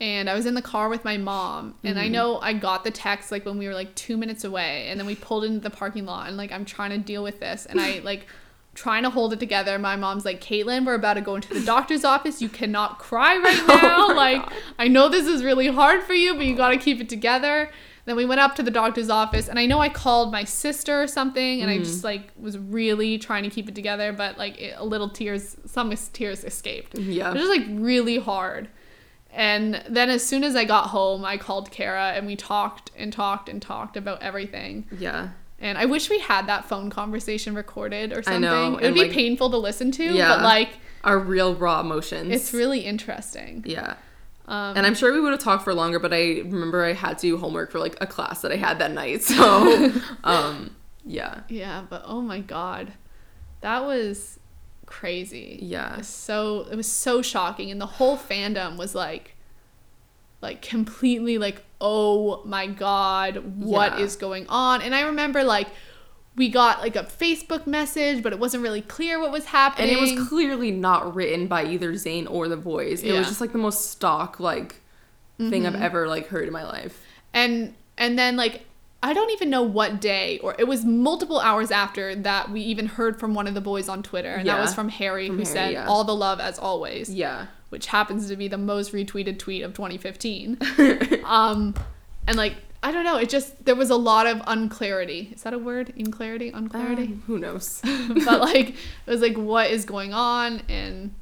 and 0.00 0.30
I 0.30 0.34
was 0.34 0.46
in 0.46 0.54
the 0.54 0.62
car 0.62 0.88
with 0.88 1.04
my 1.04 1.16
mom. 1.16 1.74
And 1.82 1.96
Mm-hmm. 1.96 2.04
I 2.04 2.08
know 2.08 2.38
I 2.38 2.52
got 2.52 2.84
the 2.84 2.92
text 2.92 3.32
like 3.32 3.44
when 3.44 3.58
we 3.58 3.66
were 3.66 3.74
like 3.74 3.92
two 3.96 4.16
minutes 4.16 4.44
away. 4.44 4.86
And 4.88 5.00
then 5.00 5.06
we 5.06 5.16
pulled 5.16 5.42
into 5.44 5.58
the 5.58 5.70
parking 5.70 6.06
lot 6.06 6.28
and 6.28 6.36
like 6.36 6.52
I'm 6.52 6.64
trying 6.64 6.90
to 6.90 6.98
deal 6.98 7.24
with 7.24 7.40
this. 7.40 7.66
And 7.66 7.80
I 7.80 7.98
like 8.04 8.26
trying 8.74 9.02
to 9.02 9.10
hold 9.10 9.32
it 9.32 9.40
together. 9.40 9.76
My 9.76 9.96
mom's 9.96 10.24
like, 10.24 10.40
Caitlin, 10.40 10.86
we're 10.86 10.94
about 10.94 11.14
to 11.14 11.20
go 11.20 11.34
into 11.34 11.52
the 11.52 11.64
doctor's 11.66 12.04
office. 12.04 12.40
You 12.40 12.48
cannot 12.48 13.00
cry 13.00 13.36
right 13.36 13.64
now. 13.82 14.06
Oh 14.10 14.14
like, 14.14 14.48
God. 14.48 14.52
I 14.78 14.86
know 14.86 15.08
this 15.08 15.26
is 15.26 15.42
really 15.42 15.66
hard 15.66 16.04
for 16.04 16.14
you, 16.14 16.34
but 16.34 16.46
you 16.46 16.54
got 16.54 16.68
to 16.68 16.76
keep 16.76 17.00
it 17.00 17.08
together. 17.08 17.70
Then 18.08 18.16
we 18.16 18.24
went 18.24 18.40
up 18.40 18.54
to 18.56 18.62
the 18.62 18.70
doctor's 18.70 19.10
office, 19.10 19.48
and 19.48 19.58
I 19.58 19.66
know 19.66 19.80
I 19.80 19.90
called 19.90 20.32
my 20.32 20.42
sister 20.44 21.02
or 21.02 21.06
something, 21.06 21.60
and 21.60 21.70
I 21.70 21.74
Mm-hmm. 21.74 21.84
just 21.84 22.02
like 22.04 22.30
was 22.38 22.56
really 22.56 23.18
trying 23.18 23.42
to 23.42 23.50
keep 23.50 23.68
it 23.68 23.74
together, 23.74 24.12
but 24.14 24.38
like 24.38 24.58
it, 24.58 24.74
a 24.78 24.84
little 24.84 25.10
tears, 25.10 25.56
some 25.66 25.92
tears 26.14 26.42
escaped. 26.42 26.98
Yeah. 26.98 27.28
It 27.30 27.34
was 27.34 27.42
just 27.42 27.54
like 27.58 27.66
really 27.70 28.18
hard. 28.18 28.68
And 29.30 29.82
then 29.88 30.08
as 30.08 30.24
soon 30.24 30.42
as 30.42 30.56
I 30.56 30.64
got 30.64 30.86
home, 30.86 31.22
I 31.26 31.36
called 31.36 31.70
Kara 31.70 32.12
and 32.16 32.26
we 32.26 32.34
talked 32.34 32.90
and 32.96 33.12
talked 33.12 33.50
and 33.50 33.60
talked 33.60 33.94
about 33.98 34.22
everything. 34.22 34.86
Yeah. 34.98 35.28
And 35.60 35.76
I 35.76 35.84
wish 35.84 36.08
we 36.08 36.18
had 36.18 36.46
that 36.46 36.64
phone 36.64 36.88
conversation 36.88 37.54
recorded 37.54 38.12
or 38.14 38.20
I 38.20 38.22
something. 38.22 38.40
know, 38.40 38.78
It 38.78 38.84
would 38.86 38.94
be 38.94 39.02
like- 39.02 39.12
painful 39.12 39.50
to 39.50 39.58
listen 39.58 39.90
to, 39.92 40.02
Yeah. 40.04 40.28
but 40.36 40.42
like 40.44 40.70
Our 41.04 41.18
real 41.18 41.54
raw 41.54 41.80
emotions. 41.80 42.32
it's 42.32 42.54
really 42.54 42.80
interesting. 42.80 43.64
yeah. 43.66 43.96
Um, 44.48 44.76
And 44.76 44.86
I'm 44.86 44.94
sure 44.94 45.12
we 45.12 45.20
would 45.20 45.32
have 45.32 45.40
talked 45.42 45.62
for 45.64 45.74
longer, 45.74 45.98
but 45.98 46.12
I 46.12 46.40
remember 46.44 46.84
I 46.84 46.94
had 46.94 47.18
to 47.18 47.22
do 47.28 47.36
homework 47.38 47.70
for 47.70 47.78
like 47.78 47.96
a 48.00 48.06
class 48.06 48.40
that 48.42 48.50
I 48.50 48.56
had 48.56 48.78
that 48.80 48.92
night. 48.92 49.22
So, 49.34 49.92
um, 50.24 50.74
Yeah. 51.04 51.42
Yeah, 51.48 51.84
but 51.88 52.02
oh 52.06 52.20
my 52.22 52.40
god. 52.40 52.92
That 53.60 53.84
was 53.84 54.40
crazy. 54.86 55.58
Yeah. 55.60 56.00
So 56.00 56.66
it 56.70 56.76
was 56.76 56.90
so 56.90 57.20
shocking 57.22 57.70
and 57.70 57.80
the 57.80 57.86
whole 57.86 58.16
fandom 58.16 58.76
was 58.78 58.94
like 58.94 59.34
like 60.40 60.62
completely 60.62 61.36
like 61.38 61.62
oh 61.80 62.42
my 62.44 62.66
god, 62.66 63.36
what 63.58 64.00
is 64.00 64.14
Yeah. 64.16 64.20
going 64.20 64.46
on? 64.48 64.82
And 64.82 64.94
I 64.94 65.02
remember 65.02 65.44
like 65.44 65.68
we 66.38 66.48
got 66.48 66.80
like 66.80 66.96
a 66.96 67.02
Facebook 67.04 67.66
message, 67.66 68.22
but 68.22 68.32
it 68.32 68.38
wasn't 68.38 68.62
really 68.62 68.80
clear 68.80 69.20
what 69.20 69.30
was 69.32 69.44
happening. 69.46 69.90
And 69.90 69.98
it 69.98 70.00
was 70.00 70.28
clearly 70.28 70.70
not 70.70 71.14
written 71.14 71.46
by 71.48 71.64
either 71.66 71.92
Zayn 71.92 72.26
or 72.30 72.48
the 72.48 72.56
boys. 72.56 73.02
It 73.02 73.08
Yeah. 73.12 73.18
was 73.18 73.28
just 73.28 73.40
like 73.40 73.52
the 73.52 73.58
most 73.58 73.90
stock 73.90 74.40
like 74.40 74.80
thing 75.38 75.66
I've 75.66 75.74
ever 75.74 76.08
like 76.08 76.28
heard 76.28 76.46
in 76.46 76.52
my 76.52 76.64
life. 76.64 77.00
and 77.34 77.74
and 77.98 78.18
then 78.18 78.36
like 78.36 78.62
I 79.02 79.12
don't 79.12 79.30
even 79.30 79.50
know 79.50 79.62
what 79.62 80.00
day 80.00 80.38
or 80.40 80.56
it 80.58 80.66
was 80.66 80.84
multiple 80.84 81.38
hours 81.38 81.70
after 81.70 82.16
that 82.16 82.50
we 82.50 82.60
even 82.62 82.86
heard 82.86 83.20
from 83.20 83.34
one 83.34 83.46
of 83.46 83.54
the 83.54 83.60
boys 83.60 83.88
on 83.88 84.02
Twitter 84.02 84.34
and 84.34 84.48
that 84.48 84.60
was 84.60 84.74
from 84.74 84.88
Harry 84.88 85.28
From 85.28 85.36
who 85.38 85.42
Harry, 85.44 85.52
said 85.54 85.72
yeah. 85.74 85.86
all 85.86 86.02
the 86.04 86.14
love 86.16 86.40
as 86.40 86.58
always 86.58 87.08
Yeah. 87.12 87.46
which 87.68 87.86
happens 87.86 88.26
to 88.28 88.36
be 88.36 88.48
the 88.48 88.58
most 88.58 88.92
retweeted 88.92 89.38
tweet 89.38 89.62
of 89.62 89.74
2015 89.74 90.58
um 91.24 91.74
and 92.26 92.36
like 92.36 92.54
I 92.82 92.92
don't 92.92 93.04
know 93.04 93.16
it 93.16 93.28
just 93.28 93.64
there 93.64 93.74
was 93.74 93.90
a 93.90 93.96
lot 93.96 94.26
of 94.26 94.40
unclarity 94.46 95.30
is 95.34 95.42
that 95.42 95.52
a 95.52 95.58
word 95.58 95.92
unclarity 95.98 96.52
unclarity 96.52 97.04
Um, 97.04 97.22
who 97.26 97.38
knows? 97.38 97.80
but 98.24 98.40
like 98.40 98.70
it 98.70 98.76
was 99.06 99.20
like 99.20 99.36
what 99.36 99.70
is 99.70 99.84
going 99.84 100.14
on 100.14 100.62
and 100.68 101.14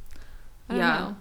I 0.68 0.72
don't 0.74 0.78
Yeah. 0.80 0.98
know 0.98 1.16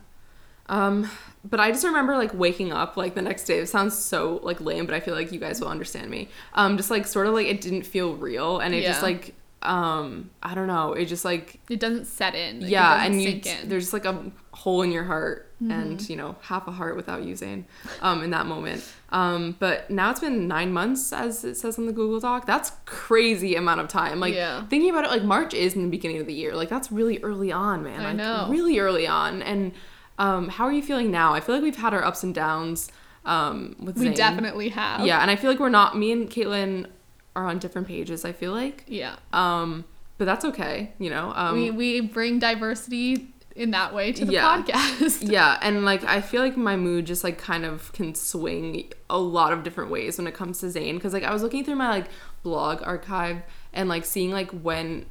Um, 0.68 1.10
but 1.44 1.60
I 1.60 1.72
just 1.72 1.86
remember 1.86 2.18
like 2.18 2.34
waking 2.34 2.72
up 2.74 2.98
like 2.98 3.14
the 3.16 3.22
next 3.22 3.46
day. 3.46 3.60
It 3.60 3.68
sounds 3.70 3.96
so 3.96 4.40
like 4.44 4.60
lame, 4.60 4.86
but 4.88 4.96
I 4.96 5.00
feel 5.00 5.14
like 5.14 5.32
you 5.32 5.40
guys 5.40 5.62
will 5.62 5.68
understand 5.68 6.10
me. 6.10 6.28
Um, 6.56 6.76
just 6.76 6.90
like 6.90 7.06
sort 7.06 7.28
of 7.28 7.34
like 7.36 7.46
it 7.48 7.62
didn't 7.62 7.84
feel 7.84 8.16
real, 8.16 8.60
and 8.60 8.74
it 8.74 8.84
just 8.84 9.04
like 9.04 9.36
um, 9.62 10.30
I 10.44 10.56
don't 10.56 10.68
know. 10.68 10.94
It 10.94 11.06
just 11.06 11.24
like 11.24 11.60
it 11.70 11.80
doesn't 11.80 12.06
set 12.06 12.34
in 12.36 12.62
Like, 12.62 12.70
yeah, 12.72 13.06
and 13.06 13.22
you 13.22 13.42
there's 13.66 13.84
just 13.84 13.94
like 13.94 14.06
a 14.06 14.32
hole 14.52 14.82
in 14.82 14.92
your 14.92 15.04
heart, 15.06 15.44
Mm-hmm. 15.64 15.72
and 15.72 16.10
you 16.10 16.18
know 16.18 16.36
half 16.42 16.68
a 16.68 16.72
heart 16.72 16.98
without 16.98 17.24
using, 17.24 17.66
um, 18.02 18.24
in 18.24 18.32
that 18.32 18.46
moment. 18.46 18.84
Um, 19.10 19.56
but 19.60 19.90
now 19.90 20.10
it's 20.12 20.20
been 20.20 20.48
nine 20.48 20.72
months, 20.74 21.14
as 21.14 21.44
it 21.46 21.56
says 21.56 21.78
on 21.78 21.86
the 21.86 21.94
Google 21.94 22.20
Doc. 22.20 22.46
That's 22.46 22.72
crazy 22.86 23.56
amount 23.56 23.80
of 23.82 23.88
time. 23.88 24.20
Like 24.20 24.34
Yeah. 24.34 24.66
thinking 24.68 24.90
about 24.90 25.06
it, 25.06 25.10
like 25.12 25.24
March 25.24 25.54
is 25.54 25.76
in 25.76 25.84
the 25.84 25.90
beginning 25.90 26.20
of 26.20 26.26
the 26.28 26.34
year. 26.34 26.56
Like 26.56 26.70
that's 26.70 26.92
really 26.92 27.20
early 27.24 27.52
on, 27.52 27.84
man. 27.84 28.02
I 28.02 28.06
like, 28.06 28.16
know. 28.16 28.48
really 28.50 28.80
early 28.80 29.08
on. 29.08 29.42
And 29.42 29.72
um, 30.18 30.50
how 30.50 30.66
are 30.66 30.72
you 30.74 30.82
feeling 30.82 31.12
now? 31.12 31.34
I 31.34 31.40
feel 31.40 31.56
like 31.56 31.64
we've 31.64 31.76
had 31.76 31.94
our 31.94 32.04
ups 32.04 32.24
and 32.24 32.34
downs 32.34 32.90
um, 33.26 33.76
with 33.80 33.98
we 33.98 34.08
Zayn. 34.08 34.16
definitely 34.16 34.70
have 34.70 35.06
Yeah, 35.06 35.20
and 35.22 35.30
I 35.32 35.36
feel 35.36 35.50
like 35.50 35.60
we're 35.60 35.70
not. 35.70 35.98
Me 35.98 36.12
and 36.12 36.30
Caitlin 36.30 36.88
are 37.36 37.46
on 37.48 37.60
different 37.60 37.88
pages. 37.88 38.24
I 38.26 38.32
feel 38.32 38.52
like, 38.54 38.84
yeah 38.88 39.18
um, 39.34 39.84
but 40.18 40.26
that's 40.26 40.46
okay. 40.46 40.94
You 41.00 41.10
know, 41.10 41.34
um, 41.36 41.54
we 41.56 41.70
we 41.72 42.02
bring 42.02 42.40
diversity 42.40 43.34
in 43.56 43.72
that 43.72 43.94
way 43.94 44.12
to 44.12 44.26
the 44.26 44.34
Yeah. 44.34 44.62
podcast. 44.62 45.20
yeah, 45.32 45.58
and 45.62 45.86
like 45.86 46.04
I 46.04 46.22
feel 46.22 46.42
like 46.42 46.58
my 46.58 46.76
mood 46.76 47.06
just 47.06 47.24
like 47.24 47.38
kind 47.38 47.66
of 47.66 47.92
can 47.94 48.14
swing 48.16 48.92
a 49.10 49.18
lot 49.18 49.54
of 49.54 49.64
different 49.64 49.90
ways 49.92 50.18
when 50.18 50.28
it 50.28 50.34
comes 50.34 50.60
to 50.60 50.66
Zayn 50.68 50.96
because 50.96 51.14
like 51.14 51.24
I 51.24 51.32
was 51.32 51.42
looking 51.42 51.64
through 51.64 51.76
my 51.76 51.90
like 51.90 52.08
blog 52.44 52.82
archive 52.84 53.42
and 53.74 53.88
like 53.90 54.06
seeing 54.06 54.32
like 54.32 54.52
when 54.52 55.06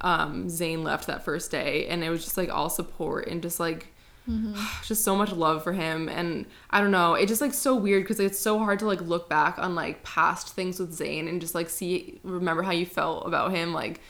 um 0.00 0.46
Zayn 0.46 0.82
left 0.82 1.06
that 1.06 1.24
first 1.24 1.50
day 1.50 1.86
and 1.86 2.02
it 2.02 2.10
was 2.10 2.24
just 2.24 2.36
like 2.36 2.50
all 2.52 2.68
support 2.70 3.28
and 3.28 3.42
just 3.42 3.60
like 3.60 3.88
just 4.84 5.04
so 5.04 5.14
much 5.16 5.32
love 5.32 5.62
for 5.64 5.72
him 5.72 6.08
and 6.08 6.46
I 6.70 6.80
don't 6.80 6.90
know 6.92 7.14
it 7.14 7.26
just 7.26 7.40
like 7.40 7.52
so 7.54 7.74
weird 7.74 8.04
because 8.04 8.20
it's 8.20 8.38
so 8.38 8.58
hard 8.58 8.78
to 8.78 8.86
like 8.86 9.00
look 9.02 9.28
back 9.28 9.58
on 9.58 9.74
like 9.74 10.02
past 10.02 10.54
things 10.54 10.78
with 10.80 10.96
Zayn 10.98 11.28
and 11.28 11.40
just 11.40 11.54
like 11.54 11.68
see 11.68 12.20
remember 12.22 12.62
how 12.62 12.70
you 12.72 12.86
felt 12.86 13.26
about 13.26 13.50
him 13.52 13.72
like 13.74 14.00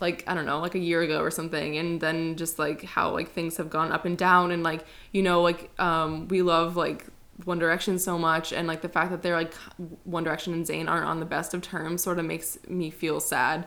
like 0.00 0.24
I 0.26 0.34
don't 0.34 0.46
know, 0.46 0.60
like 0.60 0.74
a 0.74 0.78
year 0.78 1.02
ago 1.02 1.20
or 1.20 1.30
something, 1.30 1.76
and 1.76 2.00
then 2.00 2.36
just 2.36 2.58
like 2.58 2.82
how 2.82 3.10
like 3.12 3.32
things 3.32 3.56
have 3.56 3.70
gone 3.70 3.92
up 3.92 4.04
and 4.04 4.16
down, 4.16 4.50
and 4.50 4.62
like 4.62 4.84
you 5.12 5.22
know, 5.22 5.42
like 5.42 5.70
um, 5.80 6.28
we 6.28 6.42
love 6.42 6.76
like 6.76 7.06
One 7.44 7.58
Direction 7.58 7.98
so 7.98 8.18
much, 8.18 8.52
and 8.52 8.68
like 8.68 8.82
the 8.82 8.88
fact 8.88 9.10
that 9.10 9.22
they're 9.22 9.36
like 9.36 9.54
One 10.04 10.24
Direction 10.24 10.52
and 10.52 10.66
Zayn 10.66 10.88
aren't 10.88 11.06
on 11.06 11.20
the 11.20 11.26
best 11.26 11.54
of 11.54 11.62
terms 11.62 12.02
sort 12.02 12.18
of 12.18 12.24
makes 12.24 12.58
me 12.68 12.90
feel 12.90 13.20
sad, 13.20 13.66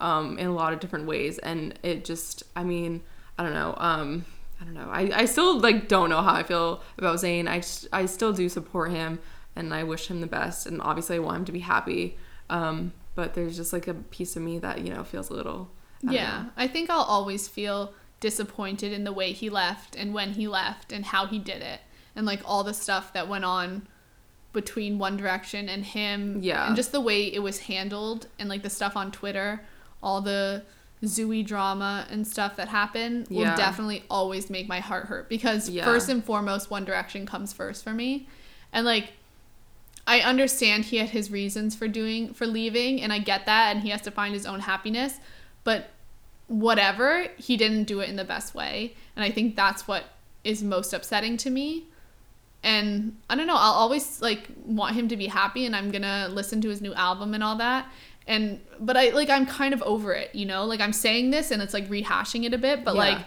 um, 0.00 0.38
in 0.38 0.46
a 0.46 0.54
lot 0.54 0.72
of 0.72 0.80
different 0.80 1.06
ways, 1.06 1.38
and 1.38 1.78
it 1.82 2.04
just, 2.04 2.42
I 2.54 2.64
mean, 2.64 3.02
I 3.38 3.42
don't 3.42 3.54
know, 3.54 3.74
um, 3.78 4.24
I 4.60 4.64
don't 4.64 4.74
know, 4.74 4.88
I, 4.90 5.10
I 5.14 5.24
still 5.24 5.58
like 5.60 5.88
don't 5.88 6.10
know 6.10 6.22
how 6.22 6.34
I 6.34 6.42
feel 6.42 6.82
about 6.98 7.16
Zayn. 7.16 7.48
I 7.48 7.62
I 7.96 8.06
still 8.06 8.32
do 8.32 8.48
support 8.48 8.90
him, 8.90 9.18
and 9.54 9.72
I 9.72 9.84
wish 9.84 10.08
him 10.08 10.20
the 10.20 10.26
best, 10.26 10.66
and 10.66 10.80
obviously 10.82 11.16
I 11.16 11.20
want 11.20 11.38
him 11.38 11.44
to 11.46 11.52
be 11.52 11.60
happy. 11.60 12.16
Um, 12.48 12.92
but 13.16 13.34
there's 13.34 13.56
just 13.56 13.72
like 13.72 13.88
a 13.88 13.94
piece 13.94 14.36
of 14.36 14.42
me 14.42 14.58
that 14.60 14.82
you 14.82 14.94
know 14.94 15.02
feels 15.02 15.28
a 15.30 15.34
little 15.34 15.68
I 16.08 16.12
Yeah, 16.12 16.42
know. 16.44 16.50
I 16.56 16.68
think 16.68 16.88
I'll 16.90 17.00
always 17.00 17.48
feel 17.48 17.92
disappointed 18.20 18.92
in 18.92 19.02
the 19.04 19.12
way 19.12 19.32
he 19.32 19.50
left 19.50 19.96
and 19.96 20.14
when 20.14 20.34
he 20.34 20.46
left 20.46 20.92
and 20.92 21.04
how 21.06 21.26
he 21.26 21.38
did 21.40 21.62
it 21.62 21.80
and 22.14 22.24
like 22.24 22.40
all 22.44 22.62
the 22.62 22.72
stuff 22.74 23.12
that 23.14 23.26
went 23.28 23.44
on 23.44 23.88
between 24.52 24.98
One 24.98 25.16
Direction 25.18 25.68
and 25.68 25.84
him. 25.84 26.38
Yeah. 26.42 26.66
And 26.68 26.76
just 26.76 26.92
the 26.92 27.00
way 27.00 27.24
it 27.26 27.40
was 27.40 27.58
handled 27.60 28.26
and 28.38 28.48
like 28.48 28.62
the 28.62 28.70
stuff 28.70 28.96
on 28.96 29.10
Twitter, 29.12 29.60
all 30.02 30.20
the 30.22 30.62
Zooey 31.04 31.44
drama 31.44 32.06
and 32.10 32.26
stuff 32.26 32.56
that 32.56 32.68
happened 32.68 33.28
will 33.28 33.42
Yeah. 33.42 33.56
definitely 33.56 34.04
always 34.08 34.48
make 34.48 34.66
my 34.66 34.80
heart 34.80 35.06
hurt 35.06 35.28
because 35.28 35.68
Yeah. 35.68 35.84
first 35.84 36.08
and 36.08 36.24
foremost 36.24 36.70
One 36.70 36.84
Direction 36.86 37.26
comes 37.26 37.52
first 37.52 37.84
for 37.84 37.92
me. 37.92 38.28
And 38.72 38.86
like 38.86 39.12
I 40.06 40.20
understand 40.20 40.84
he 40.84 40.98
had 40.98 41.10
his 41.10 41.30
reasons 41.30 41.74
for 41.74 41.88
doing 41.88 42.32
for 42.32 42.46
leaving 42.46 43.02
and 43.02 43.12
I 43.12 43.18
get 43.18 43.46
that 43.46 43.74
and 43.74 43.82
he 43.82 43.90
has 43.90 44.02
to 44.02 44.10
find 44.10 44.34
his 44.34 44.46
own 44.46 44.60
happiness, 44.60 45.18
but 45.64 45.90
whatever, 46.46 47.26
he 47.36 47.56
didn't 47.56 47.84
do 47.84 48.00
it 48.00 48.08
in 48.08 48.16
the 48.16 48.24
best 48.24 48.54
way. 48.54 48.94
And 49.16 49.24
I 49.24 49.30
think 49.30 49.56
that's 49.56 49.88
what 49.88 50.04
is 50.44 50.62
most 50.62 50.92
upsetting 50.92 51.36
to 51.38 51.50
me. 51.50 51.86
And 52.62 53.16
I 53.28 53.34
don't 53.36 53.46
know, 53.46 53.56
I'll 53.56 53.72
always 53.72 54.22
like 54.22 54.48
want 54.64 54.94
him 54.94 55.08
to 55.08 55.16
be 55.16 55.26
happy 55.26 55.66
and 55.66 55.74
I'm 55.74 55.90
going 55.90 56.02
to 56.02 56.28
listen 56.30 56.60
to 56.62 56.68
his 56.68 56.80
new 56.80 56.94
album 56.94 57.34
and 57.34 57.42
all 57.42 57.56
that. 57.56 57.86
And 58.28 58.60
but 58.80 58.96
I 58.96 59.10
like 59.10 59.30
I'm 59.30 59.46
kind 59.46 59.72
of 59.74 59.82
over 59.82 60.12
it, 60.12 60.34
you 60.34 60.46
know? 60.46 60.64
Like 60.64 60.80
I'm 60.80 60.92
saying 60.92 61.30
this 61.30 61.50
and 61.50 61.62
it's 61.62 61.74
like 61.74 61.88
rehashing 61.88 62.44
it 62.44 62.54
a 62.54 62.58
bit, 62.58 62.84
but 62.84 62.94
Yeah. 62.94 63.00
like 63.00 63.18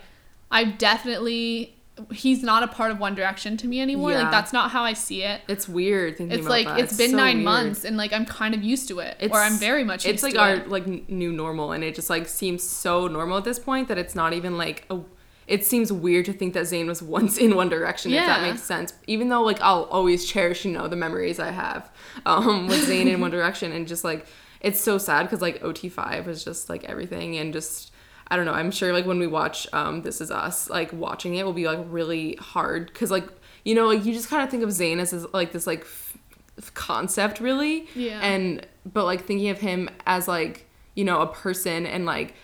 I've 0.51 0.77
definitely 0.77 1.75
he's 2.13 2.41
not 2.43 2.63
a 2.63 2.67
part 2.67 2.91
of 2.91 2.99
One 2.99 3.15
Direction 3.15 3.57
to 3.57 3.67
me 3.67 3.81
anymore. 3.81 4.11
Yeah. 4.11 4.23
Like 4.23 4.31
that's 4.31 4.53
not 4.53 4.71
how 4.71 4.83
I 4.83 4.93
see 4.93 5.23
it. 5.23 5.41
It's 5.47 5.67
weird 5.67 6.17
thinking 6.17 6.37
It's 6.37 6.47
like 6.47 6.67
that. 6.67 6.79
it's 6.79 6.97
been 6.97 7.11
so 7.11 7.17
nine 7.17 7.37
weird. 7.37 7.45
months 7.45 7.85
and 7.85 7.97
like 7.97 8.13
I'm 8.13 8.25
kind 8.25 8.53
of 8.55 8.63
used 8.63 8.87
to 8.89 8.99
it, 8.99 9.17
It's, 9.19 9.33
or 9.33 9.39
I'm 9.39 9.53
very 9.57 9.83
much. 9.83 10.05
It's 10.05 10.23
used 10.23 10.23
like 10.23 10.33
to 10.33 10.39
our 10.41 10.53
it. 10.55 10.69
like 10.69 11.09
new 11.09 11.31
normal, 11.31 11.71
and 11.71 11.83
it 11.83 11.95
just 11.95 12.09
like 12.09 12.27
seems 12.27 12.63
so 12.63 13.07
normal 13.07 13.37
at 13.37 13.43
this 13.43 13.59
point 13.59 13.87
that 13.87 13.97
it's 13.97 14.15
not 14.15 14.33
even 14.33 14.57
like 14.57 14.85
a. 14.89 14.99
It 15.47 15.65
seems 15.65 15.91
weird 15.91 16.25
to 16.25 16.33
think 16.33 16.53
that 16.53 16.65
Zayn 16.65 16.85
was 16.85 17.01
once 17.17 17.37
in 17.37 17.55
One 17.55 17.69
Direction, 17.69 18.13
if 18.13 18.23
that 18.25 18.41
makes 18.43 18.61
sense. 18.61 18.93
Even 19.07 19.29
though 19.29 19.41
like 19.41 19.59
I'll 19.61 19.83
always 19.85 20.25
cherish, 20.25 20.63
you 20.65 20.71
know, 20.71 20.87
the 20.87 20.95
memories 20.95 21.39
I 21.39 21.49
have 21.51 21.89
um, 22.25 22.67
with 22.67 22.87
Zayn 22.87 23.07
in 23.11 23.19
One 23.19 23.31
Direction, 23.31 23.71
and 23.71 23.87
just 23.87 24.03
like 24.03 24.27
it's 24.61 24.79
so 24.79 24.97
sad 24.97 25.23
because 25.23 25.41
like 25.41 25.61
OT5 25.63 26.25
was 26.25 26.43
just 26.43 26.69
like 26.69 26.83
everything, 26.83 27.37
and 27.37 27.51
just 27.53 27.88
I 28.31 28.35
don't 28.35 28.45
know. 28.45 28.53
I'm 28.53 28.71
sure 28.71 28.93
like 28.93 29.05
when 29.05 29.19
we 29.19 29.27
watch 29.27 29.67
um, 29.73 30.01
This 30.03 30.21
Is 30.21 30.29
Us, 30.31 30.69
like 30.69 30.93
watching 30.93 31.35
it 31.35 31.45
will 31.45 31.53
be 31.53 31.65
like 31.65 31.79
really 31.89 32.35
hard 32.35 32.87
because 32.87 33.09
like 33.11 33.27
you 33.65 33.73
know 33.75 33.87
like 33.87 34.05
you 34.05 34.13
just 34.13 34.29
kind 34.29 34.43
of 34.43 34.49
think 34.49 34.63
of 34.63 34.69
Zayn 34.69 34.99
as, 34.99 35.13
as 35.13 35.25
like 35.33 35.51
this 35.51 35.65
like 35.67 35.81
f- 35.81 36.73
concept 36.73 37.39
really 37.39 37.87
Yeah. 37.95 38.19
and 38.21 38.65
but 38.85 39.05
like 39.05 39.25
thinking 39.25 39.49
of 39.49 39.59
him 39.59 39.89
as 40.05 40.27
like 40.27 40.67
you 40.95 41.03
know 41.03 41.21
a 41.21 41.27
person 41.27 41.85
and 41.85 42.05
like 42.05 42.35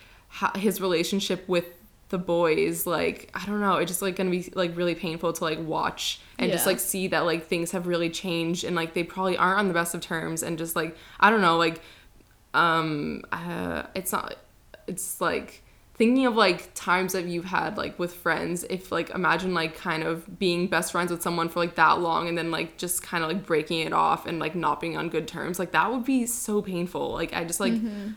his 0.55 0.81
relationship 0.81 1.47
with 1.47 1.65
the 2.09 2.17
boys 2.17 2.85
like 2.85 3.31
i 3.33 3.45
don't 3.45 3.59
know 3.61 3.77
it's 3.77 3.89
just 3.89 4.01
like 4.01 4.15
gonna 4.15 4.29
be 4.29 4.51
like 4.53 4.75
really 4.77 4.93
painful 4.95 5.33
to 5.33 5.43
like 5.43 5.59
watch 5.59 6.19
and 6.37 6.51
just 6.51 6.65
like 6.67 6.79
see 6.79 7.07
that 7.07 7.21
like 7.25 7.47
things 7.47 7.71
have 7.71 7.87
really 7.87 8.09
changed 8.09 8.63
and 8.63 8.75
like 8.75 8.93
they 8.93 9.03
probably 9.03 9.35
aren't 9.37 9.59
on 9.59 9.67
the 9.67 9.73
best 9.73 9.95
of 9.95 10.01
terms 10.01 10.43
and 10.43 10.57
just 10.57 10.75
like 10.75 10.95
i 11.19 11.29
don't 11.29 11.41
know 11.41 11.57
like 11.57 11.81
um 12.53 13.21
uh, 13.31 13.83
it's 13.95 14.11
not 14.11 14.35
it's 14.87 15.19
like 15.19 15.63
thinking 15.97 16.25
of 16.25 16.35
like 16.35 16.73
times 16.73 17.13
that 17.13 17.23
you've 17.25 17.45
had 17.45 17.77
like 17.77 17.97
with 17.97 18.13
friends 18.13 18.65
if 18.69 18.91
like 18.91 19.09
imagine 19.11 19.53
like 19.53 19.77
kind 19.77 20.03
of 20.03 20.37
being 20.37 20.67
best 20.67 20.91
friends 20.91 21.09
with 21.09 21.21
someone 21.21 21.47
for 21.47 21.59
like 21.61 21.75
that 21.75 21.99
long 22.01 22.27
and 22.27 22.37
then 22.37 22.51
like 22.51 22.75
just 22.77 23.01
kind 23.01 23.23
of 23.23 23.29
like 23.29 23.45
breaking 23.45 23.79
it 23.79 23.93
off 23.93 24.25
and 24.25 24.37
like 24.37 24.55
not 24.55 24.81
being 24.81 24.97
on 24.97 25.07
good 25.09 25.25
terms 25.27 25.57
like 25.57 25.71
that 25.71 25.89
would 25.91 26.03
be 26.03 26.25
so 26.25 26.61
painful 26.61 27.13
like 27.13 27.33
i 27.33 27.45
just 27.45 27.61
like 27.61 27.71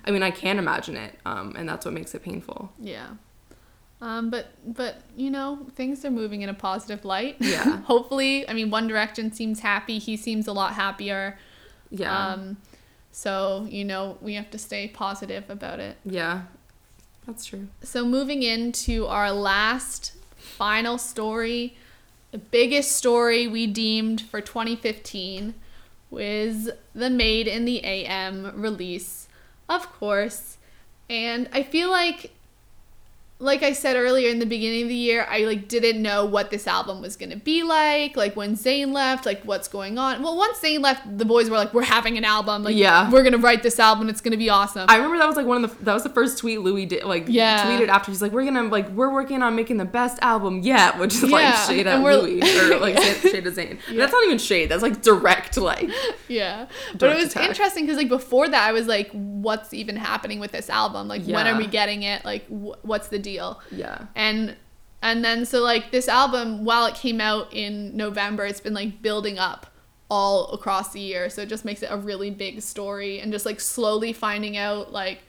i 0.07 0.11
mean 0.11 0.25
i 0.25 0.31
can't 0.31 0.59
imagine 0.59 0.97
it 0.97 1.15
um 1.25 1.55
and 1.57 1.69
that's 1.69 1.85
what 1.85 1.95
makes 1.95 2.15
it 2.15 2.23
painful 2.23 2.73
Yeah. 2.81 3.11
Um, 4.01 4.31
but 4.31 4.47
but 4.65 5.01
you 5.17 5.29
know 5.29 5.67
things 5.75 6.05
are 6.05 6.11
moving 6.11 6.43
in 6.43 6.49
a 6.49 6.55
positive 6.55 7.05
light. 7.05 7.35
Yeah. 7.41 7.79
Hopefully, 7.85 8.49
I 8.49 8.53
mean 8.55 8.71
One 8.71 8.87
Direction 8.87 9.33
seems 9.33 9.59
happy. 9.59 9.99
He 9.99 10.17
seems 10.17 10.47
a 10.47 10.53
lot 10.53 10.75
happier. 10.75 11.37
yeah 11.91 12.29
Um, 12.29 12.59
so 13.11 13.67
you 13.69 13.85
know 13.85 14.17
we 14.21 14.35
have 14.35 14.51
to 14.51 14.59
stay 14.59 14.87
positive 14.87 15.51
about 15.51 15.81
it. 15.81 15.97
yeah 16.05 16.43
that's 17.29 17.45
true 17.45 17.69
So 17.83 18.05
moving 18.05 18.43
into 18.43 19.07
our 19.07 19.31
last 19.31 20.15
final 20.37 20.97
story, 20.99 21.77
the 22.33 22.39
biggest 22.39 22.93
story 22.93 23.47
we 23.47 23.67
deemed 23.67 24.23
for 24.23 24.41
2015 24.41 25.55
was 26.11 26.71
the 26.95 27.11
Made 27.11 27.47
in 27.47 27.67
the 27.67 27.85
AM 27.85 28.61
release 28.61 29.29
Of 29.69 29.93
course. 29.93 30.57
And 31.11 31.49
I 31.53 31.63
feel 31.63 31.91
like 31.91 32.33
like 33.40 33.62
I 33.62 33.73
said 33.73 33.94
earlier 33.97 34.31
in 34.31 34.40
the 34.40 34.47
beginning 34.47 34.82
of 34.82 34.89
the 34.89 34.97
year, 34.97 35.24
I 35.31 35.40
like 35.44 35.69
didn't 35.69 36.02
know 36.02 36.24
what 36.24 36.51
this 36.51 36.66
album 36.66 37.01
was 37.01 37.16
gonna 37.16 37.36
be 37.36 37.62
like. 37.62 38.16
Like 38.16 38.35
when 38.35 38.56
Zayn 38.56 38.93
left, 38.93 39.24
like 39.27 39.43
what's 39.44 39.69
going 39.69 39.97
on. 39.97 40.23
Well, 40.23 40.36
once 40.36 40.59
Zayn 40.59 40.81
left, 40.81 41.16
the 41.19 41.24
boys 41.24 41.48
were 41.48 41.56
like, 41.56 41.73
"We're 41.73 41.82
having 41.85 42.19
an 42.19 42.24
album. 42.24 42.65
Like, 42.65 42.74
Yeah. 42.74 43.09
we're 43.10 43.23
gonna 43.23 43.39
write 43.39 43.62
this 43.62 43.78
album. 43.78 44.09
It's 44.09 44.20
gonna 44.20 44.36
be 44.36 44.51
awesome." 44.51 44.86
I 44.89 44.97
remember 44.97 45.19
that 45.19 45.27
was 45.28 45.36
like 45.36 45.47
one 45.47 45.62
of 45.62 45.78
the 45.78 45.85
that 45.85 45.94
was 45.94 46.02
the 46.02 46.09
first 46.09 46.39
tweet 46.39 46.60
Louis 46.62 46.86
did 46.86 47.05
like 47.05 47.27
Yeah. 47.28 47.65
tweeted 47.65 47.89
after 47.89 48.10
he's 48.10 48.20
like 48.20 48.32
we're 48.32 48.44
gonna 48.44 48.65
like 48.65 48.89
we're 48.90 49.12
working 49.12 49.40
on 49.43 49.55
making 49.55 49.77
the 49.77 49.85
best 49.85 50.19
album 50.20 50.62
yet 50.62 50.98
which 50.98 51.15
is 51.15 51.23
like 51.31 51.55
shade 51.69 51.86
and 51.86 51.90
at 51.90 52.02
Louis 52.02 52.43
or 52.73 52.78
like 52.81 53.01
shade 53.23 53.47
at 53.47 53.55
Zayn 53.55 53.78
Yeah. 53.89 53.98
that's 53.98 54.12
not 54.12 54.24
even 54.24 54.39
shade 54.39 54.69
that's 54.69 54.82
like 54.82 55.01
direct 55.02 55.56
like 55.56 55.89
yeah, 56.28 56.66
but 56.98 57.10
it 57.10 57.16
was 57.16 57.27
attack. 57.27 57.48
interesting 57.48 57.85
because 57.86 57.97
like 57.98 58.09
before 58.09 58.48
that, 58.48 58.69
I 58.69 58.73
was 58.73 58.86
like, 58.86 59.10
"What's 59.12 59.73
even 59.73 59.97
happening 59.97 60.40
with 60.40 60.52
this 60.52 60.69
album? 60.69 61.09
Like, 61.09 61.24
when 61.24 61.47
are 61.47 61.56
we 61.56 61.66
getting 61.66 62.02
it? 62.02 62.24
Like, 62.24 62.47
wh- 62.48 62.85
what's 62.85 63.09
the 63.09 63.19
deal?" 63.33 63.61
yeah. 63.71 64.07
And 64.15 64.57
and 65.01 65.25
then 65.25 65.45
so 65.47 65.63
like 65.63 65.91
this 65.91 66.09
album 66.09 66.65
while 66.65 66.87
it 66.87 66.95
came 66.97 67.21
out 67.21 67.47
in 67.55 67.97
november 67.97 68.45
it's 68.45 68.59
been 68.59 68.75
like 68.75 69.01
building 69.01 69.39
up 69.39 69.69
all 70.11 70.53
across 70.53 70.93
the 70.93 71.01
year. 71.01 71.29
So 71.29 71.43
it 71.43 71.49
just 71.49 71.65
makes 71.65 71.83
it 71.83 71.89
a 71.91 71.97
really 71.97 72.31
big 72.31 72.63
story 72.63 73.21
and 73.21 73.33
just 73.33 73.45
like 73.45 73.61
slowly 73.61 74.13
finding 74.13 74.57
out 74.57 74.93
like 74.93 75.23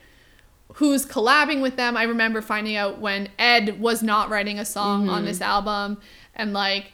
who's 0.74 1.04
collabing 1.04 1.60
with 1.60 1.76
them. 1.76 1.96
I 1.96 2.04
remember 2.04 2.40
finding 2.40 2.76
out 2.76 2.98
when 2.98 3.28
ed 3.38 3.80
was 3.80 4.02
not 4.02 4.30
writing 4.30 4.58
a 4.58 4.64
song 4.64 5.08
on 5.08 5.24
this 5.24 5.40
album. 5.40 6.00
And 6.34 6.52
like 6.52 6.92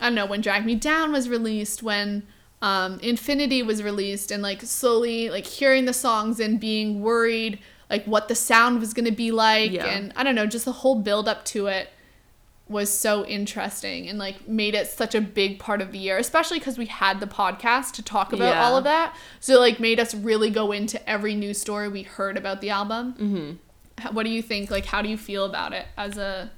i 0.00 0.04
don't 0.04 0.14
know 0.14 0.26
when 0.26 0.40
drag 0.40 0.64
me 0.64 0.76
down 0.76 1.12
was 1.12 1.28
released 1.28 1.82
when 1.82 2.22
um, 2.62 2.98
infinity 3.00 3.62
was 3.62 3.82
released 3.82 4.30
and 4.30 4.42
like 4.42 4.62
slowly 4.62 5.28
like 5.28 5.44
hearing 5.44 5.84
the 5.84 5.92
songs 5.92 6.40
and 6.40 6.58
being 6.58 7.02
worried 7.02 7.58
like 7.90 8.04
what 8.04 8.28
the 8.28 8.34
sound 8.34 8.80
was 8.80 8.92
going 8.94 9.04
to 9.04 9.12
be 9.12 9.30
like 9.30 9.72
Yeah. 9.72 9.86
and 9.86 10.12
i 10.16 10.22
don't 10.22 10.34
know 10.34 10.46
just 10.46 10.64
the 10.64 10.72
whole 10.72 10.96
build 10.96 11.28
up 11.28 11.44
to 11.46 11.66
it 11.66 11.90
was 12.68 12.92
so 12.92 13.24
interesting 13.24 14.08
and 14.08 14.18
like 14.18 14.46
made 14.46 14.74
it 14.74 14.86
such 14.86 15.14
a 15.14 15.20
big 15.22 15.58
part 15.58 15.80
of 15.80 15.90
the 15.92 15.98
year 15.98 16.18
especially 16.18 16.58
because 16.58 16.76
we 16.76 16.84
had 16.86 17.18
the 17.18 17.26
podcast 17.26 17.92
to 17.92 18.02
talk 18.02 18.32
about 18.32 18.54
Yeah. 18.54 18.62
all 18.64 18.76
of 18.76 18.84
that 18.84 19.16
so 19.40 19.54
it, 19.54 19.58
like 19.60 19.80
made 19.80 19.98
us 19.98 20.14
really 20.14 20.50
go 20.50 20.72
into 20.72 21.06
every 21.08 21.34
news 21.34 21.58
story 21.58 21.88
we 21.88 22.02
heard 22.02 22.36
about 22.36 22.60
the 22.60 22.70
album 22.70 23.14
mm-hmm. 23.14 24.14
what 24.14 24.24
do 24.24 24.30
you 24.30 24.42
think 24.42 24.70
like 24.70 24.84
how 24.86 25.00
do 25.00 25.08
you 25.08 25.16
feel 25.16 25.44
about 25.46 25.72
it 25.72 25.86
as 25.96 26.18
a 26.18 26.50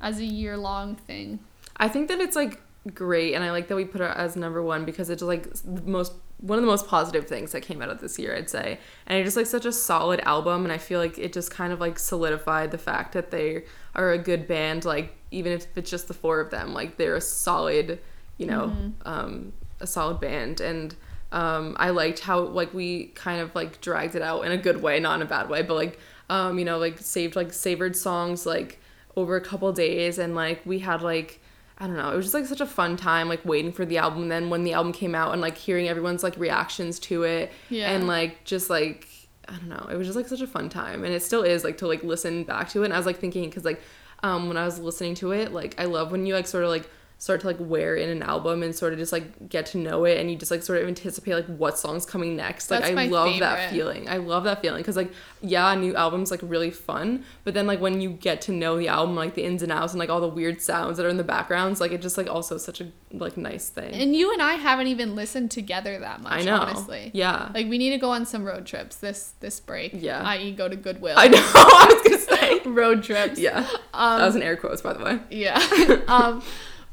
as 0.00 0.18
a 0.20 0.24
year 0.24 0.56
long 0.56 0.94
thing 0.94 1.40
I 1.76 1.88
think 1.88 2.08
that 2.08 2.20
it's 2.20 2.36
like 2.36 2.60
great, 2.94 3.34
and 3.34 3.42
I 3.42 3.50
like 3.50 3.66
that 3.68 3.74
we 3.76 3.84
put 3.84 4.00
it 4.02 4.12
as 4.16 4.36
number 4.36 4.62
one 4.62 4.84
because 4.84 5.10
it's 5.10 5.22
like 5.22 5.52
the 5.64 5.82
most 5.82 6.12
one 6.42 6.58
of 6.58 6.62
the 6.62 6.70
most 6.70 6.86
positive 6.86 7.26
things 7.26 7.52
that 7.52 7.62
came 7.62 7.80
out 7.80 7.88
of 7.88 8.00
this 8.00 8.18
year, 8.18 8.36
I'd 8.36 8.50
say. 8.50 8.78
And 9.06 9.18
it's 9.18 9.26
just 9.28 9.36
like 9.36 9.46
such 9.46 9.64
a 9.64 9.72
solid 9.72 10.20
album, 10.20 10.64
and 10.64 10.72
I 10.72 10.78
feel 10.78 11.00
like 11.00 11.18
it 11.18 11.32
just 11.32 11.50
kind 11.50 11.72
of 11.72 11.80
like 11.80 11.98
solidified 11.98 12.70
the 12.70 12.78
fact 12.78 13.14
that 13.14 13.30
they 13.30 13.64
are 13.94 14.10
a 14.10 14.18
good 14.18 14.46
band. 14.46 14.84
Like 14.84 15.14
even 15.30 15.52
if 15.52 15.66
it's 15.76 15.90
just 15.90 16.08
the 16.08 16.14
four 16.14 16.40
of 16.40 16.50
them, 16.50 16.74
like 16.74 16.96
they're 16.98 17.16
a 17.16 17.20
solid, 17.20 18.00
you 18.36 18.46
know, 18.46 18.76
um, 19.06 19.52
a 19.80 19.86
solid 19.86 20.20
band, 20.20 20.60
and. 20.60 20.94
Um, 21.34 21.78
I 21.80 21.88
liked 21.88 22.18
how 22.18 22.40
like 22.40 22.74
we 22.74 23.06
kind 23.14 23.40
of 23.40 23.54
like 23.54 23.80
dragged 23.80 24.16
it 24.16 24.20
out 24.20 24.44
in 24.44 24.52
a 24.52 24.58
good 24.58 24.82
way, 24.82 25.00
not 25.00 25.16
in 25.16 25.22
a 25.22 25.24
bad 25.24 25.48
way, 25.48 25.62
but 25.62 25.72
like 25.76 25.98
um, 26.28 26.58
you 26.58 26.66
know, 26.66 26.76
like 26.76 26.98
saved 26.98 27.36
like 27.36 27.54
savored 27.54 27.96
songs 27.96 28.44
like 28.44 28.78
over 29.16 29.36
a 29.36 29.40
couple 29.40 29.72
days 29.72 30.18
and 30.18 30.34
like 30.34 30.64
we 30.64 30.78
had 30.78 31.02
like 31.02 31.40
I 31.82 31.86
don't 31.88 31.96
know, 31.96 32.10
it 32.12 32.16
was 32.16 32.26
just 32.26 32.34
like 32.34 32.46
such 32.46 32.60
a 32.60 32.66
fun 32.66 32.96
time 32.96 33.28
like 33.28 33.44
waiting 33.44 33.72
for 33.72 33.84
the 33.84 33.98
album. 33.98 34.28
then 34.28 34.50
when 34.50 34.62
the 34.62 34.72
album 34.74 34.92
came 34.92 35.14
out 35.16 35.32
and 35.32 35.40
like 35.42 35.56
hearing 35.58 35.88
everyone's 35.88 36.22
like 36.22 36.36
reactions 36.36 37.00
to 37.00 37.24
it 37.24 37.50
Yeah. 37.70 37.90
and 37.90 38.06
like 38.06 38.44
just 38.44 38.70
like 38.70 39.08
I 39.48 39.54
don't 39.56 39.68
know, 39.68 39.88
it 39.90 39.96
was 39.96 40.06
just 40.06 40.16
like 40.16 40.28
such 40.28 40.40
a 40.40 40.46
fun 40.46 40.68
time 40.68 41.02
and 41.04 41.12
it 41.12 41.22
still 41.24 41.42
is 41.42 41.64
like 41.64 41.78
to 41.78 41.88
like 41.88 42.04
listen 42.04 42.44
back 42.44 42.68
to 42.70 42.82
it. 42.82 42.84
And 42.86 42.94
I 42.94 42.96
was 42.96 43.06
like 43.06 43.18
thinking 43.18 43.50
cuz 43.50 43.64
like 43.64 43.80
um 44.22 44.46
when 44.46 44.56
I 44.56 44.64
was 44.64 44.78
listening 44.78 45.16
to 45.16 45.32
it, 45.32 45.52
like 45.52 45.74
I 45.80 45.86
love 45.86 46.12
when 46.12 46.24
you 46.24 46.34
like 46.34 46.46
sort 46.46 46.62
of 46.62 46.70
like 46.70 46.88
start 47.22 47.40
to 47.40 47.46
like 47.46 47.56
wear 47.60 47.94
in 47.94 48.08
an 48.08 48.20
album 48.20 48.64
and 48.64 48.74
sort 48.74 48.92
of 48.92 48.98
just 48.98 49.12
like 49.12 49.48
get 49.48 49.64
to 49.64 49.78
know 49.78 50.04
it 50.04 50.18
and 50.18 50.28
you 50.28 50.36
just 50.36 50.50
like 50.50 50.60
sort 50.60 50.82
of 50.82 50.88
anticipate 50.88 51.32
like 51.36 51.46
what 51.46 51.78
song's 51.78 52.04
coming 52.04 52.34
next. 52.34 52.68
Like 52.68 52.80
That's 52.80 52.96
I 52.96 53.06
love 53.06 53.38
that 53.38 53.70
feeling. 53.70 54.08
I 54.08 54.16
love 54.16 54.42
that 54.42 54.60
feeling 54.60 54.82
because 54.82 54.96
like 54.96 55.12
yeah, 55.40 55.72
a 55.72 55.76
new 55.76 55.94
album's 55.94 56.32
like 56.32 56.40
really 56.42 56.72
fun, 56.72 57.24
but 57.44 57.54
then 57.54 57.64
like 57.68 57.80
when 57.80 58.00
you 58.00 58.10
get 58.10 58.40
to 58.42 58.52
know 58.52 58.76
the 58.76 58.88
album, 58.88 59.14
like 59.14 59.34
the 59.34 59.44
ins 59.44 59.62
and 59.62 59.70
outs 59.70 59.92
and 59.92 60.00
like 60.00 60.10
all 60.10 60.20
the 60.20 60.26
weird 60.26 60.60
sounds 60.60 60.96
that 60.96 61.06
are 61.06 61.10
in 61.10 61.16
the 61.16 61.22
backgrounds, 61.22 61.80
like 61.80 61.92
it 61.92 62.02
just 62.02 62.18
like 62.18 62.28
also 62.28 62.58
such 62.58 62.80
a 62.80 62.88
like 63.12 63.36
nice 63.36 63.68
thing. 63.68 63.92
and 63.94 64.16
you 64.16 64.32
and 64.32 64.40
i 64.42 64.54
haven't 64.54 64.86
even 64.86 65.14
listened 65.14 65.50
together 65.50 65.98
that 65.98 66.22
much 66.22 66.32
I 66.32 66.42
know. 66.42 66.56
honestly 66.56 67.10
Yeah. 67.12 67.50
like 67.54 67.68
we 67.68 67.76
need 67.78 67.90
to 67.90 67.98
go 67.98 68.10
on 68.10 68.24
some 68.26 68.42
road 68.42 68.64
trips 68.66 68.96
this 68.96 69.34
this 69.40 69.60
break 69.60 69.92
Yeah. 69.94 70.22
i.e 70.26 70.50
go 70.52 70.66
to 70.66 70.74
goodwill 70.76 71.14
I 71.18 71.28
know. 71.28 71.36
I 71.54 71.86
was 71.92 72.02
gonna 72.26 72.38
say. 72.40 72.58
road 72.70 73.02
trips 73.04 73.38
Yeah. 73.38 73.68
Um, 73.94 74.18
that 74.18 74.26
was 74.26 74.34
in 74.34 74.42
air 74.42 74.56
quotes, 74.56 74.80
by 74.80 74.94
the 74.94 75.04
way. 75.04 75.20
Yeah. 75.30 75.58
um, 76.08 76.42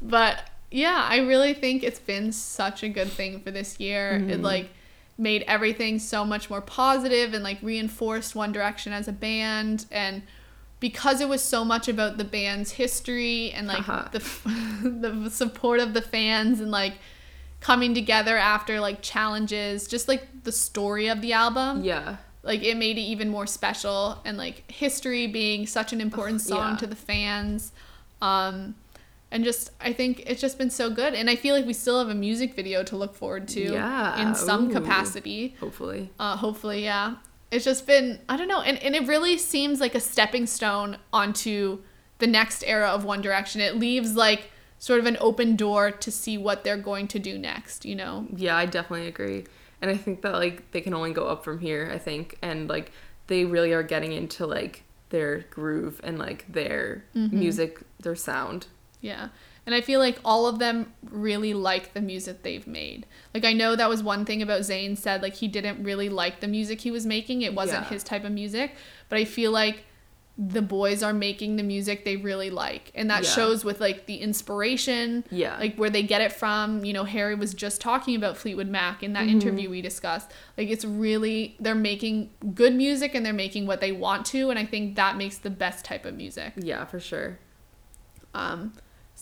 but 0.00 0.42
yeah, 0.70 1.06
I 1.08 1.18
really 1.18 1.54
think 1.54 1.82
it's 1.82 1.98
been 1.98 2.32
such 2.32 2.82
a 2.82 2.88
good 2.88 3.10
thing 3.10 3.40
for 3.40 3.50
this 3.50 3.80
year. 3.80 4.12
Mm-hmm. 4.14 4.30
It 4.30 4.42
like 4.42 4.70
made 5.18 5.42
everything 5.46 5.98
so 5.98 6.24
much 6.24 6.48
more 6.48 6.60
positive 6.60 7.34
and 7.34 7.44
like 7.44 7.58
reinforced 7.62 8.34
One 8.34 8.52
Direction 8.52 8.92
as 8.92 9.08
a 9.08 9.12
band 9.12 9.86
and 9.90 10.22
because 10.78 11.20
it 11.20 11.28
was 11.28 11.42
so 11.42 11.62
much 11.62 11.88
about 11.88 12.16
the 12.16 12.24
band's 12.24 12.72
history 12.72 13.50
and 13.52 13.66
like 13.66 13.84
Haha. 13.84 14.08
the 14.10 14.20
the 15.24 15.30
support 15.30 15.78
of 15.80 15.92
the 15.92 16.00
fans 16.00 16.60
and 16.60 16.70
like 16.70 16.94
coming 17.60 17.92
together 17.92 18.38
after 18.38 18.80
like 18.80 19.02
challenges, 19.02 19.86
just 19.86 20.08
like 20.08 20.44
the 20.44 20.52
story 20.52 21.08
of 21.08 21.20
the 21.20 21.34
album 21.34 21.84
Yeah. 21.84 22.16
like 22.42 22.62
it 22.62 22.78
made 22.78 22.96
it 22.96 23.02
even 23.02 23.28
more 23.28 23.46
special 23.46 24.18
and 24.24 24.38
like 24.38 24.70
history 24.70 25.26
being 25.26 25.66
such 25.66 25.92
an 25.92 26.00
important 26.00 26.40
song 26.40 26.70
yeah. 26.72 26.76
to 26.78 26.86
the 26.86 26.96
fans 26.96 27.72
um 28.22 28.74
and 29.30 29.44
just 29.44 29.70
i 29.80 29.92
think 29.92 30.22
it's 30.26 30.40
just 30.40 30.58
been 30.58 30.70
so 30.70 30.90
good 30.90 31.14
and 31.14 31.30
i 31.30 31.36
feel 31.36 31.54
like 31.54 31.66
we 31.66 31.72
still 31.72 31.98
have 31.98 32.08
a 32.08 32.14
music 32.14 32.54
video 32.54 32.82
to 32.82 32.96
look 32.96 33.14
forward 33.14 33.46
to 33.48 33.60
Yeah, 33.60 34.20
in 34.20 34.34
some 34.34 34.68
ooh. 34.68 34.72
capacity 34.72 35.54
Hopefully. 35.60 36.10
uh 36.18 36.36
hopefully 36.36 36.82
yeah 36.84 37.16
it's 37.50 37.64
just 37.64 37.86
been 37.86 38.18
i 38.28 38.36
don't 38.36 38.48
know 38.48 38.60
and, 38.62 38.78
and 38.82 38.94
it 38.94 39.06
really 39.06 39.36
seems 39.38 39.80
like 39.80 39.94
a 39.94 40.00
stepping 40.00 40.46
stone 40.46 40.98
onto 41.12 41.78
the 42.18 42.26
next 42.26 42.62
era 42.66 42.88
of 42.88 43.04
one 43.04 43.20
direction 43.22 43.60
it 43.60 43.76
leaves 43.76 44.14
like 44.16 44.50
sort 44.78 44.98
of 45.00 45.06
an 45.06 45.16
open 45.20 45.56
door 45.56 45.90
to 45.90 46.10
see 46.10 46.38
what 46.38 46.64
they're 46.64 46.76
going 46.78 47.06
to 47.08 47.18
do 47.18 47.38
next 47.38 47.84
you 47.84 47.94
know 47.94 48.26
Yeah, 48.34 48.56
I 48.56 48.64
definitely 48.66 49.08
agree. 49.08 49.44
And 49.82 49.90
I 49.90 49.96
think 49.96 50.22
that 50.22 50.32
like 50.32 50.70
they 50.72 50.80
can 50.80 50.92
only 50.94 51.12
go 51.12 51.26
up 51.26 51.42
from 51.44 51.58
here, 51.58 51.90
I 51.92 51.96
think. 51.98 52.36
And 52.42 52.68
like 52.68 52.92
they 53.28 53.44
really 53.46 53.72
are 53.72 53.82
getting 53.82 54.12
into 54.12 54.46
like 54.46 54.82
their 55.10 55.40
groove 55.50 56.00
and 56.04 56.18
like 56.18 56.44
their 56.52 57.04
Mm-hmm. 57.14 57.38
music, 57.38 57.80
their 58.00 58.14
sound. 58.16 58.66
Yeah. 59.00 59.28
And 59.66 59.74
I 59.74 59.80
feel 59.82 60.00
like 60.00 60.18
all 60.24 60.46
of 60.46 60.58
them 60.58 60.92
really 61.10 61.54
like 61.54 61.92
the 61.94 62.00
music 62.00 62.42
they've 62.42 62.66
made. 62.66 63.06
Like 63.34 63.44
I 63.44 63.52
know 63.52 63.76
that 63.76 63.88
was 63.88 64.02
one 64.02 64.24
thing 64.24 64.42
about 64.42 64.62
Zayn 64.62 64.96
said 64.96 65.22
like 65.22 65.34
he 65.34 65.48
didn't 65.48 65.82
really 65.84 66.08
like 66.08 66.40
the 66.40 66.48
music 66.48 66.80
he 66.80 66.90
was 66.90 67.06
making. 67.06 67.42
It 67.42 67.54
wasn't 67.54 67.82
Yeah. 67.84 67.88
his 67.90 68.02
type 68.02 68.24
of 68.24 68.32
music, 68.32 68.74
but 69.08 69.18
I 69.18 69.24
feel 69.24 69.52
like 69.52 69.84
the 70.38 70.62
boys 70.62 71.02
are 71.02 71.12
making 71.12 71.56
the 71.56 71.62
music 71.62 72.04
they 72.06 72.16
really 72.16 72.48
like. 72.48 72.90
And 72.94 73.10
that 73.10 73.24
Yeah. 73.24 73.28
shows 73.30 73.62
with 73.62 73.78
like 73.80 74.06
the 74.06 74.16
inspiration, 74.16 75.24
Yeah. 75.30 75.58
like 75.58 75.76
where 75.76 75.90
they 75.90 76.02
get 76.02 76.22
it 76.22 76.32
from. 76.32 76.82
You 76.82 76.94
know, 76.94 77.04
Harry 77.04 77.34
was 77.34 77.52
just 77.52 77.80
talking 77.82 78.16
about 78.16 78.38
Fleetwood 78.38 78.68
Mac 78.68 79.02
in 79.02 79.12
that 79.12 79.24
Mm-hmm. 79.24 79.30
interview 79.40 79.70
we 79.70 79.82
discussed. 79.82 80.30
Like 80.56 80.70
it's 80.70 80.84
really 80.84 81.56
they're 81.60 81.74
making 81.74 82.30
good 82.54 82.74
music 82.74 83.14
and 83.14 83.24
they're 83.24 83.32
making 83.34 83.66
what 83.66 83.82
they 83.82 83.92
want 83.92 84.24
to 84.26 84.48
and 84.48 84.58
I 84.58 84.64
think 84.64 84.96
that 84.96 85.16
makes 85.18 85.36
the 85.36 85.50
best 85.50 85.84
type 85.84 86.06
of 86.06 86.14
music. 86.14 86.54
Yeah, 86.56 86.86
for 86.86 86.98
sure. 87.00 87.38
Um, 88.34 88.72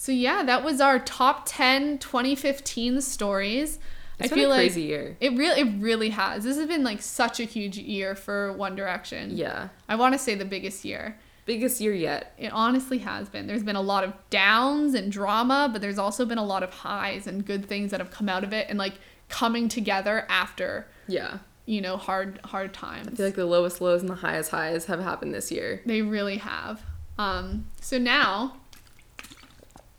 so 0.00 0.12
yeah, 0.12 0.44
that 0.44 0.62
was 0.62 0.80
our 0.80 1.00
top 1.00 1.42
10 1.46 1.98
2015 1.98 3.00
stories. 3.00 3.80
It's 4.20 4.32
I 4.32 4.34
been 4.34 4.38
feel 4.44 4.48
a 4.48 4.50
like 4.50 4.58
crazy 4.60 4.82
year. 4.82 5.16
it 5.20 5.32
really 5.36 5.60
it 5.60 5.80
really 5.80 6.10
has. 6.10 6.44
This 6.44 6.56
has 6.56 6.68
been 6.68 6.84
like 6.84 7.02
such 7.02 7.40
a 7.40 7.44
huge 7.44 7.76
year 7.78 8.14
for 8.14 8.52
One 8.52 8.76
Direction. 8.76 9.36
Yeah. 9.36 9.70
I 9.88 9.96
want 9.96 10.14
to 10.14 10.18
say 10.18 10.36
the 10.36 10.44
biggest 10.44 10.84
year. 10.84 11.18
Biggest 11.46 11.80
year 11.80 11.92
yet. 11.94 12.32
It 12.38 12.52
honestly 12.52 12.98
has 12.98 13.28
been. 13.28 13.48
There's 13.48 13.64
been 13.64 13.74
a 13.76 13.80
lot 13.82 14.04
of 14.04 14.12
downs 14.30 14.94
and 14.94 15.10
drama, 15.10 15.68
but 15.72 15.80
there's 15.82 15.98
also 15.98 16.24
been 16.24 16.38
a 16.38 16.44
lot 16.44 16.62
of 16.62 16.70
highs 16.72 17.26
and 17.26 17.44
good 17.44 17.66
things 17.66 17.90
that 17.90 17.98
have 17.98 18.12
come 18.12 18.28
out 18.28 18.44
of 18.44 18.52
it 18.52 18.66
and 18.68 18.78
like 18.78 18.94
coming 19.28 19.68
together 19.68 20.26
after, 20.28 20.86
Yeah. 21.08 21.38
you 21.66 21.80
know, 21.80 21.96
hard 21.96 22.38
hard 22.44 22.72
times. 22.72 23.08
I 23.08 23.14
feel 23.16 23.26
like 23.26 23.34
the 23.34 23.46
lowest 23.46 23.80
lows 23.80 24.00
and 24.02 24.10
the 24.10 24.14
highest 24.16 24.52
highs 24.52 24.84
have 24.86 25.00
happened 25.00 25.34
this 25.34 25.50
year. 25.50 25.82
They 25.86 26.02
really 26.02 26.36
have. 26.38 26.82
Um, 27.18 27.66
so 27.80 27.98
now 27.98 28.56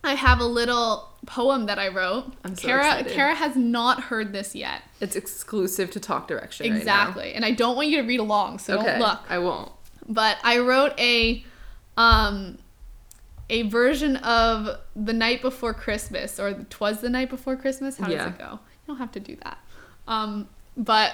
I 0.10 0.16
have 0.16 0.40
a 0.40 0.46
little 0.46 1.10
poem 1.26 1.68
that 1.68 1.78
I 1.80 1.90
wrote. 1.90 2.34
I'm 2.44 2.56
so 2.56 2.68
Kara 2.68 2.86
excited. 2.86 3.14
Kara 3.14 3.36
has 3.36 3.56
not 3.56 4.04
heard 4.04 4.34
this 4.34 4.56
yet. 4.56 4.82
It's 5.00 5.16
exclusive 5.16 5.92
to 5.92 6.00
Talk 6.00 6.28
Direction 6.28 6.66
right 6.66 6.74
now. 6.74 6.78
exactly. 6.80 7.34
and 7.34 7.46
I 7.46 7.52
don't 7.52 7.76
want 7.76 7.90
you 7.90 8.02
to 8.02 8.08
read 8.08 8.20
along, 8.20 8.60
so 8.60 8.78
okay. 8.80 8.86
don't 8.86 9.00
look. 9.00 9.20
I 9.30 9.38
won't. 9.38 9.72
But 10.08 10.38
I 10.44 10.60
wrote 10.60 11.00
a 11.00 11.44
um 11.98 12.58
a 13.52 13.64
version 13.64 14.16
of 14.18 14.80
The 14.96 15.14
Night 15.14 15.42
Before 15.42 15.74
Christmas 15.74 16.40
or 16.40 16.54
Twas 16.70 17.02
the 17.02 17.10
Night 17.10 17.30
Before 17.30 17.56
Christmas. 17.56 17.98
How 17.98 18.10
Yeah. 18.10 18.26
does 18.26 18.34
it 18.34 18.38
go? 18.38 18.52
You 18.52 18.60
don't 18.88 18.98
have 18.98 19.12
to 19.14 19.20
do 19.20 19.36
that. 19.44 19.60
Um 20.08 20.48
but 20.76 21.14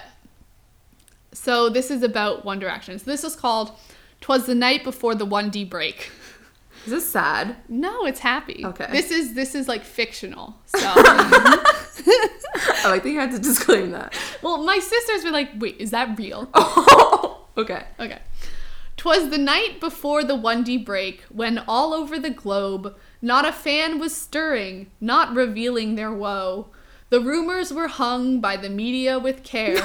so 1.34 1.70
this 1.70 1.92
is 1.92 2.04
about 2.04 2.46
One 2.46 2.60
Direction. 2.60 2.98
So 3.00 3.06
this 3.06 3.24
is 3.24 3.36
called 3.36 3.72
"Twas 4.22 4.46
the 4.46 4.56
Night 4.56 4.84
Before 4.84 5.16
the 5.16 5.26
1D 5.26 5.70
Break." 5.70 6.12
Is 6.86 6.92
this 6.92 7.10
sad? 7.10 7.56
No, 7.68 8.06
it's 8.06 8.20
happy. 8.20 8.64
Okay. 8.64 8.88
This 8.92 9.12
is 9.12 9.34
this 9.34 9.56
is 9.56 9.68
like 9.68 9.84
fictional. 9.84 10.56
So, 10.66 10.80
oh, 10.82 11.64
I 12.84 12.90
like 12.90 13.04
that 13.04 13.10
you 13.10 13.20
had 13.20 13.32
to 13.32 13.40
disclaim 13.40 13.92
that. 13.92 14.14
well, 14.42 14.64
my 14.64 14.80
sisters 14.80 15.24
were 15.24 15.32
like, 15.32 15.50
"Wait, 15.58 15.78
is 15.80 15.92
that 15.92 16.18
real?" 16.18 16.50
Oh, 16.56 17.48
okay. 17.58 17.86
Okay. 18.00 18.20
Twas 18.98 19.30
the 19.30 19.38
night 19.38 19.80
before 19.80 20.24
the 20.24 20.36
1D 20.36 20.86
break 20.86 21.22
when 21.30 21.60
all 21.68 21.94
over 21.94 22.18
the 22.18 22.30
globe 22.30 22.96
not 23.22 23.48
a 23.48 23.52
fan 23.52 24.00
was 24.00 24.16
stirring, 24.16 24.92
not 25.02 25.36
revealing 25.36 25.96
their 25.96 26.14
woe. 26.14 26.68
The 27.10 27.20
rumors 27.20 27.74
were 27.74 27.88
hung 27.88 28.40
by 28.40 28.58
the 28.58 28.70
media 28.70 29.18
with 29.18 29.44
care. 29.44 29.82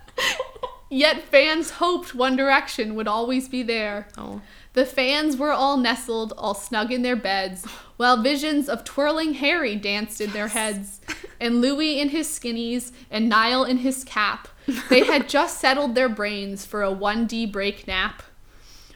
Yet 0.90 1.22
fans 1.24 1.72
hoped 1.72 2.14
One 2.14 2.36
Direction 2.36 2.94
would 2.94 3.08
always 3.08 3.48
be 3.48 3.62
there. 3.62 4.08
Oh. 4.16 4.40
The 4.78 4.86
fans 4.86 5.36
were 5.36 5.50
all 5.50 5.76
nestled, 5.76 6.32
all 6.38 6.54
snug 6.54 6.92
in 6.92 7.02
their 7.02 7.16
beds, 7.16 7.64
while 7.96 8.22
visions 8.22 8.68
of 8.68 8.84
twirling 8.84 9.34
Harry 9.34 9.74
danced 9.74 10.20
in 10.20 10.30
their 10.30 10.46
heads, 10.46 11.00
and 11.40 11.60
Louis 11.60 11.98
in 11.98 12.10
his 12.10 12.28
skinnies, 12.28 12.92
and 13.10 13.28
Niall 13.28 13.64
in 13.64 13.78
his 13.78 14.04
cap. 14.04 14.46
They 14.88 15.04
had 15.04 15.28
just 15.36 15.58
settled 15.58 15.96
their 15.96 16.08
brains 16.08 16.64
for 16.64 16.84
a 16.84 16.94
1D 16.94 17.50
break 17.50 17.88
nap. 17.88 18.22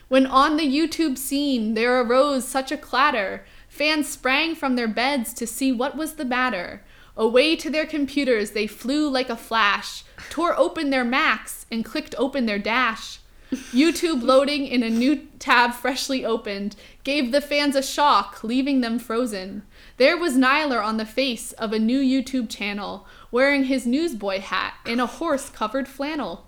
When 0.07 0.25
on 0.25 0.55
the 0.55 0.63
YouTube 0.63 1.17
scene 1.17 1.73
there 1.73 1.99
arose 1.99 2.47
such 2.47 2.71
a 2.71 2.77
clatter, 2.77 3.43
fans 3.67 4.07
sprang 4.07 4.55
from 4.55 4.77
their 4.77 4.87
beds 4.87 5.33
to 5.33 5.45
see 5.45 5.73
what 5.73 5.97
was 5.97 6.13
the 6.13 6.23
matter. 6.23 6.81
Away 7.17 7.57
to 7.57 7.69
their 7.69 7.85
computers 7.85 8.51
they 8.51 8.67
flew 8.67 9.09
like 9.09 9.29
a 9.29 9.35
flash, 9.35 10.05
tore 10.29 10.57
open 10.57 10.91
their 10.91 11.03
Macs, 11.03 11.65
and 11.69 11.83
clicked 11.83 12.15
open 12.17 12.45
their 12.45 12.57
dash. 12.57 13.19
YouTube 13.55 14.21
loading 14.21 14.65
in 14.65 14.83
a 14.83 14.89
new 14.89 15.27
tab 15.39 15.73
freshly 15.73 16.25
opened 16.25 16.75
gave 17.03 17.31
the 17.31 17.41
fans 17.41 17.75
a 17.75 17.83
shock, 17.83 18.43
leaving 18.43 18.81
them 18.81 18.99
frozen. 18.99 19.63
There 19.97 20.17
was 20.17 20.37
Niall 20.37 20.73
on 20.73 20.97
the 20.97 21.05
face 21.05 21.51
of 21.53 21.73
a 21.73 21.79
new 21.79 21.99
YouTube 21.99 22.49
channel, 22.49 23.05
wearing 23.31 23.65
his 23.65 23.85
newsboy 23.85 24.39
hat 24.39 24.75
in 24.85 24.99
a 24.99 25.05
horse 25.05 25.49
covered 25.49 25.87
flannel. 25.87 26.47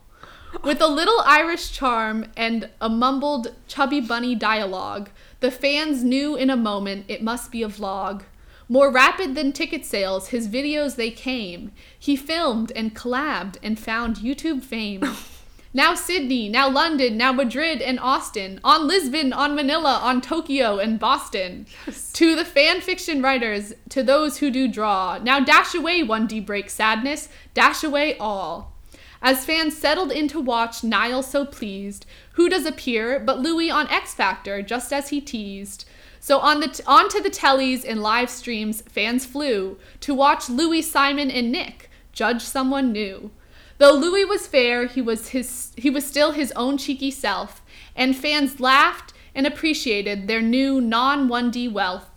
With 0.63 0.81
a 0.81 0.87
little 0.87 1.21
Irish 1.25 1.71
charm 1.71 2.27
and 2.37 2.69
a 2.79 2.89
mumbled 2.89 3.55
chubby 3.67 3.99
bunny 3.99 4.35
dialogue, 4.35 5.09
the 5.41 5.51
fans 5.51 6.03
knew 6.03 6.35
in 6.35 6.49
a 6.49 6.55
moment 6.55 7.05
it 7.07 7.21
must 7.21 7.51
be 7.51 7.61
a 7.63 7.67
vlog. 7.67 8.23
More 8.67 8.89
rapid 8.89 9.35
than 9.35 9.51
ticket 9.51 9.85
sales, 9.85 10.29
his 10.29 10.47
videos 10.47 10.95
they 10.95 11.11
came. 11.11 11.71
He 11.99 12.15
filmed 12.15 12.71
and 12.71 12.95
collabed 12.95 13.57
and 13.61 13.77
found 13.77 14.17
YouTube 14.17 14.63
fame. 14.63 15.03
Now 15.75 15.93
Sydney, 15.93 16.47
now 16.47 16.69
London, 16.69 17.17
now 17.17 17.33
Madrid 17.33 17.81
and 17.81 17.99
Austin, 17.99 18.61
on 18.63 18.87
Lisbon, 18.87 19.33
on 19.33 19.55
Manila, 19.55 19.99
on 20.01 20.21
Tokyo 20.21 20.77
and 20.77 20.97
Boston. 20.97 21.67
To 22.13 22.33
the 22.33 22.45
fan 22.45 22.79
fiction 22.79 23.21
writers, 23.21 23.73
to 23.89 24.01
those 24.01 24.37
who 24.37 24.49
do 24.49 24.69
draw, 24.69 25.19
now 25.21 25.41
dash 25.41 25.75
away 25.75 26.01
1D 26.01 26.45
break 26.45 26.69
sadness, 26.69 27.27
dash 27.53 27.83
away 27.83 28.17
all. 28.17 28.73
As 29.21 29.43
fans 29.43 29.75
settled 29.75 30.13
in 30.13 30.29
to 30.29 30.39
watch 30.39 30.81
Niall 30.81 31.21
so 31.21 31.43
pleased, 31.43 32.05
who 32.35 32.47
does 32.47 32.65
appear 32.65 33.19
but 33.19 33.41
Louis 33.41 33.69
on 33.69 33.89
X 33.89 34.13
Factor, 34.13 34.61
just 34.61 34.93
as 34.93 35.09
he 35.09 35.19
teased. 35.19 35.83
So 36.21 36.39
on 36.39 36.61
the 36.61 36.69
t- 36.69 36.83
onto 36.87 37.19
the 37.19 37.29
tellies 37.29 37.83
and 37.85 38.01
live 38.01 38.29
streams, 38.29 38.81
fans 38.83 39.25
flew 39.25 39.77
to 39.99 40.13
watch 40.13 40.47
Louis, 40.47 40.83
Simon, 40.83 41.29
and 41.29 41.51
Nick 41.51 41.89
judge 42.13 42.43
someone 42.43 42.93
new. 42.93 43.31
Though 43.77 43.93
Louis 43.93 44.25
was 44.25 44.47
fair, 44.47 44.85
he 44.85 45.01
was 45.01 45.29
his 45.29 45.73
he 45.75 45.89
was 45.89 46.05
still 46.05 46.31
his 46.31 46.51
own 46.55 46.77
cheeky 46.77 47.11
self, 47.11 47.61
and 47.95 48.15
fans 48.15 48.59
laughed 48.59 49.13
and 49.33 49.45
appreciated 49.45 50.27
their 50.27 50.41
new 50.41 50.79
non-1D 50.79 51.71
wealth. 51.71 52.09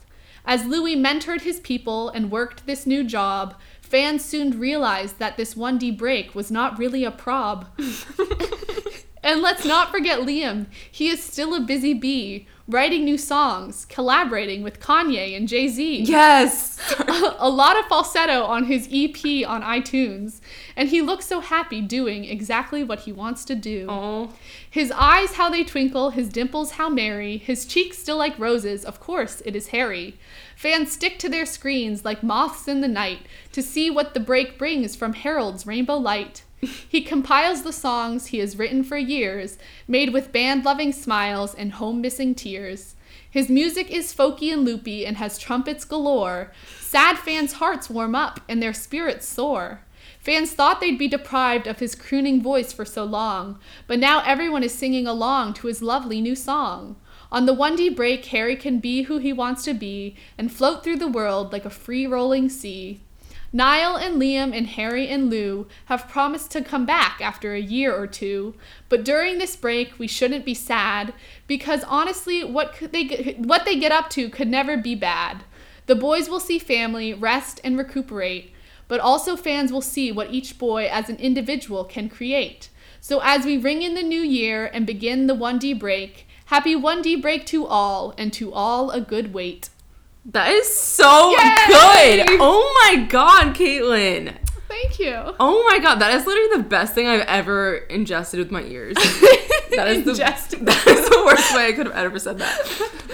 As 0.45 0.65
Louis 0.65 0.97
mentored 0.97 1.43
his 1.43 1.61
people 1.61 2.09
and 2.09 2.31
worked 2.31 2.65
this 2.65 2.87
new 2.87 3.05
job, 3.05 3.55
fans 3.83 4.25
soon 4.25 4.59
realized 4.59 5.19
that 5.19 5.37
this 5.37 5.55
1D 5.55 5.99
break 5.99 6.35
was 6.35 6.51
not 6.51 6.79
really 6.79 7.05
a 7.05 7.11
prob. 7.11 7.67
and 9.23 9.43
let's 9.43 9.65
not 9.65 9.91
forget 9.91 10.21
Liam. 10.21 10.67
He 10.91 11.09
is 11.09 11.23
still 11.23 11.55
a 11.55 11.61
busy 11.61 11.93
bee, 11.93 12.47
writing 12.69 13.05
new 13.05 13.17
songs, 13.17 13.87
collaborating 13.87 14.63
with 14.63 14.79
Kanye 14.79 15.35
and 15.35 15.49
Jay 15.49 15.69
Z. 15.69 16.03
Yes. 16.03 16.79
a 17.39 17.49
lot 17.49 17.79
of 17.79 17.87
falsetto 17.87 18.45
on 18.45 18.65
his 18.65 18.87
EP 18.93 19.49
on 19.49 19.63
iTunes, 19.63 20.41
and 20.77 20.91
he 20.91 21.01
looks 21.01 21.27
so 21.27 21.41
happy 21.41 21.81
doing 21.81 22.25
exactly 22.25 22.85
what 22.85 23.01
he 23.01 23.13
wants 23.13 23.45
to 23.47 23.55
do. 23.55 23.87
Oh. 23.89 24.33
His 24.71 24.93
eyes, 24.93 25.35
how 25.35 25.49
they 25.49 25.65
twinkle, 25.65 26.11
his 26.11 26.29
dimples, 26.29 26.73
how 26.73 26.91
merry, 26.91 27.39
his 27.39 27.65
cheeks 27.65 27.99
still 27.99 28.19
like 28.19 28.39
roses, 28.39 28.85
of 28.85 29.01
course, 29.01 29.43
it 29.47 29.57
is 29.57 29.69
Harry. 29.69 30.19
Fans 30.55 30.93
stick 30.93 31.19
to 31.21 31.29
their 31.29 31.47
screens 31.47 32.05
like 32.05 32.23
moths 32.23 32.69
in 32.69 32.83
the 32.83 32.89
night 32.89 33.21
to 33.53 33.63
see 33.63 33.91
what 33.91 34.13
the 34.13 34.21
break 34.21 34.59
brings 34.59 34.95
from 34.95 35.15
Harold's 35.15 35.67
rainbow 35.67 35.97
light. 35.97 36.43
He 36.61 37.03
compiles 37.03 37.63
the 37.63 37.73
songs 37.73 38.27
he 38.27 38.39
has 38.39 38.59
written 38.59 38.83
for 38.83 38.97
years, 38.97 39.59
made 39.87 40.13
with 40.13 40.33
band 40.33 40.65
loving 40.65 40.93
smiles 40.93 41.55
and 41.55 41.73
home 41.73 42.01
missing 42.01 42.35
tears. 42.35 42.97
His 43.31 43.49
music 43.49 43.91
is 43.91 44.15
folky 44.15 44.53
and 44.53 44.65
loopy 44.65 45.07
and 45.07 45.19
has 45.19 45.39
trumpets 45.39 45.85
galore. 45.85 46.53
Sad 46.81 47.19
fans' 47.19 47.55
hearts 47.55 47.89
warm 47.89 48.15
up 48.15 48.41
and 48.49 48.63
their 48.63 48.73
spirits 48.73 49.29
soar. 49.29 49.83
Fans 50.19 50.53
thought 50.53 50.81
they'd 50.81 50.99
be 50.99 51.09
deprived 51.09 51.67
of 51.67 51.79
his 51.79 51.95
crooning 51.95 52.43
voice 52.43 52.73
for 52.73 52.85
so 52.85 53.05
long, 53.05 53.59
but 53.87 53.99
now 53.99 54.23
everyone 54.25 54.63
is 54.63 54.75
singing 54.75 55.07
along 55.07 55.55
to 55.55 55.67
his 55.67 55.83
lovely 55.83 56.21
new 56.21 56.35
song. 56.35 56.97
On 57.31 57.47
the 57.47 57.55
1D 57.55 57.95
break, 57.95 58.25
Harry 58.27 58.57
can 58.57 58.81
be 58.81 59.03
who 59.03 59.19
he 59.19 59.33
wants 59.33 59.63
to 59.65 59.75
be 59.75 60.17
and 60.37 60.51
float 60.51 60.83
through 60.83 60.97
the 60.97 61.07
world 61.07 61.53
like 61.53 61.65
a 61.65 61.71
free 61.71 62.07
rolling 62.07 62.49
sea. 62.49 63.01
Niall 63.51 63.97
and 63.97 64.21
Liam 64.21 64.55
and 64.55 64.67
Harry 64.67 65.09
and 65.09 65.31
Lou 65.31 65.67
have 65.87 66.09
promised 66.09 66.51
to 66.51 66.63
come 66.63 66.85
back 66.85 67.21
after 67.23 67.55
a 67.55 67.61
year 67.61 67.95
or 67.95 68.07
two, 68.07 68.55
but 68.91 69.05
during 69.05 69.39
this 69.39 69.57
break 69.57 69.99
we 69.99 70.07
shouldn't 70.07 70.45
be 70.45 70.53
sad 70.53 71.15
because 71.47 71.83
honestly 71.85 72.45
what 72.45 72.77
they 72.93 73.37
what 73.39 73.65
they 73.65 73.79
get 73.79 73.91
up 73.91 74.11
to 74.11 74.29
could 74.29 74.49
never 74.49 74.77
be 74.77 74.95
bad. 74.95 75.45
The 75.87 75.95
boys 75.95 76.29
will 76.29 76.41
see 76.41 76.59
family, 76.59 77.15
rest 77.15 77.59
and 77.65 77.79
recuperate, 77.79 78.53
but 78.87 79.01
also 79.01 79.35
fans 79.35 79.73
will 79.73 79.81
see 79.81 80.13
what 80.13 80.31
each 80.31 80.59
boy 80.59 80.87
as 80.87 81.09
an 81.09 81.17
individual 81.17 81.85
can 81.85 82.11
create. 82.11 82.69
So 83.01 83.21
as 83.23 83.47
we 83.47 83.57
ring 83.57 83.81
in 83.81 83.95
the 83.95 84.03
new 84.03 84.21
year 84.21 84.67
and 84.67 84.87
begin 84.87 85.27
the 85.27 85.35
1D 85.35 85.79
break, 85.79 86.27
happy 86.47 86.75
1D 86.75 87.23
break 87.23 87.47
to 87.47 87.67
all 87.67 88.13
and 88.19 88.31
to 88.35 88.53
all 88.53 88.91
a 88.91 89.01
good 89.01 89.33
wait. 89.33 89.71
That 90.33 90.51
is 90.53 90.73
so 90.73 91.31
Yay! 91.31 92.25
good. 92.27 92.39
Oh 92.39 92.75
my 92.85 93.05
god, 93.07 93.55
Caitlin. 93.55 94.37
Thank 94.69 94.99
you. 94.99 95.15
Oh 95.41 95.65
my 95.71 95.79
god, 95.79 95.97
that 95.97 96.15
is 96.15 96.27
literally 96.27 96.63
the 96.63 96.69
best 96.69 96.95
thing 96.95 97.07
I've 97.09 97.23
ever 97.23 97.77
ingested 97.77 98.39
with 98.39 98.51
my 98.51 98.63
ears. 98.63 98.97
That 99.71 99.89
is 99.89 100.05
the 100.05 100.13
that 100.63 100.87
is 100.89 101.09
the 101.09 101.23
worst 101.25 101.55
way 101.55 101.69
I 101.69 101.73
could 101.73 101.87
have 101.87 101.95
ever 101.95 102.19
said 102.19 102.39
that. 102.39 102.59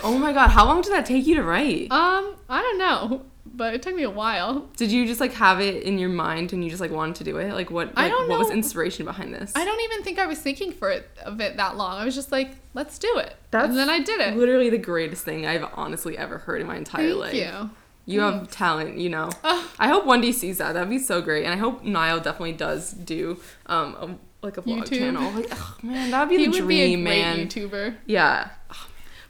Oh 0.02 0.16
my 0.16 0.32
god, 0.32 0.48
how 0.48 0.64
long 0.64 0.80
did 0.80 0.92
that 0.92 1.04
take 1.04 1.26
you 1.26 1.34
to 1.34 1.42
write? 1.42 1.90
Um, 1.90 2.36
I 2.48 2.62
don't 2.62 2.78
know, 2.78 3.26
but 3.56 3.74
it 3.74 3.82
took 3.82 3.94
me 3.94 4.02
a 4.02 4.10
while. 4.10 4.68
Did 4.76 4.90
you 4.90 5.06
just 5.06 5.20
like 5.20 5.32
have 5.34 5.60
it 5.60 5.82
in 5.84 5.98
your 5.98 6.08
mind 6.08 6.52
and 6.52 6.62
you 6.64 6.70
just 6.70 6.80
like 6.80 6.90
wanted 6.90 7.16
to 7.16 7.24
do 7.24 7.36
it? 7.38 7.52
Like 7.52 7.70
what? 7.70 7.92
I 7.96 8.08
don't 8.08 8.28
know. 8.28 8.34
What 8.36 8.40
was 8.40 8.50
inspiration 8.50 9.04
behind 9.04 9.32
this? 9.34 9.52
I 9.54 9.64
don't 9.64 9.80
even 9.82 10.02
think 10.02 10.18
I 10.18 10.26
was 10.26 10.38
thinking 10.38 10.72
for 10.72 10.90
it 10.90 11.08
of 11.24 11.40
it 11.40 11.56
that 11.56 11.76
long. 11.76 11.98
I 11.98 12.04
was 12.04 12.14
just 12.14 12.32
like, 12.32 12.50
let's 12.74 12.98
do 12.98 13.18
it. 13.18 13.34
That's 13.50 13.68
and 13.68 13.76
then 13.78 13.88
I 13.88 14.00
did 14.00 14.20
it. 14.20 14.36
Literally 14.36 14.70
the 14.70 14.78
greatest 14.78 15.24
thing 15.24 15.46
I've 15.46 15.66
honestly 15.74 16.18
ever 16.18 16.38
heard 16.38 16.60
in 16.60 16.66
my 16.66 16.76
entire 16.76 17.08
Thank 17.08 17.20
life. 17.20 17.34
you. 17.34 17.70
You 18.06 18.20
have 18.20 18.50
talent, 18.50 18.98
you 18.98 19.08
know. 19.08 19.30
Ugh. 19.44 19.66
I 19.78 19.88
hope 19.88 20.04
1D 20.04 20.34
sees 20.34 20.58
that. 20.58 20.74
That'd 20.74 20.90
be 20.90 20.98
so 20.98 21.22
great. 21.22 21.44
And 21.44 21.54
I 21.54 21.56
hope 21.56 21.82
Niall 21.84 22.20
definitely 22.20 22.52
does 22.52 22.92
do 22.92 23.40
um 23.66 23.94
a, 23.94 24.44
like 24.44 24.58
a 24.58 24.62
vlog 24.62 24.82
YouTube. 24.82 24.98
channel. 24.98 25.30
Like, 25.32 25.50
ugh, 25.50 25.82
man, 25.82 26.10
that'd 26.10 26.28
be 26.28 26.36
He 26.36 26.44
the 26.44 26.50
would 26.50 26.66
dream, 26.66 26.68
be 26.68 26.80
a 26.82 26.96
great 26.96 27.02
man. 27.02 27.48
YouTuber. 27.48 27.96
Yeah. 28.04 28.50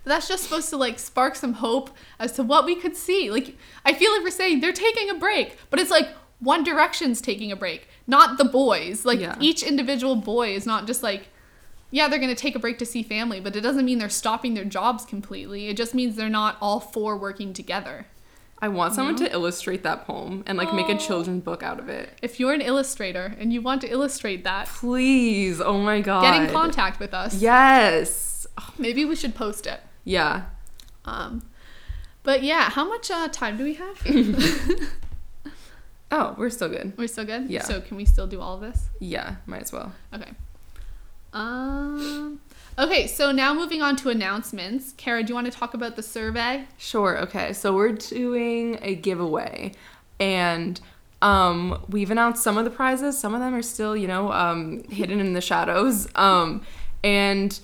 But 0.04 0.10
that's 0.10 0.28
just 0.28 0.44
supposed 0.44 0.68
to 0.70 0.76
like 0.76 0.98
spark 0.98 1.34
some 1.34 1.54
hope 1.54 1.90
as 2.18 2.32
to 2.32 2.42
what 2.42 2.64
we 2.66 2.76
could 2.76 2.96
see. 2.96 3.30
Like 3.30 3.56
I 3.84 3.94
feel 3.94 4.12
like 4.12 4.22
we're 4.22 4.30
saying 4.30 4.60
they're 4.60 4.72
taking 4.72 5.10
a 5.10 5.14
break, 5.14 5.56
but 5.70 5.80
it's 5.80 5.90
like 5.90 6.08
One 6.40 6.62
Direction's 6.62 7.20
taking 7.20 7.50
a 7.50 7.56
break, 7.56 7.88
not 8.06 8.36
the 8.38 8.44
boys. 8.44 9.04
Like 9.04 9.20
Yeah. 9.20 9.36
each 9.40 9.62
individual 9.62 10.14
boy 10.16 10.54
is 10.54 10.66
not 10.66 10.86
just 10.86 11.02
like 11.02 11.28
yeah, 11.90 12.08
they're 12.08 12.18
going 12.18 12.34
to 12.34 12.40
take 12.40 12.56
a 12.56 12.58
break 12.58 12.78
to 12.78 12.86
see 12.86 13.04
family, 13.04 13.38
but 13.38 13.54
it 13.54 13.60
doesn't 13.60 13.84
mean 13.84 13.98
they're 13.98 14.08
stopping 14.08 14.54
their 14.54 14.64
jobs 14.64 15.04
completely. 15.04 15.68
It 15.68 15.76
just 15.76 15.94
means 15.94 16.16
they're 16.16 16.28
not 16.28 16.56
all 16.60 16.80
four 16.80 17.16
working 17.16 17.52
together. 17.52 18.06
I 18.60 18.66
want 18.66 18.94
someone 18.94 19.14
to 19.16 19.30
illustrate 19.32 19.84
that 19.84 20.04
poem 20.04 20.42
and 20.46 20.58
like 20.58 20.72
make 20.74 20.88
a 20.88 20.94
Oh. 20.94 20.98
children's 20.98 21.44
book 21.44 21.62
out 21.62 21.78
of 21.78 21.88
it. 21.88 22.18
If 22.20 22.40
you're 22.40 22.52
an 22.52 22.62
illustrator 22.62 23.36
and 23.38 23.52
you 23.52 23.60
want 23.62 23.80
to 23.82 23.88
illustrate 23.88 24.42
that, 24.42 24.66
Please. 24.66 25.60
Oh 25.60 25.78
my 25.78 26.00
god. 26.00 26.22
get 26.22 26.42
in 26.42 26.50
contact 26.50 26.98
with 26.98 27.14
us. 27.14 27.40
Yes. 27.40 28.46
Oh, 28.58 28.70
Maybe 28.76 29.04
we 29.04 29.14
should 29.16 29.34
post 29.36 29.66
it. 29.66 29.80
Yeah. 30.04 30.44
Um, 31.04 31.42
but 32.22 32.42
yeah, 32.42 32.70
how 32.70 32.88
much 32.88 33.10
uh, 33.10 33.28
time 33.28 33.56
do 33.56 33.64
we 33.64 33.74
have? 33.74 34.00
Oh, 36.16 36.32
we're 36.38 36.50
still 36.50 36.68
good. 36.68 36.92
We're 36.96 37.08
still 37.08 37.24
good. 37.24 37.50
Yeah. 37.50 37.64
So 37.64 37.80
can 37.80 37.96
we 37.96 38.04
still 38.04 38.28
do 38.28 38.40
all 38.40 38.54
of 38.54 38.60
this? 38.60 38.88
Yeah, 39.00 39.34
might 39.46 39.62
as 39.62 39.72
well. 39.72 39.92
Okay. 40.14 40.30
Um. 41.32 42.40
Okay, 42.78 43.08
so 43.08 43.32
now 43.32 43.52
moving 43.52 43.82
on 43.82 43.96
to 43.96 44.10
announcements. 44.10 44.92
Kara, 44.96 45.24
do 45.24 45.30
you 45.30 45.34
want 45.34 45.52
to 45.52 45.56
talk 45.56 45.74
about 45.74 45.96
the 45.96 46.04
survey? 46.04 46.66
Sure. 46.78 47.18
Okay. 47.18 47.52
So 47.52 47.74
we're 47.74 47.92
doing 47.92 48.78
a 48.80 48.94
giveaway, 48.94 49.72
and 50.20 50.80
um, 51.20 51.84
we've 51.88 52.12
announced 52.12 52.44
some 52.44 52.58
of 52.58 52.64
the 52.64 52.70
prizes. 52.70 53.18
Some 53.18 53.34
of 53.34 53.40
them 53.40 53.52
are 53.52 53.62
still, 53.62 53.96
you 53.96 54.06
know, 54.06 54.30
um, 54.30 54.84
hidden 54.84 55.18
in 55.18 55.32
the 55.32 55.40
shadows. 55.40 56.06
Um, 56.14 56.62
and 57.02 57.58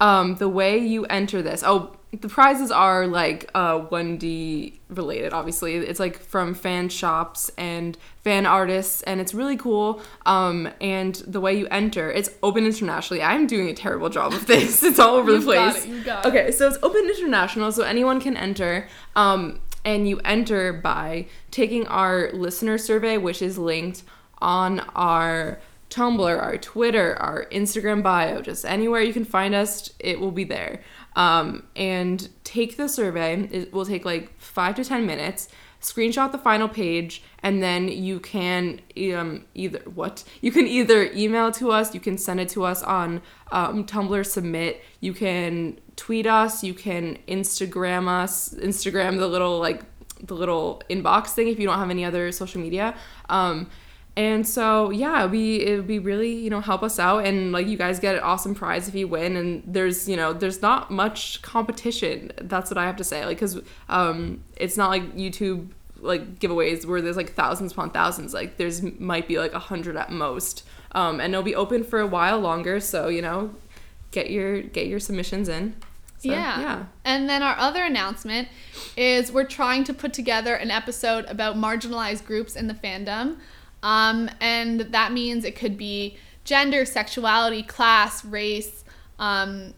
um, 0.00 0.36
the 0.36 0.48
way 0.48 0.78
you 0.78 1.04
enter 1.06 1.42
this, 1.42 1.62
oh, 1.66 1.96
the 2.20 2.28
prizes 2.28 2.70
are 2.70 3.06
like 3.06 3.50
uh, 3.54 3.80
1D 3.80 4.78
related, 4.88 5.32
obviously. 5.32 5.74
It's 5.76 6.00
like 6.00 6.18
from 6.18 6.54
fan 6.54 6.88
shops 6.88 7.50
and 7.58 7.98
fan 8.22 8.46
artists, 8.46 9.02
and 9.02 9.20
it's 9.20 9.34
really 9.34 9.56
cool. 9.56 10.00
Um, 10.24 10.68
and 10.80 11.14
the 11.26 11.40
way 11.40 11.58
you 11.58 11.66
enter, 11.66 12.10
it's 12.10 12.30
open 12.42 12.64
internationally. 12.64 13.22
I'm 13.22 13.46
doing 13.46 13.68
a 13.68 13.74
terrible 13.74 14.08
job 14.08 14.32
of 14.32 14.46
this. 14.46 14.82
It's 14.82 14.98
all 14.98 15.16
over 15.16 15.32
the 15.32 15.38
You've 15.38 15.46
got 15.46 15.72
place. 15.72 15.84
it, 15.84 16.04
got 16.04 16.24
it. 16.24 16.28
okay, 16.28 16.50
so 16.52 16.68
it's 16.68 16.78
open 16.82 17.04
international, 17.04 17.72
so 17.72 17.82
anyone 17.82 18.20
can 18.20 18.36
enter. 18.36 18.88
Um, 19.14 19.60
and 19.84 20.08
you 20.08 20.18
enter 20.24 20.72
by 20.72 21.26
taking 21.50 21.86
our 21.86 22.30
listener 22.32 22.78
survey, 22.78 23.18
which 23.18 23.42
is 23.42 23.56
linked 23.58 24.02
on 24.38 24.80
our 24.94 25.60
Tumblr, 25.90 26.42
our 26.42 26.58
Twitter, 26.58 27.16
our 27.16 27.46
Instagram 27.46 28.02
bio, 28.02 28.42
just 28.42 28.64
anywhere 28.64 29.00
you 29.02 29.12
can 29.12 29.24
find 29.24 29.54
us, 29.54 29.90
it 29.98 30.20
will 30.20 30.32
be 30.32 30.44
there. 30.44 30.82
Um, 31.14 31.62
and 31.74 32.28
take 32.44 32.76
the 32.76 32.88
survey. 32.88 33.48
It 33.50 33.72
will 33.72 33.86
take 33.86 34.04
like 34.04 34.38
five 34.38 34.74
to 34.76 34.84
10 34.84 35.06
minutes. 35.06 35.48
Screenshot 35.80 36.32
the 36.32 36.38
final 36.38 36.68
page, 36.68 37.22
and 37.42 37.62
then 37.62 37.86
you 37.86 38.18
can 38.18 38.80
um, 39.14 39.44
either 39.54 39.78
what 39.94 40.24
you 40.40 40.50
can 40.50 40.66
either 40.66 41.12
email 41.12 41.52
to 41.52 41.70
us, 41.70 41.94
you 41.94 42.00
can 42.00 42.18
send 42.18 42.40
it 42.40 42.48
to 42.48 42.64
us 42.64 42.82
on 42.82 43.20
um, 43.52 43.84
Tumblr 43.84 44.26
Submit, 44.26 44.82
you 45.00 45.12
can 45.12 45.78
tweet 45.94 46.26
us, 46.26 46.64
you 46.64 46.74
can 46.74 47.18
Instagram 47.28 48.08
us, 48.08 48.54
Instagram 48.54 49.18
the 49.18 49.28
little 49.28 49.60
like 49.60 49.82
the 50.24 50.34
little 50.34 50.82
inbox 50.88 51.28
thing 51.28 51.48
if 51.48 51.58
you 51.58 51.66
don't 51.66 51.78
have 51.78 51.90
any 51.90 52.04
other 52.04 52.32
social 52.32 52.60
media. 52.60 52.94
Um, 53.28 53.68
and 54.16 54.48
so 54.48 54.90
yeah, 54.90 55.26
we 55.26 55.56
it 55.56 55.76
would 55.76 55.86
be 55.86 55.98
really 55.98 56.32
you 56.32 56.48
know 56.48 56.60
help 56.60 56.82
us 56.82 56.98
out 56.98 57.26
and 57.26 57.52
like 57.52 57.66
you 57.66 57.76
guys 57.76 58.00
get 58.00 58.14
an 58.14 58.22
awesome 58.22 58.54
prize 58.54 58.88
if 58.88 58.94
you 58.94 59.06
win 59.06 59.36
and 59.36 59.62
there's 59.66 60.08
you 60.08 60.16
know 60.16 60.32
there's 60.32 60.62
not 60.62 60.90
much 60.90 61.42
competition. 61.42 62.32
That's 62.40 62.70
what 62.70 62.78
I 62.78 62.84
have 62.86 62.96
to 62.96 63.04
say 63.04 63.26
like 63.26 63.36
because 63.36 63.60
um, 63.88 64.42
it's 64.56 64.76
not 64.76 64.88
like 64.88 65.14
YouTube 65.14 65.68
like 66.00 66.38
giveaways 66.38 66.86
where 66.86 67.02
there's 67.02 67.16
like 67.16 67.34
thousands 67.34 67.72
upon 67.72 67.90
thousands. 67.90 68.32
Like 68.32 68.56
there's 68.56 68.82
might 68.82 69.28
be 69.28 69.38
like 69.38 69.52
a 69.52 69.58
hundred 69.58 69.96
at 69.96 70.10
most. 70.10 70.64
Um, 70.92 71.20
and 71.20 71.34
it'll 71.34 71.44
be 71.44 71.54
open 71.54 71.84
for 71.84 72.00
a 72.00 72.06
while 72.06 72.40
longer. 72.40 72.80
So 72.80 73.08
you 73.08 73.20
know, 73.20 73.54
get 74.12 74.30
your 74.30 74.62
get 74.62 74.86
your 74.86 74.98
submissions 74.98 75.48
in. 75.48 75.76
So, 76.18 76.30
yeah. 76.30 76.60
yeah. 76.60 76.84
And 77.04 77.28
then 77.28 77.42
our 77.42 77.56
other 77.58 77.82
announcement 77.82 78.48
is 78.96 79.30
we're 79.30 79.44
trying 79.44 79.84
to 79.84 79.92
put 79.92 80.14
together 80.14 80.54
an 80.54 80.70
episode 80.70 81.26
about 81.26 81.56
marginalized 81.56 82.24
groups 82.24 82.56
in 82.56 82.68
the 82.68 82.74
fandom. 82.74 83.36
Um, 83.86 84.28
and 84.40 84.80
that 84.80 85.12
means 85.12 85.44
it 85.44 85.54
could 85.54 85.78
be 85.78 86.18
gender, 86.42 86.84
sexuality, 86.84 87.62
class, 87.62 88.24
race, 88.24 88.84
um, 89.20 89.74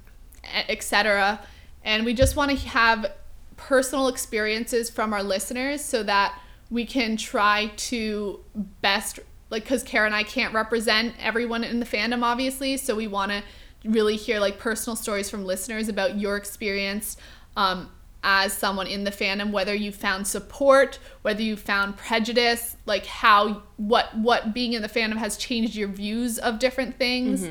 etc. 0.67 1.39
And 1.85 2.07
we 2.07 2.15
just 2.15 2.35
want 2.35 2.51
to 2.51 2.57
have 2.69 3.13
personal 3.59 4.09
experiences 4.09 4.89
from 4.89 5.13
our 5.13 5.23
listeners 5.23 5.85
so 5.85 6.03
that 6.05 6.41
we 6.71 6.87
can 6.87 7.19
try 7.19 7.71
to 7.77 8.41
best 8.81 9.21
like 9.51 9.65
because 9.65 9.83
Kara 9.83 10.07
and 10.07 10.15
I 10.15 10.23
can't 10.23 10.55
represent 10.55 11.15
everyone 11.21 11.63
in 11.63 11.79
the 11.79 11.87
fandom 11.87 12.23
obviously 12.23 12.77
so 12.77 12.95
we 12.95 13.07
want 13.07 13.33
to 13.33 13.43
really 13.85 14.17
hear 14.17 14.39
like 14.39 14.59
personal 14.59 14.95
stories 14.95 15.29
from 15.29 15.45
listeners 15.45 15.89
about 15.89 16.19
your 16.19 16.37
experience 16.37 17.17
um, 17.57 17.91
as 18.31 18.53
someone 18.53 18.87
in 18.87 19.05
the 19.05 19.11
fandom 19.11 19.51
whether 19.53 19.75
you 19.75 19.91
found 19.91 20.27
support 20.27 20.99
whether 21.23 21.41
you 21.41 21.57
found 21.57 21.97
prejudice 21.97 22.77
like 22.85 23.07
how 23.07 23.63
what 23.79 24.07
what 24.19 24.53
being 24.53 24.75
in 24.75 24.83
the 24.83 24.89
fandom 24.89 25.17
has 25.17 25.37
changed 25.37 25.75
your 25.75 25.89
views 25.89 26.39
of 26.39 26.59
different 26.59 26.97
things. 26.99 27.43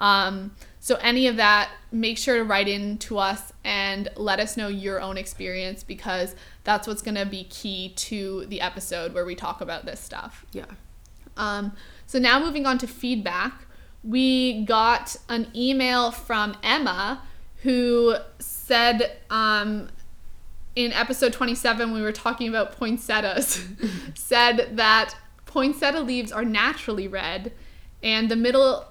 Um, 0.00 0.52
so 0.80 0.96
any 0.96 1.28
of 1.28 1.36
that 1.36 1.70
make 1.92 2.16
sure 2.18 2.36
to 2.36 2.44
write 2.44 2.68
in 2.68 2.98
to 2.98 3.18
us 3.18 3.52
and 3.64 4.08
let 4.16 4.40
us 4.40 4.56
know 4.56 4.68
your 4.68 5.00
own 5.00 5.16
experience 5.16 5.82
because 5.84 6.34
that's 6.64 6.86
what's 6.88 7.02
going 7.02 7.14
to 7.14 7.26
be 7.26 7.44
key 7.44 7.92
to 7.96 8.46
the 8.46 8.60
episode 8.60 9.14
where 9.14 9.24
we 9.24 9.34
talk 9.34 9.60
about 9.60 9.84
this 9.86 10.00
stuff. 10.00 10.44
Yeah. 10.52 10.64
um, 11.36 11.72
so 12.06 12.18
now 12.18 12.38
moving 12.38 12.66
on 12.66 12.78
to 12.78 12.86
feedback, 12.86 13.66
we 14.02 14.64
got 14.64 15.16
an 15.28 15.46
email 15.54 16.10
from 16.10 16.56
Emma 16.62 17.22
who 17.62 18.16
said 18.38 19.16
um, 19.30 19.88
in 20.76 20.92
episode 20.92 21.32
27 21.32 21.92
we 21.92 22.02
were 22.02 22.12
talking 22.12 22.48
about 22.48 22.72
poinsettias, 22.72 23.64
said 24.14 24.76
that 24.76 25.16
poinsettia 25.46 26.00
leaves 26.00 26.32
are 26.32 26.44
naturally 26.44 27.08
red, 27.08 27.52
and 28.02 28.30
the 28.30 28.36
middle 28.36 28.86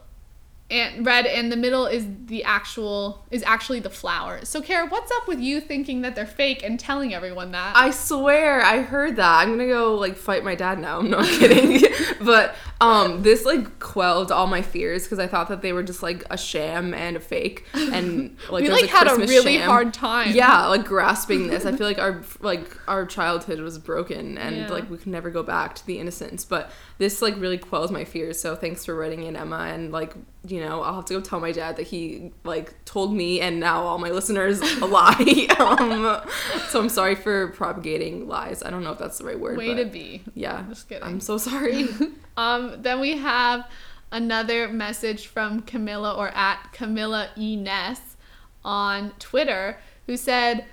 and 0.69 1.05
red 1.05 1.25
and 1.25 1.51
the 1.51 1.55
middle 1.55 1.85
is 1.85 2.07
the 2.25 2.43
actual 2.43 3.23
is 3.29 3.43
actually 3.43 3.79
the 3.79 3.89
flower. 3.89 4.43
So 4.43 4.61
Kara, 4.61 4.87
what's 4.87 5.11
up 5.11 5.27
with 5.27 5.39
you 5.39 5.61
thinking 5.61 6.01
that 6.01 6.15
they're 6.15 6.25
fake 6.25 6.63
and 6.63 6.79
telling 6.79 7.13
everyone 7.13 7.51
that? 7.51 7.75
I 7.75 7.91
swear 7.91 8.61
I 8.61 8.81
heard 8.81 9.17
that. 9.17 9.39
I'm 9.39 9.51
gonna 9.51 9.67
go 9.67 9.95
like 9.95 10.15
fight 10.15 10.43
my 10.43 10.55
dad 10.55 10.79
now. 10.79 11.01
No, 11.13 11.17
I'm 11.17 11.25
not 11.25 11.39
kidding. 11.39 11.83
but 12.25 12.55
um, 12.83 13.21
this 13.23 13.45
like 13.45 13.79
quelled 13.79 14.31
all 14.31 14.47
my 14.47 14.61
fears 14.61 15.03
because 15.03 15.19
I 15.19 15.27
thought 15.27 15.47
that 15.49 15.61
they 15.61 15.73
were 15.73 15.83
just 15.83 16.03
like 16.03 16.23
a 16.29 16.37
sham 16.37 16.93
and 16.93 17.15
a 17.17 17.19
fake, 17.19 17.65
and 17.73 18.37
like 18.49 18.63
we 18.63 18.69
like 18.69 18.85
had 18.89 19.07
a 19.07 19.15
really 19.15 19.57
sham. 19.57 19.69
hard 19.69 19.93
time. 19.93 20.31
Yeah, 20.35 20.67
like 20.67 20.85
grasping 20.85 21.47
this. 21.47 21.65
I 21.65 21.71
feel 21.71 21.87
like 21.87 21.99
our 21.99 22.23
like 22.41 22.77
our 22.87 23.05
childhood 23.05 23.59
was 23.59 23.77
broken 23.79 24.37
and 24.37 24.55
Yeah. 24.57 24.67
like 24.69 24.89
we 24.89 24.97
can 24.97 25.11
never 25.11 25.29
go 25.29 25.43
back 25.43 25.75
to 25.75 25.85
the 25.87 25.99
innocence. 25.99 26.45
But 26.45 26.71
this 26.97 27.21
like 27.21 27.39
really 27.39 27.57
quells 27.57 27.91
my 27.91 28.03
fears. 28.05 28.39
So 28.39 28.55
thanks 28.55 28.85
for 28.85 28.95
writing 28.95 29.23
in, 29.23 29.35
Emma. 29.35 29.57
And 29.73 29.91
like 29.91 30.13
you 30.45 30.59
know, 30.59 30.81
I'll 30.81 30.95
have 30.95 31.05
to 31.05 31.13
go 31.13 31.21
tell 31.21 31.39
my 31.39 31.53
dad 31.53 31.77
that 31.77 31.87
he 31.87 32.31
like 32.43 32.83
told 32.83 33.13
me 33.15 33.39
and 33.39 33.61
now 33.61 33.83
all 33.83 33.97
my 33.97 34.09
listeners 34.09 34.59
a 34.81 34.85
lie. 34.85 35.47
um, 35.57 36.19
so 36.67 36.81
I'm 36.81 36.89
sorry 36.89 37.15
for 37.15 37.47
propagating 37.49 38.27
lies. 38.27 38.61
I 38.61 38.69
don't 38.69 38.83
know 38.83 38.91
if 38.91 38.99
that's 38.99 39.19
the 39.19 39.23
right 39.25 39.39
word. 39.39 39.57
Way 39.57 39.73
to 39.75 39.85
be. 39.85 40.21
yeah, 40.35 40.63
Just 40.67 40.89
kidding. 40.89 41.03
I'm 41.03 41.21
so 41.21 41.37
sorry. 41.37 41.87
Um, 42.35 42.72
then 42.79 42.99
we 42.99 43.17
have 43.17 43.67
another 44.11 44.67
message 44.67 45.27
from 45.27 45.61
Camilla 45.61 46.13
or 46.13 46.29
at 46.29 46.71
Camilla. 46.71 47.29
Ness 47.35 48.15
on 48.63 49.11
Twitter 49.19 49.77
who 50.05 50.17
said, 50.17 50.65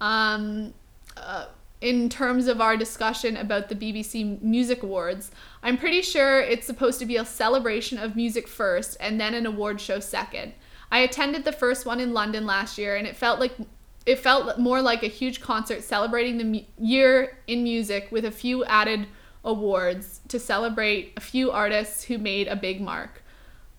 um, 0.00 0.74
uh, 1.16 1.46
in 1.80 2.08
terms 2.08 2.48
of 2.48 2.60
our 2.60 2.76
discussion 2.76 3.36
about 3.36 3.68
the 3.68 3.74
BBC 3.74 4.42
Music 4.42 4.82
Awards, 4.82 5.30
I'm 5.62 5.76
pretty 5.76 6.02
sure 6.02 6.40
it's 6.40 6.66
supposed 6.66 6.98
to 6.98 7.06
be 7.06 7.16
a 7.16 7.24
celebration 7.24 7.98
of 7.98 8.16
music 8.16 8.48
first 8.48 8.96
and 9.00 9.20
then 9.20 9.34
an 9.34 9.46
award 9.46 9.80
show 9.80 10.00
second. 10.00 10.54
I 10.90 11.00
attended 11.00 11.44
the 11.44 11.52
first 11.52 11.86
one 11.86 12.00
in 12.00 12.12
London 12.12 12.46
last 12.46 12.78
year 12.78 12.96
and 12.96 13.06
it 13.06 13.16
felt 13.16 13.38
like 13.38 13.52
it 14.06 14.18
felt 14.18 14.58
more 14.58 14.80
like 14.80 15.02
a 15.02 15.08
huge 15.08 15.40
concert 15.40 15.82
celebrating 15.82 16.38
the 16.38 16.44
mu- 16.44 16.60
year 16.78 17.36
in 17.46 17.62
music 17.62 18.08
with 18.10 18.24
a 18.24 18.30
few 18.30 18.64
added 18.64 19.06
awards 19.48 20.20
to 20.28 20.38
celebrate 20.38 21.14
a 21.16 21.20
few 21.20 21.50
artists 21.50 22.04
who 22.04 22.18
made 22.18 22.46
a 22.46 22.54
big 22.54 22.80
mark. 22.80 23.22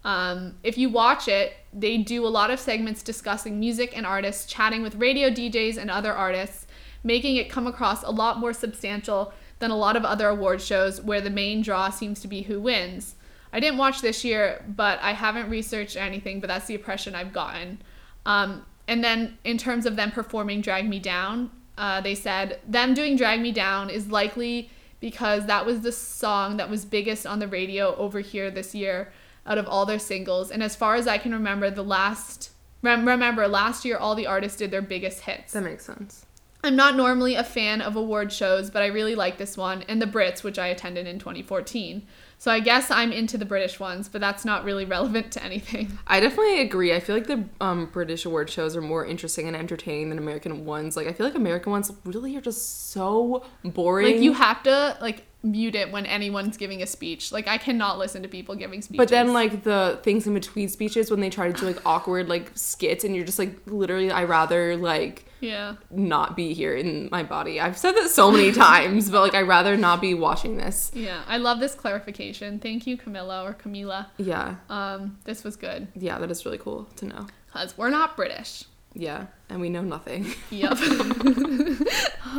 Um, 0.04 0.56
if 0.64 0.78
you 0.78 0.90
watch 0.90 1.28
it, 1.28 1.56
they 1.72 1.98
do 1.98 2.26
a 2.26 2.28
lot 2.28 2.52
of 2.52 2.60
segments 2.60 3.04
discussing 3.04 3.60
music 3.60 3.96
and 3.96 4.06
artists, 4.06 4.52
chatting 4.52 4.82
with 4.82 4.96
radio 4.96 5.30
DJs 5.30 5.78
and 5.78 5.92
other 5.92 6.12
artists, 6.14 6.66
making 7.04 7.36
it 7.36 7.50
come 7.50 7.68
across 7.68 8.04
a 8.04 8.10
lot 8.10 8.40
more 8.40 8.52
substantial 8.52 9.32
than 9.60 9.72
a 9.72 9.76
lot 9.76 9.96
of 9.96 10.04
other 10.04 10.28
award 10.30 10.62
shows 10.62 11.02
where 11.02 11.22
the 11.22 11.30
main 11.30 11.62
draw 11.62 11.90
seems 11.90 12.20
to 12.22 12.28
be 12.28 12.42
who 12.44 12.60
wins. 12.60 13.16
I 13.54 13.60
didn't 13.60 13.78
watch 13.78 14.02
this 14.02 14.24
year, 14.24 14.64
but 14.68 15.00
I 15.02 15.14
haven't 15.14 15.50
researched 15.50 15.98
anything, 15.98 16.40
but 16.40 16.48
that's 16.48 16.66
the 16.66 16.76
impression 16.76 17.14
I've 17.14 17.34
gotten. 17.34 17.80
Um, 18.26 18.66
and 18.88 19.04
then 19.04 19.38
in 19.44 19.58
terms 19.58 19.86
of 19.86 19.96
them 19.96 20.12
performing 20.12 20.62
Drag 20.62 20.88
Me 20.88 21.00
Down, 21.00 21.52
uh, 21.78 22.02
they 22.02 22.16
said 22.16 22.60
them 22.68 22.94
doing 22.94 23.16
Drag 23.16 23.40
Me 23.40 23.52
Down 23.52 23.90
is 23.90 24.08
likely 24.08 24.70
because 25.00 25.46
that 25.46 25.66
was 25.66 25.82
the 25.82 25.92
song 25.92 26.58
that 26.58 26.70
was 26.70 26.86
biggest 26.86 27.26
on 27.26 27.40
the 27.40 27.48
radio 27.48 27.96
over 27.96 28.20
here 28.20 28.52
this 28.52 28.76
year 28.76 29.12
out 29.46 29.58
of 29.58 29.68
all 29.68 29.86
their 29.86 30.00
singles. 30.00 30.52
And 30.52 30.62
as 30.62 30.76
far 30.76 30.96
as 30.96 31.08
I 31.08 31.18
can 31.18 31.34
remember, 31.34 31.70
the 31.70 31.84
last 31.84 32.52
rem- 32.82 33.08
remember 33.08 33.48
last 33.48 33.86
year 33.86 33.98
all 33.98 34.16
the 34.16 34.28
artists 34.28 34.58
did 34.58 34.72
their 34.72 34.82
biggest 34.82 35.22
hits. 35.22 35.54
that 35.54 35.64
makes 35.64 35.86
sense. 35.86 36.26
I'm 36.62 36.76
not 36.76 36.98
normally 36.98 37.36
a 37.36 37.44
fan 37.44 37.82
of 37.82 37.96
award 37.96 38.34
shows, 38.34 38.70
but 38.70 38.82
I 38.82 38.88
really 38.88 39.16
like 39.16 39.38
this 39.38 39.56
one 39.56 39.84
and 39.84 40.02
the 40.02 40.06
Brits, 40.06 40.44
which 40.44 40.60
I 40.60 40.68
attended 40.68 41.08
in 41.08 41.18
2014. 41.18 42.06
So 42.40 42.50
I 42.50 42.62
guess 42.62 42.90
I'm 42.90 43.12
into 43.12 43.38
the 43.38 43.44
British 43.44 43.82
ones, 43.82 44.08
but 44.08 44.22
that's 44.22 44.46
not 44.46 44.64
really 44.64 44.86
relevant 44.86 45.34
to 45.34 45.44
anything. 45.44 46.00
I 46.08 46.22
definitely 46.22 46.62
agree. 46.62 46.94
I 46.96 47.02
feel 47.02 47.16
like 47.16 47.28
the 47.28 47.44
um, 47.60 47.88
British 47.88 48.24
award 48.24 48.50
shows 48.50 48.78
are 48.78 48.82
more 48.82 49.06
interesting 49.06 49.48
and 49.48 49.58
entertaining 49.58 50.08
than 50.08 50.18
American 50.18 50.64
ones. 50.64 50.96
Like 50.96 51.08
I 51.08 51.12
feel 51.12 51.26
like 51.26 51.36
American 51.36 51.74
ones 51.74 51.92
really 52.06 52.38
are 52.38 52.42
just 52.42 52.92
so 52.92 53.46
boring. 53.66 54.14
Like 54.14 54.24
you 54.24 54.32
have 54.32 54.64
to 54.64 54.98
like 55.02 55.26
mute 55.42 55.76
it 55.76 55.92
when 55.92 56.06
anyone's 56.06 56.58
giving 56.58 56.82
a 56.82 56.88
speech. 56.88 57.32
Like 57.32 57.48
I 57.48 57.58
cannot 57.58 57.98
listen 57.98 58.22
to 58.24 58.28
people 58.28 58.56
giving 58.56 58.82
speeches. 58.82 58.98
But 58.98 59.10
then 59.10 59.34
like 59.34 59.64
the 59.64 60.00
things 60.04 60.28
in 60.28 60.34
between 60.34 60.70
speeches 60.70 61.10
when 61.10 61.22
they 61.22 61.30
try 61.30 61.52
to 61.52 61.58
do 61.58 61.66
like 61.66 61.86
awkward 61.86 62.28
like 62.28 62.52
skits 62.56 63.04
and 63.04 63.16
you're 63.16 63.26
just 63.26 63.40
like 63.40 63.56
literally 63.66 64.12
I 64.12 64.26
rather 64.26 64.76
like 64.76 65.26
yeah. 65.40 65.76
not 65.90 66.36
be 66.36 66.54
here 66.54 66.76
in 66.76 67.10
my 67.12 67.24
body. 67.24 67.60
I've 67.60 67.78
said 67.78 67.94
that 67.94 68.10
so 68.10 68.32
many 68.32 68.52
times, 68.68 69.10
but 69.10 69.22
like 69.22 69.36
I 69.36 69.42
rather 69.42 69.78
not 69.78 70.02
be 70.02 70.14
watching 70.14 70.58
this. 70.58 70.92
Yeah. 70.94 71.24
I 71.28 71.38
love 71.38 71.60
this 71.60 71.76
clarification. 71.76 72.60
Thank 72.60 72.86
you, 72.86 72.98
Camilla 72.98 73.44
or 73.44 73.54
Camila. 73.54 74.08
Yeah. 74.18 74.56
Um, 74.70 75.18
this 75.24 75.44
was 75.44 75.56
good. 75.56 75.88
Yeah, 75.96 76.20
that 76.20 76.30
is 76.30 76.46
really 76.46 76.58
cool 76.58 76.86
to 76.98 77.06
know. 77.06 77.28
Because 77.48 77.78
we're 77.78 77.90
not 77.90 78.16
British. 78.16 78.66
Yeah, 78.94 79.28
and 79.50 79.60
we 79.60 79.70
know 79.70 79.82
nothing. 79.82 80.28
Yep. 80.52 80.78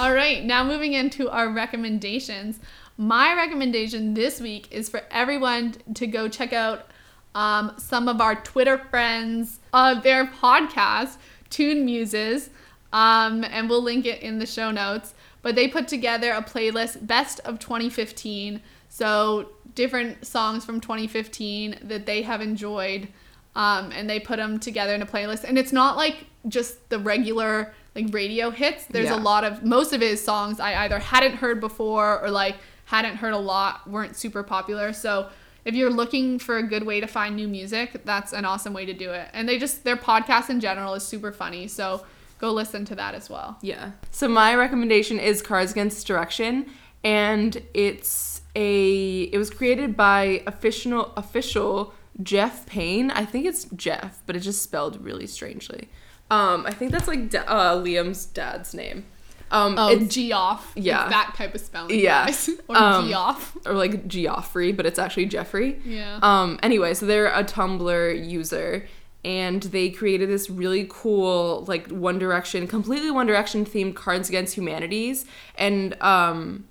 All 0.00 0.14
right, 0.14 0.44
now 0.44 0.64
moving 0.64 0.92
into 0.92 1.28
our 1.30 1.50
recommendations. 1.50 2.60
My 2.96 3.34
recommendation 3.34 4.14
this 4.14 4.40
week 4.40 4.68
is 4.70 4.88
for 4.88 5.02
everyone 5.10 5.74
to 5.94 6.06
go 6.06 6.28
check 6.28 6.52
out 6.52 6.86
um, 7.34 7.72
some 7.78 8.08
of 8.08 8.20
our 8.20 8.36
Twitter 8.36 8.78
friends, 8.78 9.60
uh, 9.72 10.00
their 10.00 10.26
podcast, 10.26 11.16
Tune 11.50 11.84
Muses, 11.84 12.50
um, 12.92 13.44
and 13.44 13.68
we'll 13.68 13.82
link 13.82 14.06
it 14.06 14.22
in 14.22 14.38
the 14.38 14.46
show 14.46 14.70
notes. 14.70 15.14
But 15.40 15.56
they 15.56 15.66
put 15.66 15.88
together 15.88 16.30
a 16.32 16.42
playlist, 16.42 17.06
Best 17.06 17.40
of 17.40 17.58
2015. 17.58 18.62
So 18.88 19.48
different 19.74 20.26
songs 20.26 20.64
from 20.64 20.80
2015 20.80 21.78
that 21.82 22.06
they 22.06 22.22
have 22.22 22.40
enjoyed 22.40 23.08
um, 23.54 23.92
and 23.92 24.08
they 24.08 24.18
put 24.20 24.36
them 24.36 24.58
together 24.58 24.94
in 24.94 25.02
a 25.02 25.06
playlist. 25.06 25.44
And 25.44 25.58
it's 25.58 25.72
not 25.72 25.96
like 25.96 26.26
just 26.48 26.88
the 26.88 26.98
regular 26.98 27.72
like 27.94 28.06
radio 28.10 28.50
hits. 28.50 28.86
There's 28.86 29.06
Yeah. 29.10 29.16
a 29.16 29.22
lot 29.22 29.44
of 29.44 29.62
most 29.62 29.92
of 29.92 30.00
his 30.00 30.22
songs 30.24 30.58
I 30.60 30.84
either 30.84 30.98
hadn't 30.98 31.34
heard 31.36 31.60
before 31.60 32.20
or 32.22 32.30
like 32.30 32.56
hadn't 32.86 33.16
heard 33.16 33.34
a 33.34 33.38
lot, 33.38 33.88
weren't 33.88 34.16
super 34.16 34.42
popular. 34.42 34.92
So 34.92 35.28
if 35.64 35.74
you're 35.74 35.90
looking 35.90 36.38
for 36.38 36.56
a 36.56 36.62
good 36.62 36.84
way 36.84 37.00
to 37.00 37.06
find 37.06 37.36
new 37.36 37.46
music, 37.48 38.02
that's 38.04 38.32
an 38.32 38.44
awesome 38.44 38.72
way 38.72 38.84
to 38.86 38.92
do 38.94 39.10
it. 39.12 39.28
And 39.32 39.48
they 39.48 39.58
just 39.58 39.84
their 39.84 39.96
podcast 39.96 40.48
in 40.50 40.58
general 40.60 40.94
is 40.94 41.02
super 41.04 41.32
funny. 41.32 41.68
So 41.68 42.04
go 42.38 42.50
listen 42.50 42.84
to 42.86 42.94
that 42.96 43.14
as 43.14 43.28
well. 43.30 43.58
Yeah. 43.62 43.92
So 44.10 44.26
my 44.26 44.54
recommendation 44.54 45.20
is 45.20 45.42
Cards 45.42 45.70
Against 45.72 46.06
Direction, 46.06 46.66
and 47.04 47.62
it's 47.74 48.40
a 48.56 49.22
it 49.24 49.38
was 49.38 49.50
created 49.50 49.96
by 49.96 50.42
official 50.46 51.12
official 51.16 51.94
Jeff 52.22 52.66
Payne. 52.66 53.10
I 53.10 53.24
think 53.24 53.46
it's 53.46 53.64
Jeff, 53.76 54.20
but 54.26 54.34
it's 54.36 54.44
just 54.44 54.62
spelled 54.62 55.02
really 55.04 55.26
strangely. 55.26 55.88
Um, 56.30 56.64
I 56.66 56.72
think 56.72 56.90
that's 56.92 57.08
like 57.08 57.30
da- 57.30 57.44
uh, 57.46 57.76
Liam's 57.76 58.26
dad's 58.26 58.74
name. 58.74 59.04
Um, 59.50 59.74
Oh, 59.78 59.88
it's 59.88 60.14
Geoff. 60.14 60.72
It's 60.76 60.86
yeah. 60.86 61.08
that 61.10 61.34
type 61.36 61.54
of 61.54 61.60
spelling. 61.60 61.98
Yeah. 61.98 62.24
guys. 62.26 62.48
or 62.68 62.76
Um, 62.76 63.08
Geoff. 63.08 63.56
or 63.66 63.74
like 63.74 64.06
Geoffrey, 64.08 64.72
but 64.72 64.86
it's 64.86 64.98
actually 64.98 65.26
Jeffrey. 65.26 65.78
Yeah. 65.84 66.18
Um, 66.22 66.58
anyway, 66.62 66.94
so 66.94 67.04
they're 67.04 67.26
a 67.26 67.44
Tumblr 67.44 68.30
user 68.30 68.86
and 69.24 69.62
they 69.64 69.90
created 69.90 70.28
this 70.30 70.48
really 70.48 70.86
cool, 70.88 71.64
like 71.68 71.86
One 71.90 72.18
Direction, 72.18 72.66
completely 72.66 73.10
One 73.10 73.26
Direction 73.26 73.64
themed 73.66 73.94
Cards 73.94 74.28
Against 74.30 74.54
Humanities. 74.56 75.26
And 75.56 76.00
um, 76.02 76.64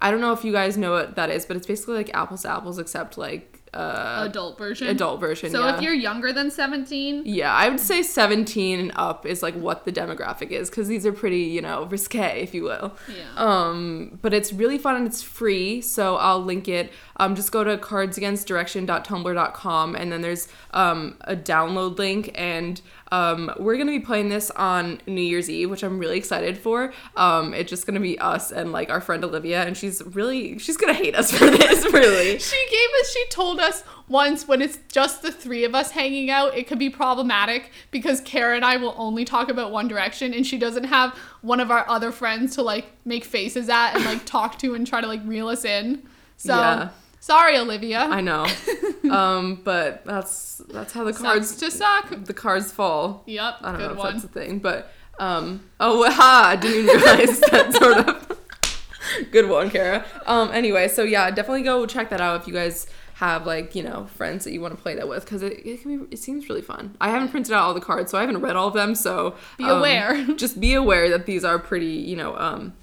I 0.00 0.10
don't 0.10 0.20
know 0.20 0.32
if 0.32 0.44
you 0.44 0.52
guys 0.52 0.76
know 0.76 0.92
what 0.92 1.16
that 1.16 1.30
is, 1.30 1.46
but 1.46 1.56
it's 1.56 1.66
basically 1.66 1.94
like 1.94 2.10
apples 2.14 2.42
to 2.42 2.50
apples, 2.50 2.78
except 2.78 3.16
like 3.16 3.55
uh, 3.74 4.24
adult 4.28 4.58
version. 4.58 4.88
adult 4.88 5.20
version. 5.20 5.50
So 5.50 5.64
yeah. 5.64 5.76
if 5.76 5.82
you're 5.82 5.94
younger 5.94 6.32
than 6.32 6.50
17, 6.50 7.22
Yeah, 7.24 7.52
I 7.52 7.68
would 7.68 7.80
say 7.80 8.02
17 8.02 8.80
and 8.80 8.92
up 8.96 9.26
is 9.26 9.42
like 9.42 9.54
what 9.54 9.84
the 9.84 9.92
demographic 9.92 10.50
is 10.50 10.70
because 10.70 10.88
these 10.88 11.04
are 11.04 11.12
pretty, 11.12 11.42
you 11.42 11.60
know, 11.60 11.84
risque, 11.84 12.42
if 12.42 12.54
you 12.54 12.62
will. 12.62 12.96
Yeah. 13.08 13.24
Um, 13.36 14.18
but 14.22 14.32
it's 14.32 14.52
really 14.52 14.78
fun 14.78 14.96
and 14.96 15.06
it's 15.06 15.22
free, 15.22 15.80
so 15.80 16.16
I'll 16.16 16.42
link 16.42 16.68
it. 16.68 16.92
Um, 17.16 17.34
just 17.34 17.50
go 17.52 17.64
to 17.64 17.78
cardsagainstdirection.tumblr.com 17.78 19.96
and 19.96 20.12
then 20.12 20.20
there's 20.22 20.48
um, 20.72 21.16
a 21.22 21.36
download 21.36 21.98
link 21.98 22.30
and 22.34 22.80
um, 23.12 23.52
we're 23.58 23.76
gonna 23.76 23.92
be 23.92 24.00
playing 24.00 24.30
this 24.30 24.50
on 24.52 25.00
New 25.06 25.20
Year's 25.22 25.48
Eve, 25.48 25.70
which 25.70 25.84
I'm 25.84 25.98
really 25.98 26.18
excited 26.18 26.58
for. 26.58 26.92
Um, 27.16 27.54
it's 27.54 27.70
just 27.70 27.86
gonna 27.86 28.00
be 28.00 28.18
us 28.18 28.50
and 28.50 28.72
like 28.72 28.90
our 28.90 29.00
friend 29.00 29.24
Olivia, 29.24 29.62
and 29.62 29.76
she's 29.76 30.02
really 30.04 30.58
she's 30.58 30.76
gonna 30.76 30.92
hate 30.92 31.14
us 31.14 31.30
for 31.38 31.46
this, 31.46 31.84
really. 31.92 32.38
She 32.46 32.66
gave 32.70 32.88
us, 33.00 33.12
she 33.12 33.24
told 33.28 33.60
us 33.60 33.84
once 34.08 34.48
when 34.48 34.62
it's 34.62 34.78
just 34.90 35.22
the 35.22 35.32
three 35.32 35.64
of 35.64 35.74
us 35.74 35.92
hanging 35.92 36.30
out, 36.30 36.56
it 36.56 36.66
could 36.66 36.78
be 36.78 36.90
problematic 36.90 37.70
because 37.90 38.20
Kara 38.20 38.56
and 38.56 38.64
I 38.64 38.76
will 38.76 38.94
only 38.96 39.24
talk 39.24 39.48
about 39.48 39.72
One 39.72 39.88
Direction 39.88 40.32
and 40.32 40.46
she 40.46 40.58
doesn't 40.58 40.84
have 40.84 41.16
one 41.42 41.60
of 41.60 41.70
our 41.70 41.88
other 41.88 42.12
friends 42.12 42.54
to 42.56 42.62
like 42.62 42.86
make 43.04 43.24
faces 43.24 43.68
at 43.68 43.94
and 43.94 44.04
like 44.04 44.24
talk 44.26 44.58
to 44.60 44.74
and 44.74 44.86
try 44.86 45.00
to 45.00 45.06
like 45.06 45.20
reel 45.24 45.48
us 45.48 45.64
in. 45.64 46.02
So 46.36 46.54
Yeah. 46.54 46.88
Sorry, 47.26 47.58
Olivia. 47.58 48.00
I 48.00 48.20
know, 48.20 48.46
um, 49.10 49.60
but 49.64 50.04
that's 50.04 50.62
that's 50.68 50.92
how 50.92 51.04
the 51.04 51.12
Sucks 51.12 51.22
cards 51.22 51.56
to 51.56 51.70
suck. 51.70 52.24
the 52.24 52.34
cards 52.34 52.72
fall. 52.72 53.24
Yep, 53.26 53.54
I 53.62 53.70
don't 53.72 53.80
good 53.80 53.86
know 53.86 53.92
if 53.92 53.98
one. 53.98 54.12
that's 54.12 54.24
a 54.24 54.28
thing, 54.28 54.58
but 54.60 54.92
um 55.18 55.64
oh 55.80 56.08
ha, 56.20 56.50
I 56.52 56.56
didn't 56.56 56.84
even 56.84 56.96
realize 57.00 57.40
that 57.40 57.72
sort 57.72 57.98
of 58.08 59.30
good 59.32 59.48
one, 59.48 59.70
Kara. 59.70 60.04
Um 60.26 60.50
anyway, 60.52 60.88
so 60.88 61.02
yeah, 61.02 61.30
definitely 61.30 61.62
go 61.62 61.86
check 61.86 62.10
that 62.10 62.20
out 62.20 62.40
if 62.40 62.46
you 62.46 62.52
guys 62.52 62.86
have 63.14 63.46
like, 63.46 63.74
you 63.74 63.82
know, 63.82 64.04
friends 64.18 64.44
that 64.44 64.52
you 64.52 64.60
want 64.60 64.76
to 64.76 64.80
play 64.82 64.94
that 64.94 65.08
with 65.08 65.24
because 65.24 65.42
it, 65.42 65.54
it 65.66 65.80
can 65.80 65.88
be 66.04 66.04
it 66.12 66.18
seems 66.18 66.48
really 66.50 66.60
fun. 66.60 66.94
I 67.00 67.08
haven't 67.08 67.30
printed 67.30 67.54
out 67.54 67.62
all 67.62 67.72
the 67.74 67.80
cards, 67.80 68.10
so 68.10 68.18
I 68.18 68.20
haven't 68.20 68.42
read 68.42 68.56
all 68.56 68.68
of 68.68 68.74
them, 68.74 68.94
so 68.94 69.36
Be 69.56 69.64
um, 69.64 69.78
aware. 69.78 70.22
just 70.34 70.60
be 70.60 70.74
aware 70.74 71.08
that 71.08 71.24
these 71.24 71.44
are 71.44 71.58
pretty, 71.58 71.86
you 72.10 72.16
know, 72.16 72.36
um 72.36 72.74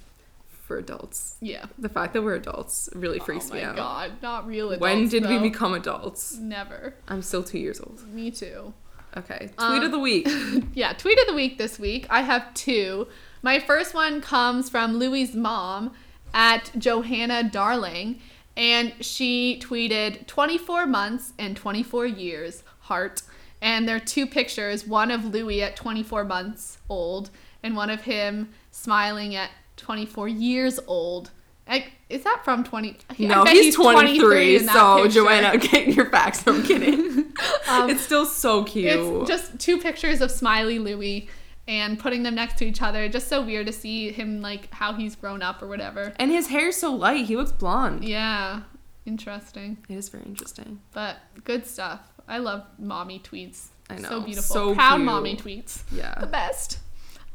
for 0.64 0.78
adults. 0.78 1.36
Yeah. 1.40 1.66
The 1.78 1.88
fact 1.88 2.14
that 2.14 2.22
we're 2.22 2.34
adults 2.36 2.88
really 2.94 3.18
freaks 3.18 3.50
oh 3.50 3.54
me 3.54 3.60
my 3.60 3.66
out. 3.68 3.76
god, 3.76 4.12
not 4.22 4.46
real 4.46 4.68
adults. 4.70 4.80
when 4.80 5.08
did 5.08 5.26
we 5.28 5.38
become 5.38 5.74
adults? 5.74 6.36
Never. 6.36 6.94
I'm 7.06 7.22
still 7.22 7.42
two 7.44 7.58
years 7.58 7.80
old. 7.80 8.02
Me 8.12 8.30
too. 8.30 8.72
Okay. 9.16 9.50
Tweet 9.56 9.58
Um, 9.58 9.82
of 9.84 9.90
the 9.92 9.98
week. 9.98 10.26
yeah, 10.74 10.92
tweet 10.94 11.18
of 11.20 11.26
the 11.26 11.34
week 11.34 11.58
this 11.58 11.78
week. 11.78 12.06
I 12.10 12.22
have 12.22 12.52
two. 12.54 13.06
My 13.42 13.58
first 13.60 13.94
one 13.94 14.20
comes 14.20 14.68
from 14.70 14.96
Louis's 14.96 15.36
mom 15.36 15.92
at 16.32 16.72
Johannah 16.78 17.44
Darling, 17.48 18.20
and 18.56 18.92
she 19.00 19.60
tweeted 19.62 20.26
24 20.26 20.86
months 20.86 21.32
and 21.38 21.56
24 21.56 22.06
years, 22.06 22.64
heart. 22.80 23.22
And 23.62 23.86
there 23.88 23.96
are 23.96 24.00
two 24.00 24.26
pictures 24.26 24.86
one 24.86 25.10
of 25.10 25.24
Louis 25.26 25.62
at 25.62 25.76
24 25.76 26.24
months 26.24 26.78
old, 26.88 27.30
and 27.62 27.76
one 27.76 27.90
of 27.90 28.02
him 28.02 28.48
smiling 28.72 29.34
at 29.36 29.50
24 29.76 30.28
years 30.28 30.80
old. 30.86 31.30
I, 31.66 31.86
is 32.10 32.24
that 32.24 32.42
from 32.44 32.62
20? 32.62 32.98
No, 33.20 33.42
bet 33.44 33.54
he's 33.54 33.74
23, 33.74 34.56
in 34.56 34.66
that 34.66 34.74
so 34.74 34.96
picture. 35.02 35.20
Joanna, 35.20 35.56
get 35.58 35.88
your 35.88 36.10
facts. 36.10 36.46
I'm 36.46 36.62
kidding. 36.66 37.32
Um, 37.68 37.88
it's 37.88 38.02
still 38.02 38.26
so 38.26 38.64
cute. 38.64 38.86
It's 38.92 39.28
just 39.28 39.58
two 39.58 39.78
pictures 39.78 40.20
of 40.20 40.30
Smiley 40.30 40.78
Louis 40.78 41.28
and 41.66 41.98
putting 41.98 42.22
them 42.22 42.34
next 42.34 42.58
to 42.58 42.66
each 42.66 42.82
other. 42.82 43.08
Just 43.08 43.28
so 43.28 43.40
weird 43.42 43.66
to 43.68 43.72
see 43.72 44.12
him 44.12 44.42
like 44.42 44.70
how 44.74 44.92
he's 44.92 45.16
grown 45.16 45.40
up 45.40 45.62
or 45.62 45.66
whatever. 45.66 46.12
and 46.16 46.30
his 46.30 46.48
hair's 46.48 46.76
so 46.76 46.92
light. 46.94 47.24
He 47.24 47.34
looks 47.36 47.52
blonde. 47.52 48.04
Yeah, 48.04 48.60
interesting, 49.06 49.78
It 49.88 49.94
is 49.94 50.10
very 50.10 50.24
interesting. 50.24 50.80
but 50.92 51.16
good 51.44 51.66
stuff. 51.66 52.00
I 52.28 52.38
love 52.38 52.64
mommy 52.78 53.20
tweets. 53.20 53.68
I 53.88 53.96
know, 53.96 54.08
So 54.08 54.20
beautiful. 54.20 54.54
so 54.54 54.74
Proud 54.74 54.96
cute. 54.96 55.04
mommy 55.06 55.36
tweets. 55.36 55.82
Yeah. 55.92 56.14
The 56.20 56.26
best. 56.26 56.78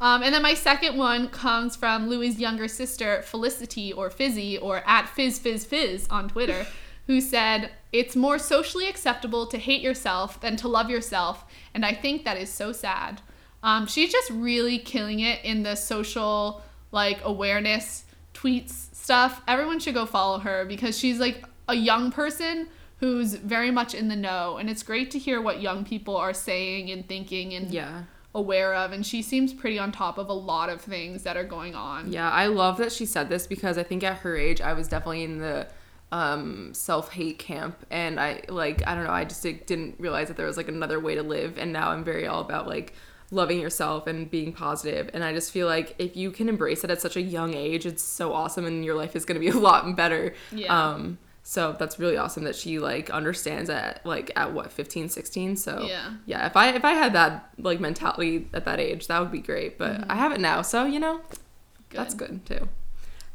Um, 0.01 0.23
and 0.23 0.33
then 0.33 0.41
my 0.41 0.53
second 0.53 0.97
one 0.97 1.27
comes 1.27 1.75
from 1.75 2.07
Louis's 2.07 2.39
younger 2.39 2.67
sister, 2.67 3.21
Felicity 3.23 3.91
or 3.91 4.09
Fizzy 4.09 4.57
or 4.57 4.81
at 4.85 5.09
Fizz 5.09 5.39
Fizz 5.39 5.65
Fizz 5.65 6.07
on 6.09 6.29
Twitter, 6.29 6.65
who 7.07 7.19
said, 7.19 7.71
It's 7.91 8.15
more 8.15 8.39
socially 8.39 8.87
acceptable 8.87 9.45
to 9.47 9.57
hate 9.57 9.81
yourself 9.81 10.39
than 10.39 10.55
to 10.57 10.67
love 10.67 10.89
yourself, 10.89 11.45
and 11.73 11.85
I 11.85 11.93
think 11.93 12.23
that 12.23 12.37
is 12.37 12.49
so 12.49 12.71
sad. 12.71 13.21
Um, 13.61 13.87
she's 13.87 14.11
just 14.11 14.29
really 14.31 14.79
killing 14.79 15.19
it 15.19 15.43
in 15.43 15.63
the 15.63 15.75
social 15.75 16.61
like 16.91 17.19
awareness 17.23 18.05
tweets 18.33 18.95
stuff. 18.95 19.41
Everyone 19.47 19.79
should 19.79 19.93
go 19.93 20.05
follow 20.05 20.39
her 20.39 20.65
because 20.65 20.97
she's 20.97 21.19
like 21.19 21.43
a 21.67 21.75
young 21.75 22.11
person 22.11 22.67
who's 22.99 23.33
very 23.33 23.71
much 23.71 23.93
in 23.93 24.07
the 24.07 24.15
know, 24.15 24.57
and 24.57 24.69
it's 24.69 24.83
great 24.83 25.11
to 25.11 25.19
hear 25.19 25.41
what 25.41 25.61
young 25.61 25.83
people 25.83 26.15
are 26.15 26.33
saying 26.33 26.89
and 26.89 27.07
thinking 27.07 27.53
and 27.53 27.71
Yeah. 27.71 28.03
Aware 28.35 28.75
of 28.75 28.91
and 28.91 29.05
she 29.05 29.21
seems 29.21 29.53
pretty 29.53 29.79
on 29.79 29.91
top 29.91 30.17
of 30.17 30.29
a 30.29 30.33
lot 30.33 30.69
of 30.69 30.81
things 30.81 31.23
that 31.23 31.35
are 31.35 31.43
going 31.43 31.73
on. 31.73 32.11
Yeah, 32.11 32.29
I 32.29 32.47
love 32.47 32.77
that 32.77 32.91
she 32.91 33.05
said 33.05 33.29
this 33.29 33.47
because 33.47 33.77
I 33.77 33.83
think 33.83 34.03
at 34.03 34.17
her 34.19 34.37
age 34.37 34.61
I 34.61 34.73
was 34.73 34.87
definitely 34.87 35.23
in 35.23 35.39
the 35.39 35.67
um 36.11 36.73
self-hate 36.73 37.37
camp 37.39 37.85
and 37.89 38.19
I 38.19 38.41
like 38.47 38.85
I 38.87 38.95
don't 38.95 39.03
know, 39.03 39.11
I 39.11 39.25
just 39.25 39.41
didn't 39.41 39.95
realize 39.99 40.27
that 40.27 40.37
there 40.37 40.45
was 40.45 40.57
like 40.57 40.67
another 40.67 40.99
way 40.99 41.15
to 41.15 41.23
live 41.23 41.57
and 41.57 41.73
now 41.73 41.89
I'm 41.89 42.03
very 42.03 42.27
all 42.27 42.41
about 42.41 42.67
like 42.67 42.93
loving 43.31 43.59
yourself 43.59 44.05
and 44.07 44.29
being 44.29 44.53
positive 44.53 45.09
and 45.13 45.23
I 45.23 45.33
just 45.33 45.51
feel 45.51 45.67
like 45.67 45.95
if 45.97 46.15
you 46.15 46.31
can 46.31 46.49
embrace 46.49 46.83
it 46.83 46.91
at 46.91 47.01
such 47.01 47.15
a 47.15 47.21
young 47.21 47.53
age, 47.55 47.85
it's 47.85 48.03
so 48.03 48.33
awesome 48.33 48.65
and 48.65 48.85
your 48.85 48.95
life 48.95 49.15
is 49.15 49.25
going 49.25 49.39
to 49.39 49.39
be 49.39 49.49
a 49.57 49.59
lot 49.59 49.95
better. 49.95 50.35
Yeah. 50.51 50.91
Um 50.91 51.17
So 51.49 51.75
that's 51.79 51.97
really 51.97 52.15
awesome 52.15 52.43
that 52.43 52.55
she 52.55 52.77
like 52.77 53.09
understands 53.09 53.71
at 53.71 54.05
like 54.05 54.31
at 54.35 54.53
what 54.53 54.71
15, 54.71 55.09
16. 55.09 55.55
So 55.55 55.83
Yeah. 55.89 56.11
yeah. 56.27 56.45
If 56.45 56.55
I 56.55 56.69
if 56.75 56.85
I 56.85 56.91
had 56.91 57.13
that 57.13 57.49
like 57.57 57.79
mentality 57.79 58.47
at 58.53 58.65
that 58.65 58.79
age, 58.79 59.07
that 59.07 59.19
would 59.19 59.31
be 59.31 59.39
great. 59.39 59.79
But 59.79 60.05
I 60.11 60.15
have 60.15 60.31
it 60.31 60.39
now, 60.39 60.61
so 60.61 60.85
you 60.85 60.99
know, 60.99 61.21
that's 61.89 62.13
good 62.13 62.45
too. 62.45 62.69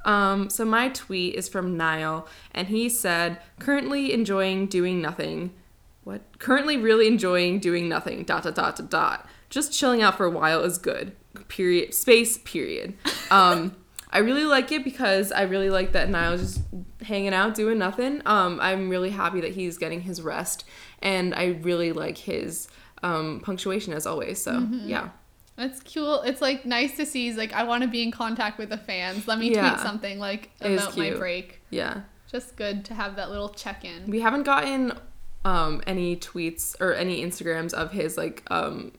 Um, 0.05 0.49
so 0.49 0.65
my 0.65 0.91
tweet 0.91 1.35
is 1.35 1.49
from 1.49 1.77
Niall, 1.77 2.29
and 2.53 2.69
he 2.69 2.89
said, 2.89 3.41
"Currently 3.59 4.13
enjoying 4.13 4.67
doing 4.67 5.03
nothing. 5.03 5.51
What? 6.05 6.21
Currently 6.39 6.77
really 6.77 7.09
enjoying 7.09 7.59
doing 7.59 7.89
nothing. 7.89 8.23
Dot 8.23 8.45
dot 8.45 8.55
dot 8.55 8.77
dot 8.77 8.91
dot. 8.91 9.29
Just 9.51 9.73
chilling 9.73 10.03
out 10.03 10.17
for 10.17 10.25
a 10.25 10.31
while 10.31 10.63
is 10.63 10.79
good. 10.79 11.17
Period. 11.49 11.93
Space. 11.93 12.39
Period. 12.39 12.95
Um, 13.29 13.75
I 14.15 14.19
really 14.21 14.45
like 14.45 14.73
it 14.73 14.85
because 14.85 15.31
I 15.33 15.43
really 15.43 15.69
like 15.69 15.93
that 15.93 16.09
Niall's 16.09 16.41
just 16.41 16.61
hanging 17.03 17.35
out 17.35 17.55
doing 17.55 17.79
nothing. 17.79 18.23
Um, 18.25 18.59
I'm 18.63 18.89
really 18.89 19.11
happy 19.11 19.41
that 19.43 19.53
he's 19.53 19.77
getting 19.77 20.01
his 20.01 20.23
rest, 20.23 20.65
and 21.03 21.35
I 21.35 21.59
really 21.63 21.93
like 21.93 22.17
his 22.17 22.69
um, 23.03 23.41
punctuation 23.41 23.93
as 23.93 24.07
always. 24.07 24.41
So 24.41 24.67
yeah." 24.71 25.11
That's 25.57 25.81
cool. 25.93 26.23
It's 26.23 26.41
like 26.41 26.65
nice 26.67 26.97
to 26.97 27.07
see. 27.07 27.27
He's 27.27 27.37
like, 27.37 27.53
I 27.53 27.63
want 27.63 27.83
to 27.83 27.89
be 27.89 28.03
in 28.03 28.11
contact 28.11 28.59
with 28.59 28.71
the 28.71 28.77
fans. 28.77 29.29
Let 29.29 29.39
me 29.39 29.53
Yeah. 29.53 29.71
tweet 29.71 29.81
something 29.83 30.19
like 30.19 30.51
about 30.61 30.97
my 30.97 31.11
break. 31.11 31.61
Yeah. 31.71 32.01
Just 32.31 32.57
good 32.57 32.85
to 32.87 32.95
have 32.95 33.15
that 33.17 33.31
little 33.31 33.51
check 33.51 33.85
in. 33.85 34.11
We 34.11 34.21
haven't 34.21 34.43
gotten 34.43 34.99
um, 35.45 35.81
any 35.87 36.17
tweets 36.17 36.75
or 36.81 36.93
any 36.95 37.23
Instagrams 37.25 37.73
of 37.73 37.93
his 37.93 38.17
like 38.17 38.43
um, 38.51 38.93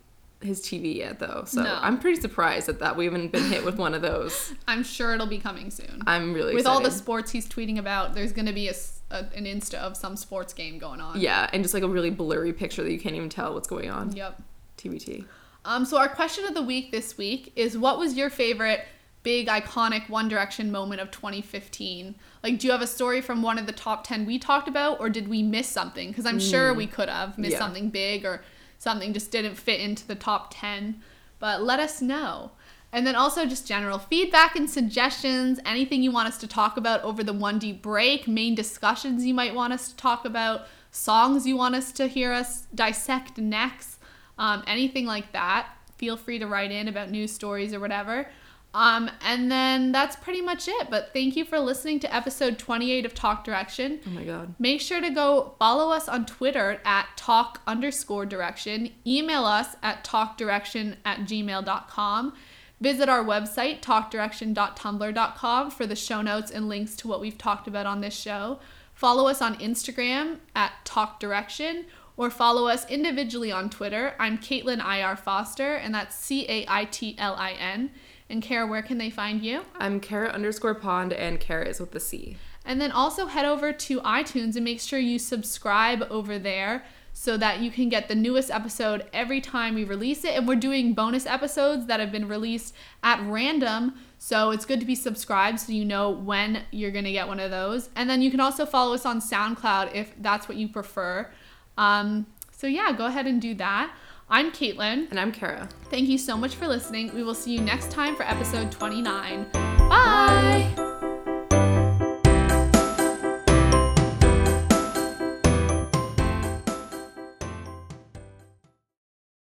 his 0.46 0.62
TV 0.62 0.96
yet 0.96 1.20
though. 1.20 1.44
So 1.46 1.64
No. 1.64 1.78
I'm 1.82 2.00
pretty 2.00 2.22
surprised 2.22 2.70
at 2.70 2.80
that. 2.80 2.96
We 2.96 3.06
haven't 3.06 3.32
been 3.32 3.44
hit 3.50 3.66
with 3.66 3.78
one 3.78 3.94
of 3.94 4.02
those. 4.02 4.54
I'm 4.68 4.84
sure 4.84 5.14
it'll 5.14 5.28
be 5.28 5.40
coming 5.40 5.70
soon. 5.72 6.02
I'm 6.08 6.34
really 6.34 6.54
With 6.56 6.66
all 6.68 6.82
the 6.82 6.92
sports 6.92 7.32
he's 7.32 7.48
tweeting 7.48 7.78
about, 7.80 8.14
there's 8.14 8.32
going 8.32 8.46
to 8.46 8.54
be 8.54 8.68
a, 8.70 8.74
a- 9.12 9.26
an 9.36 9.46
Insta 9.46 9.76
of 9.76 9.98
some 9.98 10.16
sports 10.16 10.54
game 10.54 10.78
going 10.78 11.02
on. 11.02 11.20
yeah, 11.20 11.50
and 11.54 11.64
just 11.64 11.74
like 11.74 11.84
a 11.84 11.88
really 11.88 12.10
blurry 12.12 12.54
picture 12.54 12.84
that 12.84 12.92
you 12.92 13.00
can't 13.00 13.16
even 13.16 13.30
tell 13.30 13.54
what's 13.54 13.68
going 13.68 13.90
on. 13.90 14.16
Yep. 14.16 14.42
TBT. 14.78 15.26
Um, 15.66 15.84
so 15.86 15.98
our 15.98 16.08
question 16.10 16.46
of 16.46 16.54
the 16.54 16.62
week 16.62 16.92
this 16.92 17.18
week 17.18 17.52
is 17.56 17.78
what 17.78 17.98
was 17.98 18.16
your 18.16 18.30
favorite 18.30 18.82
big 19.24 19.48
iconic 19.48 20.08
One 20.10 20.28
Direction 20.28 20.72
moment 20.72 21.02
of 21.02 21.10
2015? 21.10 22.14
Like, 22.44 22.60
do 22.60 22.68
you 22.68 22.72
have 22.72 22.84
a 22.84 22.88
story 22.88 23.22
from 23.22 23.42
one 23.42 23.58
of 23.58 23.66
the 23.66 23.72
top 23.72 24.06
10 24.06 24.26
we 24.28 24.38
talked 24.38 24.68
about, 24.68 25.00
or 25.00 25.10
did 25.10 25.28
we 25.28 25.42
miss 25.42 25.68
something? 25.68 26.10
Because 26.10 26.28
I'm 26.28 26.40
sure 26.40 26.74
we 26.76 26.86
could 26.86 27.10
have 27.10 27.38
missed 27.40 27.54
Yeah. 27.54 27.58
something 27.60 27.90
big 27.90 28.24
or 28.26 28.44
something 28.78 29.14
just 29.14 29.32
didn't 29.32 29.56
fit 29.56 29.80
into 29.80 30.08
the 30.08 30.16
top 30.16 30.54
10. 30.54 31.02
But 31.40 31.64
let 31.64 31.80
us 31.80 32.02
know. 32.02 32.52
And 32.92 33.06
then 33.06 33.16
also 33.16 33.46
just 33.46 33.68
general 33.68 34.00
feedback 34.00 34.56
and 34.56 34.70
suggestions, 34.70 35.60
anything 35.66 36.02
you 36.02 36.12
want 36.12 36.30
us 36.30 36.38
to 36.38 36.48
talk 36.48 36.78
about 36.78 37.04
over 37.04 37.24
the 37.24 37.34
1D 37.34 37.82
break, 37.82 38.26
main 38.26 38.56
discussions 38.56 39.26
you 39.26 39.34
might 39.34 39.54
want 39.54 39.74
us 39.74 39.90
to 39.90 39.98
talk 39.98 40.24
about, 40.24 40.68
songs 40.92 41.46
you 41.46 41.58
want 41.58 41.76
us 41.76 41.92
to 41.92 42.08
hear 42.08 42.32
us 42.32 42.68
dissect 42.74 43.38
next, 43.38 44.00
um, 44.38 44.64
anything 44.66 45.06
like 45.06 45.34
that. 45.34 45.68
Feel 45.98 46.16
free 46.16 46.40
to 46.40 46.48
write 46.48 46.72
in 46.72 46.88
about 46.88 47.12
news 47.12 47.34
stories 47.34 47.74
or 47.74 47.82
whatever. 47.82 48.30
Um, 48.76 49.10
and 49.22 49.50
then 49.50 49.94
that's 49.94 50.18
pretty 50.18 50.42
much 50.42 50.68
it. 50.68 50.90
But 50.90 51.14
thank 51.14 51.38
you 51.38 51.46
for 51.46 51.62
listening 51.62 52.02
to 52.02 52.14
episode 52.14 52.60
28 52.60 53.06
of 53.06 53.14
Talk 53.14 53.46
Direction. 53.46 54.02
Oh 54.06 54.10
my 54.10 54.26
god. 54.26 54.54
Make 54.60 54.82
sure 54.82 55.00
to 55.00 55.10
go 55.10 55.56
follow 55.58 55.94
us 55.94 56.10
on 56.10 56.26
Twitter 56.26 56.82
at 56.84 57.08
talk 57.16 57.62
underscore 57.66 58.26
direction. 58.26 58.90
Email 59.08 59.46
us 59.46 59.78
at 59.82 60.04
talkdirection 60.04 60.98
at 61.06 61.20
gmail.com. 61.20 62.34
Visit 62.82 63.08
our 63.08 63.24
website, 63.24 63.80
talkdirection.tumblr.com, 63.80 65.72
for 65.72 65.88
the 65.88 65.96
show 65.96 66.22
notes 66.22 66.52
and 66.52 66.68
links 66.68 66.96
to 66.98 67.08
what 67.08 67.22
we've 67.22 67.38
talked 67.38 67.70
about 67.70 67.86
on 67.86 68.02
this 68.02 68.14
show. 68.14 68.60
Follow 68.94 69.30
us 69.30 69.42
on 69.42 69.56
Instagram 69.56 70.40
at 70.54 70.74
talkdirection 70.84 71.86
or 72.18 72.30
follow 72.30 72.68
us 72.68 72.86
individually 72.90 73.54
on 73.54 73.70
Twitter. 73.70 74.16
I'm 74.20 74.38
Caitlin 74.38 74.84
IR 74.84 75.16
Foster, 75.16 75.76
and 75.76 75.96
that's 75.96 76.14
C 76.16 76.46
A 76.50 76.66
I 76.68 76.84
T 76.86 77.16
L 77.18 77.36
I 77.36 77.52
N. 77.54 77.92
And 78.30 78.42
Kara, 78.42 78.66
where 78.66 78.82
can 78.82 78.98
they 78.98 79.10
find 79.10 79.44
you? 79.44 79.62
I'm 79.78 80.00
Kara 80.00 80.30
underscore 80.30 80.76
pond 80.76 81.14
and 81.14 81.40
Kara 81.40 81.68
is 81.68 81.80
with 81.80 81.92
the 81.92 82.00
C. 82.00 82.38
And 82.66 82.82
then 82.82 82.92
also 82.92 83.28
head 83.28 83.46
over 83.46 83.72
to 83.72 84.02
iTunes 84.02 84.56
and 84.56 84.66
make 84.66 84.80
sure 84.80 84.98
you 84.98 85.20
subscribe 85.20 86.08
over 86.10 86.40
there 86.40 86.84
so 87.14 87.38
that 87.38 87.60
you 87.62 87.72
can 87.72 87.88
get 87.88 88.08
the 88.08 88.16
newest 88.16 88.52
episode 88.52 89.06
every 89.14 89.40
time 89.40 89.76
we 89.76 89.84
release 89.84 90.26
it. 90.26 90.36
And 90.36 90.48
we're 90.48 90.56
doing 90.56 90.94
bonus 90.94 91.26
episodes 91.26 91.86
that 91.86 92.00
have 92.00 92.12
been 92.12 92.28
released 92.28 92.74
at 93.04 93.22
random. 93.22 93.94
So 94.18 94.50
it's 94.50 94.66
good 94.66 94.80
to 94.80 94.86
be 94.86 94.96
subscribed 94.96 95.60
so 95.60 95.72
you 95.72 95.86
know 95.86 96.10
when 96.10 96.64
you're 96.72 96.92
going 96.92 97.06
to 97.06 97.12
get 97.12 97.28
one 97.28 97.40
of 97.40 97.52
those. 97.52 97.90
And 97.96 98.10
then 98.10 98.24
you 98.24 98.32
can 98.32 98.40
also 98.40 98.66
follow 98.66 98.96
us 98.96 99.06
on 99.06 99.22
SoundCloud 99.22 99.94
if 99.94 100.14
that's 100.20 100.50
what 100.50 100.58
you 100.58 100.68
prefer. 100.68 101.32
Um, 101.78 102.26
so 102.52 102.68
yeah, 102.68 102.92
go 102.92 103.06
ahead 103.06 103.28
and 103.28 103.40
do 103.42 103.54
that. 103.56 103.96
I'm 104.30 104.52
Caitlin. 104.52 105.10
And 105.12 105.20
I'm 105.20 105.32
Kara. 105.32 105.70
Thank 105.90 106.10
you 106.10 106.18
so 106.18 106.36
much 106.36 106.56
for 106.56 106.68
listening. 106.68 107.14
We 107.14 107.24
will 107.24 107.36
see 107.36 107.54
you 107.54 107.62
next 107.62 107.92
time 107.92 108.16
for 108.16 108.24
episode 108.24 108.72
29. 108.72 109.48
Bye. 109.54 110.92